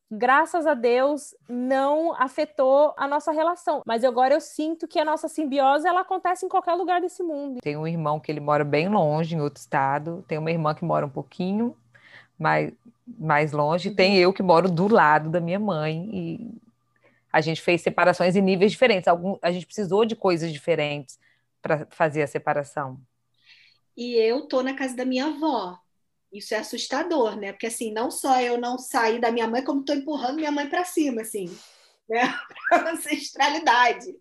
graças 0.09 0.67
a 0.67 0.75
Deus, 0.75 1.33
não 1.49 2.13
afetou 2.21 2.93
a 2.95 3.07
nossa 3.07 3.31
relação. 3.31 3.81
Mas 3.87 4.03
agora 4.03 4.35
eu 4.35 4.41
sinto 4.41 4.87
que 4.87 4.99
a 4.99 5.05
nossa 5.05 5.27
simbiose, 5.27 5.87
ela 5.87 6.01
acontece 6.01 6.45
em 6.45 6.49
qualquer 6.49 6.75
lugar 6.75 7.01
desse 7.01 7.23
mundo. 7.23 7.59
Tem 7.63 7.75
um 7.75 7.87
irmão 7.87 8.19
que 8.19 8.31
ele 8.31 8.39
mora 8.39 8.63
bem 8.63 8.87
longe, 8.87 9.35
em 9.35 9.41
outro 9.41 9.59
estado, 9.59 10.23
tem 10.27 10.37
uma 10.37 10.51
irmã 10.51 10.75
que 10.75 10.85
mora 10.85 11.07
um 11.07 11.09
pouquinho 11.09 11.75
mais, 12.37 12.71
mais 13.17 13.51
longe, 13.51 13.89
tem 13.89 14.11
uhum. 14.11 14.19
eu 14.19 14.33
que 14.33 14.43
moro 14.43 14.69
do 14.69 14.87
lado 14.87 15.27
da 15.31 15.39
minha 15.39 15.59
mãe, 15.59 16.07
e 16.13 16.66
a 17.31 17.41
gente 17.41 17.61
fez 17.61 17.81
separações 17.81 18.35
em 18.35 18.41
níveis 18.41 18.71
diferentes. 18.71 19.07
Algum, 19.07 19.37
a 19.41 19.51
gente 19.51 19.65
precisou 19.65 20.05
de 20.05 20.15
coisas 20.15 20.51
diferentes 20.51 21.19
para 21.61 21.87
fazer 21.89 22.21
a 22.21 22.27
separação. 22.27 22.99
E 23.95 24.15
eu 24.15 24.47
tô 24.47 24.61
na 24.61 24.75
casa 24.75 24.95
da 24.95 25.05
minha 25.05 25.25
avó. 25.25 25.77
Isso 26.31 26.53
é 26.53 26.57
assustador, 26.57 27.35
né? 27.35 27.51
Porque 27.51 27.67
assim, 27.67 27.91
não 27.91 28.11
só 28.11 28.39
eu 28.41 28.57
não 28.57 28.77
saí 28.77 29.19
da 29.19 29.31
minha 29.31 29.47
mãe, 29.47 29.63
como 29.63 29.79
estou 29.79 29.95
empurrando 29.95 30.35
minha 30.35 30.51
mãe 30.51 30.67
para 30.69 30.83
cima, 30.83 31.21
assim, 31.21 31.45
né? 32.07 32.21
Para 32.69 32.91
ancestralidade. 32.91 34.13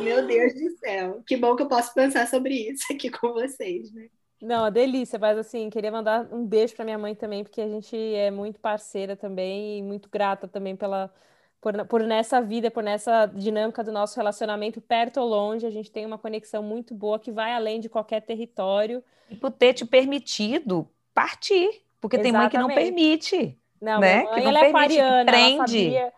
Meu 0.00 0.26
Deus 0.26 0.54
do 0.54 0.78
céu. 0.78 1.22
Que 1.26 1.36
bom 1.36 1.56
que 1.56 1.62
eu 1.62 1.68
posso 1.68 1.92
pensar 1.92 2.26
sobre 2.28 2.54
isso 2.54 2.84
aqui 2.92 3.10
com 3.10 3.32
vocês, 3.32 3.92
né? 3.92 4.08
Não, 4.40 4.64
a 4.64 4.70
delícia, 4.70 5.18
mas 5.18 5.36
assim, 5.36 5.68
queria 5.68 5.90
mandar 5.90 6.32
um 6.32 6.46
beijo 6.46 6.74
para 6.74 6.84
minha 6.84 6.96
mãe 6.98 7.12
também, 7.12 7.42
porque 7.42 7.60
a 7.60 7.68
gente 7.68 7.96
é 7.96 8.30
muito 8.30 8.60
parceira 8.60 9.16
também 9.16 9.78
e 9.78 9.82
muito 9.82 10.08
grata 10.08 10.46
também 10.46 10.76
pela 10.76 11.12
por, 11.60 11.86
por 11.86 12.02
nessa 12.02 12.40
vida, 12.40 12.70
por 12.70 12.82
nessa 12.82 13.26
dinâmica 13.26 13.82
do 13.82 13.92
nosso 13.92 14.16
relacionamento, 14.16 14.80
perto 14.80 15.20
ou 15.20 15.28
longe, 15.28 15.66
a 15.66 15.70
gente 15.70 15.90
tem 15.90 16.06
uma 16.06 16.18
conexão 16.18 16.62
muito 16.62 16.94
boa 16.94 17.18
que 17.18 17.32
vai 17.32 17.52
além 17.52 17.80
de 17.80 17.88
qualquer 17.88 18.20
território. 18.22 19.02
E 19.30 19.36
por 19.36 19.50
ter 19.50 19.74
te 19.74 19.84
permitido 19.84 20.88
partir, 21.12 21.82
porque 22.00 22.16
Exatamente. 22.16 22.22
tem 22.22 22.32
mãe 22.32 22.48
que 22.48 22.58
não 22.58 22.68
permite. 22.68 23.58
Não, 23.80 24.00
né? 24.00 24.24
mãe, 24.24 24.34
que 24.34 24.40
não 24.40 24.48
ela 24.48 24.58
é 24.58 24.72
permite, 24.72 24.98
é 24.98 25.20
aquariana, 25.20 25.30
ela 25.30 25.66
sabia. 25.66 26.12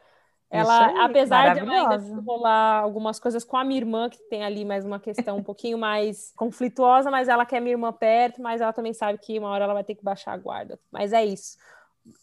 Ela, 0.52 0.86
aí, 0.88 0.98
apesar 0.98 1.54
de 1.54 1.60
ainda 1.60 1.96
rolar 2.26 2.80
algumas 2.80 3.20
coisas 3.20 3.44
com 3.44 3.56
a 3.56 3.64
minha 3.64 3.78
irmã, 3.78 4.10
que 4.10 4.18
tem 4.28 4.42
ali 4.42 4.64
mais 4.64 4.84
uma 4.84 4.98
questão 4.98 5.36
um 5.38 5.42
pouquinho 5.44 5.78
mais 5.78 6.32
conflituosa, 6.36 7.08
mas 7.08 7.28
ela 7.28 7.46
quer 7.46 7.60
minha 7.60 7.72
irmã 7.72 7.92
perto, 7.92 8.42
mas 8.42 8.60
ela 8.60 8.72
também 8.72 8.92
sabe 8.92 9.16
que 9.18 9.38
uma 9.38 9.48
hora 9.48 9.64
ela 9.64 9.74
vai 9.74 9.84
ter 9.84 9.94
que 9.94 10.02
baixar 10.02 10.32
a 10.32 10.36
guarda. 10.36 10.78
Mas 10.90 11.12
é 11.12 11.24
isso. 11.24 11.56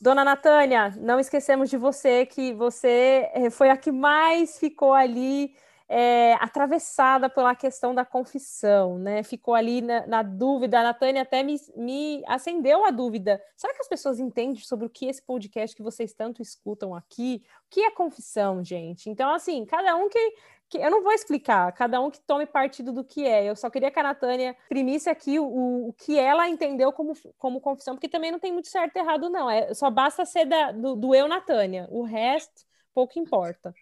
Dona 0.02 0.24
Natânia, 0.24 0.94
não 0.98 1.20
esquecemos 1.20 1.70
de 1.70 1.78
você, 1.78 2.26
que 2.26 2.54
você 2.54 3.30
eh, 3.34 3.50
foi 3.50 3.70
a 3.70 3.78
que 3.78 3.92
mais 3.92 4.60
ficou 4.60 4.94
ali 4.94 5.56
é, 5.90 6.34
atravessada 6.42 7.30
pela 7.30 7.56
questão 7.56 7.96
da 7.96 8.04
confissão, 8.04 9.00
né? 9.00 9.24
Ficou 9.24 9.54
ali 9.56 9.82
na, 9.82 10.06
na 10.06 10.22
dúvida. 10.22 10.80
A 10.80 10.84
Natânia 10.84 11.22
até 11.22 11.44
me, 11.44 11.56
me, 11.78 12.24
acendeu 12.28 12.86
a 12.86 12.92
dúvida. 12.92 13.42
Será 13.56 13.74
que 13.74 13.82
as 13.82 13.88
pessoas 13.88 14.20
entendem 14.20 14.58
sobre 14.58 14.86
o 14.86 14.90
que 14.90 15.06
esse 15.06 15.22
podcast 15.22 15.76
que 15.76 15.82
vocês 15.82 16.14
tanto 16.14 16.42
escutam 16.42 16.94
aqui? 16.94 17.42
O 17.66 17.70
que 17.70 17.82
é 17.82 17.92
confissão, 17.92 18.64
gente? 18.64 19.10
Então, 19.10 19.34
assim, 19.34 19.66
cada 19.66 19.96
um 19.96 20.10
que, 20.10 20.34
que 20.70 20.78
eu 20.78 20.92
não 20.92 21.04
vou 21.04 21.14
explicar, 21.14 21.72
cada 21.74 22.02
um 22.02 22.12
que 22.12 22.20
tome 22.20 22.46
partido 22.46 22.92
do 22.92 23.04
que 23.04 23.26
é. 23.26 23.50
Eu 23.50 23.56
só 23.56 23.70
queria 23.70 23.92
que 23.92 24.00
a 24.00 24.04
Natânia 24.04 24.56
primisse 24.68 25.10
aqui 25.10 25.40
o, 25.40 25.90
o 25.90 25.94
que 25.94 26.18
ela 26.20 26.48
entendeu 26.50 26.92
como, 26.92 27.14
como 27.38 27.62
confissão, 27.62 27.96
porque 27.96 28.10
também 28.10 28.32
não 28.32 28.40
tem 28.40 28.52
muito 28.52 28.68
certo 28.68 28.96
e 28.96 29.00
errado, 29.00 29.30
não. 29.30 29.50
É, 29.50 29.74
só 29.74 29.90
basta 29.90 30.26
ser 30.26 30.46
da, 30.46 30.72
do, 30.72 30.96
do 30.96 31.16
eu, 31.16 31.28
Natânia. 31.28 31.88
O 31.90 32.04
resto, 32.04 32.66
pouco 32.94 33.18
importa. 33.20 33.74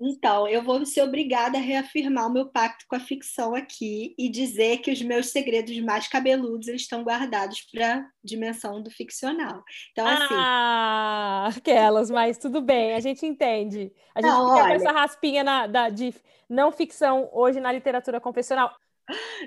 Então, 0.00 0.46
eu 0.46 0.62
vou 0.62 0.86
ser 0.86 1.02
obrigada 1.02 1.58
a 1.58 1.60
reafirmar 1.60 2.28
o 2.28 2.32
meu 2.32 2.46
pacto 2.46 2.84
com 2.88 2.94
a 2.94 3.00
ficção 3.00 3.54
aqui 3.54 4.14
e 4.16 4.28
dizer 4.28 4.78
que 4.78 4.92
os 4.92 5.02
meus 5.02 5.30
segredos 5.30 5.78
mais 5.80 6.06
cabeludos 6.06 6.68
eles 6.68 6.82
estão 6.82 7.02
guardados 7.02 7.62
para 7.72 7.96
a 7.96 8.06
dimensão 8.22 8.80
do 8.80 8.90
ficcional. 8.90 9.62
Então, 9.90 10.06
assim. 10.06 10.34
Ah, 10.34 11.50
aquelas, 11.56 12.10
mas 12.10 12.38
tudo 12.38 12.60
bem, 12.60 12.94
a 12.94 13.00
gente 13.00 13.26
entende. 13.26 13.92
A 14.14 14.22
gente 14.22 14.30
não, 14.30 14.50
fica 14.50 14.64
olha... 14.64 14.68
com 14.68 14.82
essa 14.82 14.92
raspinha 14.92 15.42
na, 15.42 15.66
da, 15.66 15.88
de 15.88 16.14
não 16.48 16.70
ficção 16.70 17.28
hoje 17.32 17.60
na 17.60 17.72
literatura 17.72 18.20
confessional. 18.20 18.72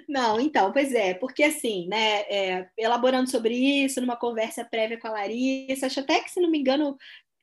Não, 0.10 0.40
então, 0.40 0.72
pois 0.72 0.92
é, 0.94 1.14
porque 1.14 1.44
assim, 1.44 1.88
né, 1.88 2.22
é, 2.22 2.70
elaborando 2.78 3.30
sobre 3.30 3.54
isso, 3.54 4.02
numa 4.02 4.18
conversa 4.18 4.66
prévia 4.66 5.00
com 5.00 5.08
a 5.08 5.12
Larissa, 5.12 5.86
acho 5.86 6.00
até 6.00 6.20
que, 6.20 6.32
se 6.32 6.42
não 6.42 6.50
me 6.50 6.58
engano, 6.58 6.98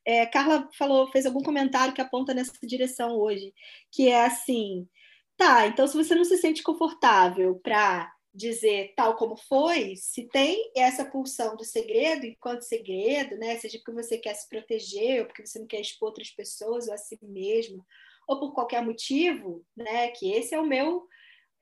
é, 0.09 0.25
Carla 0.25 0.67
falou, 0.73 1.07
fez 1.11 1.27
algum 1.27 1.43
comentário 1.43 1.93
que 1.93 2.01
aponta 2.01 2.33
nessa 2.33 2.55
direção 2.63 3.15
hoje, 3.19 3.53
que 3.93 4.09
é 4.09 4.25
assim, 4.25 4.89
tá, 5.37 5.67
então 5.67 5.87
se 5.87 5.95
você 5.95 6.15
não 6.15 6.25
se 6.25 6.39
sente 6.39 6.63
confortável 6.63 7.61
para 7.63 8.11
dizer 8.33 8.95
tal 8.97 9.17
como 9.17 9.37
foi, 9.37 9.97
se 9.97 10.27
tem 10.29 10.73
essa 10.75 11.05
pulsão 11.05 11.57
do 11.57 11.65
segredo 11.65 12.25
enquanto 12.25 12.63
segredo, 12.63 13.37
né, 13.37 13.59
seja 13.59 13.77
porque 13.85 14.03
você 14.03 14.17
quer 14.17 14.33
se 14.33 14.49
proteger, 14.49 15.21
ou 15.21 15.27
porque 15.27 15.47
você 15.47 15.59
não 15.59 15.67
quer 15.67 15.83
expor 15.83 16.09
outras 16.09 16.31
pessoas, 16.31 16.89
ou 16.89 16.95
a 16.95 16.97
si 16.97 17.19
mesmo, 17.21 17.85
ou 18.27 18.41
por 18.41 18.55
qualquer 18.55 18.83
motivo, 18.83 19.63
né, 19.77 20.09
que 20.13 20.33
esse 20.33 20.55
é 20.55 20.59
o 20.59 20.67
meu 20.67 21.07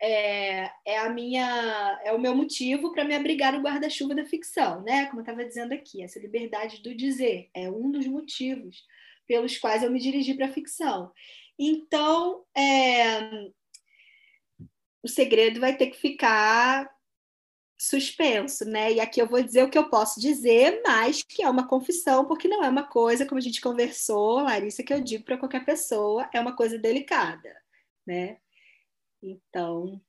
é, 0.00 0.70
é 0.84 0.98
a 0.98 1.08
minha 1.08 2.00
é 2.04 2.12
o 2.12 2.18
meu 2.18 2.34
motivo 2.34 2.92
para 2.92 3.04
me 3.04 3.14
abrigar 3.14 3.52
no 3.52 3.62
guarda-chuva 3.62 4.14
da 4.14 4.24
ficção, 4.24 4.82
né? 4.82 5.06
Como 5.06 5.20
eu 5.20 5.22
estava 5.22 5.44
dizendo 5.44 5.72
aqui, 5.72 6.02
essa 6.02 6.18
liberdade 6.18 6.82
do 6.82 6.94
dizer 6.94 7.50
é 7.54 7.70
um 7.70 7.90
dos 7.90 8.06
motivos 8.06 8.84
pelos 9.26 9.58
quais 9.58 9.82
eu 9.82 9.90
me 9.90 10.00
dirigi 10.00 10.34
para 10.34 10.46
a 10.46 10.52
ficção. 10.52 11.12
Então, 11.58 12.44
é, 12.56 13.48
o 15.02 15.08
segredo 15.08 15.60
vai 15.60 15.76
ter 15.76 15.88
que 15.88 15.98
ficar 15.98 16.90
suspenso, 17.78 18.64
né? 18.64 18.92
E 18.92 19.00
aqui 19.00 19.20
eu 19.20 19.26
vou 19.26 19.42
dizer 19.42 19.62
o 19.64 19.70
que 19.70 19.76
eu 19.78 19.88
posso 19.90 20.20
dizer, 20.20 20.80
mas 20.84 21.22
que 21.22 21.42
é 21.42 21.48
uma 21.48 21.68
confissão, 21.68 22.24
porque 22.24 22.48
não 22.48 22.64
é 22.64 22.68
uma 22.68 22.84
coisa, 22.84 23.26
como 23.26 23.38
a 23.38 23.42
gente 23.42 23.60
conversou, 23.60 24.40
Larissa, 24.40 24.82
que 24.82 24.92
eu 24.92 25.00
digo 25.00 25.24
para 25.24 25.36
qualquer 25.38 25.64
pessoa, 25.64 26.28
é 26.32 26.40
uma 26.40 26.56
coisa 26.56 26.78
delicada, 26.78 27.54
né? 28.06 28.38
Então, 29.22 30.00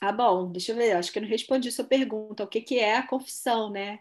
ah, 0.00 0.12
bom, 0.12 0.50
deixa 0.50 0.72
eu 0.72 0.76
ver, 0.76 0.92
acho 0.92 1.12
que 1.12 1.18
eu 1.18 1.22
não 1.22 1.28
respondi 1.28 1.70
sua 1.72 1.84
pergunta. 1.84 2.44
O 2.44 2.48
que, 2.48 2.60
que 2.60 2.78
é 2.78 2.96
a 2.96 3.06
confissão, 3.06 3.70
né? 3.70 4.00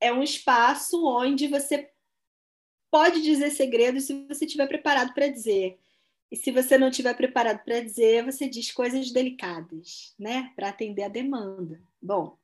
É 0.00 0.12
um 0.12 0.22
espaço 0.22 1.04
onde 1.06 1.46
você 1.46 1.90
pode 2.90 3.22
dizer 3.22 3.50
segredos 3.50 4.04
se 4.04 4.26
você 4.26 4.44
estiver 4.44 4.66
preparado 4.66 5.14
para 5.14 5.28
dizer. 5.28 5.78
E 6.30 6.36
se 6.36 6.50
você 6.50 6.76
não 6.76 6.88
estiver 6.88 7.14
preparado 7.14 7.64
para 7.64 7.80
dizer, 7.80 8.24
você 8.24 8.48
diz 8.48 8.70
coisas 8.72 9.10
delicadas, 9.10 10.14
né? 10.18 10.52
Para 10.56 10.70
atender 10.70 11.04
a 11.04 11.08
demanda. 11.08 11.80
Bom, 12.02 12.36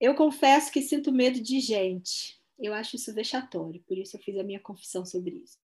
eu 0.00 0.14
confesso 0.14 0.70
que 0.70 0.80
sinto 0.80 1.12
medo 1.12 1.40
de 1.40 1.60
gente. 1.60 2.40
Eu 2.58 2.72
acho 2.74 2.96
isso 2.96 3.12
vexatório, 3.12 3.82
por 3.86 3.98
isso 3.98 4.16
eu 4.16 4.20
fiz 4.20 4.36
a 4.38 4.42
minha 4.42 4.60
confissão 4.60 5.04
sobre 5.04 5.36
isso. 5.36 5.58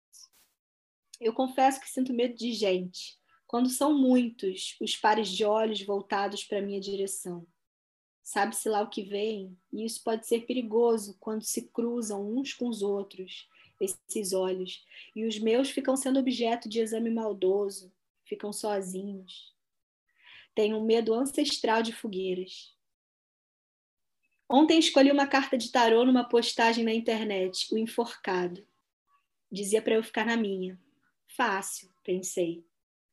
Eu 1.22 1.34
confesso 1.34 1.80
que 1.80 1.88
sinto 1.88 2.12
medo 2.12 2.34
de 2.34 2.52
gente, 2.52 3.16
quando 3.46 3.70
são 3.70 3.96
muitos 3.96 4.76
os 4.82 4.96
pares 4.96 5.30
de 5.30 5.46
olhos 5.46 5.80
voltados 5.84 6.44
para 6.44 6.64
minha 6.64 6.82
direção. 6.82 7.46
Sabe-se 8.24 8.68
lá 8.68 8.82
o 8.82 8.90
que 8.90 9.04
vem, 9.04 9.56
e 9.72 9.86
isso 9.86 10.04
pode 10.04 10.26
ser 10.26 10.48
perigoso 10.48 11.16
quando 11.20 11.44
se 11.44 11.70
cruzam 11.70 12.28
uns 12.28 12.54
com 12.54 12.68
os 12.68 12.82
outros, 12.82 13.48
esses 13.80 14.34
olhos, 14.34 14.84
e 15.16 15.24
os 15.24 15.38
meus 15.38 15.70
ficam 15.70 15.96
sendo 15.96 16.20
objeto 16.20 16.68
de 16.68 16.80
exame 16.80 17.12
maldoso, 17.12 17.94
ficam 18.26 18.52
sozinhos. 18.52 19.54
Tenho 20.56 20.78
um 20.78 20.86
medo 20.86 21.14
ancestral 21.14 21.84
de 21.84 21.94
fogueiras. 21.94 22.76
Ontem 24.50 24.80
escolhi 24.80 25.12
uma 25.12 25.28
carta 25.28 25.56
de 25.56 25.72
tarô 25.72 26.04
numa 26.04 26.28
postagem 26.28 26.84
na 26.84 26.94
internet, 26.94 27.72
o 27.72 27.78
enforcado. 27.78 28.66
Dizia 29.52 29.84
para 29.84 29.94
eu 29.94 30.04
ficar 30.04 30.26
na 30.26 30.36
minha. 30.36 30.80
Fácil, 31.36 31.90
pensei. 32.04 32.66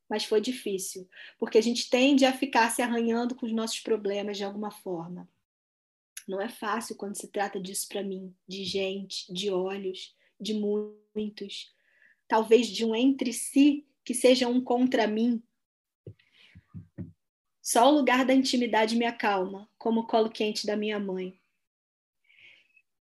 Mas 0.09 0.25
foi 0.25 0.41
difícil, 0.41 1.09
porque 1.39 1.59
a 1.59 1.61
gente 1.61 1.89
tende 1.91 2.25
a 2.25 2.33
ficar 2.33 2.71
se 2.71 2.83
arranhando 2.83 3.35
com 3.35 3.47
os 3.47 3.53
nossos 3.53 3.81
problemas 3.81 4.37
de 4.37 4.45
alguma 4.45 4.71
forma. 4.71 5.29
Não 6.27 6.41
é 6.41 6.49
fácil 6.49 6.97
quando 6.97 7.17
se 7.17 7.29
trata 7.29 7.61
disso 7.61 7.87
para 7.89 8.03
mim, 8.03 8.35
de 8.47 8.65
gente, 8.65 9.33
de 9.33 9.51
olhos, 9.51 10.17
de 10.41 10.55
muitos. 10.55 11.73
Talvez 12.27 12.69
de 12.69 12.85
um 12.85 12.95
entre 12.95 13.33
si 13.33 13.87
que 14.05 14.15
seja 14.15 14.49
um 14.49 14.61
contra 14.61 15.07
mim. 15.07 15.43
Só 17.63 17.89
o 17.89 17.95
lugar 17.95 18.25
da 18.25 18.35
intimidade 18.35 18.97
me 18.97 19.05
acalma, 19.05 19.71
como 19.79 20.01
o 20.01 20.07
colo 20.07 20.31
quente 20.31 20.67
da 20.67 20.77
minha 20.77 20.99
mãe. 20.99 21.39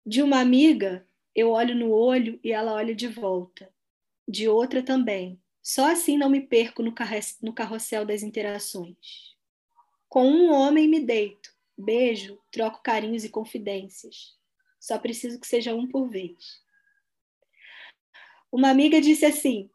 De 0.05 0.21
uma 0.21 0.39
amiga, 0.39 1.07
eu 1.33 1.51
olho 1.51 1.75
no 1.75 1.91
olho 1.91 2.39
e 2.43 2.51
ela 2.51 2.73
olha 2.73 2.93
de 2.93 3.07
volta 3.07 3.71
de 4.29 4.47
outra 4.47 4.83
também. 4.83 5.41
Só 5.61 5.91
assim 5.91 6.17
não 6.17 6.29
me 6.29 6.39
perco 6.39 6.83
no, 6.83 6.93
carrossel 6.93 8.05
das 8.05 8.21
interações. 8.21 9.35
Com 10.07 10.25
um 10.25 10.53
homem 10.53 10.87
me 10.87 10.99
deito, 10.99 11.51
beijo, 11.75 12.39
troco 12.51 12.81
carinhos 12.83 13.23
e 13.23 13.29
confidências. 13.29 14.37
Só 14.79 14.97
preciso 14.99 15.39
que 15.39 15.47
seja 15.47 15.73
um 15.73 15.87
por 15.87 16.07
vez. 16.07 16.61
Uma 18.51 18.69
amiga 18.69 19.01
disse 19.01 19.25
assim: 19.25 19.69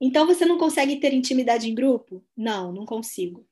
Então 0.00 0.26
você 0.26 0.44
não 0.44 0.58
consegue 0.58 0.96
ter 0.96 1.14
intimidade 1.14 1.70
em 1.70 1.74
grupo? 1.74 2.22
Não, 2.36 2.72
não 2.72 2.84
consigo. 2.84 3.46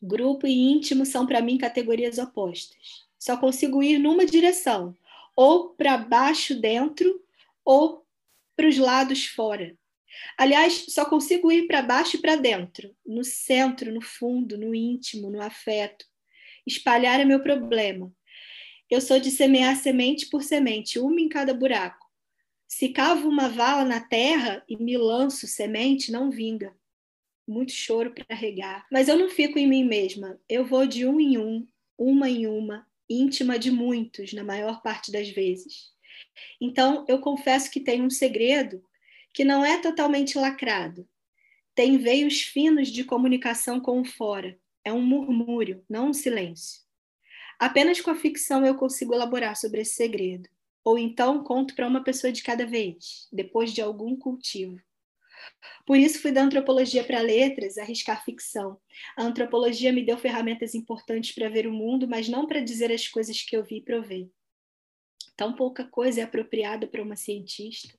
Grupo 0.00 0.46
e 0.46 0.52
íntimo 0.52 1.04
são 1.04 1.26
para 1.26 1.42
mim 1.42 1.58
categorias 1.58 2.18
opostas. 2.18 3.06
Só 3.18 3.36
consigo 3.36 3.82
ir 3.82 3.98
numa 3.98 4.24
direção, 4.24 4.96
ou 5.34 5.70
para 5.70 5.98
baixo 5.98 6.54
dentro, 6.54 7.22
ou 7.64 8.04
para 8.58 8.68
os 8.68 8.76
lados 8.76 9.24
fora. 9.24 9.78
Aliás, 10.36 10.86
só 10.88 11.04
consigo 11.04 11.52
ir 11.52 11.68
para 11.68 11.80
baixo 11.80 12.16
e 12.16 12.20
para 12.20 12.34
dentro, 12.34 12.92
no 13.06 13.22
centro, 13.22 13.94
no 13.94 14.02
fundo, 14.02 14.58
no 14.58 14.74
íntimo, 14.74 15.30
no 15.30 15.40
afeto. 15.40 16.04
Espalhar 16.66 17.20
é 17.20 17.24
meu 17.24 17.40
problema. 17.40 18.12
Eu 18.90 19.00
sou 19.00 19.20
de 19.20 19.30
semear 19.30 19.76
semente 19.76 20.28
por 20.28 20.42
semente, 20.42 20.98
uma 20.98 21.20
em 21.20 21.28
cada 21.28 21.54
buraco. 21.54 22.04
Se 22.66 22.88
cavo 22.88 23.28
uma 23.28 23.48
vala 23.48 23.84
na 23.84 24.00
terra 24.00 24.64
e 24.68 24.76
me 24.76 24.96
lanço 24.96 25.46
semente, 25.46 26.10
não 26.10 26.28
vinga. 26.28 26.74
Muito 27.46 27.70
choro 27.70 28.12
para 28.12 28.36
regar. 28.36 28.86
Mas 28.90 29.06
eu 29.06 29.16
não 29.16 29.28
fico 29.28 29.56
em 29.56 29.68
mim 29.68 29.84
mesma. 29.84 30.38
Eu 30.48 30.66
vou 30.66 30.84
de 30.84 31.06
um 31.06 31.20
em 31.20 31.38
um, 31.38 31.64
uma 31.96 32.28
em 32.28 32.46
uma, 32.48 32.86
íntima 33.08 33.56
de 33.56 33.70
muitos, 33.70 34.32
na 34.32 34.42
maior 34.42 34.82
parte 34.82 35.12
das 35.12 35.28
vezes. 35.28 35.92
Então, 36.60 37.04
eu 37.08 37.20
confesso 37.20 37.70
que 37.70 37.80
tem 37.80 38.02
um 38.02 38.10
segredo 38.10 38.82
que 39.32 39.44
não 39.44 39.64
é 39.64 39.80
totalmente 39.80 40.38
lacrado. 40.38 41.08
Tem 41.74 41.96
veios 41.98 42.42
finos 42.42 42.88
de 42.88 43.04
comunicação 43.04 43.80
com 43.80 44.00
o 44.00 44.04
fora. 44.04 44.58
É 44.84 44.92
um 44.92 45.02
murmúrio, 45.02 45.84
não 45.88 46.08
um 46.08 46.14
silêncio. 46.14 46.82
Apenas 47.58 48.00
com 48.00 48.10
a 48.10 48.16
ficção 48.16 48.64
eu 48.64 48.74
consigo 48.76 49.14
elaborar 49.14 49.56
sobre 49.56 49.80
esse 49.80 49.94
segredo. 49.94 50.48
Ou 50.84 50.98
então 50.98 51.42
conto 51.42 51.74
para 51.74 51.86
uma 51.86 52.02
pessoa 52.02 52.32
de 52.32 52.42
cada 52.42 52.64
vez, 52.64 53.28
depois 53.32 53.72
de 53.72 53.80
algum 53.80 54.16
cultivo. 54.16 54.80
Por 55.86 55.96
isso 55.96 56.20
fui 56.20 56.32
da 56.32 56.42
antropologia 56.42 57.04
para 57.04 57.20
letras, 57.20 57.78
arriscar 57.78 58.24
ficção. 58.24 58.80
A 59.16 59.22
antropologia 59.22 59.92
me 59.92 60.04
deu 60.04 60.16
ferramentas 60.16 60.74
importantes 60.74 61.32
para 61.34 61.48
ver 61.48 61.66
o 61.66 61.72
mundo, 61.72 62.08
mas 62.08 62.28
não 62.28 62.46
para 62.46 62.60
dizer 62.60 62.92
as 62.92 63.06
coisas 63.06 63.42
que 63.42 63.56
eu 63.56 63.64
vi 63.64 63.76
e 63.76 63.82
provei. 63.82 64.30
Tão 65.38 65.52
pouca 65.52 65.84
coisa 65.84 66.20
é 66.20 66.24
apropriada 66.24 66.88
para 66.88 67.00
uma 67.00 67.14
cientista, 67.14 67.96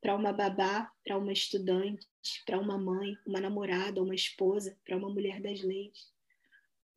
para 0.00 0.16
uma 0.16 0.32
babá, 0.32 0.90
para 1.04 1.16
uma 1.16 1.32
estudante, 1.32 2.04
para 2.44 2.58
uma 2.58 2.76
mãe, 2.76 3.16
uma 3.24 3.40
namorada, 3.40 4.02
uma 4.02 4.16
esposa, 4.16 4.76
para 4.84 4.96
uma 4.96 5.08
mulher 5.08 5.40
das 5.40 5.62
leis. 5.62 6.10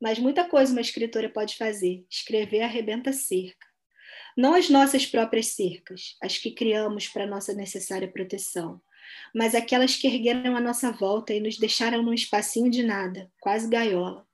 Mas 0.02 0.18
muita 0.18 0.44
coisa 0.44 0.72
uma 0.72 0.82
escritora 0.82 1.30
pode 1.30 1.56
fazer. 1.56 2.04
Escrever 2.10 2.64
arrebenta 2.64 3.14
cerca. 3.14 3.68
Não 4.36 4.56
as 4.56 4.72
nossas 4.72 5.06
próprias 5.06 5.50
cercas, 5.50 6.18
as 6.20 6.40
que 6.40 6.50
criamos 6.50 7.08
para 7.08 7.28
nossa 7.28 7.54
necessária 7.54 8.08
proteção, 8.08 8.82
mas 9.36 9.54
aquelas 9.54 9.96
que 9.96 10.08
ergueram 10.08 10.56
a 10.56 10.60
nossa 10.60 10.92
volta 10.92 11.32
e 11.32 11.40
nos 11.40 11.60
deixaram 11.60 12.02
num 12.02 12.14
espacinho 12.14 12.72
de 12.72 12.82
nada, 12.82 13.32
quase 13.40 13.70
gaiola. 13.70 14.28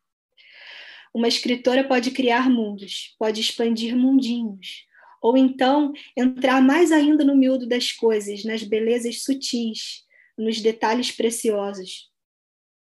Uma 1.14 1.28
escritora 1.28 1.84
pode 1.84 2.12
criar 2.12 2.50
mundos, 2.50 3.14
pode 3.20 3.42
expandir 3.42 3.98
mundinhos, 3.98 4.86
ou 5.26 5.36
então 5.36 5.92
entrar 6.16 6.62
mais 6.62 6.92
ainda 6.92 7.26
no 7.26 7.36
miúdo 7.36 7.66
das 7.66 7.92
coisas, 7.92 8.44
nas 8.44 8.62
belezas 8.62 9.24
sutis, 9.24 10.06
nos 10.38 10.62
detalhes 10.62 11.12
preciosos. 11.12 12.12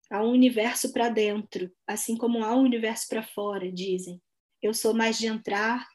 Há 0.08 0.22
um 0.22 0.30
universo 0.30 0.92
para 0.92 1.08
dentro, 1.08 1.72
assim 1.84 2.16
como 2.16 2.44
há 2.44 2.54
um 2.54 2.62
universo 2.62 3.08
para 3.08 3.24
fora, 3.24 3.72
dizem. 3.72 4.22
Eu 4.62 4.72
sou 4.72 4.94
mais 4.94 5.18
de 5.18 5.26
entrar, 5.26 5.88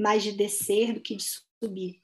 mais 0.00 0.22
de 0.22 0.32
descer 0.32 0.94
do 0.94 1.02
que 1.02 1.16
de 1.16 1.24
subir. 1.62 2.00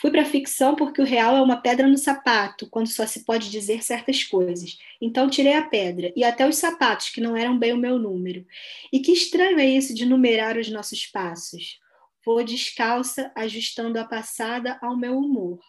Fui 0.00 0.10
para 0.10 0.22
a 0.22 0.26
ficção 0.26 0.74
porque 0.74 1.00
o 1.00 1.04
real 1.06 1.36
é 1.36 1.42
uma 1.42 1.58
pedra 1.58 1.86
no 1.86 1.96
sapato, 1.96 2.68
quando 2.68 2.88
só 2.88 3.06
se 3.06 3.24
pode 3.24 3.48
dizer 3.48 3.84
certas 3.84 4.24
coisas. 4.24 4.76
Então 5.00 5.30
tirei 5.30 5.54
a 5.54 5.62
pedra 5.62 6.12
e 6.16 6.24
até 6.24 6.44
os 6.48 6.56
sapatos, 6.56 7.10
que 7.10 7.20
não 7.20 7.36
eram 7.36 7.56
bem 7.56 7.72
o 7.72 7.78
meu 7.78 7.96
número. 7.96 8.44
E 8.92 8.98
que 8.98 9.12
estranho 9.12 9.60
é 9.60 9.66
isso 9.66 9.94
de 9.94 10.04
numerar 10.04 10.56
os 10.56 10.68
nossos 10.68 11.06
passos. 11.06 11.78
Vou 12.26 12.42
descalça, 12.42 13.30
ajustando 13.36 14.00
a 14.00 14.04
passada 14.04 14.76
ao 14.82 14.96
meu 14.96 15.16
humor. 15.16 15.60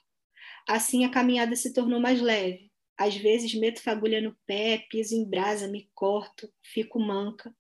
Assim 0.67 1.05
a 1.05 1.09
caminhada 1.09 1.55
se 1.55 1.71
tornou 1.71 1.99
mais 1.99 2.19
leve. 2.19 2.71
às 2.97 3.15
vezes 3.15 3.53
meto 3.53 3.79
fagulha 3.79 4.19
no 4.19 4.35
pé, 4.47 4.84
piso 4.89 5.13
em 5.13 5.23
brasa, 5.23 5.67
me 5.67 5.88
corto, 5.93 6.51
fico 6.63 6.99
manca. 6.99 7.53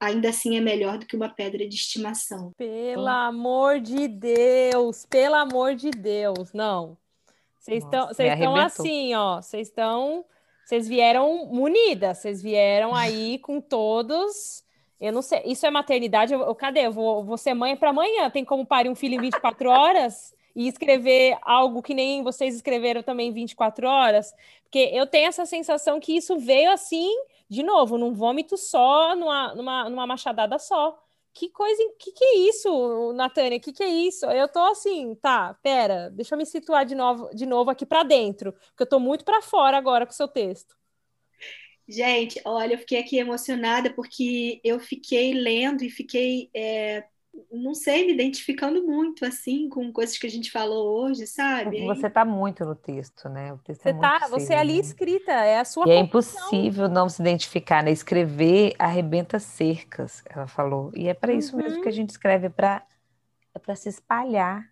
Ainda 0.00 0.30
assim 0.30 0.56
é 0.56 0.60
melhor 0.60 0.98
do 0.98 1.06
que 1.06 1.14
uma 1.14 1.28
pedra 1.28 1.68
de 1.68 1.76
estimação. 1.76 2.52
Pelo 2.56 3.06
amor 3.06 3.80
de 3.80 4.08
Deus, 4.08 5.06
pelo 5.06 5.36
amor 5.36 5.76
de 5.76 5.90
Deus, 5.90 6.52
não. 6.52 6.98
Vocês 7.60 7.84
estão, 7.84 8.08
vocês 8.08 8.32
estão 8.32 8.56
assim, 8.56 9.14
ó. 9.14 9.40
Vocês 9.40 9.68
estão, 9.68 10.24
vocês 10.64 10.88
vieram 10.88 11.46
munidas. 11.46 12.18
Vocês 12.18 12.42
vieram 12.42 12.94
aí 12.94 13.38
com 13.38 13.60
todos. 13.60 14.64
Eu 15.00 15.12
não 15.12 15.22
sei. 15.22 15.42
Isso 15.46 15.66
é 15.66 15.70
maternidade? 15.70 16.34
Eu, 16.34 16.54
cadê? 16.54 16.86
Eu 16.86 16.92
vou, 16.92 17.24
vou 17.24 17.36
ser 17.38 17.54
mãe 17.54 17.76
para 17.76 17.90
amanhã. 17.90 18.28
Tem 18.30 18.44
como 18.44 18.66
parir 18.66 18.88
um 18.90 18.94
filho 18.94 19.14
em 19.14 19.20
24 19.20 19.70
horas 19.70 20.34
e 20.54 20.68
escrever 20.68 21.38
algo 21.42 21.82
que 21.82 21.94
nem 21.94 22.22
vocês 22.22 22.54
escreveram 22.54 23.02
também 23.02 23.28
em 23.28 23.32
24 23.32 23.86
horas? 23.88 24.34
Porque 24.62 24.90
eu 24.92 25.06
tenho 25.06 25.28
essa 25.28 25.46
sensação 25.46 26.00
que 26.00 26.16
isso 26.16 26.38
veio 26.38 26.70
assim, 26.70 27.08
de 27.48 27.62
novo, 27.62 27.96
num 27.96 28.12
vômito 28.12 28.56
só, 28.56 29.16
numa, 29.16 29.54
numa, 29.54 29.88
numa 29.88 30.06
machadada 30.06 30.58
só 30.58 30.98
que 31.32 31.48
coisa, 31.48 31.82
que 31.98 32.12
que 32.12 32.24
é 32.24 32.36
isso, 32.48 33.12
Natânia? 33.12 33.60
Que 33.60 33.72
que 33.72 33.82
é 33.82 33.88
isso? 33.88 34.26
Eu 34.26 34.48
tô 34.48 34.58
assim, 34.60 35.14
tá, 35.16 35.54
pera, 35.62 36.10
deixa 36.10 36.34
eu 36.34 36.38
me 36.38 36.44
situar 36.46 36.84
de 36.84 36.94
novo, 36.94 37.30
de 37.34 37.46
novo 37.46 37.70
aqui 37.70 37.86
para 37.86 38.02
dentro, 38.02 38.52
porque 38.52 38.82
eu 38.82 38.88
tô 38.88 38.98
muito 38.98 39.24
para 39.24 39.40
fora 39.40 39.76
agora 39.76 40.06
com 40.06 40.12
o 40.12 40.14
seu 40.14 40.28
texto. 40.28 40.76
Gente, 41.90 42.40
olha, 42.44 42.74
eu 42.74 42.78
fiquei 42.78 43.00
aqui 43.00 43.18
emocionada 43.18 43.90
porque 43.90 44.60
eu 44.62 44.78
fiquei 44.78 45.34
lendo 45.34 45.82
e 45.82 45.90
fiquei 45.90 46.48
é, 46.54 47.04
não 47.50 47.74
sei, 47.74 48.06
me 48.06 48.12
identificando 48.12 48.82
muito, 48.84 49.24
assim, 49.24 49.68
com 49.68 49.92
coisas 49.92 50.16
que 50.16 50.26
a 50.26 50.30
gente 50.30 50.50
falou 50.50 51.02
hoje, 51.02 51.26
sabe? 51.26 51.84
Você 51.86 52.06
está 52.06 52.24
muito 52.24 52.64
no 52.64 52.74
texto, 52.74 53.28
né? 53.28 53.52
O 53.52 53.58
texto 53.58 53.86
é 53.86 53.92
você 53.92 53.98
é 53.98 54.00
tá, 54.00 54.28
você 54.28 54.54
é 54.54 54.58
ali 54.58 54.74
né? 54.74 54.80
escrita, 54.80 55.32
é 55.32 55.58
a 55.58 55.64
sua 55.64 55.86
E 55.88 55.90
é 55.90 55.98
impossível 55.98 56.88
não 56.88 57.08
se 57.08 57.20
identificar, 57.20 57.82
né? 57.82 57.90
Escrever 57.90 58.74
arrebenta 58.78 59.38
cercas, 59.38 60.22
ela 60.28 60.46
falou. 60.46 60.90
E 60.94 61.08
é 61.08 61.14
para 61.14 61.32
isso 61.32 61.56
uhum. 61.56 61.62
mesmo 61.62 61.82
que 61.82 61.88
a 61.88 61.92
gente 61.92 62.10
escreve, 62.10 62.48
para 62.48 62.84
é 63.54 63.58
para 63.58 63.74
se 63.74 63.88
espalhar. 63.88 64.70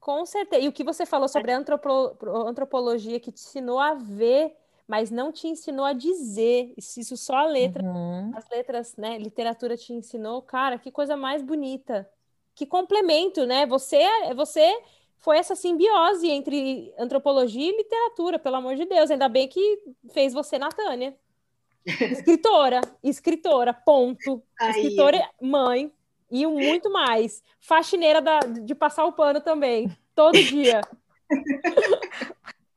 Com 0.00 0.26
certeza. 0.26 0.64
E 0.64 0.68
o 0.68 0.72
que 0.72 0.82
você 0.82 1.06
falou 1.06 1.28
sobre 1.28 1.52
a 1.52 1.56
antropologia 1.56 3.20
que 3.20 3.30
te 3.30 3.40
ensinou 3.40 3.78
a 3.78 3.94
ver 3.94 4.56
mas 4.86 5.10
não 5.10 5.32
te 5.32 5.48
ensinou 5.48 5.84
a 5.84 5.92
dizer. 5.92 6.72
Isso 6.76 7.16
só 7.16 7.36
a 7.36 7.46
letra, 7.46 7.82
uhum. 7.82 8.30
as 8.34 8.48
letras, 8.50 8.96
né? 8.96 9.18
Literatura 9.18 9.76
te 9.76 9.92
ensinou, 9.92 10.42
cara, 10.42 10.78
que 10.78 10.90
coisa 10.90 11.16
mais 11.16 11.42
bonita. 11.42 12.08
Que 12.54 12.66
complemento, 12.66 13.46
né? 13.46 13.64
Você, 13.66 14.02
você 14.34 14.70
foi 15.18 15.38
essa 15.38 15.54
simbiose 15.54 16.28
entre 16.28 16.92
antropologia 16.98 17.70
e 17.70 17.76
literatura, 17.76 18.38
pelo 18.38 18.56
amor 18.56 18.76
de 18.76 18.84
Deus. 18.84 19.10
Ainda 19.10 19.28
bem 19.28 19.48
que 19.48 19.78
fez 20.12 20.32
você, 20.32 20.58
Natânia. 20.58 21.16
Escritora, 21.86 22.80
escritora, 23.02 23.72
ponto. 23.72 24.42
Escritora, 24.60 25.28
mãe 25.40 25.92
e 26.30 26.46
muito 26.46 26.90
mais. 26.90 27.42
Faxineira 27.60 28.20
da, 28.20 28.40
de 28.40 28.74
passar 28.74 29.04
o 29.04 29.12
pano 29.12 29.40
também, 29.40 29.90
todo 30.14 30.42
dia. 30.42 30.80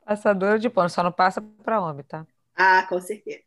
Passadora 0.06 0.56
de 0.56 0.70
pano, 0.70 0.88
só 0.88 1.02
não 1.02 1.10
passa 1.10 1.42
para 1.64 1.80
homem, 1.80 2.04
tá? 2.04 2.24
Ah, 2.54 2.86
com 2.88 3.00
certeza. 3.00 3.42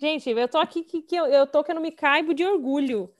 Gente, 0.00 0.30
eu 0.30 0.48
tô 0.48 0.56
aqui 0.56 0.82
que, 0.82 1.02
que 1.02 1.14
eu, 1.14 1.26
eu 1.26 1.46
tô 1.46 1.62
que 1.62 1.70
eu 1.70 1.74
não 1.74 1.82
me 1.82 1.92
caibo 1.92 2.32
de 2.32 2.42
orgulho. 2.42 3.12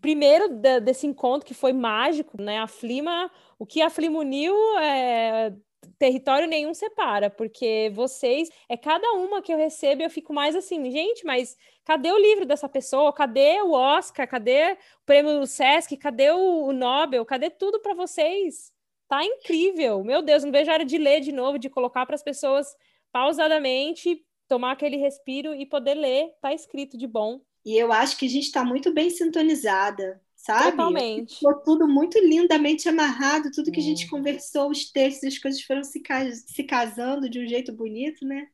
Primeiro 0.00 0.48
da, 0.48 0.80
desse 0.80 1.06
encontro 1.06 1.46
que 1.46 1.54
foi 1.54 1.72
mágico, 1.72 2.42
né? 2.42 2.58
A 2.58 2.66
Flima, 2.66 3.30
o 3.56 3.64
que 3.64 3.80
a 3.80 3.88
Flima 3.88 4.18
uniu 4.18 4.52
é 4.80 5.54
território 5.96 6.48
nenhum 6.48 6.74
separa, 6.74 7.30
porque 7.30 7.90
vocês, 7.94 8.50
é 8.68 8.76
cada 8.76 9.12
uma 9.12 9.40
que 9.40 9.52
eu 9.52 9.56
recebo, 9.56 10.02
eu 10.02 10.10
fico 10.10 10.32
mais 10.34 10.56
assim, 10.56 10.90
gente, 10.90 11.24
mas 11.24 11.56
cadê 11.84 12.10
o 12.10 12.18
livro 12.18 12.44
dessa 12.44 12.68
pessoa? 12.68 13.12
Cadê 13.12 13.62
o 13.62 13.70
Oscar? 13.70 14.26
Cadê 14.28 14.72
o 14.72 15.06
prêmio 15.06 15.46
Sesc? 15.46 15.96
Cadê 15.96 16.32
o, 16.32 16.66
o 16.66 16.72
Nobel? 16.72 17.24
Cadê 17.24 17.48
tudo 17.48 17.80
para 17.80 17.94
vocês? 17.94 18.72
Tá 19.08 19.24
incrível. 19.24 20.04
Meu 20.04 20.20
Deus, 20.22 20.44
não 20.44 20.52
vejo 20.52 20.70
a 20.70 20.74
hora 20.74 20.84
de 20.84 20.98
ler 20.98 21.20
de 21.20 21.32
novo, 21.32 21.58
de 21.58 21.70
colocar 21.70 22.04
para 22.04 22.14
as 22.14 22.22
pessoas 22.22 22.76
pausadamente, 23.10 24.22
tomar 24.46 24.72
aquele 24.72 24.96
respiro 24.96 25.54
e 25.54 25.64
poder 25.64 25.94
ler. 25.94 26.30
Tá 26.42 26.52
escrito 26.52 26.98
de 26.98 27.06
bom. 27.06 27.40
E 27.64 27.76
eu 27.76 27.92
acho 27.92 28.16
que 28.16 28.26
a 28.26 28.28
gente 28.28 28.44
está 28.44 28.64
muito 28.64 28.92
bem 28.92 29.10
sintonizada, 29.10 30.20
sabe? 30.36 30.70
Totalmente. 30.72 31.34
Ficou 31.34 31.54
tudo 31.62 31.88
muito 31.88 32.18
lindamente 32.18 32.88
amarrado, 32.88 33.50
tudo 33.50 33.72
que 33.72 33.80
a 33.80 33.82
gente 33.82 34.08
conversou, 34.08 34.70
os 34.70 34.90
textos, 34.90 35.34
as 35.34 35.38
coisas 35.38 35.62
foram 35.62 35.82
se, 35.82 36.02
se 36.46 36.64
casando 36.64 37.28
de 37.28 37.40
um 37.40 37.46
jeito 37.46 37.72
bonito, 37.72 38.26
né? 38.26 38.46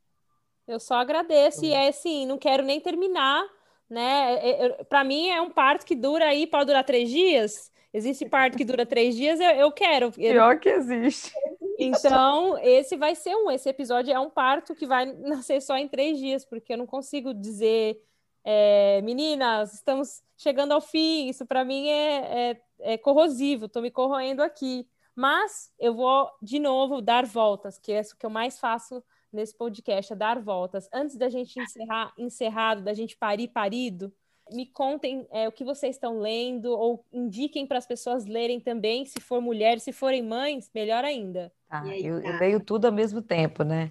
Eu 0.67 0.81
só 0.81 0.95
agradeço. 0.95 1.65
E 1.65 1.73
é 1.73 1.89
assim, 1.89 2.27
não 2.27 2.39
quero 2.39 2.65
nem 2.65 2.81
terminar, 2.81 3.45
né? 3.89 4.35
É, 4.37 4.67
é, 4.67 4.85
Para 4.85 5.05
mim 5.05 5.29
é 5.29 5.41
um 5.41 5.51
parto 5.51 5.85
que 5.85 5.95
dura 5.95 6.27
aí, 6.27 6.47
pode 6.47 6.67
durar 6.67 6.85
três 6.85 7.11
dias. 7.11 7.71
Existe 7.95 8.29
parto 8.29 8.59
que 8.59 8.65
dura 8.65 8.85
três 8.85 9.15
dias, 9.15 9.39
eu, 9.39 9.51
eu 9.51 9.71
quero. 9.71 10.11
Pior 10.11 10.59
que 10.59 10.69
existe. 10.69 11.33
Então, 11.79 12.59
esse 12.59 12.97
vai 12.97 13.15
ser 13.15 13.37
um. 13.37 13.49
Esse 13.53 13.69
episódio 13.69 14.13
é 14.13 14.19
um 14.19 14.29
parto 14.29 14.75
que 14.75 14.85
vai 14.85 15.07
nascer 15.23 15.63
só 15.63 15.77
em 15.77 15.87
três 15.87 16.19
dias, 16.19 16.45
porque 16.45 16.73
eu 16.73 16.77
não 16.77 16.87
consigo 16.87 17.33
dizer, 17.33 18.03
é, 18.43 19.01
meninas, 19.03 19.75
estamos 19.75 20.25
chegando 20.37 20.73
ao 20.73 20.81
fim. 20.81 21.29
Isso 21.29 21.47
para 21.47 21.65
mim 21.65 21.89
é, 21.89 22.51
é, 22.51 22.61
é 22.81 22.99
corrosivo, 22.99 23.67
estou 23.67 23.81
me 23.81 23.93
corroendo 23.93 24.43
aqui. 24.43 24.89
Mas 25.15 25.73
eu 25.79 25.95
vou 25.95 26.29
de 26.43 26.59
novo 26.59 27.01
dar 27.01 27.25
voltas, 27.25 27.79
que 27.79 27.93
é 27.93 28.01
isso 28.01 28.17
que 28.19 28.27
eu 28.27 28.31
mais 28.31 28.59
faço 28.59 29.05
nesse 29.33 29.57
podcast, 29.57 30.13
é 30.13 30.17
dar 30.17 30.41
voltas. 30.41 30.89
Antes 30.93 31.17
da 31.17 31.29
gente 31.29 31.61
encerrar 31.61 32.13
encerrado, 32.19 32.83
da 32.83 32.93
gente 32.93 33.17
parir 33.17 33.47
parido, 33.47 34.13
me 34.53 34.67
contem 34.67 35.27
é, 35.31 35.49
o 35.49 35.53
que 35.53 35.65
vocês 35.65 35.97
estão 35.97 36.21
lendo 36.21 36.67
ou 36.67 37.05
indiquem 37.13 37.67
para 37.67 37.79
as 37.79 37.87
pessoas 37.87 38.27
lerem 38.27 38.61
também, 38.61 39.05
se 39.05 39.21
for 39.21 39.41
mulher, 39.41 39.81
se 39.81 39.93
forem 39.93 40.23
mães, 40.23 40.71
melhor 40.75 41.05
ainda. 41.05 41.53
Ah, 41.71 41.87
eu, 41.97 42.19
eu 42.21 42.39
leio 42.39 42.61
tudo 42.61 42.87
ao 42.87 42.93
mesmo 42.93 43.23
tempo, 43.23 43.65
né? 43.65 43.91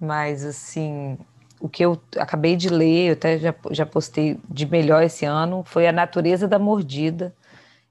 Mas, 0.00 0.44
assim, 0.44 1.18
o 1.60 1.68
que 1.68 1.84
eu 1.84 2.00
acabei 2.16 2.54
de 2.54 2.68
ler, 2.68 3.08
eu 3.08 3.12
até 3.14 3.38
já, 3.38 3.54
já 3.70 3.86
postei 3.86 4.38
de 4.48 4.66
melhor 4.66 5.02
esse 5.02 5.24
ano, 5.24 5.64
foi 5.64 5.88
A 5.88 5.92
Natureza 5.92 6.46
da 6.46 6.58
Mordida. 6.58 7.34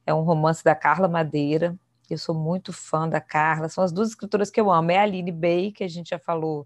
É 0.06 0.14
um 0.14 0.22
romance 0.22 0.64
da 0.64 0.74
Carla 0.74 1.08
Madeira. 1.08 1.76
Eu 2.10 2.18
sou 2.18 2.34
muito 2.34 2.72
fã 2.72 3.10
da 3.10 3.20
Carla. 3.20 3.68
São 3.68 3.84
as 3.84 3.92
duas 3.92 4.10
escritoras 4.10 4.50
que 4.50 4.62
eu 4.62 4.72
amo. 4.72 4.92
É 4.92 4.98
a 4.98 5.04
Aline 5.04 5.32
Bey, 5.32 5.72
que 5.74 5.84
a 5.84 5.88
gente 5.88 6.12
já 6.12 6.20
falou 6.20 6.66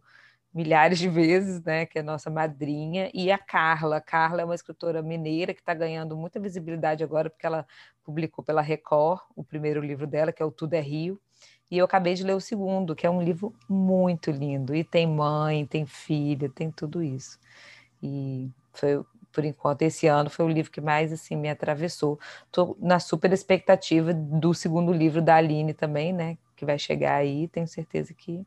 milhares 0.53 0.99
de 0.99 1.07
vezes, 1.07 1.61
né, 1.63 1.85
que 1.85 1.99
é 1.99 2.03
nossa 2.03 2.29
madrinha, 2.29 3.09
e 3.13 3.31
a 3.31 3.37
Carla. 3.37 3.97
A 3.97 4.01
Carla 4.01 4.41
é 4.41 4.45
uma 4.45 4.55
escritora 4.55 5.01
mineira 5.01 5.53
que 5.53 5.61
está 5.61 5.73
ganhando 5.73 6.15
muita 6.17 6.39
visibilidade 6.39 7.03
agora, 7.03 7.29
porque 7.29 7.45
ela 7.45 7.65
publicou 8.03 8.43
pela 8.43 8.61
Record 8.61 9.21
o 9.35 9.43
primeiro 9.43 9.81
livro 9.81 10.05
dela, 10.05 10.31
que 10.31 10.43
é 10.43 10.45
o 10.45 10.51
Tudo 10.51 10.73
é 10.73 10.81
Rio, 10.81 11.19
e 11.69 11.77
eu 11.77 11.85
acabei 11.85 12.13
de 12.15 12.23
ler 12.23 12.35
o 12.35 12.41
segundo, 12.41 12.95
que 12.95 13.07
é 13.07 13.09
um 13.09 13.21
livro 13.21 13.53
muito 13.69 14.29
lindo, 14.29 14.75
e 14.75 14.83
tem 14.83 15.07
mãe, 15.07 15.65
tem 15.65 15.85
filha, 15.85 16.49
tem 16.49 16.69
tudo 16.69 17.01
isso. 17.01 17.39
E 18.03 18.51
foi, 18.73 19.01
por 19.31 19.45
enquanto, 19.45 19.83
esse 19.83 20.07
ano 20.07 20.29
foi 20.29 20.45
o 20.45 20.49
livro 20.49 20.71
que 20.71 20.81
mais, 20.81 21.13
assim, 21.13 21.35
me 21.37 21.49
atravessou. 21.49 22.19
Estou 22.45 22.77
na 22.79 22.99
super 22.99 23.31
expectativa 23.31 24.13
do 24.13 24.53
segundo 24.53 24.91
livro 24.91 25.21
da 25.21 25.35
Aline 25.35 25.73
também, 25.73 26.11
né, 26.11 26.37
que 26.57 26.65
vai 26.65 26.77
chegar 26.77 27.15
aí, 27.15 27.47
tenho 27.47 27.67
certeza 27.67 28.13
que 28.13 28.45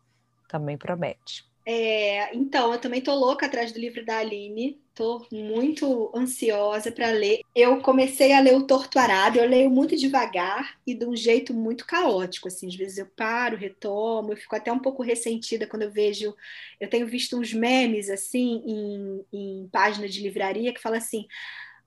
também 0.48 0.76
promete. 0.76 1.53
É, 1.66 2.34
então, 2.36 2.72
eu 2.74 2.78
também 2.80 3.00
tô 3.00 3.14
louca 3.14 3.46
atrás 3.46 3.72
do 3.72 3.78
livro 3.80 4.04
da 4.04 4.18
Aline, 4.18 4.78
tô 4.94 5.26
muito 5.32 6.12
ansiosa 6.14 6.92
para 6.92 7.08
ler. 7.10 7.40
Eu 7.54 7.80
comecei 7.80 8.32
a 8.32 8.40
ler 8.40 8.54
o 8.54 8.66
Torturado, 8.66 9.38
eu 9.38 9.48
leio 9.48 9.70
muito 9.70 9.96
devagar 9.96 10.76
e 10.86 10.94
de 10.94 11.06
um 11.06 11.16
jeito 11.16 11.54
muito 11.54 11.86
caótico, 11.86 12.48
assim, 12.48 12.68
às 12.68 12.74
vezes 12.76 12.98
eu 12.98 13.06
paro, 13.16 13.56
retomo, 13.56 14.32
eu 14.32 14.36
fico 14.36 14.54
até 14.54 14.70
um 14.70 14.78
pouco 14.78 15.02
ressentida 15.02 15.66
quando 15.66 15.82
eu 15.82 15.90
vejo, 15.90 16.34
eu 16.78 16.88
tenho 16.90 17.06
visto 17.06 17.38
uns 17.38 17.54
memes, 17.54 18.10
assim, 18.10 18.62
em, 18.66 19.24
em 19.32 19.68
páginas 19.72 20.12
de 20.12 20.20
livraria 20.22 20.72
que 20.74 20.82
fala 20.82 20.98
assim, 20.98 21.26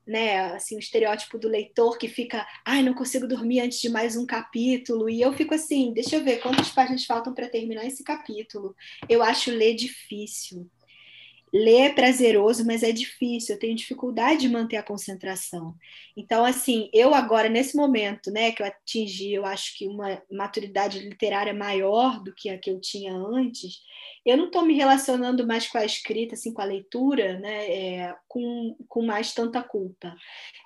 né, 0.07 0.53
assim, 0.53 0.75
o 0.77 0.79
estereótipo 0.79 1.37
do 1.37 1.49
leitor 1.49 1.97
que 1.97 2.07
fica, 2.07 2.47
ai, 2.65 2.81
não 2.81 2.93
consigo 2.93 3.27
dormir 3.27 3.59
antes 3.59 3.81
de 3.81 3.89
mais 3.89 4.15
um 4.15 4.25
capítulo, 4.25 5.09
e 5.09 5.21
eu 5.21 5.33
fico 5.33 5.53
assim, 5.53 5.93
deixa 5.93 6.15
eu 6.15 6.23
ver 6.23 6.39
quantas 6.39 6.69
páginas 6.69 7.05
faltam 7.05 7.33
para 7.33 7.49
terminar 7.49 7.85
esse 7.85 8.03
capítulo. 8.03 8.75
Eu 9.09 9.21
acho 9.21 9.51
ler 9.51 9.75
difícil. 9.75 10.69
Ler 11.53 11.81
é 11.81 11.93
prazeroso, 11.93 12.65
mas 12.65 12.83
é 12.83 12.91
difícil, 12.91 13.55
eu 13.55 13.59
tenho 13.59 13.75
dificuldade 13.75 14.41
de 14.41 14.49
manter 14.49 14.75
a 14.77 14.83
concentração. 14.83 15.75
Então, 16.15 16.43
assim, 16.43 16.89
eu 16.93 17.13
agora, 17.13 17.47
nesse 17.47 17.75
momento, 17.75 18.31
né, 18.31 18.51
que 18.51 18.61
eu 18.61 18.67
atingi, 18.67 19.33
eu 19.33 19.45
acho 19.45 19.77
que 19.77 19.87
uma 19.87 20.21
maturidade 20.31 20.99
literária 20.99 21.53
maior 21.53 22.21
do 22.21 22.33
que 22.33 22.49
a 22.49 22.57
que 22.57 22.69
eu 22.69 22.81
tinha 22.81 23.13
antes, 23.13 23.79
eu 24.25 24.35
não 24.35 24.47
estou 24.47 24.65
me 24.65 24.73
relacionando 24.73 25.47
mais 25.47 25.67
com 25.67 25.77
a 25.77 25.85
escrita, 25.85 26.35
assim, 26.35 26.53
com 26.53 26.61
a 26.61 26.65
leitura, 26.65 27.39
né, 27.39 27.67
é, 27.67 28.15
com, 28.27 28.75
com 28.87 29.05
mais 29.05 29.33
tanta 29.33 29.63
culpa. 29.63 30.15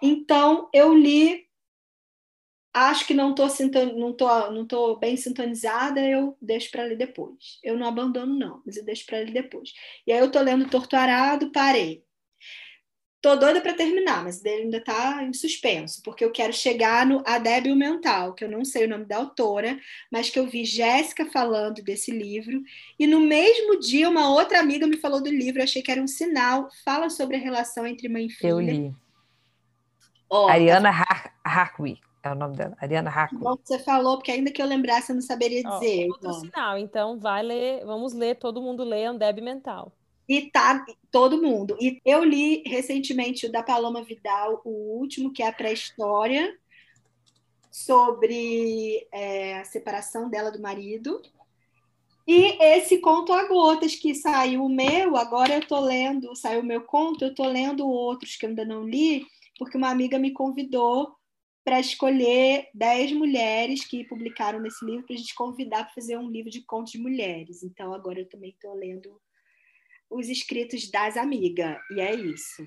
Então, 0.01 0.67
eu 0.73 0.95
li 0.95 1.45
acho 2.73 3.05
que 3.05 3.13
não 3.13 3.31
estou 3.31 3.47
não 3.95 4.13
tô, 4.13 4.51
não 4.51 4.65
tô 4.65 4.95
bem 4.95 5.17
sintonizada, 5.17 5.99
eu 6.01 6.37
deixo 6.41 6.71
para 6.71 6.83
ler 6.83 6.97
depois. 6.97 7.59
Eu 7.63 7.77
não 7.77 7.87
abandono, 7.87 8.37
não, 8.37 8.61
mas 8.65 8.77
eu 8.77 8.85
deixo 8.85 9.05
para 9.05 9.19
ler 9.19 9.31
depois. 9.31 9.73
E 10.05 10.11
aí 10.11 10.19
eu 10.19 10.27
estou 10.27 10.41
lendo 10.41 10.69
Torto 10.69 10.95
Arado, 10.95 11.51
parei. 11.51 12.03
Tô 13.21 13.35
doida 13.35 13.61
para 13.61 13.75
terminar, 13.75 14.23
mas 14.23 14.43
ele 14.43 14.63
ainda 14.63 14.77
está 14.77 15.23
em 15.23 15.31
suspenso, 15.31 16.01
porque 16.03 16.25
eu 16.25 16.31
quero 16.31 16.51
chegar 16.51 17.05
no 17.05 17.21
A 17.23 17.37
Débil 17.37 17.75
Mental, 17.75 18.33
que 18.33 18.43
eu 18.43 18.49
não 18.49 18.65
sei 18.65 18.85
o 18.85 18.89
nome 18.89 19.05
da 19.05 19.17
autora, 19.17 19.79
mas 20.11 20.31
que 20.31 20.39
eu 20.39 20.47
vi 20.47 20.65
Jéssica 20.65 21.27
falando 21.27 21.83
desse 21.83 22.09
livro. 22.09 22.63
E 22.97 23.05
no 23.05 23.19
mesmo 23.19 23.79
dia, 23.79 24.09
uma 24.09 24.33
outra 24.33 24.59
amiga 24.59 24.87
me 24.87 24.97
falou 24.97 25.21
do 25.21 25.29
livro, 25.29 25.61
achei 25.61 25.83
que 25.83 25.91
era 25.91 26.01
um 26.01 26.07
sinal. 26.07 26.67
Fala 26.83 27.11
sobre 27.11 27.35
a 27.35 27.39
relação 27.39 27.85
entre 27.85 28.09
mãe 28.09 28.25
e 28.25 28.29
filha. 28.31 28.49
Eu 28.49 28.59
li. 28.59 28.95
Oh, 30.27 30.47
Ariana 30.47 30.89
tá... 30.91 31.33
Harkwi. 31.45 31.99
É 32.23 32.31
o 32.31 32.35
nome 32.35 32.55
dela, 32.55 32.77
Ariana 32.79 33.09
Harkwi. 33.09 33.39
Bom 33.39 33.57
que 33.57 33.67
você 33.67 33.79
falou, 33.79 34.17
porque 34.17 34.31
ainda 34.31 34.51
que 34.51 34.61
eu 34.61 34.67
lembrasse, 34.67 35.11
eu 35.11 35.15
não 35.15 35.21
saberia 35.21 35.63
dizer. 35.63 36.07
Oh, 36.07 36.11
outro 36.13 36.33
sinal, 36.35 36.77
então 36.77 37.17
vai 37.17 37.41
ler, 37.41 37.83
vamos 37.83 38.13
ler, 38.13 38.35
todo 38.35 38.61
mundo 38.61 38.83
lê 38.83 39.05
Andeb 39.05 39.41
Mental. 39.41 39.91
E 40.29 40.49
tá 40.51 40.85
todo 41.09 41.41
mundo. 41.41 41.75
E 41.81 41.99
eu 42.05 42.23
li 42.23 42.63
recentemente 42.65 43.47
o 43.47 43.51
da 43.51 43.63
Paloma 43.63 44.03
Vidal, 44.03 44.61
o 44.63 44.99
último, 44.99 45.33
que 45.33 45.41
é 45.41 45.47
a 45.47 45.51
pré-história, 45.51 46.55
sobre 47.71 49.07
é, 49.11 49.59
a 49.59 49.65
separação 49.65 50.29
dela 50.29 50.51
do 50.51 50.61
marido. 50.61 51.21
E 52.27 52.55
esse 52.63 52.99
conto 52.99 53.33
a 53.33 53.47
gotas 53.47 53.95
que 53.95 54.13
saiu 54.13 54.63
o 54.63 54.69
meu, 54.69 55.17
agora 55.17 55.55
eu 55.55 55.67
tô 55.67 55.79
lendo, 55.79 56.35
saiu 56.35 56.61
o 56.61 56.65
meu 56.65 56.81
conto, 56.81 57.25
eu 57.25 57.33
tô 57.33 57.47
lendo 57.47 57.87
outros 57.87 58.35
que 58.35 58.45
eu 58.45 58.49
ainda 58.49 58.63
não 58.63 58.87
li, 58.87 59.25
porque 59.57 59.75
uma 59.75 59.89
amiga 59.89 60.19
me 60.19 60.31
convidou 60.31 61.15
para 61.63 61.79
escolher 61.79 62.67
10 62.73 63.13
mulheres 63.13 63.85
que 63.85 64.03
publicaram 64.05 64.59
nesse 64.59 64.83
livro 64.83 65.05
para 65.05 65.15
a 65.15 65.17
gente 65.17 65.35
convidar 65.35 65.83
para 65.83 65.93
fazer 65.93 66.17
um 66.17 66.29
livro 66.29 66.49
de 66.49 66.61
contos 66.61 66.91
de 66.93 66.99
mulheres. 66.99 67.63
Então 67.63 67.93
agora 67.93 68.19
eu 68.19 68.29
também 68.29 68.49
estou 68.49 68.73
lendo 68.73 69.19
os 70.09 70.27
escritos 70.27 70.89
das 70.89 71.15
amigas. 71.15 71.77
E 71.91 72.01
é 72.01 72.13
isso. 72.13 72.65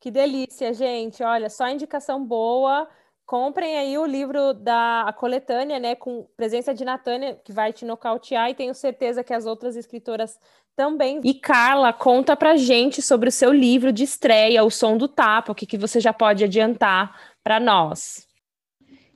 Que 0.00 0.10
delícia, 0.10 0.74
gente. 0.74 1.22
Olha, 1.22 1.48
só 1.48 1.68
indicação 1.68 2.24
boa. 2.24 2.88
Comprem 3.24 3.78
aí 3.78 3.96
o 3.96 4.04
livro 4.04 4.52
da 4.52 5.02
a 5.02 5.12
coletânea, 5.12 5.78
né, 5.78 5.94
com 5.94 6.26
presença 6.36 6.74
de 6.74 6.84
Natânia, 6.84 7.40
que 7.44 7.52
vai 7.52 7.72
te 7.72 7.84
nocautear, 7.84 8.50
e 8.50 8.54
tenho 8.54 8.74
certeza 8.74 9.22
que 9.22 9.32
as 9.32 9.46
outras 9.46 9.76
escritoras 9.76 10.38
também. 10.74 11.20
E 11.24 11.32
Carla, 11.32 11.92
conta 11.92 12.36
pra 12.36 12.56
gente 12.56 13.00
sobre 13.00 13.28
o 13.28 13.32
seu 13.32 13.52
livro 13.52 13.92
de 13.92 14.02
estreia, 14.02 14.64
O 14.64 14.70
Som 14.70 14.98
do 14.98 15.06
Tapa, 15.06 15.52
o 15.52 15.54
que, 15.54 15.66
que 15.66 15.78
você 15.78 16.00
já 16.00 16.12
pode 16.12 16.44
adiantar 16.44 17.16
para 17.42 17.60
nós. 17.60 18.26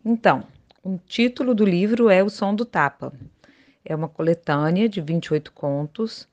Então, 0.08 0.44
o 0.84 1.00
título 1.04 1.52
do 1.52 1.64
livro 1.64 2.08
é 2.08 2.22
O 2.22 2.30
Som 2.30 2.54
do 2.54 2.64
Tapa. 2.64 3.12
É 3.84 3.92
uma 3.92 4.08
coletânea 4.08 4.88
de 4.88 5.00
28 5.00 5.50
contos 5.50 6.28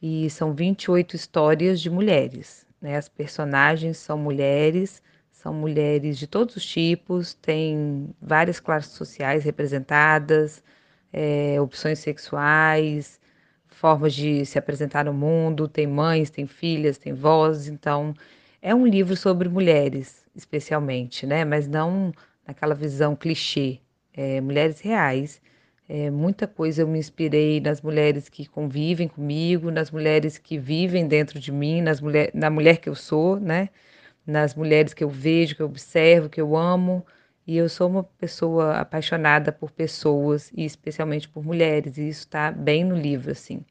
e 0.00 0.30
são 0.30 0.54
28 0.54 1.14
histórias 1.14 1.78
de 1.78 1.90
mulheres. 1.90 2.66
Né? 2.80 2.96
As 2.96 3.06
personagens 3.06 3.98
são 3.98 4.16
mulheres, 4.16 5.02
são 5.30 5.52
mulheres 5.52 6.16
de 6.16 6.26
todos 6.26 6.56
os 6.56 6.64
tipos, 6.64 7.34
tem 7.34 8.08
várias 8.18 8.60
classes 8.60 8.92
sociais 8.92 9.44
representadas, 9.44 10.64
é, 11.12 11.60
opções 11.60 11.98
sexuais, 11.98 13.20
formas 13.66 14.14
de 14.14 14.46
se 14.46 14.58
apresentar 14.58 15.04
no 15.04 15.12
mundo, 15.12 15.68
tem 15.68 15.86
mães, 15.86 16.30
tem 16.30 16.46
filhas, 16.46 16.96
tem 16.96 17.12
vozes, 17.12 17.68
então 17.68 18.14
é 18.62 18.74
um 18.74 18.86
livro 18.86 19.14
sobre 19.14 19.50
mulheres, 19.50 20.24
especialmente, 20.34 21.26
né? 21.26 21.44
Mas 21.44 21.68
não 21.68 22.10
naquela 22.48 22.74
visão 22.74 23.14
clichê, 23.14 23.78
é, 24.12 24.40
mulheres 24.40 24.80
reais 24.80 25.40
é, 25.88 26.10
muita 26.10 26.46
coisa 26.46 26.82
eu 26.82 26.88
me 26.88 26.98
inspirei 26.98 27.60
nas 27.60 27.80
mulheres 27.80 28.28
que 28.28 28.46
convivem 28.46 29.08
comigo, 29.08 29.70
nas 29.70 29.90
mulheres 29.90 30.36
que 30.36 30.58
vivem 30.58 31.08
dentro 31.08 31.40
de 31.40 31.50
mim, 31.50 31.80
nas 31.80 32.00
mulher, 32.00 32.30
na 32.34 32.50
mulher 32.50 32.76
que 32.78 32.88
eu 32.90 32.94
sou, 32.94 33.40
né? 33.40 33.70
Nas 34.26 34.54
mulheres 34.54 34.92
que 34.92 35.02
eu 35.02 35.08
vejo, 35.08 35.56
que 35.56 35.62
eu 35.62 35.66
observo, 35.66 36.28
que 36.28 36.40
eu 36.40 36.56
amo. 36.56 37.06
E 37.46 37.56
eu 37.56 37.68
sou 37.68 37.88
uma 37.88 38.04
pessoa 38.04 38.76
apaixonada 38.76 39.50
por 39.50 39.70
pessoas 39.70 40.52
e 40.54 40.64
especialmente 40.66 41.28
por 41.28 41.42
mulheres. 41.44 41.96
E 41.96 42.08
isso 42.08 42.20
está 42.20 42.52
bem 42.52 42.84
no 42.84 42.94
livro, 42.94 43.32
assim. 43.32 43.64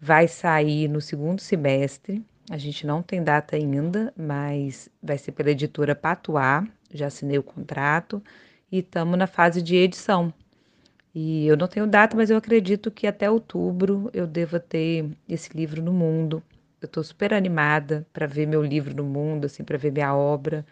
Vai 0.00 0.28
sair 0.28 0.88
no 0.88 1.00
segundo 1.00 1.40
semestre. 1.40 2.22
A 2.50 2.58
gente 2.58 2.86
não 2.86 3.02
tem 3.02 3.22
data 3.24 3.56
ainda, 3.56 4.12
mas 4.16 4.90
vai 5.02 5.18
ser 5.18 5.32
pela 5.32 5.50
editora 5.50 5.94
Patuá. 5.94 6.66
Já 6.92 7.06
assinei 7.06 7.38
o 7.38 7.42
contrato 7.42 8.22
e 8.70 8.78
estamos 8.80 9.18
na 9.18 9.26
fase 9.26 9.62
de 9.62 9.76
edição. 9.76 10.32
E 11.14 11.46
eu 11.46 11.56
não 11.56 11.66
tenho 11.68 11.86
data, 11.86 12.16
mas 12.16 12.30
eu 12.30 12.36
acredito 12.36 12.90
que 12.90 13.06
até 13.06 13.30
outubro 13.30 14.10
eu 14.12 14.26
deva 14.26 14.60
ter 14.60 15.08
esse 15.28 15.56
livro 15.56 15.82
no 15.82 15.92
mundo. 15.92 16.42
Eu 16.80 16.86
estou 16.86 17.02
super 17.02 17.32
animada 17.32 18.06
para 18.12 18.26
ver 18.26 18.46
meu 18.46 18.62
livro 18.62 18.94
no 18.94 19.04
mundo, 19.04 19.46
assim, 19.46 19.64
para 19.64 19.78
ver 19.78 19.90
minha 19.92 20.14
obra. 20.14 20.64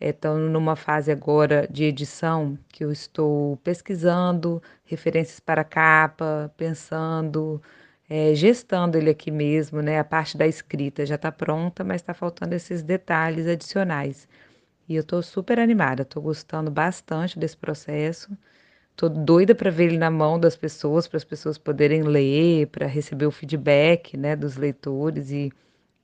Estou 0.00 0.36
é, 0.36 0.40
numa 0.40 0.76
fase 0.76 1.12
agora 1.12 1.66
de 1.70 1.84
edição 1.84 2.58
que 2.68 2.84
eu 2.84 2.90
estou 2.92 3.56
pesquisando 3.58 4.62
referências 4.84 5.40
para 5.40 5.64
capa, 5.64 6.52
pensando, 6.56 7.62
é, 8.08 8.34
gestando 8.34 8.98
ele 8.98 9.10
aqui 9.10 9.30
mesmo, 9.30 9.80
né? 9.80 9.98
A 10.00 10.04
parte 10.04 10.36
da 10.36 10.46
escrita 10.46 11.06
já 11.06 11.14
está 11.14 11.30
pronta, 11.32 11.84
mas 11.84 12.02
está 12.02 12.12
faltando 12.14 12.54
esses 12.54 12.82
detalhes 12.82 13.46
adicionais. 13.46 14.28
E 14.88 14.96
eu 14.96 15.00
estou 15.02 15.22
super 15.22 15.58
animada, 15.58 16.02
estou 16.02 16.22
gostando 16.22 16.70
bastante 16.70 17.38
desse 17.38 17.56
processo. 17.56 18.36
Tô 18.96 19.08
doida 19.08 19.54
para 19.54 19.70
ver 19.70 19.86
ele 19.86 19.98
na 19.98 20.10
mão 20.10 20.38
das 20.40 20.56
pessoas, 20.56 21.08
para 21.08 21.18
as 21.18 21.24
pessoas 21.24 21.58
poderem 21.58 22.02
ler, 22.02 22.68
para 22.68 22.86
receber 22.86 23.26
o 23.26 23.30
feedback, 23.32 24.16
né, 24.16 24.36
dos 24.36 24.56
leitores 24.56 25.30
e 25.30 25.52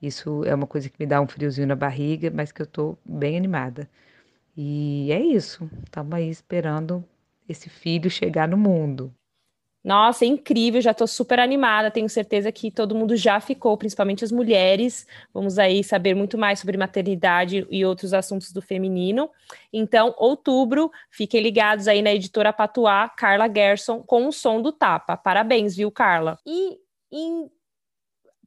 isso 0.03 0.45
é 0.45 0.55
uma 0.55 0.67
coisa 0.67 0.89
que 0.91 0.97
me 1.01 1.07
dá 1.07 1.21
um 1.21 1.29
friozinho 1.29 1.67
na 1.69 1.77
barriga, 1.77 2.31
mas 2.31 2.53
que 2.53 2.63
eu 2.63 2.67
tô 2.67 2.99
bem 3.05 3.37
animada. 3.37 3.89
E 4.57 5.11
é 5.13 5.21
isso. 5.21 5.71
Estamos 5.85 6.15
aí 6.15 6.29
esperando 6.31 7.05
esse 7.49 7.69
filho 7.71 8.11
chegar 8.11 8.49
no 8.49 8.57
mundo. 8.59 9.15
Nossa, 9.83 10.27
é 10.27 10.29
incrível, 10.29 10.81
já 10.81 10.91
estou 10.91 11.07
super 11.07 11.41
animada. 11.41 11.91
Tenho 11.91 12.09
certeza 12.09 12.53
que 12.53 12.71
todo 12.71 12.95
mundo 12.95 13.17
já 13.17 13.41
ficou, 13.41 13.77
principalmente 13.79 14.23
as 14.23 14.31
mulheres. 14.31 15.07
Vamos 15.33 15.59
aí 15.59 15.83
saber 15.83 16.15
muito 16.15 16.37
mais 16.37 16.59
sobre 16.59 16.77
maternidade 16.77 17.67
e 17.71 17.85
outros 17.85 18.13
assuntos 18.13 18.53
do 18.53 18.61
feminino. 18.61 19.31
Então, 19.73 20.15
outubro, 20.19 20.91
fiquem 21.11 21.41
ligados 21.41 21.89
aí 21.89 22.03
na 22.03 22.13
editora 22.13 22.53
Patuá, 22.53 23.09
Carla 23.09 23.51
Gerson, 23.53 24.03
com 24.03 24.29
o 24.29 24.33
som 24.33 24.61
do 24.61 24.71
tapa. 24.71 25.17
Parabéns, 25.17 25.75
viu, 25.75 25.91
Carla? 25.91 26.39
E 26.47 26.79
em 27.11 27.51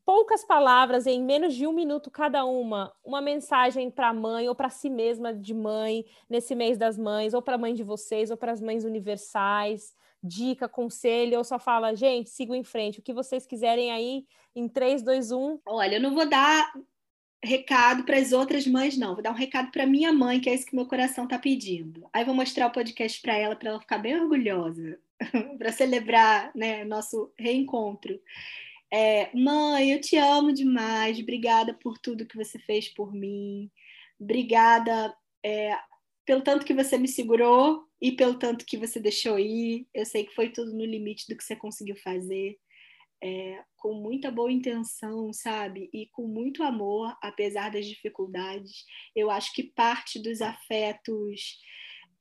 poucas 0.05 0.45
palavras, 0.45 1.07
em 1.07 1.23
menos 1.23 1.55
de 1.55 1.65
um 1.65 1.73
minuto 1.73 2.11
cada 2.11 2.45
uma, 2.45 2.93
uma 3.03 3.21
mensagem 3.21 3.89
para 3.89 4.09
a 4.09 4.13
mãe 4.13 4.47
ou 4.47 4.53
para 4.53 4.69
si 4.69 4.89
mesma 4.89 5.33
de 5.33 5.53
mãe 5.53 6.05
nesse 6.29 6.53
mês 6.53 6.77
das 6.77 6.95
mães, 6.95 7.33
ou 7.33 7.41
para 7.41 7.55
a 7.55 7.57
mãe 7.57 7.73
de 7.73 7.81
vocês, 7.81 8.29
ou 8.29 8.37
para 8.37 8.51
as 8.51 8.61
mães 8.61 8.83
universais 8.83 9.95
dica, 10.23 10.69
conselho, 10.69 11.37
ou 11.37 11.43
só 11.43 11.59
fala, 11.59 11.95
gente, 11.95 12.29
sigam 12.29 12.55
em 12.55 12.63
frente. 12.63 12.99
O 12.99 13.01
que 13.01 13.13
vocês 13.13 13.45
quiserem 13.45 13.91
aí 13.91 14.25
em 14.55 14.67
3, 14.67 15.03
2, 15.03 15.31
1. 15.31 15.59
Olha, 15.65 15.95
eu 15.95 16.01
não 16.01 16.13
vou 16.13 16.27
dar 16.27 16.71
recado 17.43 18.05
para 18.05 18.17
as 18.17 18.31
outras 18.31 18.65
mães, 18.65 18.97
não. 18.97 19.13
Vou 19.13 19.23
dar 19.23 19.31
um 19.31 19.35
recado 19.35 19.69
para 19.71 19.85
minha 19.85 20.13
mãe, 20.13 20.39
que 20.39 20.49
é 20.49 20.53
isso 20.53 20.65
que 20.65 20.75
meu 20.75 20.85
coração 20.85 21.25
está 21.25 21.37
pedindo. 21.37 22.07
Aí 22.13 22.23
vou 22.23 22.33
mostrar 22.33 22.67
o 22.67 22.71
podcast 22.71 23.21
para 23.21 23.37
ela, 23.37 23.55
para 23.55 23.69
ela 23.69 23.81
ficar 23.81 23.97
bem 23.97 24.19
orgulhosa, 24.19 24.97
para 25.57 25.71
celebrar 25.71 26.51
né, 26.55 26.85
nosso 26.85 27.33
reencontro. 27.37 28.17
É, 28.89 29.29
mãe, 29.35 29.91
eu 29.91 29.99
te 29.99 30.15
amo 30.15 30.53
demais. 30.53 31.19
Obrigada 31.19 31.73
por 31.73 31.97
tudo 31.97 32.25
que 32.25 32.37
você 32.37 32.57
fez 32.59 32.87
por 32.87 33.11
mim. 33.11 33.69
Obrigada 34.19 35.13
é, 35.43 35.77
pelo 36.25 36.41
tanto 36.41 36.65
que 36.65 36.73
você 36.73 36.97
me 36.97 37.07
segurou 37.07 37.85
e 38.01 38.11
pelo 38.11 38.37
tanto 38.37 38.65
que 38.65 38.77
você 38.77 38.99
deixou 38.99 39.39
ir. 39.39 39.87
Eu 39.93 40.05
sei 40.05 40.25
que 40.25 40.33
foi 40.33 40.49
tudo 40.49 40.73
no 40.73 40.85
limite 40.85 41.25
do 41.27 41.37
que 41.37 41.43
você 41.43 41.55
conseguiu 41.55 41.95
fazer. 41.97 42.57
É, 43.25 43.63
com 43.77 43.93
muita 43.93 44.29
boa 44.29 44.51
intenção, 44.51 45.31
sabe? 45.31 45.89
E 45.93 46.07
com 46.11 46.27
muito 46.27 46.61
amor, 46.61 47.15
apesar 47.21 47.71
das 47.71 47.85
dificuldades. 47.85 48.83
Eu 49.15 49.31
acho 49.31 49.53
que 49.53 49.63
parte 49.63 50.21
dos 50.21 50.41
afetos 50.41 51.57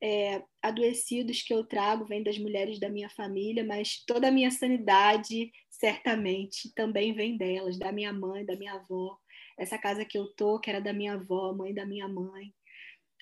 é, 0.01 0.43
adoecidos 0.61 1.41
que 1.41 1.53
eu 1.53 1.63
trago 1.63 2.05
vem 2.05 2.21
das 2.21 2.37
mulheres 2.37 2.79
da 2.79 2.89
minha 2.89 3.09
família, 3.09 3.65
mas 3.65 4.03
toda 4.05 4.27
a 4.27 4.31
minha 4.31 4.51
sanidade, 4.51 5.51
certamente, 5.69 6.73
também 6.73 7.13
vem 7.13 7.37
delas, 7.37 7.79
da 7.79 7.91
minha 7.91 8.11
mãe, 8.11 8.45
da 8.45 8.57
minha 8.57 8.73
avó. 8.73 9.17
Essa 9.57 9.77
casa 9.77 10.03
que 10.03 10.17
eu 10.17 10.27
tô, 10.35 10.59
que 10.59 10.69
era 10.69 10.81
da 10.81 10.91
minha 10.91 11.13
avó, 11.13 11.53
mãe 11.53 11.73
da 11.73 11.85
minha 11.85 12.07
mãe. 12.07 12.53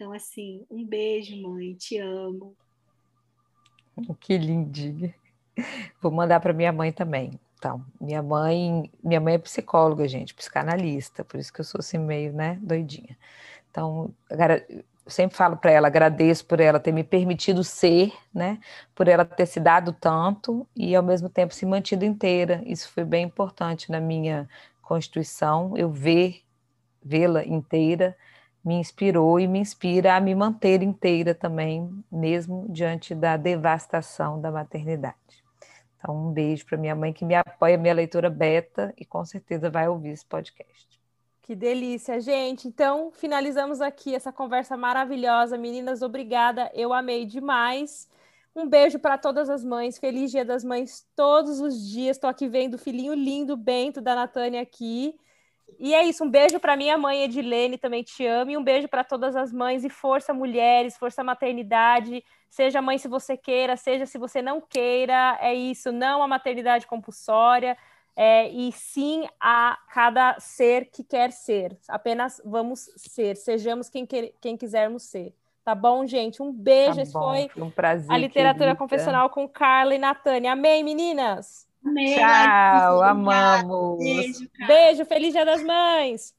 Então, 0.02 0.14
assim, 0.14 0.66
um 0.68 0.84
beijo, 0.84 1.40
mãe, 1.44 1.76
te 1.76 2.00
amo. 2.00 2.56
Que 4.20 4.36
lindinha. 4.36 5.14
Vou 6.02 6.12
mandar 6.12 6.40
para 6.40 6.54
minha 6.54 6.72
mãe 6.72 6.92
também. 6.92 7.40
Então, 7.54 7.86
minha 8.00 8.24
mãe, 8.24 8.90
minha 9.04 9.22
mãe 9.22 9.36
é 9.36 9.38
psicóloga, 9.38 10.08
gente, 10.08 10.34
psicanalista, 10.34 11.24
por 11.24 11.40
isso 11.40 11.54
que 11.54 11.62
eu 11.62 11.66
sou 11.66 11.78
assim 11.78 12.00
meio, 12.00 12.34
né, 12.34 12.58
doidinha. 12.64 13.16
Então, 13.70 14.12
agora, 14.28 14.66
sempre 15.06 15.38
falo 15.38 15.56
para 15.56 15.70
ela, 15.70 15.86
agradeço 15.86 16.48
por 16.48 16.60
ela 16.60 16.80
ter 16.80 16.92
me 16.92 17.04
permitido 17.04 17.64
ser, 17.64 18.12
né? 18.34 18.60
Por 18.96 19.08
ela 19.08 19.24
ter 19.24 19.46
se 19.46 19.60
dado 19.60 19.94
tanto 19.94 20.68
e 20.76 20.96
ao 20.96 21.04
mesmo 21.04 21.30
tempo 21.30 21.54
se 21.54 21.64
mantido 21.64 22.04
inteira. 22.04 22.64
Isso 22.66 22.90
foi 22.90 23.06
bem 23.06 23.26
importante 23.26 23.92
na 23.92 24.00
minha 24.00 24.50
constituição. 24.82 25.78
Eu 25.78 25.92
ver 25.92 26.42
vê-la 27.04 27.46
inteira 27.46 28.18
me 28.64 28.76
inspirou 28.76 29.40
e 29.40 29.48
me 29.48 29.60
inspira 29.60 30.16
a 30.16 30.20
me 30.20 30.36
manter 30.36 30.84
inteira 30.84 31.34
também, 31.34 31.90
mesmo 32.12 32.68
diante 32.70 33.16
da 33.16 33.38
devastação 33.38 34.40
da 34.40 34.52
maternidade. 34.52 35.16
Então, 35.98 36.16
um 36.16 36.32
beijo 36.32 36.66
para 36.66 36.78
minha 36.78 36.96
mãe 36.96 37.14
que 37.14 37.24
me 37.24 37.36
apoia, 37.36 37.78
minha 37.78 37.94
leitora 37.94 38.30
beta, 38.30 38.94
e 38.98 39.06
com 39.06 39.24
certeza 39.24 39.70
vai 39.70 39.88
ouvir 39.88 40.10
esse 40.10 40.26
podcast. 40.26 41.00
Que 41.42 41.56
delícia, 41.56 42.20
gente. 42.20 42.68
Então, 42.68 43.12
finalizamos 43.12 43.82
aqui 43.82 44.16
essa 44.16 44.32
conversa 44.32 44.78
maravilhosa. 44.78 45.58
Meninas, 45.58 46.02
obrigada. 46.02 46.72
Eu 46.74 46.94
amei 46.94 47.26
demais. 47.26 48.08
Um 48.56 48.68
beijo 48.68 49.00
para 49.00 49.18
todas 49.18 49.50
as 49.50 49.64
mães. 49.64 49.98
Feliz 49.98 50.32
Dia 50.32 50.46
das 50.46 50.64
Mães 50.64 51.06
todos 51.16 51.60
os 51.60 51.90
dias. 51.90 52.18
Estou 52.18 52.30
aqui 52.30 52.48
vendo 52.48 52.76
o 52.76 52.80
filhinho 52.80 53.14
lindo, 53.14 53.56
Bento, 53.58 54.02
da 54.02 54.16
Natânia 54.16 54.62
aqui. 54.62 55.16
E 55.80 55.94
é 55.94 56.04
isso, 56.04 56.24
um 56.24 56.30
beijo 56.30 56.60
para 56.60 56.78
minha 56.78 56.98
mãe 56.98 57.24
Edilene, 57.24 57.78
também 57.78 58.04
te 58.04 58.26
amo, 58.26 58.52
e 58.52 58.58
um 58.58 58.64
beijo 58.64 58.88
para 58.88 59.04
todas 59.04 59.36
as 59.36 59.52
mães 59.52 59.84
e 59.84 59.90
força 59.90 60.34
mulheres, 60.34 60.98
força 60.98 61.24
maternidade, 61.24 62.24
seja 62.50 62.82
mãe 62.82 62.98
se 62.98 63.08
você 63.08 63.36
queira, 63.36 63.76
seja 63.76 64.06
se 64.06 64.18
você 64.18 64.42
não 64.42 64.62
queira, 64.62 65.38
é 65.42 65.54
isso, 65.54 65.92
não 65.92 66.22
a 66.22 66.28
maternidade 66.28 66.86
compulsória, 66.86 67.78
é, 68.16 68.50
e 68.50 68.72
sim 68.72 69.28
a 69.40 69.78
cada 69.94 70.40
ser 70.40 70.86
que 70.92 71.04
quer 71.04 71.32
ser, 71.32 71.78
apenas 71.88 72.42
vamos 72.46 72.90
ser, 72.98 73.36
sejamos 73.38 73.90
quem, 73.90 74.06
que, 74.06 74.34
quem 74.40 74.58
quisermos 74.58 75.04
ser. 75.04 75.34
Tá 75.64 75.76
bom, 75.76 76.08
gente? 76.08 76.42
Um 76.42 76.52
beijo. 76.52 76.96
Tá 76.96 77.02
Esse 77.04 77.12
foi, 77.12 77.50
foi 77.50 77.64
um 77.64 77.70
prazer, 77.70 78.12
a 78.12 78.18
literatura 78.18 78.66
querida. 78.66 78.78
confessional 78.78 79.30
com 79.30 79.48
Carla 79.48 79.94
e 79.94 80.00
Natânia. 80.00 80.54
Amém, 80.54 80.84
meninas? 80.84 81.68
Amei, 81.84 82.16
Tchau, 82.16 83.02
amamos. 83.04 83.98
Beijo, 84.00 84.50
Beijo, 84.68 85.06
feliz 85.06 85.34
Dia 85.34 85.46
das 85.46 85.64
Mães. 85.64 86.34